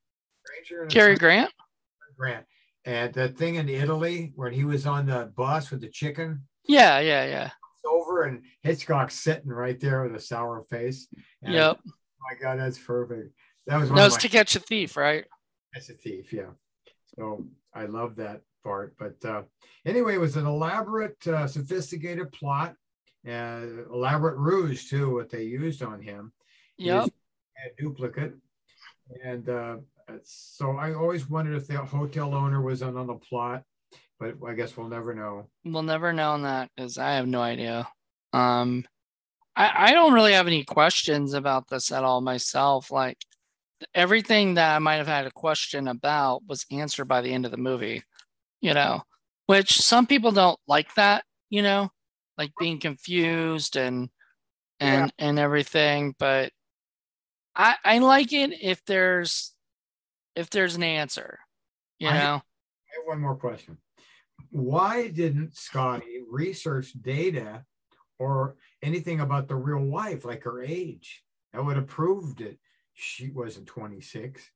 Cary 0.89 1.15
Grant. 1.15 1.51
Grant. 2.17 2.45
And 2.85 3.13
the 3.13 3.29
thing 3.29 3.55
in 3.55 3.67
Italy 3.67 4.31
where 4.35 4.51
he 4.51 4.63
was 4.63 4.85
on 4.85 5.07
the 5.07 5.31
bus 5.35 5.71
with 5.71 5.81
the 5.81 5.89
chicken. 5.89 6.43
Yeah, 6.67 6.99
yeah, 6.99 7.25
yeah. 7.25 7.49
Over 7.83 8.23
and 8.23 8.43
Hitchcock 8.61 9.09
sitting 9.09 9.49
right 9.49 9.79
there 9.79 10.03
with 10.03 10.15
a 10.15 10.19
sour 10.19 10.63
face. 10.69 11.07
And 11.41 11.53
yep. 11.53 11.79
oh 11.85 11.91
my 12.29 12.39
God, 12.39 12.59
that's 12.59 12.77
perfect. 12.77 13.33
That 13.65 13.79
was 13.79 13.89
that 13.89 13.95
was 13.95 14.13
my, 14.13 14.19
to 14.19 14.29
catch 14.29 14.55
a 14.55 14.59
thief, 14.59 14.95
right? 14.95 15.25
That's 15.73 15.89
a 15.89 15.93
thief, 15.93 16.33
yeah. 16.33 16.51
So 17.15 17.45
I 17.73 17.85
love 17.85 18.15
that 18.17 18.41
part. 18.63 18.95
But 18.97 19.23
uh, 19.25 19.43
anyway, 19.85 20.15
it 20.15 20.19
was 20.19 20.35
an 20.35 20.45
elaborate, 20.45 21.25
uh, 21.27 21.47
sophisticated 21.47 22.31
plot, 22.31 22.75
uh, 23.27 23.61
elaborate 23.91 24.37
ruse 24.37 24.89
too. 24.89 25.15
What 25.15 25.29
they 25.29 25.43
used 25.43 25.83
on 25.83 26.01
him. 26.01 26.33
Yep. 26.77 27.09
A 27.63 27.81
duplicate, 27.81 28.33
And 29.23 29.47
uh, 29.47 29.77
so 30.23 30.77
I 30.77 30.93
always 30.93 31.29
wondered 31.29 31.55
if 31.55 31.67
the 31.67 31.77
hotel 31.77 32.33
owner 32.33 32.61
was 32.61 32.81
on, 32.81 32.97
on 32.97 33.07
the 33.07 33.15
plot, 33.15 33.63
but 34.19 34.35
I 34.47 34.53
guess 34.53 34.75
we'll 34.75 34.87
never 34.87 35.13
know. 35.13 35.47
We'll 35.63 35.83
never 35.83 36.11
know 36.11 36.31
on 36.31 36.43
that 36.43 36.71
because 36.75 36.97
I 36.97 37.13
have 37.13 37.27
no 37.27 37.41
idea. 37.41 37.87
Um, 38.33 38.85
I, 39.55 39.89
I 39.89 39.93
don't 39.93 40.13
really 40.13 40.33
have 40.33 40.47
any 40.47 40.63
questions 40.63 41.33
about 41.33 41.67
this 41.67 41.91
at 41.91 42.03
all 42.03 42.21
myself. 42.21 42.89
Like 42.89 43.17
everything 43.93 44.55
that 44.55 44.75
I 44.75 44.79
might 44.79 44.95
have 44.95 45.07
had 45.07 45.25
a 45.25 45.31
question 45.31 45.87
about 45.87 46.43
was 46.47 46.65
answered 46.71 47.05
by 47.05 47.21
the 47.21 47.33
end 47.33 47.45
of 47.45 47.51
the 47.51 47.57
movie, 47.57 48.03
you 48.61 48.73
know, 48.73 49.01
which 49.47 49.81
some 49.81 50.07
people 50.07 50.31
don't 50.31 50.59
like 50.67 50.93
that, 50.95 51.23
you 51.49 51.61
know, 51.61 51.89
like 52.37 52.51
being 52.59 52.79
confused 52.79 53.75
and 53.75 54.09
and 54.79 55.11
yeah. 55.17 55.27
and 55.27 55.39
everything. 55.39 56.15
But 56.17 56.51
I 57.55 57.75
I 57.83 57.99
like 57.99 58.33
it 58.33 58.51
if 58.61 58.83
there's 58.85 59.53
if 60.35 60.49
there's 60.49 60.75
an 60.75 60.83
answer, 60.83 61.39
you 61.99 62.07
I 62.07 62.13
know. 62.13 62.19
Have, 62.19 62.41
I 62.41 62.95
have 62.97 63.07
one 63.07 63.21
more 63.21 63.35
question. 63.35 63.77
Why 64.49 65.07
didn't 65.07 65.55
Scotty 65.55 66.19
research 66.29 66.93
data 67.01 67.63
or 68.19 68.55
anything 68.81 69.21
about 69.21 69.47
the 69.47 69.55
real 69.55 69.83
wife, 69.83 70.25
like 70.25 70.43
her 70.43 70.61
age? 70.61 71.23
That 71.53 71.65
would 71.65 71.75
have 71.75 71.87
proved 71.87 72.41
it. 72.41 72.59
She 72.93 73.29
wasn't 73.29 73.67
26, 73.67 74.51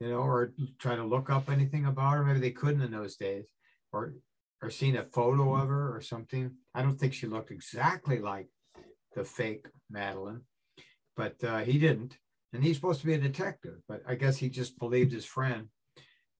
you 0.00 0.08
know, 0.08 0.18
or 0.18 0.52
try 0.78 0.96
to 0.96 1.04
look 1.04 1.30
up 1.30 1.50
anything 1.50 1.86
about 1.86 2.14
her. 2.14 2.24
Maybe 2.24 2.40
they 2.40 2.50
couldn't 2.50 2.82
in 2.82 2.90
those 2.90 3.16
days, 3.16 3.46
or 3.92 4.14
or 4.62 4.70
seen 4.70 4.96
a 4.96 5.04
photo 5.04 5.54
of 5.54 5.68
her 5.68 5.94
or 5.94 6.00
something. 6.00 6.52
I 6.74 6.82
don't 6.82 6.98
think 6.98 7.14
she 7.14 7.26
looked 7.26 7.50
exactly 7.50 8.18
like 8.18 8.48
the 9.14 9.22
fake 9.22 9.66
Madeleine, 9.88 10.42
but 11.16 11.42
uh, 11.44 11.58
he 11.58 11.78
didn't 11.78 12.18
and 12.52 12.64
he's 12.64 12.76
supposed 12.76 13.00
to 13.00 13.06
be 13.06 13.14
a 13.14 13.18
detective, 13.18 13.76
but 13.88 14.02
I 14.06 14.14
guess 14.14 14.36
he 14.36 14.48
just 14.48 14.78
believed 14.78 15.12
his 15.12 15.24
friend 15.24 15.68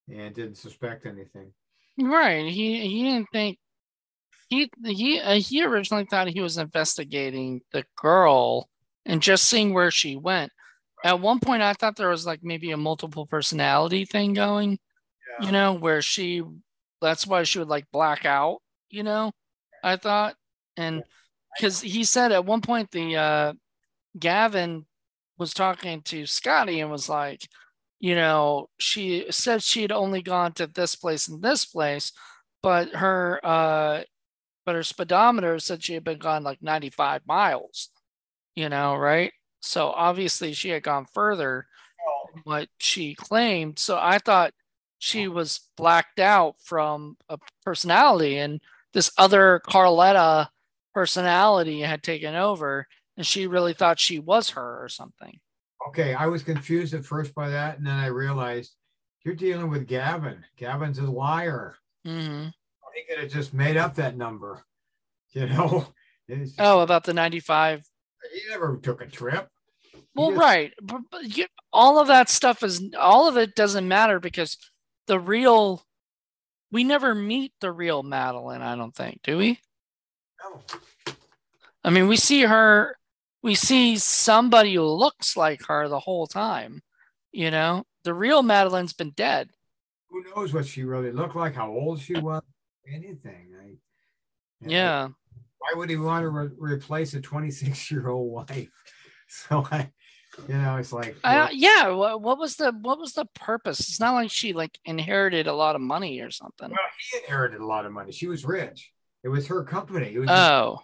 and 0.08 0.34
didn't 0.34 0.56
suspect 0.56 1.06
anything. 1.06 1.52
Right. 1.98 2.50
He 2.50 2.80
he 2.88 3.02
didn't 3.02 3.28
think 3.32 3.58
he 4.48 4.70
he 4.84 5.20
uh, 5.20 5.34
he 5.34 5.64
originally 5.64 6.06
thought 6.08 6.28
he 6.28 6.40
was 6.40 6.58
investigating 6.58 7.60
the 7.72 7.84
girl 7.96 8.68
and 9.04 9.20
just 9.20 9.44
seeing 9.44 9.74
where 9.74 9.90
she 9.90 10.16
went. 10.16 10.52
At 11.04 11.20
one 11.20 11.40
point, 11.40 11.62
I 11.62 11.72
thought 11.74 11.96
there 11.96 12.08
was 12.08 12.26
like 12.26 12.40
maybe 12.42 12.70
a 12.72 12.76
multiple 12.76 13.26
personality 13.26 14.04
thing 14.04 14.34
going, 14.34 14.78
yeah. 15.40 15.46
you 15.46 15.52
know, 15.52 15.74
where 15.74 16.02
she 16.02 16.42
that's 17.00 17.26
why 17.26 17.44
she 17.44 17.58
would 17.58 17.68
like 17.68 17.86
black 17.92 18.24
out, 18.24 18.58
you 18.90 19.02
know. 19.02 19.32
I 19.82 19.96
thought, 19.96 20.34
and 20.76 21.04
because 21.56 21.80
he 21.80 22.04
said 22.04 22.32
at 22.32 22.44
one 22.44 22.60
point 22.60 22.90
the 22.90 23.16
uh, 23.16 23.52
Gavin 24.18 24.86
was 25.38 25.54
talking 25.54 26.02
to 26.02 26.26
Scotty 26.26 26.80
and 26.80 26.90
was 26.90 27.08
like, 27.08 27.48
you 28.00 28.14
know, 28.14 28.68
she 28.78 29.26
said 29.30 29.62
she 29.62 29.82
had 29.82 29.92
only 29.92 30.22
gone 30.22 30.52
to 30.54 30.66
this 30.66 30.94
place 30.94 31.28
and 31.28 31.42
this 31.42 31.64
place, 31.64 32.12
but 32.62 32.90
her 32.94 33.40
uh 33.44 34.02
but 34.66 34.74
her 34.74 34.82
speedometer 34.82 35.58
said 35.58 35.82
she 35.82 35.94
had 35.94 36.04
been 36.04 36.18
gone 36.18 36.44
like 36.44 36.62
95 36.62 37.22
miles, 37.26 37.88
you 38.54 38.68
know, 38.68 38.96
right? 38.96 39.32
So 39.60 39.90
obviously 39.90 40.52
she 40.52 40.70
had 40.70 40.82
gone 40.82 41.06
further 41.12 41.66
than 42.34 42.42
what 42.44 42.68
she 42.78 43.14
claimed. 43.14 43.78
So 43.78 43.98
I 44.00 44.18
thought 44.18 44.54
she 44.98 45.28
was 45.28 45.60
blacked 45.76 46.20
out 46.20 46.56
from 46.62 47.16
a 47.28 47.38
personality 47.64 48.38
and 48.38 48.60
this 48.92 49.10
other 49.18 49.60
Carlotta 49.64 50.50
personality 50.94 51.80
had 51.80 52.02
taken 52.02 52.34
over 52.34 52.86
and 53.16 53.26
she 53.26 53.46
really 53.46 53.74
thought 53.74 53.98
she 53.98 54.18
was 54.18 54.50
her 54.50 54.82
or 54.82 54.88
something. 54.88 55.38
Okay, 55.88 56.14
I 56.14 56.26
was 56.26 56.42
confused 56.42 56.94
at 56.94 57.04
first 57.04 57.34
by 57.34 57.48
that, 57.50 57.78
and 57.78 57.86
then 57.86 57.96
I 57.96 58.06
realized 58.06 58.74
you're 59.24 59.34
dealing 59.34 59.70
with 59.70 59.86
Gavin. 59.86 60.44
Gavin's 60.56 60.98
a 60.98 61.02
liar. 61.02 61.76
Mm-hmm. 62.06 62.48
He 62.94 63.02
could 63.08 63.22
have 63.22 63.32
just 63.32 63.54
made 63.54 63.76
up 63.76 63.94
that 63.96 64.16
number, 64.16 64.64
you 65.32 65.46
know. 65.46 65.86
Just, 66.30 66.56
oh, 66.58 66.80
about 66.80 67.04
the 67.04 67.14
95. 67.14 67.88
He 68.32 68.50
never 68.50 68.78
took 68.78 69.00
a 69.00 69.06
trip. 69.06 69.48
Well, 70.14 70.30
just, 70.30 70.40
right. 70.40 70.72
But, 70.82 71.02
but 71.10 71.36
you, 71.36 71.46
all 71.72 72.00
of 72.00 72.08
that 72.08 72.28
stuff 72.28 72.62
is, 72.62 72.82
all 72.98 73.28
of 73.28 73.36
it 73.36 73.54
doesn't 73.54 73.86
matter 73.86 74.20
because 74.20 74.56
the 75.06 75.18
real, 75.18 75.82
we 76.70 76.84
never 76.84 77.14
meet 77.14 77.52
the 77.60 77.72
real 77.72 78.02
Madeleine, 78.02 78.62
I 78.62 78.76
don't 78.76 78.94
think, 78.94 79.20
do 79.22 79.38
we? 79.38 79.60
No. 80.42 80.60
I 81.84 81.90
mean, 81.90 82.08
we 82.08 82.16
see 82.16 82.42
her 82.42 82.98
we 83.42 83.54
see 83.54 83.96
somebody 83.96 84.74
who 84.74 84.82
looks 84.82 85.36
like 85.36 85.66
her 85.66 85.88
the 85.88 86.00
whole 86.00 86.26
time. 86.26 86.82
You 87.32 87.50
know, 87.50 87.84
the 88.04 88.14
real 88.14 88.42
Madeleine's 88.42 88.92
been 88.92 89.10
dead. 89.10 89.50
Who 90.10 90.24
knows 90.34 90.52
what 90.52 90.66
she 90.66 90.84
really 90.84 91.12
looked 91.12 91.36
like, 91.36 91.54
how 91.54 91.70
old 91.70 92.00
she 92.00 92.14
was, 92.14 92.42
anything. 92.86 93.52
I, 93.60 93.76
yeah. 94.60 95.08
Know, 95.08 95.14
why 95.58 95.72
would 95.74 95.90
he 95.90 95.96
want 95.96 96.22
to 96.22 96.28
re- 96.28 96.74
replace 96.74 97.14
a 97.14 97.20
26 97.20 97.90
year 97.90 98.08
old 98.08 98.32
wife? 98.48 98.68
So 99.28 99.66
I, 99.70 99.90
you 100.48 100.54
know, 100.54 100.76
it's 100.76 100.92
like, 100.92 101.16
uh, 101.24 101.48
yeah. 101.52 101.88
What, 101.88 102.22
what, 102.22 102.38
was 102.38 102.56
the 102.56 102.72
what 102.72 102.98
was 102.98 103.12
the 103.12 103.26
purpose? 103.34 103.80
It's 103.80 104.00
not 104.00 104.14
like 104.14 104.30
she 104.30 104.52
like 104.52 104.78
inherited 104.84 105.46
a 105.46 105.54
lot 105.54 105.74
of 105.74 105.80
money 105.80 106.20
or 106.20 106.30
something. 106.30 106.70
Well, 106.70 106.78
he 107.10 107.18
inherited 107.18 107.60
a 107.60 107.66
lot 107.66 107.84
of 107.84 107.92
money. 107.92 108.12
She 108.12 108.28
was 108.28 108.44
rich. 108.44 108.90
It 109.24 109.28
was 109.28 109.46
her 109.48 109.64
company. 109.64 110.14
It 110.14 110.18
was 110.20 110.30
oh, 110.30 110.78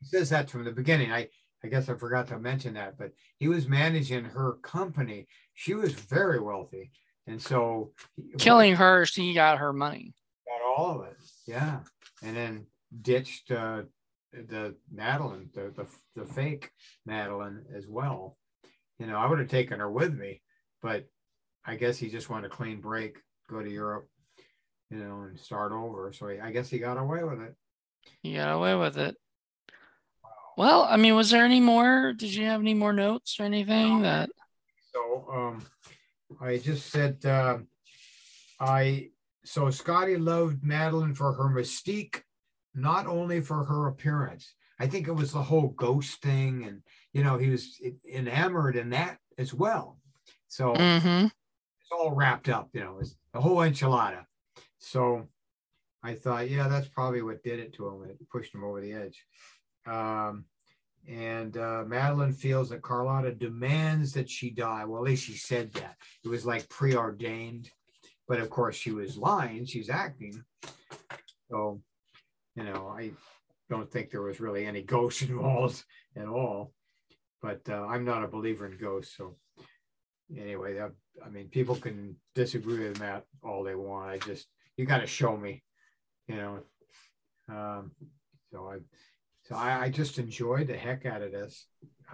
he 0.00 0.06
says 0.06 0.30
that 0.30 0.48
from 0.48 0.64
the 0.64 0.72
beginning. 0.72 1.12
I 1.12 1.28
I 1.64 1.68
guess 1.68 1.88
I 1.88 1.94
forgot 1.94 2.28
to 2.28 2.38
mention 2.38 2.74
that, 2.74 2.98
but 2.98 3.12
he 3.38 3.48
was 3.48 3.66
managing 3.66 4.24
her 4.24 4.54
company. 4.62 5.26
She 5.54 5.74
was 5.74 5.92
very 5.92 6.38
wealthy. 6.38 6.90
And 7.26 7.40
so 7.40 7.92
killing 8.38 8.76
her, 8.76 9.06
she 9.06 9.32
got 9.32 9.58
her 9.58 9.72
money. 9.72 10.12
Got 10.46 10.76
all 10.76 11.00
of 11.00 11.06
it. 11.06 11.16
Yeah. 11.46 11.80
And 12.22 12.36
then 12.36 12.66
ditched 13.00 13.50
uh, 13.50 13.82
the 14.48 14.74
Madeleine, 14.92 15.50
the, 15.54 15.72
the, 15.76 15.86
the 16.16 16.26
fake 16.26 16.70
Madeleine 17.06 17.64
as 17.74 17.86
well. 17.86 18.36
You 18.98 19.06
know, 19.06 19.16
I 19.16 19.26
would 19.26 19.38
have 19.38 19.48
taken 19.48 19.80
her 19.80 19.90
with 19.90 20.14
me, 20.14 20.42
but 20.82 21.06
I 21.64 21.76
guess 21.76 21.98
he 21.98 22.08
just 22.08 22.30
wanted 22.30 22.46
a 22.46 22.54
clean 22.54 22.80
break, 22.80 23.18
go 23.48 23.62
to 23.62 23.70
Europe, 23.70 24.08
you 24.90 24.98
know, 24.98 25.22
and 25.22 25.38
start 25.38 25.72
over. 25.72 26.12
So 26.12 26.28
he, 26.28 26.38
I 26.38 26.50
guess 26.50 26.70
he 26.70 26.78
got 26.78 26.98
away 26.98 27.24
with 27.24 27.40
it. 27.40 27.54
He 28.22 28.34
got 28.34 28.52
away 28.52 28.74
with 28.74 28.98
it. 28.98 29.16
Well, 30.56 30.86
I 30.88 30.96
mean, 30.96 31.16
was 31.16 31.30
there 31.30 31.44
any 31.44 31.60
more? 31.60 32.12
Did 32.12 32.32
you 32.32 32.46
have 32.46 32.60
any 32.60 32.74
more 32.74 32.92
notes 32.92 33.40
or 33.40 33.44
anything 33.44 34.02
that? 34.02 34.30
So, 34.92 35.26
um, 35.32 35.64
I 36.40 36.58
just 36.58 36.90
said, 36.90 37.24
uh, 37.24 37.58
I 38.60 39.08
so 39.44 39.70
Scotty 39.70 40.16
loved 40.16 40.64
Madeleine 40.64 41.14
for 41.14 41.32
her 41.32 41.44
mystique, 41.44 42.22
not 42.74 43.06
only 43.06 43.40
for 43.40 43.64
her 43.64 43.88
appearance. 43.88 44.54
I 44.80 44.86
think 44.86 45.06
it 45.06 45.12
was 45.12 45.32
the 45.32 45.42
whole 45.42 45.68
ghost 45.68 46.20
thing, 46.20 46.64
and 46.64 46.82
you 47.12 47.22
know, 47.22 47.38
he 47.38 47.50
was 47.50 47.80
enamored 48.12 48.76
in 48.76 48.90
that 48.90 49.18
as 49.38 49.54
well. 49.54 49.98
So 50.48 50.74
mm-hmm. 50.74 51.26
it's 51.26 51.92
all 51.92 52.12
wrapped 52.12 52.48
up, 52.48 52.70
you 52.72 52.80
know, 52.80 52.98
it's 53.00 53.16
the 53.32 53.40
whole 53.40 53.58
enchilada. 53.58 54.24
So 54.78 55.28
I 56.02 56.14
thought, 56.14 56.50
yeah, 56.50 56.68
that's 56.68 56.88
probably 56.88 57.22
what 57.22 57.42
did 57.42 57.60
it 57.60 57.72
to 57.74 57.88
him. 57.88 58.04
It 58.08 58.18
pushed 58.30 58.54
him 58.54 58.64
over 58.64 58.80
the 58.80 58.92
edge. 58.92 59.24
Um, 59.86 60.44
and 61.08 61.56
uh, 61.56 61.84
Madeleine 61.86 62.32
feels 62.32 62.70
that 62.70 62.82
Carlotta 62.82 63.32
demands 63.32 64.12
that 64.12 64.30
she 64.30 64.50
die. 64.50 64.84
Well, 64.84 65.02
at 65.02 65.06
least 65.06 65.24
she 65.24 65.36
said 65.36 65.72
that. 65.74 65.96
It 66.24 66.28
was 66.28 66.46
like 66.46 66.68
preordained. 66.68 67.70
But 68.26 68.40
of 68.40 68.48
course, 68.48 68.74
she 68.74 68.90
was 68.90 69.18
lying. 69.18 69.66
She's 69.66 69.90
acting. 69.90 70.42
So, 71.50 71.82
you 72.56 72.64
know, 72.64 72.94
I 72.96 73.10
don't 73.70 73.90
think 73.90 74.10
there 74.10 74.22
was 74.22 74.40
really 74.40 74.66
any 74.66 74.82
ghosts 74.94 75.22
involved 75.22 75.82
at 76.16 76.26
all. 76.26 76.72
But 77.42 77.60
uh, 77.68 77.86
I'm 77.86 78.04
not 78.04 78.24
a 78.24 78.28
believer 78.28 78.66
in 78.66 78.78
ghosts. 78.78 79.16
So, 79.16 79.36
anyway, 80.34 80.74
that, 80.74 80.92
I 81.24 81.28
mean, 81.28 81.48
people 81.48 81.76
can 81.76 82.16
disagree 82.34 82.88
with 82.88 82.98
that 82.98 83.24
all 83.42 83.62
they 83.62 83.74
want. 83.74 84.10
I 84.10 84.18
just, 84.18 84.46
you 84.76 84.86
got 84.86 84.98
to 84.98 85.06
show 85.06 85.36
me, 85.36 85.62
you 86.26 86.36
know. 86.36 86.60
Um, 87.50 87.90
so 88.50 88.70
I, 88.70 88.78
so 89.42 89.56
I, 89.56 89.82
I 89.82 89.88
just 89.90 90.18
enjoyed 90.18 90.68
the 90.68 90.76
heck 90.76 91.04
out 91.04 91.20
of 91.20 91.32
this. 91.32 91.66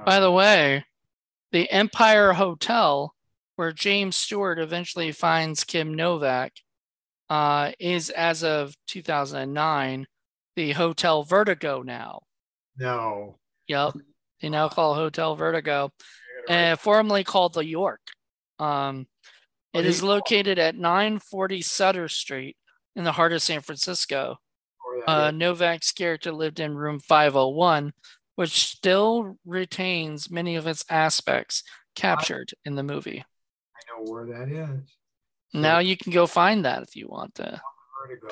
By 0.04 0.18
the 0.18 0.30
um, 0.30 0.34
way, 0.34 0.84
the 1.52 1.70
Empire 1.70 2.32
Hotel, 2.32 3.14
where 3.54 3.70
James 3.70 4.16
Stewart 4.16 4.58
eventually 4.58 5.12
finds 5.12 5.62
Kim 5.62 5.94
Novak, 5.94 6.54
uh, 7.28 7.70
is 7.78 8.10
as 8.10 8.42
of 8.42 8.74
2009 8.88 10.06
the 10.56 10.72
Hotel 10.72 11.22
Vertigo 11.22 11.82
now. 11.82 12.22
No. 12.76 13.36
Yep. 13.68 13.94
They 14.40 14.48
now 14.48 14.68
call 14.68 14.94
Hotel 14.94 15.36
Vertigo, 15.36 15.90
uh, 16.48 16.76
formerly 16.76 17.24
called 17.24 17.54
the 17.54 17.64
York. 17.64 18.00
Um, 18.58 19.06
it 19.72 19.86
is 19.86 20.02
located 20.02 20.58
at 20.58 20.74
940 20.74 21.62
Sutter 21.62 22.08
Street 22.08 22.56
in 22.96 23.04
the 23.04 23.12
heart 23.12 23.32
of 23.32 23.42
San 23.42 23.60
Francisco. 23.60 24.38
Uh, 25.06 25.30
Novak's 25.30 25.92
character 25.92 26.32
lived 26.32 26.58
in 26.58 26.74
room 26.74 26.98
501, 27.00 27.92
which 28.34 28.66
still 28.66 29.36
retains 29.46 30.30
many 30.30 30.56
of 30.56 30.66
its 30.66 30.84
aspects 30.90 31.62
captured 31.94 32.52
in 32.64 32.74
the 32.74 32.82
movie. 32.82 33.24
I 33.76 34.02
know 34.02 34.10
where 34.10 34.26
that 34.26 34.48
is. 34.48 34.96
Now 35.52 35.78
you 35.78 35.96
can 35.96 36.12
go 36.12 36.26
find 36.26 36.64
that 36.64 36.82
if 36.82 36.96
you 36.96 37.08
want 37.08 37.36
to. 37.36 37.60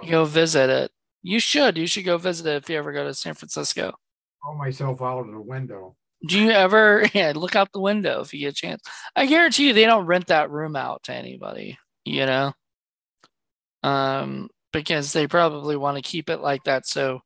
Go 0.09 0.24
visit 0.24 0.70
it. 0.70 0.90
You 1.23 1.40
should. 1.40 1.77
You 1.77 1.86
should 1.86 2.05
go 2.05 2.16
visit 2.19 2.47
it 2.47 2.62
if 2.62 2.70
you 2.70 2.77
ever 2.78 2.93
go 2.93 3.05
to 3.05 3.15
San 3.15 3.35
Francisco. 3.35 3.93
Throw 4.45 4.57
myself 4.57 5.03
out 5.03 5.20
of 5.27 5.32
the 5.32 5.40
window. 5.40 5.97
Do 6.27 6.39
you 6.40 6.51
ever 6.51 7.05
yeah, 7.15 7.32
look 7.35 7.57
out 7.57 7.73
the 7.73 7.81
window 7.81 8.20
if 8.20 8.32
you 8.32 8.40
get 8.40 8.53
a 8.53 8.57
chance? 8.57 8.82
I 9.15 9.27
guarantee 9.27 9.69
you 9.69 9.73
they 9.73 9.85
don't 9.86 10.07
rent 10.07 10.28
that 10.28 10.51
room 10.51 10.77
out 10.77 11.03
to 11.05 11.12
anybody, 11.15 11.78
you 12.05 12.27
know? 12.27 12.53
Um, 13.82 14.49
because 14.73 15.12
they 15.12 15.27
probably 15.27 15.77
want 15.77 15.97
to 15.97 16.03
keep 16.03 16.28
it 16.28 16.39
like 16.40 16.65
that 16.65 16.86
so 16.86 17.20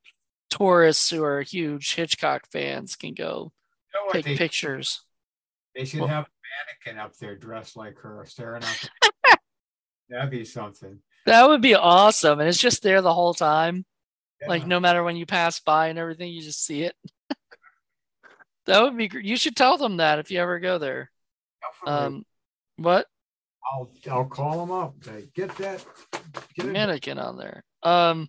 tourists 0.50 1.08
who 1.10 1.24
are 1.24 1.40
huge 1.40 1.94
Hitchcock 1.94 2.42
fans 2.52 2.94
can 2.96 3.14
go 3.14 3.52
You 3.94 4.00
know 4.06 4.12
take 4.12 4.24
they, 4.26 4.36
pictures. 4.36 5.02
they 5.74 5.84
should 5.86 6.00
Well- 6.00 6.08
have 6.08 6.24
a 6.26 6.86
mannequin 6.92 7.02
up 7.02 7.16
there 7.16 7.36
dressed 7.36 7.76
like 7.76 7.96
her, 7.98 8.24
staring 8.28 8.62
out. 8.62 8.88
The, 9.02 9.36
that'd 10.10 10.30
be 10.30 10.44
something. 10.44 10.98
That 11.26 11.48
would 11.48 11.62
be 11.62 11.74
awesome. 11.74 12.40
And 12.40 12.48
it's 12.48 12.58
just 12.58 12.82
there 12.82 13.02
the 13.02 13.14
whole 13.14 13.34
time. 13.34 13.84
Like 14.46 14.66
no 14.66 14.80
matter 14.80 15.02
when 15.04 15.16
you 15.16 15.26
pass 15.26 15.60
by 15.60 15.88
and 15.88 15.98
everything, 15.98 16.32
you 16.32 16.42
just 16.42 16.64
see 16.64 16.82
it. 16.82 16.96
that 18.66 18.82
would 18.82 18.96
be 18.96 19.08
great. 19.08 19.24
You 19.24 19.36
should 19.36 19.56
tell 19.56 19.78
them 19.78 19.98
that 19.98 20.18
if 20.18 20.30
you 20.30 20.40
ever 20.40 20.58
go 20.58 20.78
there. 20.78 21.10
Um, 21.86 22.24
what 22.76 23.06
I'll 23.72 23.90
I'll 24.10 24.24
call 24.24 24.58
them 24.58 24.72
up. 24.72 24.94
Say, 25.02 25.28
get 25.34 25.54
that. 25.56 25.84
Get 26.54 26.66
it. 26.66 26.72
mannequin 26.72 27.18
on 27.18 27.38
there? 27.38 27.62
Um, 27.82 28.28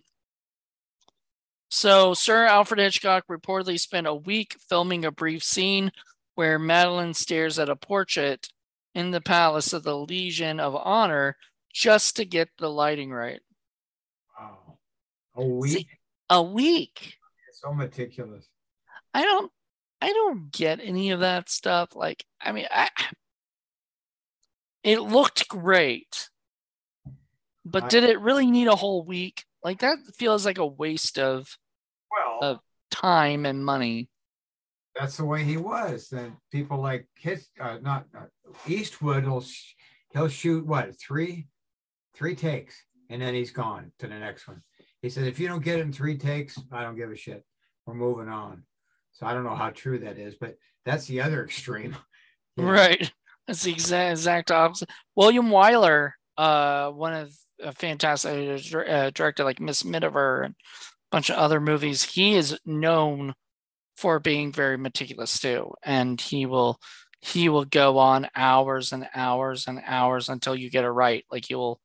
so 1.68 2.14
Sir 2.14 2.46
Alfred 2.46 2.80
Hitchcock 2.80 3.24
reportedly 3.28 3.78
spent 3.80 4.06
a 4.06 4.14
week 4.14 4.56
filming 4.68 5.04
a 5.04 5.10
brief 5.10 5.42
scene 5.42 5.90
where 6.36 6.58
Madeleine 6.58 7.14
stares 7.14 7.58
at 7.58 7.68
a 7.68 7.76
portrait 7.76 8.48
in 8.94 9.10
the 9.10 9.20
palace 9.20 9.72
of 9.72 9.82
the 9.82 9.96
Legion 9.96 10.60
of 10.60 10.76
Honor 10.76 11.36
just 11.74 12.16
to 12.16 12.24
get 12.24 12.48
the 12.58 12.70
lighting 12.70 13.10
right. 13.12 13.40
Wow. 14.38 14.78
A 15.36 15.44
week. 15.44 15.88
A 16.30 16.42
week. 16.42 17.14
so 17.52 17.74
meticulous. 17.74 18.46
I 19.12 19.22
don't 19.22 19.50
I 20.00 20.08
don't 20.12 20.50
get 20.52 20.80
any 20.80 21.10
of 21.10 21.20
that 21.20 21.48
stuff. 21.50 21.94
Like, 21.96 22.24
I 22.40 22.52
mean, 22.52 22.66
I 22.70 22.88
it 24.82 25.00
looked 25.00 25.48
great. 25.48 26.28
But 27.64 27.84
I- 27.84 27.88
did 27.88 28.04
it 28.04 28.20
really 28.20 28.46
need 28.50 28.68
a 28.68 28.76
whole 28.76 29.04
week? 29.04 29.44
Like 29.62 29.80
that 29.80 29.98
feels 30.16 30.44
like 30.44 30.58
a 30.58 30.66
waste 30.66 31.18
of 31.18 31.48
Well, 32.10 32.38
of 32.42 32.58
time 32.90 33.46
and 33.46 33.64
money. 33.64 34.08
that's 34.94 35.16
the 35.16 35.24
way 35.24 35.42
he 35.42 35.56
was. 35.56 36.08
Then 36.10 36.36
people 36.52 36.80
like 36.80 37.08
his, 37.16 37.48
uh, 37.58 37.78
not 37.80 38.04
uh, 38.16 38.26
Eastwood 38.66 39.24
will 39.26 39.40
sh- 39.40 39.72
he'll 40.12 40.28
shoot 40.28 40.66
what 40.66 41.00
three, 41.00 41.46
three 42.14 42.34
takes, 42.34 42.74
and 43.10 43.20
then 43.20 43.34
he's 43.34 43.50
gone 43.50 43.92
to 43.98 44.06
the 44.06 44.18
next 44.18 44.46
one. 44.48 44.62
He 45.02 45.10
said, 45.10 45.26
if 45.26 45.38
you 45.38 45.48
don't 45.48 45.62
get 45.62 45.78
it 45.78 45.82
in 45.82 45.92
three 45.92 46.16
takes, 46.16 46.58
I 46.72 46.82
don't 46.82 46.96
give 46.96 47.10
a 47.10 47.16
shit. 47.16 47.44
We're 47.86 47.94
moving 47.94 48.28
on. 48.28 48.64
So 49.12 49.26
I 49.26 49.34
don't 49.34 49.44
know 49.44 49.54
how 49.54 49.70
true 49.70 49.98
that 50.00 50.18
is, 50.18 50.34
but 50.34 50.56
that's 50.84 51.06
the 51.06 51.20
other 51.20 51.44
extreme. 51.44 51.96
Know? 52.56 52.64
Right. 52.64 53.12
That's 53.46 53.62
the 53.62 53.72
exact 53.72 54.12
exact 54.12 54.50
opposite. 54.50 54.90
William 55.14 55.48
Wyler, 55.48 56.12
uh, 56.38 56.90
one 56.90 57.12
of 57.12 57.32
a 57.62 57.72
fantastic 57.72 58.74
uh, 58.74 59.10
director 59.10 59.44
like 59.44 59.60
Miss 59.60 59.84
Miniver 59.84 60.42
and 60.42 60.54
a 60.54 60.56
bunch 61.10 61.30
of 61.30 61.36
other 61.36 61.60
movies. 61.60 62.02
He 62.02 62.34
is 62.34 62.58
known 62.64 63.34
for 63.96 64.18
being 64.18 64.52
very 64.52 64.78
meticulous 64.78 65.38
too, 65.38 65.74
and 65.82 66.20
he 66.20 66.46
will 66.46 66.80
he 67.20 67.48
will 67.48 67.64
go 67.64 67.98
on 67.98 68.28
hours 68.34 68.92
and 68.92 69.08
hours 69.14 69.66
and 69.66 69.80
hours 69.86 70.28
until 70.28 70.54
you 70.54 70.70
get 70.70 70.84
it 70.84 70.90
right. 70.90 71.24
Like 71.30 71.48
you 71.48 71.56
will 71.56 71.80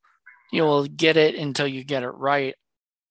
you 0.51 0.63
will 0.63 0.85
get 0.85 1.17
it 1.17 1.35
until 1.35 1.67
you 1.67 1.83
get 1.83 2.03
it 2.03 2.09
right, 2.09 2.55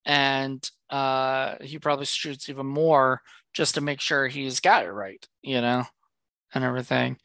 and 0.05 0.67
uh, 0.89 1.55
he 1.61 1.79
probably 1.79 2.05
shoots 2.05 2.49
even 2.49 2.65
more 2.65 3.21
just 3.53 3.75
to 3.75 3.81
make 3.81 4.01
sure 4.01 4.27
he's 4.27 4.59
got 4.59 4.85
it 4.85 4.91
right. 4.91 5.25
You 5.41 5.61
know, 5.61 5.83
and 6.53 6.63
everything. 6.63 7.17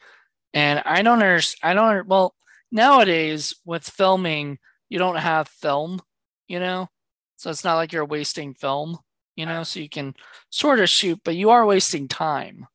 And 0.52 0.82
I 0.84 1.02
don't 1.02 1.22
understand. 1.22 1.78
I 1.78 1.94
don't. 1.94 2.06
Well, 2.06 2.34
nowadays 2.70 3.54
with 3.64 3.84
filming, 3.84 4.58
you 4.88 4.98
don't 4.98 5.16
have 5.16 5.48
film, 5.48 6.00
you 6.48 6.60
know, 6.60 6.88
so 7.36 7.50
it's 7.50 7.64
not 7.64 7.76
like 7.76 7.92
you're 7.92 8.04
wasting 8.04 8.54
film, 8.54 8.98
you 9.36 9.46
know. 9.46 9.62
So 9.62 9.80
you 9.80 9.88
can 9.88 10.14
sort 10.50 10.80
of 10.80 10.88
shoot, 10.88 11.20
but 11.24 11.36
you 11.36 11.50
are 11.50 11.66
wasting 11.66 12.08
time. 12.08 12.66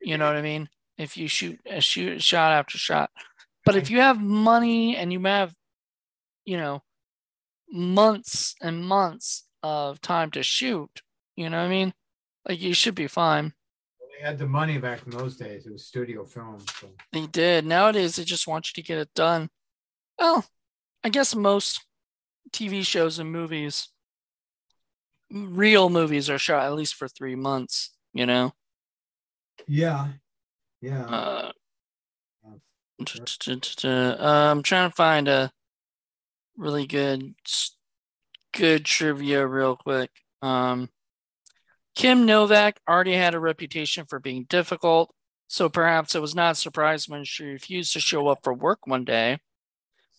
You 0.00 0.18
know 0.18 0.26
what 0.26 0.36
I 0.36 0.42
mean? 0.42 0.68
If 0.98 1.16
you 1.16 1.28
shoot 1.28 1.58
a 1.66 1.80
shoot 1.80 2.22
shot 2.22 2.52
after 2.52 2.78
shot, 2.78 3.10
but 3.64 3.76
if 3.76 3.90
you 3.90 4.00
have 4.00 4.20
money 4.20 4.96
and 4.96 5.12
you 5.12 5.20
have, 5.22 5.54
you 6.44 6.56
know, 6.56 6.82
months 7.70 8.54
and 8.60 8.84
months 8.84 9.44
of 9.62 10.00
time 10.00 10.30
to 10.32 10.42
shoot, 10.42 11.02
you 11.36 11.48
know 11.48 11.58
what 11.58 11.66
I 11.66 11.68
mean? 11.68 11.94
Like 12.48 12.60
you 12.60 12.74
should 12.74 12.94
be 12.94 13.06
fine. 13.06 13.52
They 14.00 14.26
had 14.26 14.38
the 14.38 14.46
money 14.46 14.78
back 14.78 15.04
in 15.04 15.10
those 15.10 15.36
days. 15.36 15.66
It 15.66 15.72
was 15.72 15.86
studio 15.86 16.24
film. 16.24 16.60
So 16.80 16.88
They 17.12 17.26
did. 17.26 17.64
Nowadays, 17.66 18.16
they 18.16 18.24
just 18.24 18.46
want 18.46 18.68
you 18.68 18.82
to 18.82 18.86
get 18.86 18.98
it 18.98 19.14
done. 19.14 19.48
Well, 20.18 20.44
I 21.02 21.08
guess 21.08 21.34
most 21.34 21.84
TV 22.52 22.84
shows 22.84 23.18
and 23.18 23.32
movies, 23.32 23.88
real 25.30 25.88
movies, 25.88 26.28
are 26.28 26.38
shot 26.38 26.64
at 26.64 26.74
least 26.74 26.94
for 26.94 27.08
three 27.08 27.34
months. 27.34 27.90
You 28.12 28.26
know. 28.26 28.52
yeah, 29.66 30.08
yeah. 30.80 31.04
Uh, 31.04 31.52
I'm 32.98 34.62
trying 34.62 34.90
to 34.90 34.94
find 34.94 35.28
a 35.28 35.50
really 36.56 36.86
good, 36.86 37.34
good 38.52 38.84
trivia 38.84 39.46
real 39.46 39.76
quick. 39.76 40.10
Um, 40.40 40.88
Kim 41.94 42.26
Novak 42.26 42.80
already 42.88 43.14
had 43.14 43.34
a 43.34 43.40
reputation 43.40 44.06
for 44.06 44.18
being 44.18 44.44
difficult, 44.48 45.14
so 45.46 45.68
perhaps 45.68 46.14
it 46.14 46.20
was 46.20 46.34
not 46.34 46.52
a 46.52 46.54
surprise 46.54 47.08
when 47.08 47.24
she 47.24 47.44
refused 47.44 47.92
to 47.92 48.00
show 48.00 48.28
up 48.28 48.40
for 48.42 48.54
work 48.54 48.86
one 48.86 49.04
day. 49.04 49.38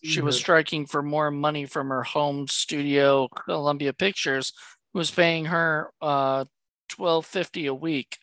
She 0.05 0.19
was 0.19 0.35
striking 0.35 0.85
for 0.85 1.01
more 1.01 1.31
money 1.31 1.65
from 1.65 1.87
her 1.87 2.03
home 2.03 2.45
studio, 2.49 3.29
Columbia 3.29 3.93
Pictures, 3.93 4.51
who 4.91 4.99
was 4.99 5.09
paying 5.09 5.45
her 5.45 5.91
uh, 6.01 6.43
twelve 6.89 7.25
fifty 7.25 7.67
a 7.67 7.73
week, 7.73 8.17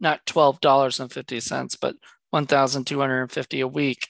not 0.00 0.26
twelve 0.26 0.60
dollars 0.60 0.98
and 0.98 1.12
fifty 1.12 1.38
cents, 1.38 1.76
but 1.76 1.94
one 2.30 2.46
thousand 2.46 2.86
two 2.86 2.98
hundred 2.98 3.22
and 3.22 3.30
fifty 3.30 3.60
a 3.60 3.68
week. 3.68 4.08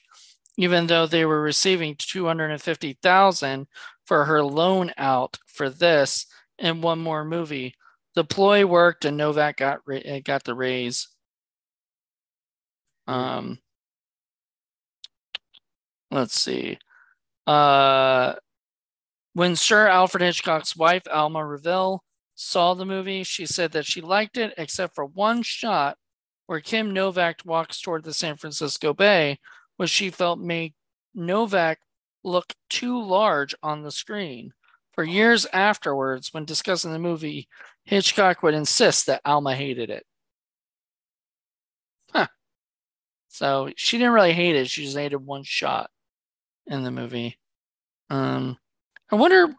Even 0.57 0.87
though 0.87 1.07
they 1.07 1.25
were 1.25 1.41
receiving 1.41 1.95
two 1.95 2.25
hundred 2.25 2.51
and 2.51 2.61
fifty 2.61 2.97
thousand 3.01 3.67
for 4.05 4.25
her 4.25 4.43
loan 4.43 4.91
out 4.97 5.37
for 5.47 5.69
this 5.69 6.25
and 6.59 6.83
one 6.83 6.99
more 6.99 7.23
movie, 7.23 7.75
the 8.15 8.23
ploy 8.23 8.65
worked 8.65 9.05
and 9.05 9.17
Novak 9.17 9.57
got 9.57 9.79
ra- 9.85 10.19
got 10.23 10.43
the 10.43 10.53
raise. 10.53 11.07
Um, 13.07 13.59
let's 16.11 16.39
see. 16.39 16.77
Uh, 17.47 18.35
when 19.33 19.55
Sir 19.55 19.87
Alfred 19.87 20.21
Hitchcock's 20.21 20.75
wife, 20.75 21.03
Alma 21.11 21.45
Reville, 21.45 22.03
saw 22.35 22.73
the 22.73 22.85
movie, 22.85 23.23
she 23.23 23.45
said 23.45 23.71
that 23.71 23.85
she 23.85 24.01
liked 24.01 24.37
it 24.37 24.53
except 24.57 24.95
for 24.95 25.05
one 25.05 25.41
shot 25.41 25.97
where 26.47 26.59
Kim 26.59 26.91
Novak 26.91 27.41
walks 27.45 27.79
toward 27.79 28.03
the 28.03 28.13
San 28.13 28.35
Francisco 28.35 28.93
Bay, 28.93 29.39
which 29.77 29.89
she 29.89 30.09
felt 30.09 30.39
made 30.39 30.73
Novak 31.13 31.79
look 32.23 32.53
too 32.69 33.01
large 33.03 33.55
on 33.63 33.81
the 33.81 33.91
screen. 33.91 34.53
For 34.93 35.03
years 35.03 35.45
afterwards, 35.53 36.33
when 36.33 36.45
discussing 36.45 36.91
the 36.91 36.99
movie, 36.99 37.47
Hitchcock 37.85 38.43
would 38.43 38.53
insist 38.53 39.05
that 39.07 39.21
Alma 39.25 39.55
hated 39.55 39.89
it. 39.89 40.05
Huh. 42.13 42.27
So 43.29 43.71
she 43.75 43.97
didn't 43.97 44.13
really 44.13 44.33
hate 44.33 44.55
it, 44.55 44.69
she 44.69 44.83
just 44.83 44.97
hated 44.97 45.17
one 45.17 45.43
shot 45.43 45.89
in 46.67 46.83
the 46.83 46.91
movie. 46.91 47.39
Um, 48.09 48.57
I 49.09 49.15
wonder, 49.15 49.55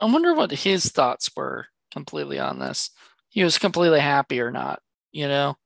I 0.00 0.04
wonder 0.04 0.34
what 0.34 0.50
his 0.50 0.90
thoughts 0.90 1.30
were 1.34 1.66
completely 1.90 2.38
on 2.38 2.58
this. 2.58 2.90
He 3.30 3.42
was 3.42 3.58
completely 3.58 4.00
happy 4.00 4.40
or 4.40 4.50
not, 4.50 4.80
you 5.10 5.26
know. 5.26 5.56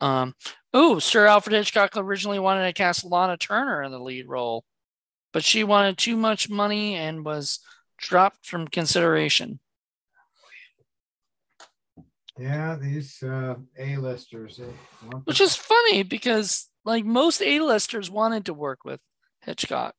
Um, 0.00 0.34
oh, 0.72 0.98
Sir 0.98 1.26
Alfred 1.26 1.54
Hitchcock 1.54 1.96
originally 1.96 2.38
wanted 2.38 2.66
to 2.66 2.72
cast 2.72 3.04
Lana 3.04 3.36
Turner 3.36 3.82
in 3.82 3.92
the 3.92 3.98
lead 3.98 4.28
role, 4.28 4.64
but 5.32 5.44
she 5.44 5.64
wanted 5.64 5.98
too 5.98 6.16
much 6.16 6.48
money 6.48 6.94
and 6.94 7.24
was 7.24 7.60
dropped 7.98 8.46
from 8.46 8.68
consideration. 8.68 9.60
Yeah, 12.38 12.76
these 12.80 13.22
uh, 13.22 13.56
A-listers. 13.78 14.60
Which 15.24 15.40
is 15.42 15.54
funny 15.56 16.02
because 16.02 16.68
like 16.84 17.04
most 17.04 17.42
A-listers 17.42 18.10
wanted 18.10 18.46
to 18.46 18.54
work 18.54 18.84
with 18.84 19.00
Hitchcock. 19.42 19.94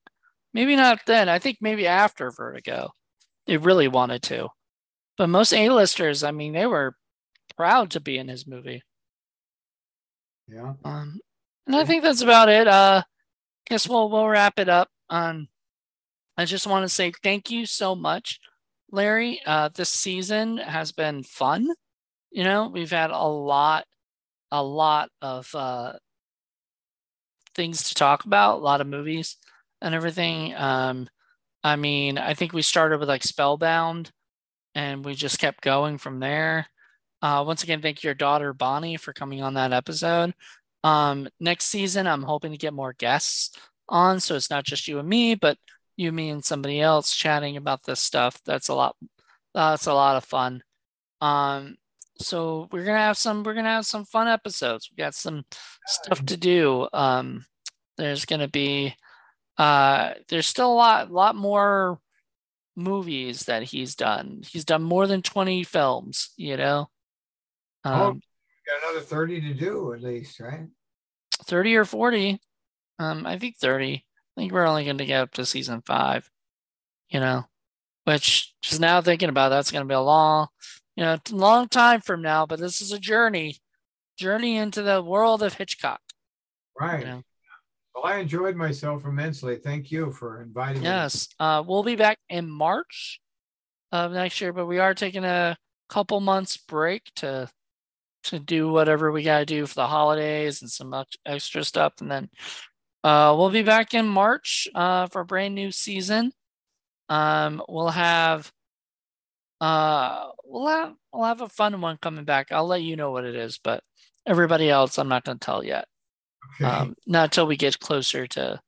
Maybe 0.54 0.76
not 0.76 1.02
then. 1.06 1.30
I 1.30 1.40
think 1.40 1.60
maybe 1.62 1.88
after 1.88 2.32
Vertigo, 2.32 2.92
they 3.46 3.58
really 3.58 3.88
wanted 3.88 4.24
to. 4.24 4.50
But 5.18 5.28
most 5.28 5.54
A-listers, 5.54 6.24
I 6.24 6.32
mean, 6.32 6.54
they 6.54 6.66
were 6.66 6.96
proud 7.56 7.92
to 7.92 8.00
be 8.00 8.18
in 8.18 8.28
his 8.28 8.48
movie. 8.48 8.82
Yeah. 10.48 10.74
Um, 10.84 11.20
and 11.68 11.76
I 11.76 11.86
think 11.86 12.04
that's 12.04 12.22
about 12.22 12.50
it. 12.50 12.68
Uh, 12.68 13.04
I 13.06 13.70
guess 13.70 13.88
we'll 13.88 14.10
we'll 14.10 14.28
wrap 14.28 14.60
it 14.60 14.70
up. 14.70 14.90
Um, 15.10 15.48
I 16.38 16.46
just 16.46 16.68
want 16.68 16.84
to 16.84 16.90
say 16.90 17.12
thank 17.24 17.52
you 17.52 17.66
so 17.66 17.96
much, 17.96 18.40
Larry. 18.92 19.42
Uh, 19.46 19.70
this 19.74 19.90
season 19.90 20.58
has 20.58 20.92
been 20.92 21.24
fun. 21.24 21.68
You 22.32 22.44
know, 22.44 22.70
we've 22.70 22.92
had 22.92 23.12
a 23.12 23.28
lot, 23.28 23.86
a 24.52 24.64
lot 24.64 25.10
of 25.22 25.54
uh, 25.54 25.94
things 27.56 27.90
to 27.90 27.96
talk 27.96 28.26
about, 28.26 28.60
a 28.60 28.64
lot 28.64 28.82
of 28.82 28.88
movies 28.88 29.38
and 29.82 29.94
everything. 29.94 30.56
Um, 30.56 31.10
I 31.64 31.76
mean, 31.76 32.18
I 32.18 32.34
think 32.34 32.54
we 32.54 32.62
started 32.62 33.00
with 33.00 33.10
like 33.10 33.24
Spellbound, 33.24 34.12
and 34.74 35.06
we 35.06 35.14
just 35.14 35.40
kept 35.40 35.62
going 35.62 35.98
from 35.98 36.20
there. 36.20 36.68
Uh, 37.22 37.44
once 37.46 37.64
again, 37.64 37.82
thank 37.82 38.04
your 38.04 38.14
daughter 38.14 38.54
Bonnie 38.54 38.98
for 38.98 39.14
coming 39.14 39.42
on 39.42 39.54
that 39.54 39.74
episode. 39.74 40.34
Um, 40.84 41.28
next 41.40 41.66
season, 41.66 42.08
I'm 42.08 42.24
hoping 42.24 42.52
to 42.52 42.58
get 42.58 42.74
more 42.74 42.94
guests 42.94 43.56
on, 43.88 44.20
so 44.20 44.36
it's 44.36 44.50
not 44.50 44.64
just 44.64 44.88
you 44.88 45.00
and 45.00 45.08
me, 45.08 45.36
but 45.36 45.58
you, 45.98 46.12
me, 46.12 46.30
and 46.30 46.44
somebody 46.44 46.82
else 46.82 47.16
chatting 47.16 47.58
about 47.58 47.84
this 47.84 48.00
stuff. 48.00 48.42
That's 48.46 48.70
a 48.70 48.74
lot. 48.74 48.96
That's 49.54 49.86
a 49.86 49.94
lot 49.94 50.18
of 50.18 50.26
fun. 50.26 50.64
Um, 51.20 51.78
so 52.18 52.68
we're 52.72 52.86
gonna 52.86 52.98
have 52.98 53.18
some. 53.18 53.44
We're 53.44 53.54
gonna 53.54 53.70
have 53.70 53.86
some 53.86 54.06
fun 54.06 54.28
episodes. 54.28 54.90
We 54.90 55.02
got 55.02 55.14
some 55.14 55.44
stuff 55.86 56.26
to 56.26 56.38
do. 56.38 56.88
Um, 56.94 57.46
there's 57.98 58.26
gonna 58.26 58.48
be. 58.48 58.96
Uh, 59.58 60.14
there's 60.30 60.48
still 60.48 60.72
a 60.72 60.74
lot, 60.74 61.12
lot 61.12 61.36
more 61.36 62.00
movies 62.76 63.44
that 63.44 63.64
he's 63.64 63.96
done. 63.96 64.42
He's 64.48 64.66
done 64.66 64.82
more 64.82 65.06
than 65.06 65.22
20 65.22 65.64
films, 65.64 66.32
you 66.38 66.58
know. 66.58 66.90
Oh, 67.84 67.94
um, 67.94 68.02
oh, 68.02 68.82
got 68.82 68.92
another 68.92 69.06
30 69.06 69.42
to 69.42 69.54
do 69.54 69.94
at 69.94 70.02
least, 70.02 70.40
right? 70.40 70.68
30 71.46 71.76
or 71.76 71.86
40. 71.86 72.40
Um, 73.00 73.26
I 73.26 73.38
think 73.38 73.58
30. 73.58 73.96
I 73.96 74.42
think 74.42 74.54
we're 74.54 74.68
only 74.68 74.86
going 74.86 74.98
to 74.98 75.06
get 75.06 75.22
up 75.22 75.32
to 75.34 75.46
season 75.46 75.82
five, 75.86 76.30
you 77.10 77.20
know, 77.20 77.46
which 78.06 78.54
just 78.62 78.80
now 78.80 79.02
thinking 79.02 79.30
about 79.30 79.50
that's 79.50 79.72
going 79.72 79.84
to 79.84 79.88
be 79.88 79.96
a 79.96 80.02
long, 80.02 80.48
you 80.96 81.04
know, 81.04 81.18
long 81.32 81.68
time 81.68 82.02
from 82.02 82.22
now, 82.22 82.46
but 82.46 82.60
this 82.60 82.82
is 82.82 82.92
a 82.92 83.00
journey, 83.00 83.58
journey 84.18 84.58
into 84.58 84.82
the 84.82 85.02
world 85.02 85.44
of 85.44 85.56
Hitchcock. 85.56 86.02
Right. 86.80 87.00
You 87.02 87.06
know? 87.06 87.24
Well, 87.94 88.06
I 88.06 88.18
enjoyed 88.18 88.56
myself 88.56 89.06
immensely. 89.06 89.58
Thank 89.58 89.92
you 89.92 90.12
for 90.12 90.42
inviting 90.42 90.84
yes. 90.84 90.84
me. 90.84 90.88
Yes. 90.88 91.28
Uh, 91.40 91.64
we'll 91.66 91.84
be 91.84 91.96
back 91.96 92.20
in 92.30 92.50
March 92.50 93.20
of 93.92 94.14
next 94.14 94.40
year, 94.40 94.54
but 94.54 94.66
we 94.66 94.80
are 94.80 94.94
taking 94.94 95.26
a 95.26 95.58
couple 95.90 96.22
months 96.22 96.56
break 96.56 97.04
to 97.16 97.50
to 98.24 98.40
do 98.40 98.72
whatever 98.72 99.12
we 99.12 99.24
got 99.24 99.40
to 99.40 99.46
do 99.46 99.66
for 99.66 99.76
the 99.76 99.88
holidays 99.88 100.62
and 100.62 100.70
some 100.70 100.94
extra 101.26 101.64
stuff. 101.64 101.94
And 102.00 102.12
then 102.12 102.30
uh, 103.04 103.36
we'll 103.38 103.50
be 103.50 103.64
back 103.64 103.94
in 103.94 104.08
March 104.08 104.68
uh, 104.76 105.08
for 105.08 105.22
a 105.22 105.26
brand 105.26 105.56
new 105.56 105.72
season. 105.72 106.32
Um, 107.10 107.62
we'll 107.68 107.90
have 107.90 108.52
uh, 109.60 110.30
we'll 110.44 110.68
have 110.68 110.94
we'll 111.14 111.26
have 111.26 111.42
a 111.42 111.50
fun 111.50 111.80
one 111.82 111.98
coming 112.02 112.26
back. 112.26 112.52
I'll 112.52 112.68
let 112.68 112.82
you 112.82 112.96
know 112.96 113.12
what 113.12 113.26
it 113.26 113.36
is, 113.36 113.60
but 113.64 113.84
everybody 114.26 114.70
else, 114.70 114.98
I'm 114.98 115.10
not 115.10 115.24
going 115.24 115.38
to 115.40 115.46
tell 115.46 115.64
yet. 115.64 115.86
Okay. 116.56 116.70
Um, 116.70 116.96
not 117.06 117.26
until 117.26 117.48
we 117.48 117.58
get 117.58 117.80
closer 117.80 118.28
to 118.28 118.60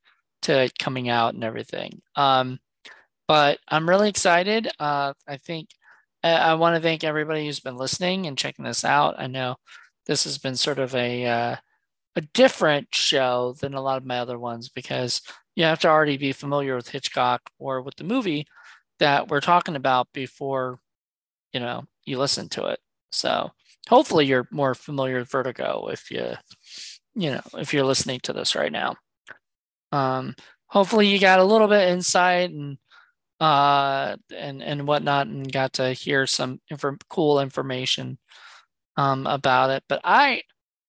to 0.44 0.70
coming 0.78 1.10
out 1.10 1.34
and 1.34 1.44
everything. 1.44 2.02
Um, 2.16 2.60
but 3.28 3.60
I'm 3.68 3.88
really 3.88 4.10
excited. 4.10 4.68
Uh, 4.80 5.14
I 5.28 5.38
think 5.38 5.70
I, 6.24 6.32
I 6.32 6.54
want 6.56 6.76
to 6.76 6.82
thank 6.82 7.04
everybody 7.04 7.46
who's 7.46 7.60
been 7.60 7.78
listening 7.78 8.26
and 8.26 8.38
checking 8.38 8.66
this 8.66 8.86
out. 8.86 9.16
I 9.18 9.28
know 9.28 9.56
this 10.06 10.24
has 10.24 10.38
been 10.38 10.56
sort 10.56 10.80
of 10.80 10.96
a 10.96 11.26
uh, 11.26 11.56
a 12.16 12.22
different 12.34 12.94
show 12.94 13.56
than 13.60 13.74
a 13.74 13.82
lot 13.82 13.98
of 13.98 14.06
my 14.06 14.20
other 14.20 14.40
ones 14.40 14.70
because 14.70 15.22
you 15.56 15.64
have 15.64 15.80
to 15.80 15.88
already 15.88 16.18
be 16.18 16.32
familiar 16.32 16.76
with 16.76 16.90
Hitchcock 16.90 17.42
or 17.60 17.82
with 17.82 17.96
the 17.96 18.04
movie 18.04 18.48
that 19.00 19.30
we're 19.30 19.42
talking 19.42 19.76
about 19.76 20.08
before 20.14 20.80
you 21.52 21.60
know 21.60 21.84
you 22.06 22.18
listen 22.20 22.50
to 22.50 22.66
it. 22.66 22.80
So 23.12 23.52
hopefully 23.90 24.26
you're 24.26 24.48
more 24.52 24.76
familiar 24.76 25.20
with 25.20 25.32
Vertigo 25.32 25.88
if 25.92 26.10
you 26.12 26.34
you 27.16 27.32
know 27.32 27.42
if 27.58 27.74
you're 27.74 27.86
listening 27.86 28.20
to 28.24 28.34
this 28.34 28.56
right 28.56 28.72
now. 28.72 28.96
Um, 29.92 30.36
hopefully 30.68 31.08
you 31.08 31.20
got 31.20 31.40
a 31.40 31.44
little 31.44 31.68
bit 31.68 31.90
insight 31.90 32.50
and 32.50 32.78
uh, 33.40 34.16
and 34.36 34.62
and 34.64 34.88
whatnot, 34.88 35.28
and 35.28 35.52
got 35.52 35.74
to 35.74 35.94
hear 35.94 36.28
some 36.28 36.60
inf- 36.70 37.00
cool 37.10 37.40
information 37.40 38.18
um, 38.98 39.28
about 39.28 39.70
it. 39.72 39.84
But 39.90 40.02
I 40.04 40.44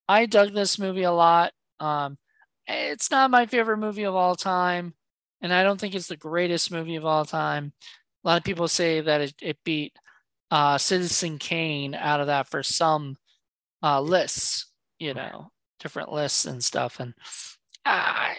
I 0.09 0.27
dug 0.27 0.53
this 0.53 0.79
movie 0.79 1.05
a 1.05 1.13
lot. 1.13 1.53
Um, 1.81 2.19
it's 2.67 3.11
not 3.11 3.31
my 3.31 3.47
favorite 3.47 3.79
movie 3.79 4.05
of 4.05 4.15
all 4.15 4.37
time, 4.37 4.95
and 5.41 5.53
I 5.53 5.63
don't 5.63 5.81
think 5.81 5.95
it's 5.95 6.09
the 6.09 6.17
greatest 6.17 6.71
movie 6.71 6.97
of 6.97 7.05
all 7.05 7.25
time. 7.25 7.73
A 8.25 8.29
lot 8.29 8.39
of 8.39 8.45
people 8.45 8.69
say 8.69 9.01
that 9.01 9.21
it, 9.21 9.35
it 9.43 9.59
beat 9.65 9.93
uh, 10.51 10.79
Citizen 10.79 11.39
Kane 11.39 11.95
out 11.95 12.21
of 12.21 12.29
that 12.29 12.49
for 12.49 12.63
some 12.63 13.17
uh, 13.83 14.01
lists, 14.01 14.67
you 14.99 15.13
know, 15.13 15.51
different 15.81 16.13
lists 16.13 16.47
and 16.47 16.63
stuff. 16.65 17.01
And 17.01 17.15
uh, 17.85 18.31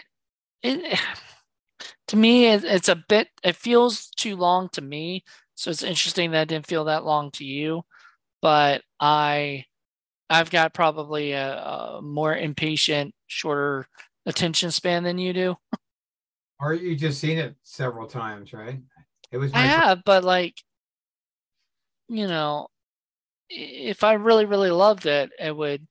it, 0.64 0.99
to 2.08 2.18
me, 2.18 2.48
it, 2.48 2.64
it's 2.64 2.90
a 2.90 3.04
bit, 3.08 3.28
it 3.44 3.56
feels 3.56 4.08
too 4.10 4.36
long 4.36 4.70
to 4.74 4.82
me. 4.82 5.24
So 5.56 5.72
it's 5.72 5.84
interesting 5.84 6.32
that 6.32 6.44
it 6.44 6.50
didn't 6.50 6.68
feel 6.68 6.86
that 6.86 7.06
long 7.06 7.32
to 7.32 7.46
you. 7.46 7.84
But 8.42 8.82
I, 9.00 9.66
I've 10.30 10.50
got 10.52 10.74
probably 10.74 11.32
a, 11.32 11.58
a 11.58 12.02
more 12.02 12.36
impatient, 12.36 13.14
shorter 13.28 13.88
attention 14.26 14.72
span 14.72 15.04
than 15.04 15.18
you 15.18 15.34
do. 15.34 15.56
Or 16.60 16.74
you 16.74 16.96
just 16.96 17.20
seen 17.20 17.38
it 17.38 17.56
several 17.64 18.08
times, 18.08 18.54
right? 18.54 18.80
It 19.32 19.38
was. 19.38 19.52
I 19.54 19.64
have, 19.64 20.04
but 20.06 20.24
like, 20.24 20.56
you 22.08 22.28
know, 22.28 22.68
if 23.50 24.04
I 24.04 24.14
really, 24.14 24.46
really 24.46 24.72
loved 24.72 25.06
it, 25.06 25.32
it 25.40 25.56
would, 25.56 25.86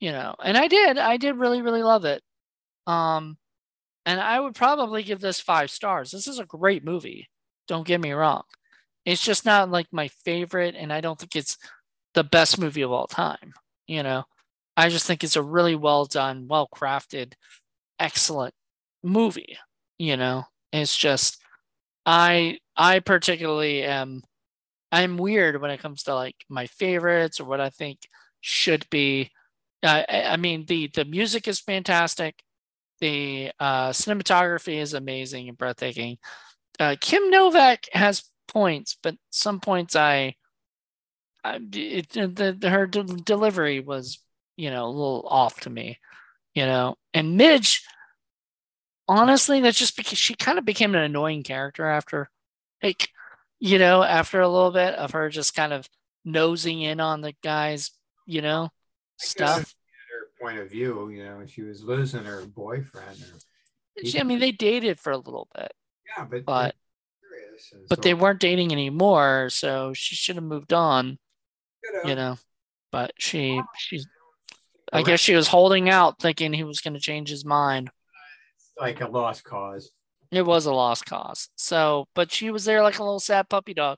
you 0.00 0.12
know, 0.12 0.34
and 0.42 0.56
I 0.56 0.68
did. 0.68 0.98
I 0.98 1.16
did 1.16 1.36
really, 1.36 1.62
really 1.62 1.82
love 1.82 2.04
it. 2.04 2.22
Um, 2.86 3.36
and 4.06 4.20
I 4.20 4.40
would 4.40 4.54
probably 4.54 5.02
give 5.02 5.20
this 5.20 5.40
five 5.40 5.70
stars. 5.70 6.10
This 6.10 6.26
is 6.26 6.38
a 6.38 6.44
great 6.44 6.84
movie. 6.84 7.28
Don't 7.68 7.86
get 7.86 8.00
me 8.00 8.12
wrong. 8.12 8.42
It's 9.04 9.24
just 9.24 9.44
not 9.44 9.70
like 9.70 9.88
my 9.92 10.08
favorite, 10.08 10.74
and 10.76 10.92
I 10.92 11.00
don't 11.00 11.18
think 11.18 11.36
it's 11.36 11.58
the 12.14 12.24
best 12.24 12.58
movie 12.60 12.82
of 12.82 12.92
all 12.92 13.06
time. 13.06 13.54
You 13.86 14.02
know, 14.02 14.24
I 14.76 14.88
just 14.88 15.06
think 15.06 15.24
it's 15.24 15.36
a 15.36 15.42
really 15.42 15.74
well 15.76 16.04
done, 16.04 16.46
well 16.48 16.68
crafted, 16.74 17.34
excellent 17.98 18.54
movie. 19.02 19.58
You 19.98 20.16
know, 20.16 20.44
it's 20.72 20.96
just 20.96 21.38
I 22.06 22.58
I 22.76 23.00
particularly 23.00 23.82
am 23.84 24.22
I'm 24.92 25.16
weird 25.18 25.60
when 25.60 25.70
it 25.70 25.80
comes 25.80 26.04
to 26.04 26.14
like 26.14 26.36
my 26.48 26.66
favorites 26.66 27.40
or 27.40 27.44
what 27.44 27.60
I 27.60 27.70
think 27.70 28.00
should 28.40 28.88
be. 28.90 29.30
Uh, 29.82 30.04
I 30.08 30.36
mean 30.36 30.66
the 30.66 30.88
the 30.94 31.04
music 31.04 31.48
is 31.48 31.60
fantastic. 31.60 32.42
The 33.02 33.50
uh, 33.58 33.88
cinematography 33.88 34.76
is 34.76 34.94
amazing 34.94 35.48
and 35.48 35.58
breathtaking. 35.58 36.18
Uh, 36.78 36.94
Kim 37.00 37.30
Novak 37.30 37.88
has 37.92 38.22
points, 38.46 38.96
but 39.02 39.16
some 39.30 39.58
points 39.58 39.96
I, 39.96 40.36
I 41.42 41.58
it, 41.72 42.10
the, 42.10 42.56
the, 42.56 42.70
her 42.70 42.86
de- 42.86 43.02
delivery 43.02 43.80
was 43.80 44.20
you 44.56 44.70
know 44.70 44.86
a 44.86 44.86
little 44.86 45.26
off 45.28 45.58
to 45.62 45.70
me, 45.70 45.98
you 46.54 46.64
know. 46.64 46.94
And 47.12 47.36
Midge, 47.36 47.84
honestly, 49.08 49.60
that's 49.60 49.80
just 49.80 49.96
because 49.96 50.18
she 50.18 50.36
kind 50.36 50.60
of 50.60 50.64
became 50.64 50.94
an 50.94 51.02
annoying 51.02 51.42
character 51.42 51.86
after, 51.86 52.30
like, 52.84 53.08
you 53.58 53.80
know, 53.80 54.04
after 54.04 54.40
a 54.40 54.48
little 54.48 54.70
bit 54.70 54.94
of 54.94 55.10
her 55.10 55.28
just 55.28 55.56
kind 55.56 55.72
of 55.72 55.88
nosing 56.24 56.82
in 56.82 57.00
on 57.00 57.20
the 57.20 57.34
guys, 57.42 57.90
you 58.26 58.42
know, 58.42 58.68
stuff 59.16 59.74
point 60.42 60.58
of 60.58 60.70
view, 60.70 61.08
you 61.10 61.24
know, 61.24 61.44
she 61.46 61.62
was 61.62 61.82
losing 61.82 62.24
her 62.24 62.44
boyfriend. 62.44 63.18
Or 63.22 64.04
she, 64.04 64.20
I 64.20 64.24
mean, 64.24 64.40
they 64.40 64.52
dated 64.52 64.98
for 64.98 65.12
a 65.12 65.18
little 65.18 65.48
bit. 65.54 65.72
Yeah, 66.16 66.24
but 66.24 66.44
but, 66.44 66.74
but 67.88 67.98
so, 67.98 68.02
they 68.02 68.14
weren't 68.14 68.40
dating 68.40 68.72
anymore, 68.72 69.48
so 69.50 69.92
she 69.94 70.16
should 70.16 70.36
have 70.36 70.44
moved 70.44 70.72
on. 70.72 71.18
You 72.04 72.14
know, 72.14 72.38
but 72.90 73.12
she 73.18 73.60
she's. 73.76 74.06
I 74.94 75.02
guess 75.02 75.20
she 75.20 75.34
was 75.34 75.48
holding 75.48 75.88
out, 75.88 76.20
thinking 76.20 76.52
he 76.52 76.64
was 76.64 76.80
going 76.80 76.92
to 76.92 77.00
change 77.00 77.30
his 77.30 77.46
mind. 77.46 77.90
It's 78.58 78.72
like 78.78 79.00
a 79.00 79.08
lost 79.08 79.42
cause. 79.42 79.90
It 80.30 80.42
was 80.42 80.66
a 80.66 80.72
lost 80.72 81.06
cause. 81.06 81.48
So, 81.56 82.08
but 82.14 82.30
she 82.30 82.50
was 82.50 82.66
there 82.66 82.82
like 82.82 82.98
a 82.98 83.02
little 83.02 83.18
sad 83.18 83.48
puppy 83.48 83.72
dog, 83.72 83.96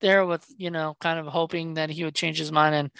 there 0.00 0.26
with 0.26 0.44
you 0.58 0.70
know, 0.70 0.96
kind 1.00 1.20
of 1.20 1.26
hoping 1.26 1.74
that 1.74 1.88
he 1.88 2.02
would 2.02 2.16
change 2.16 2.38
his 2.38 2.50
mind. 2.50 2.74
And 2.74 2.90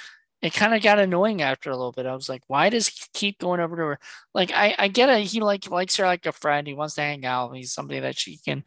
it 0.45 0.53
kind 0.53 0.75
of 0.75 0.83
got 0.83 0.99
annoying 0.99 1.41
after 1.41 1.71
a 1.71 1.77
little 1.77 1.91
bit. 1.91 2.05
I 2.05 2.15
was 2.15 2.29
like, 2.29 2.43
why 2.49 2.69
does 2.69 2.89
he 2.89 3.07
keep 3.15 3.39
going 3.39 3.61
over 3.61 3.77
to 3.77 3.83
her? 3.83 3.99
Like, 4.35 4.53
I, 4.53 4.75
I 4.79 4.89
get 4.89 5.09
it. 5.09 5.25
He 5.25 5.41
like 5.41 5.71
likes 5.71 5.97
her 5.97 6.05
like 6.05 6.27
a 6.27 6.33
friend. 6.33 6.67
He 6.67 6.75
wants 6.75 6.97
to 6.97 7.01
hang 7.01 7.25
out. 7.25 7.57
He's 7.57 7.73
somebody 7.73 8.01
that 8.01 8.19
she 8.19 8.37
can 8.37 8.63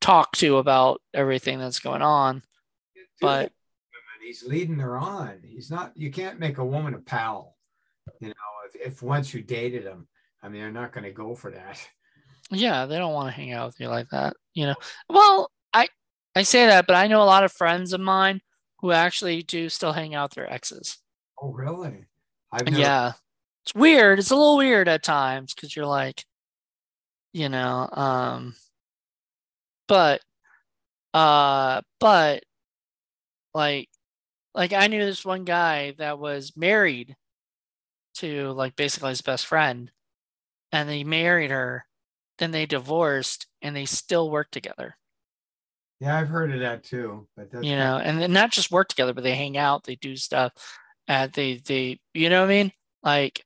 talk 0.00 0.32
to 0.38 0.56
about 0.56 1.00
everything 1.14 1.60
that's 1.60 1.78
going 1.78 2.02
on. 2.02 2.42
But 3.20 3.52
he's 4.20 4.42
leading 4.42 4.80
her 4.80 4.98
on. 4.98 5.38
He's 5.44 5.70
not. 5.70 5.92
You 5.94 6.10
can't 6.10 6.40
make 6.40 6.58
a 6.58 6.64
woman 6.64 6.94
a 6.94 6.98
pal. 6.98 7.54
You 8.18 8.28
know, 8.28 8.34
if, 8.66 8.94
if 8.94 9.02
once 9.02 9.32
you 9.32 9.40
dated 9.40 9.84
him, 9.84 10.08
I 10.42 10.48
mean, 10.48 10.62
they're 10.62 10.72
not 10.72 10.92
going 10.92 11.04
to 11.04 11.12
go 11.12 11.36
for 11.36 11.52
that. 11.52 11.80
Yeah, 12.50 12.86
they 12.86 12.98
don't 12.98 13.14
want 13.14 13.28
to 13.28 13.40
hang 13.40 13.52
out 13.52 13.66
with 13.66 13.78
you 13.78 13.86
like 13.86 14.08
that. 14.08 14.34
You 14.52 14.66
know. 14.66 14.74
Well, 15.08 15.48
I 15.72 15.86
I 16.34 16.42
say 16.42 16.66
that, 16.66 16.88
but 16.88 16.96
I 16.96 17.06
know 17.06 17.22
a 17.22 17.24
lot 17.24 17.44
of 17.44 17.52
friends 17.52 17.92
of 17.92 18.00
mine 18.00 18.40
who 18.80 18.90
actually 18.90 19.44
do 19.44 19.68
still 19.68 19.92
hang 19.92 20.16
out 20.16 20.30
with 20.30 20.34
their 20.34 20.52
exes. 20.52 20.98
Oh, 21.40 21.52
really? 21.52 22.06
I've 22.52 22.66
never... 22.66 22.78
Yeah. 22.78 23.12
It's 23.64 23.74
weird. 23.74 24.18
It's 24.18 24.30
a 24.30 24.36
little 24.36 24.56
weird 24.56 24.88
at 24.88 25.02
times 25.02 25.54
because 25.54 25.76
you're 25.76 25.86
like, 25.86 26.24
you 27.32 27.48
know, 27.48 27.88
um, 27.92 28.54
but, 29.86 30.20
uh, 31.12 31.82
but 32.00 32.42
like, 33.54 33.88
like 34.54 34.72
I 34.72 34.86
knew 34.86 35.04
this 35.04 35.24
one 35.24 35.44
guy 35.44 35.94
that 35.98 36.18
was 36.18 36.56
married 36.56 37.16
to 38.14 38.50
like 38.52 38.74
basically 38.76 39.10
his 39.10 39.22
best 39.22 39.46
friend, 39.46 39.90
and 40.72 40.88
they 40.88 41.04
married 41.04 41.50
her, 41.50 41.84
then 42.38 42.50
they 42.50 42.66
divorced, 42.66 43.46
and 43.62 43.76
they 43.76 43.84
still 43.84 44.30
work 44.30 44.50
together. 44.50 44.96
Yeah, 46.00 46.18
I've 46.18 46.28
heard 46.28 46.52
of 46.52 46.60
that 46.60 46.82
too. 46.82 47.28
But 47.36 47.62
you 47.62 47.76
know, 47.76 47.98
and 47.98 48.20
then 48.20 48.32
not 48.32 48.50
just 48.50 48.70
work 48.72 48.88
together, 48.88 49.12
but 49.12 49.22
they 49.22 49.36
hang 49.36 49.56
out, 49.58 49.84
they 49.84 49.96
do 49.96 50.16
stuff, 50.16 50.52
and 51.10 51.32
they 51.32 51.56
they 51.56 51.98
you 52.14 52.30
know 52.30 52.40
what 52.40 52.50
I 52.50 52.54
mean? 52.54 52.72
Like, 53.02 53.44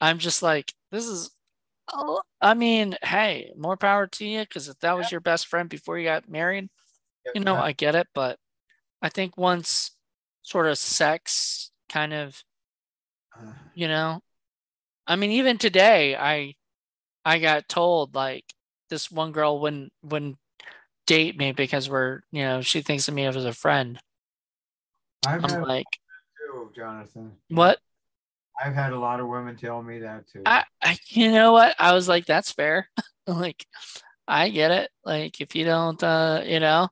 I'm 0.00 0.18
just 0.18 0.42
like, 0.42 0.72
this 0.90 1.06
is. 1.06 1.30
Oh, 1.92 2.22
I 2.40 2.54
mean, 2.54 2.96
hey, 3.02 3.52
more 3.56 3.76
power 3.76 4.06
to 4.06 4.24
you. 4.24 4.40
Because 4.40 4.68
if 4.68 4.78
that 4.78 4.96
was 4.96 5.12
your 5.12 5.20
best 5.20 5.46
friend 5.46 5.68
before 5.68 5.98
you 5.98 6.06
got 6.06 6.28
married, 6.28 6.70
you 7.34 7.42
know, 7.42 7.56
I 7.56 7.72
get 7.72 7.94
it. 7.94 8.06
But 8.14 8.38
I 9.02 9.10
think 9.10 9.36
once 9.36 9.90
sort 10.40 10.68
of 10.68 10.78
sex 10.78 11.70
kind 11.90 12.14
of, 12.14 12.42
uh. 13.38 13.52
you 13.74 13.88
know, 13.88 14.20
I 15.06 15.16
mean, 15.16 15.32
even 15.32 15.58
today, 15.58 16.16
I 16.16 16.54
I 17.26 17.40
got 17.40 17.68
told 17.68 18.14
like 18.14 18.44
this 18.88 19.10
one 19.10 19.32
girl 19.32 19.60
wouldn't 19.60 19.92
wouldn't 20.02 20.38
date 21.06 21.36
me 21.36 21.52
because 21.52 21.90
we're 21.90 22.22
you 22.30 22.42
know 22.42 22.62
she 22.62 22.80
thinks 22.80 23.08
of 23.08 23.14
me 23.14 23.26
as 23.26 23.36
a 23.36 23.52
friend. 23.52 23.98
I've 25.26 25.44
I'm 25.44 25.62
like, 25.62 25.86
too, 26.52 26.70
Jonathan. 26.74 27.32
What? 27.48 27.78
I've 28.62 28.74
had 28.74 28.92
a 28.92 28.98
lot 28.98 29.20
of 29.20 29.28
women 29.28 29.56
tell 29.56 29.82
me 29.82 30.00
that 30.00 30.28
too. 30.28 30.42
I, 30.46 30.64
I 30.82 30.98
you 31.08 31.32
know 31.32 31.52
what? 31.52 31.74
I 31.78 31.94
was 31.94 32.08
like, 32.08 32.26
that's 32.26 32.52
fair. 32.52 32.88
like, 33.26 33.64
I 34.28 34.50
get 34.50 34.70
it. 34.70 34.90
Like, 35.04 35.40
if 35.40 35.54
you 35.54 35.64
don't, 35.64 36.02
uh, 36.02 36.42
you 36.44 36.60
know, 36.60 36.88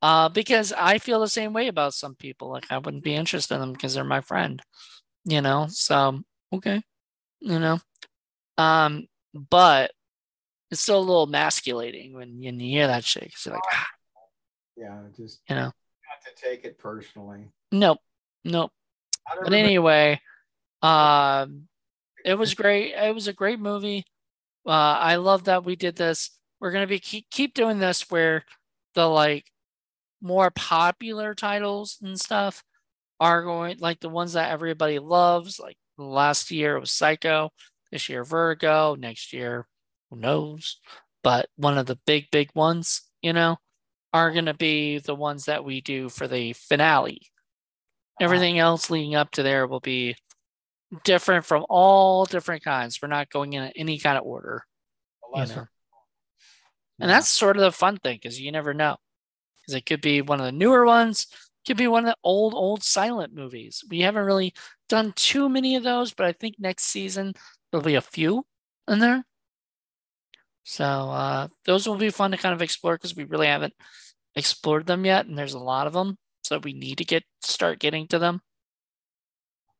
uh, 0.00 0.28
because 0.28 0.72
I 0.72 0.98
feel 0.98 1.20
the 1.20 1.28
same 1.28 1.52
way 1.52 1.68
about 1.68 1.94
some 1.94 2.14
people. 2.14 2.50
Like, 2.50 2.66
I 2.70 2.78
wouldn't 2.78 3.04
be 3.04 3.14
interested 3.14 3.54
in 3.54 3.60
them 3.60 3.72
because 3.72 3.94
they're 3.94 4.04
my 4.04 4.20
friend, 4.20 4.62
you 5.24 5.40
know. 5.40 5.66
So, 5.68 6.20
okay, 6.52 6.82
you 7.40 7.58
know, 7.58 7.78
um, 8.56 9.06
but 9.34 9.92
it's 10.70 10.80
still 10.80 10.98
a 10.98 11.00
little 11.00 11.24
emasculating 11.24 12.14
when 12.14 12.40
you 12.42 12.52
hear 12.52 12.86
that 12.86 13.04
shit. 13.04 13.32
Cause 13.34 13.46
you're 13.46 13.54
like, 13.54 13.62
ah. 13.72 13.86
yeah, 14.76 15.00
just 15.16 15.40
you 15.48 15.54
know, 15.54 15.62
not 15.64 15.72
to 16.24 16.42
take 16.42 16.64
it 16.64 16.78
personally. 16.78 17.50
Nope, 17.72 17.98
nope. 18.44 18.72
But 19.42 19.52
anyway, 19.52 20.20
um, 20.82 21.68
it 22.24 22.34
was 22.34 22.54
great. 22.54 22.94
It 22.94 23.14
was 23.14 23.28
a 23.28 23.32
great 23.32 23.60
movie. 23.60 24.04
Uh, 24.66 24.70
I 24.70 25.16
love 25.16 25.44
that 25.44 25.64
we 25.64 25.76
did 25.76 25.96
this. 25.96 26.30
We're 26.60 26.72
gonna 26.72 26.86
be 26.86 26.98
keep 26.98 27.30
keep 27.30 27.54
doing 27.54 27.78
this 27.78 28.10
where 28.10 28.44
the 28.94 29.06
like 29.06 29.44
more 30.20 30.50
popular 30.50 31.34
titles 31.34 31.98
and 32.02 32.20
stuff 32.20 32.64
are 33.20 33.42
going 33.42 33.78
like 33.78 34.00
the 34.00 34.08
ones 34.08 34.32
that 34.32 34.50
everybody 34.50 34.98
loves. 34.98 35.60
Like 35.60 35.76
last 35.96 36.50
year 36.50 36.76
it 36.76 36.80
was 36.80 36.90
Psycho, 36.90 37.50
this 37.90 38.08
year 38.08 38.24
Vertigo, 38.24 38.96
next 38.96 39.32
year 39.32 39.66
who 40.10 40.16
knows? 40.16 40.78
But 41.22 41.48
one 41.56 41.78
of 41.78 41.86
the 41.86 41.98
big, 42.06 42.30
big 42.30 42.50
ones, 42.54 43.02
you 43.22 43.32
know, 43.32 43.56
are 44.12 44.32
going 44.32 44.46
to 44.46 44.54
be 44.54 44.98
the 44.98 45.14
ones 45.14 45.44
that 45.46 45.64
we 45.64 45.80
do 45.80 46.08
for 46.08 46.28
the 46.28 46.52
finale. 46.54 47.20
Everything 48.20 48.58
else 48.58 48.90
leading 48.90 49.14
up 49.14 49.30
to 49.32 49.42
there 49.42 49.66
will 49.66 49.80
be 49.80 50.16
different 51.04 51.44
from 51.44 51.64
all 51.68 52.24
different 52.24 52.64
kinds. 52.64 52.98
We're 53.00 53.08
not 53.08 53.30
going 53.30 53.52
in 53.52 53.70
any 53.76 53.98
kind 53.98 54.18
of 54.18 54.24
order. 54.24 54.64
You 55.50 55.56
know? 55.56 55.66
And 57.00 57.10
that's 57.10 57.28
sort 57.28 57.56
of 57.56 57.62
the 57.62 57.72
fun 57.72 57.96
thing 57.98 58.18
because 58.20 58.40
you 58.40 58.50
never 58.50 58.74
know. 58.74 58.96
Because 59.60 59.74
it 59.74 59.86
could 59.86 60.00
be 60.00 60.22
one 60.22 60.40
of 60.40 60.46
the 60.46 60.52
newer 60.52 60.84
ones, 60.84 61.26
could 61.66 61.76
be 61.76 61.86
one 61.86 62.04
of 62.04 62.10
the 62.10 62.16
old, 62.24 62.54
old 62.54 62.82
silent 62.82 63.34
movies. 63.34 63.84
We 63.88 64.00
haven't 64.00 64.24
really 64.24 64.54
done 64.88 65.12
too 65.14 65.48
many 65.48 65.76
of 65.76 65.82
those, 65.82 66.12
but 66.14 66.26
I 66.26 66.32
think 66.32 66.56
next 66.58 66.84
season 66.84 67.34
there'll 67.70 67.84
be 67.84 67.94
a 67.94 68.00
few 68.00 68.46
in 68.88 68.98
there. 68.98 69.24
So 70.64 70.84
uh, 70.84 71.48
those 71.66 71.86
will 71.86 71.96
be 71.96 72.10
fun 72.10 72.30
to 72.32 72.36
kind 72.36 72.54
of 72.54 72.62
explore 72.62 72.94
because 72.94 73.14
we 73.14 73.24
really 73.24 73.46
haven't 73.46 73.74
explored 74.34 74.86
them 74.86 75.04
yet, 75.04 75.26
and 75.26 75.36
there's 75.36 75.54
a 75.54 75.58
lot 75.58 75.86
of 75.86 75.92
them. 75.92 76.16
So 76.48 76.58
we 76.58 76.72
need 76.72 76.96
to 76.96 77.04
get 77.04 77.24
start 77.42 77.78
getting 77.78 78.06
to 78.08 78.18
them. 78.18 78.40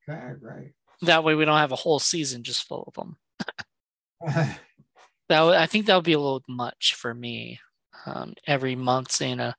Okay, 0.07 0.20
right. 0.43 0.73
That 1.01 1.24
way 1.24 1.35
we 1.35 1.47
don't 1.47 1.57
have 1.57 1.73
a 1.73 1.77
whole 1.77 1.99
season 1.99 2.43
just 2.43 2.69
full 2.69 2.85
of 2.86 2.93
them. 2.93 3.16
that 5.31 5.40
would, 5.40 5.55
I 5.55 5.65
think 5.65 5.86
that 5.86 5.95
would 5.95 6.05
be 6.05 6.12
a 6.12 6.19
little 6.19 6.43
much 6.47 6.95
for 6.95 7.15
me. 7.15 7.59
Um, 8.05 8.35
every 8.47 8.77
month 8.77 9.12
seeing 9.12 9.40
a, 9.40 9.55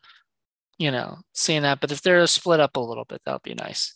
you 0.77 0.91
know, 0.91 1.17
seeing 1.33 1.63
that. 1.63 1.79
But 1.81 1.91
if 1.91 2.03
they're 2.03 2.27
split 2.27 2.59
up 2.59 2.75
a 2.75 2.79
little 2.79 3.05
bit, 3.05 3.21
that 3.25 3.33
would 3.33 3.41
be 3.41 3.55
nice. 3.55 3.95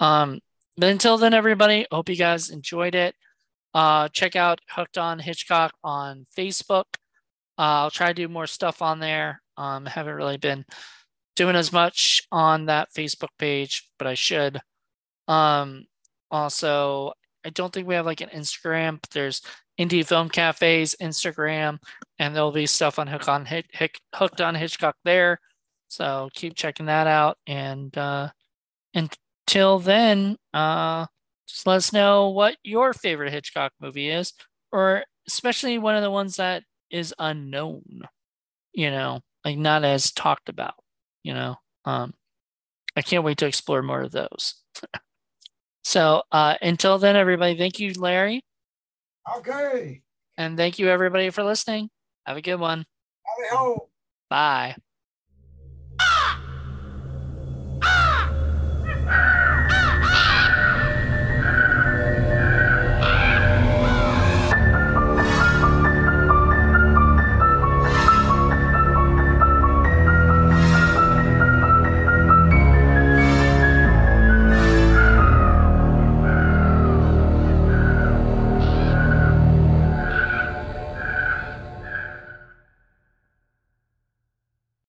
Um, 0.00 0.40
but 0.78 0.88
until 0.88 1.18
then, 1.18 1.34
everybody, 1.34 1.86
hope 1.92 2.08
you 2.08 2.16
guys 2.16 2.48
enjoyed 2.48 2.94
it. 2.94 3.14
Uh, 3.74 4.08
check 4.08 4.36
out 4.36 4.58
Hooked 4.70 4.96
on 4.96 5.18
Hitchcock 5.18 5.74
on 5.84 6.26
Facebook. 6.36 6.86
Uh, 7.58 7.84
I'll 7.84 7.90
try 7.90 8.08
to 8.08 8.14
do 8.14 8.26
more 8.26 8.46
stuff 8.46 8.80
on 8.80 9.00
there. 9.00 9.42
Um, 9.58 9.84
haven't 9.84 10.14
really 10.14 10.38
been 10.38 10.64
doing 11.38 11.54
as 11.54 11.72
much 11.72 12.20
on 12.32 12.66
that 12.66 12.92
Facebook 12.92 13.30
page, 13.38 13.88
but 13.96 14.08
I 14.08 14.14
should. 14.14 14.58
Um, 15.28 15.86
also, 16.32 17.12
I 17.44 17.50
don't 17.50 17.72
think 17.72 17.86
we 17.86 17.94
have 17.94 18.06
like 18.06 18.20
an 18.20 18.30
Instagram, 18.30 19.00
but 19.00 19.10
there's 19.10 19.40
Indie 19.78 20.04
Film 20.04 20.28
Cafes 20.28 20.96
Instagram, 21.00 21.78
and 22.18 22.34
there'll 22.34 22.50
be 22.50 22.66
stuff 22.66 22.98
on 22.98 23.06
Hook 23.06 23.28
on 23.28 23.46
Hick, 23.46 24.00
Hooked 24.14 24.40
on 24.40 24.56
Hitchcock 24.56 24.96
there. 25.04 25.38
So 25.86 26.28
keep 26.34 26.56
checking 26.56 26.86
that 26.86 27.06
out. 27.06 27.38
And 27.46 27.96
uh, 27.96 28.30
until 28.94 29.78
then, 29.78 30.36
uh, 30.52 31.06
just 31.46 31.66
let 31.66 31.76
us 31.76 31.92
know 31.92 32.30
what 32.30 32.56
your 32.64 32.92
favorite 32.92 33.32
Hitchcock 33.32 33.72
movie 33.80 34.10
is, 34.10 34.32
or 34.72 35.04
especially 35.28 35.78
one 35.78 35.94
of 35.94 36.02
the 36.02 36.10
ones 36.10 36.36
that 36.36 36.64
is 36.90 37.14
unknown, 37.18 38.02
you 38.72 38.90
know, 38.90 39.20
like 39.44 39.56
not 39.56 39.84
as 39.84 40.10
talked 40.10 40.48
about, 40.48 40.74
you 41.28 41.34
know. 41.34 41.56
Um, 41.84 42.14
I 42.96 43.02
can't 43.02 43.22
wait 43.22 43.36
to 43.38 43.46
explore 43.46 43.82
more 43.82 44.00
of 44.00 44.12
those. 44.12 44.54
so 45.84 46.22
uh, 46.32 46.54
until 46.62 46.98
then, 46.98 47.16
everybody, 47.16 47.56
thank 47.56 47.78
you, 47.78 47.92
Larry. 47.92 48.42
Okay. 49.36 50.00
And 50.38 50.56
thank 50.56 50.78
you, 50.78 50.88
everybody, 50.88 51.28
for 51.28 51.44
listening. 51.44 51.90
Have 52.24 52.38
a 52.38 52.42
good 52.42 52.56
one. 52.56 52.86
Bye. 54.30 54.74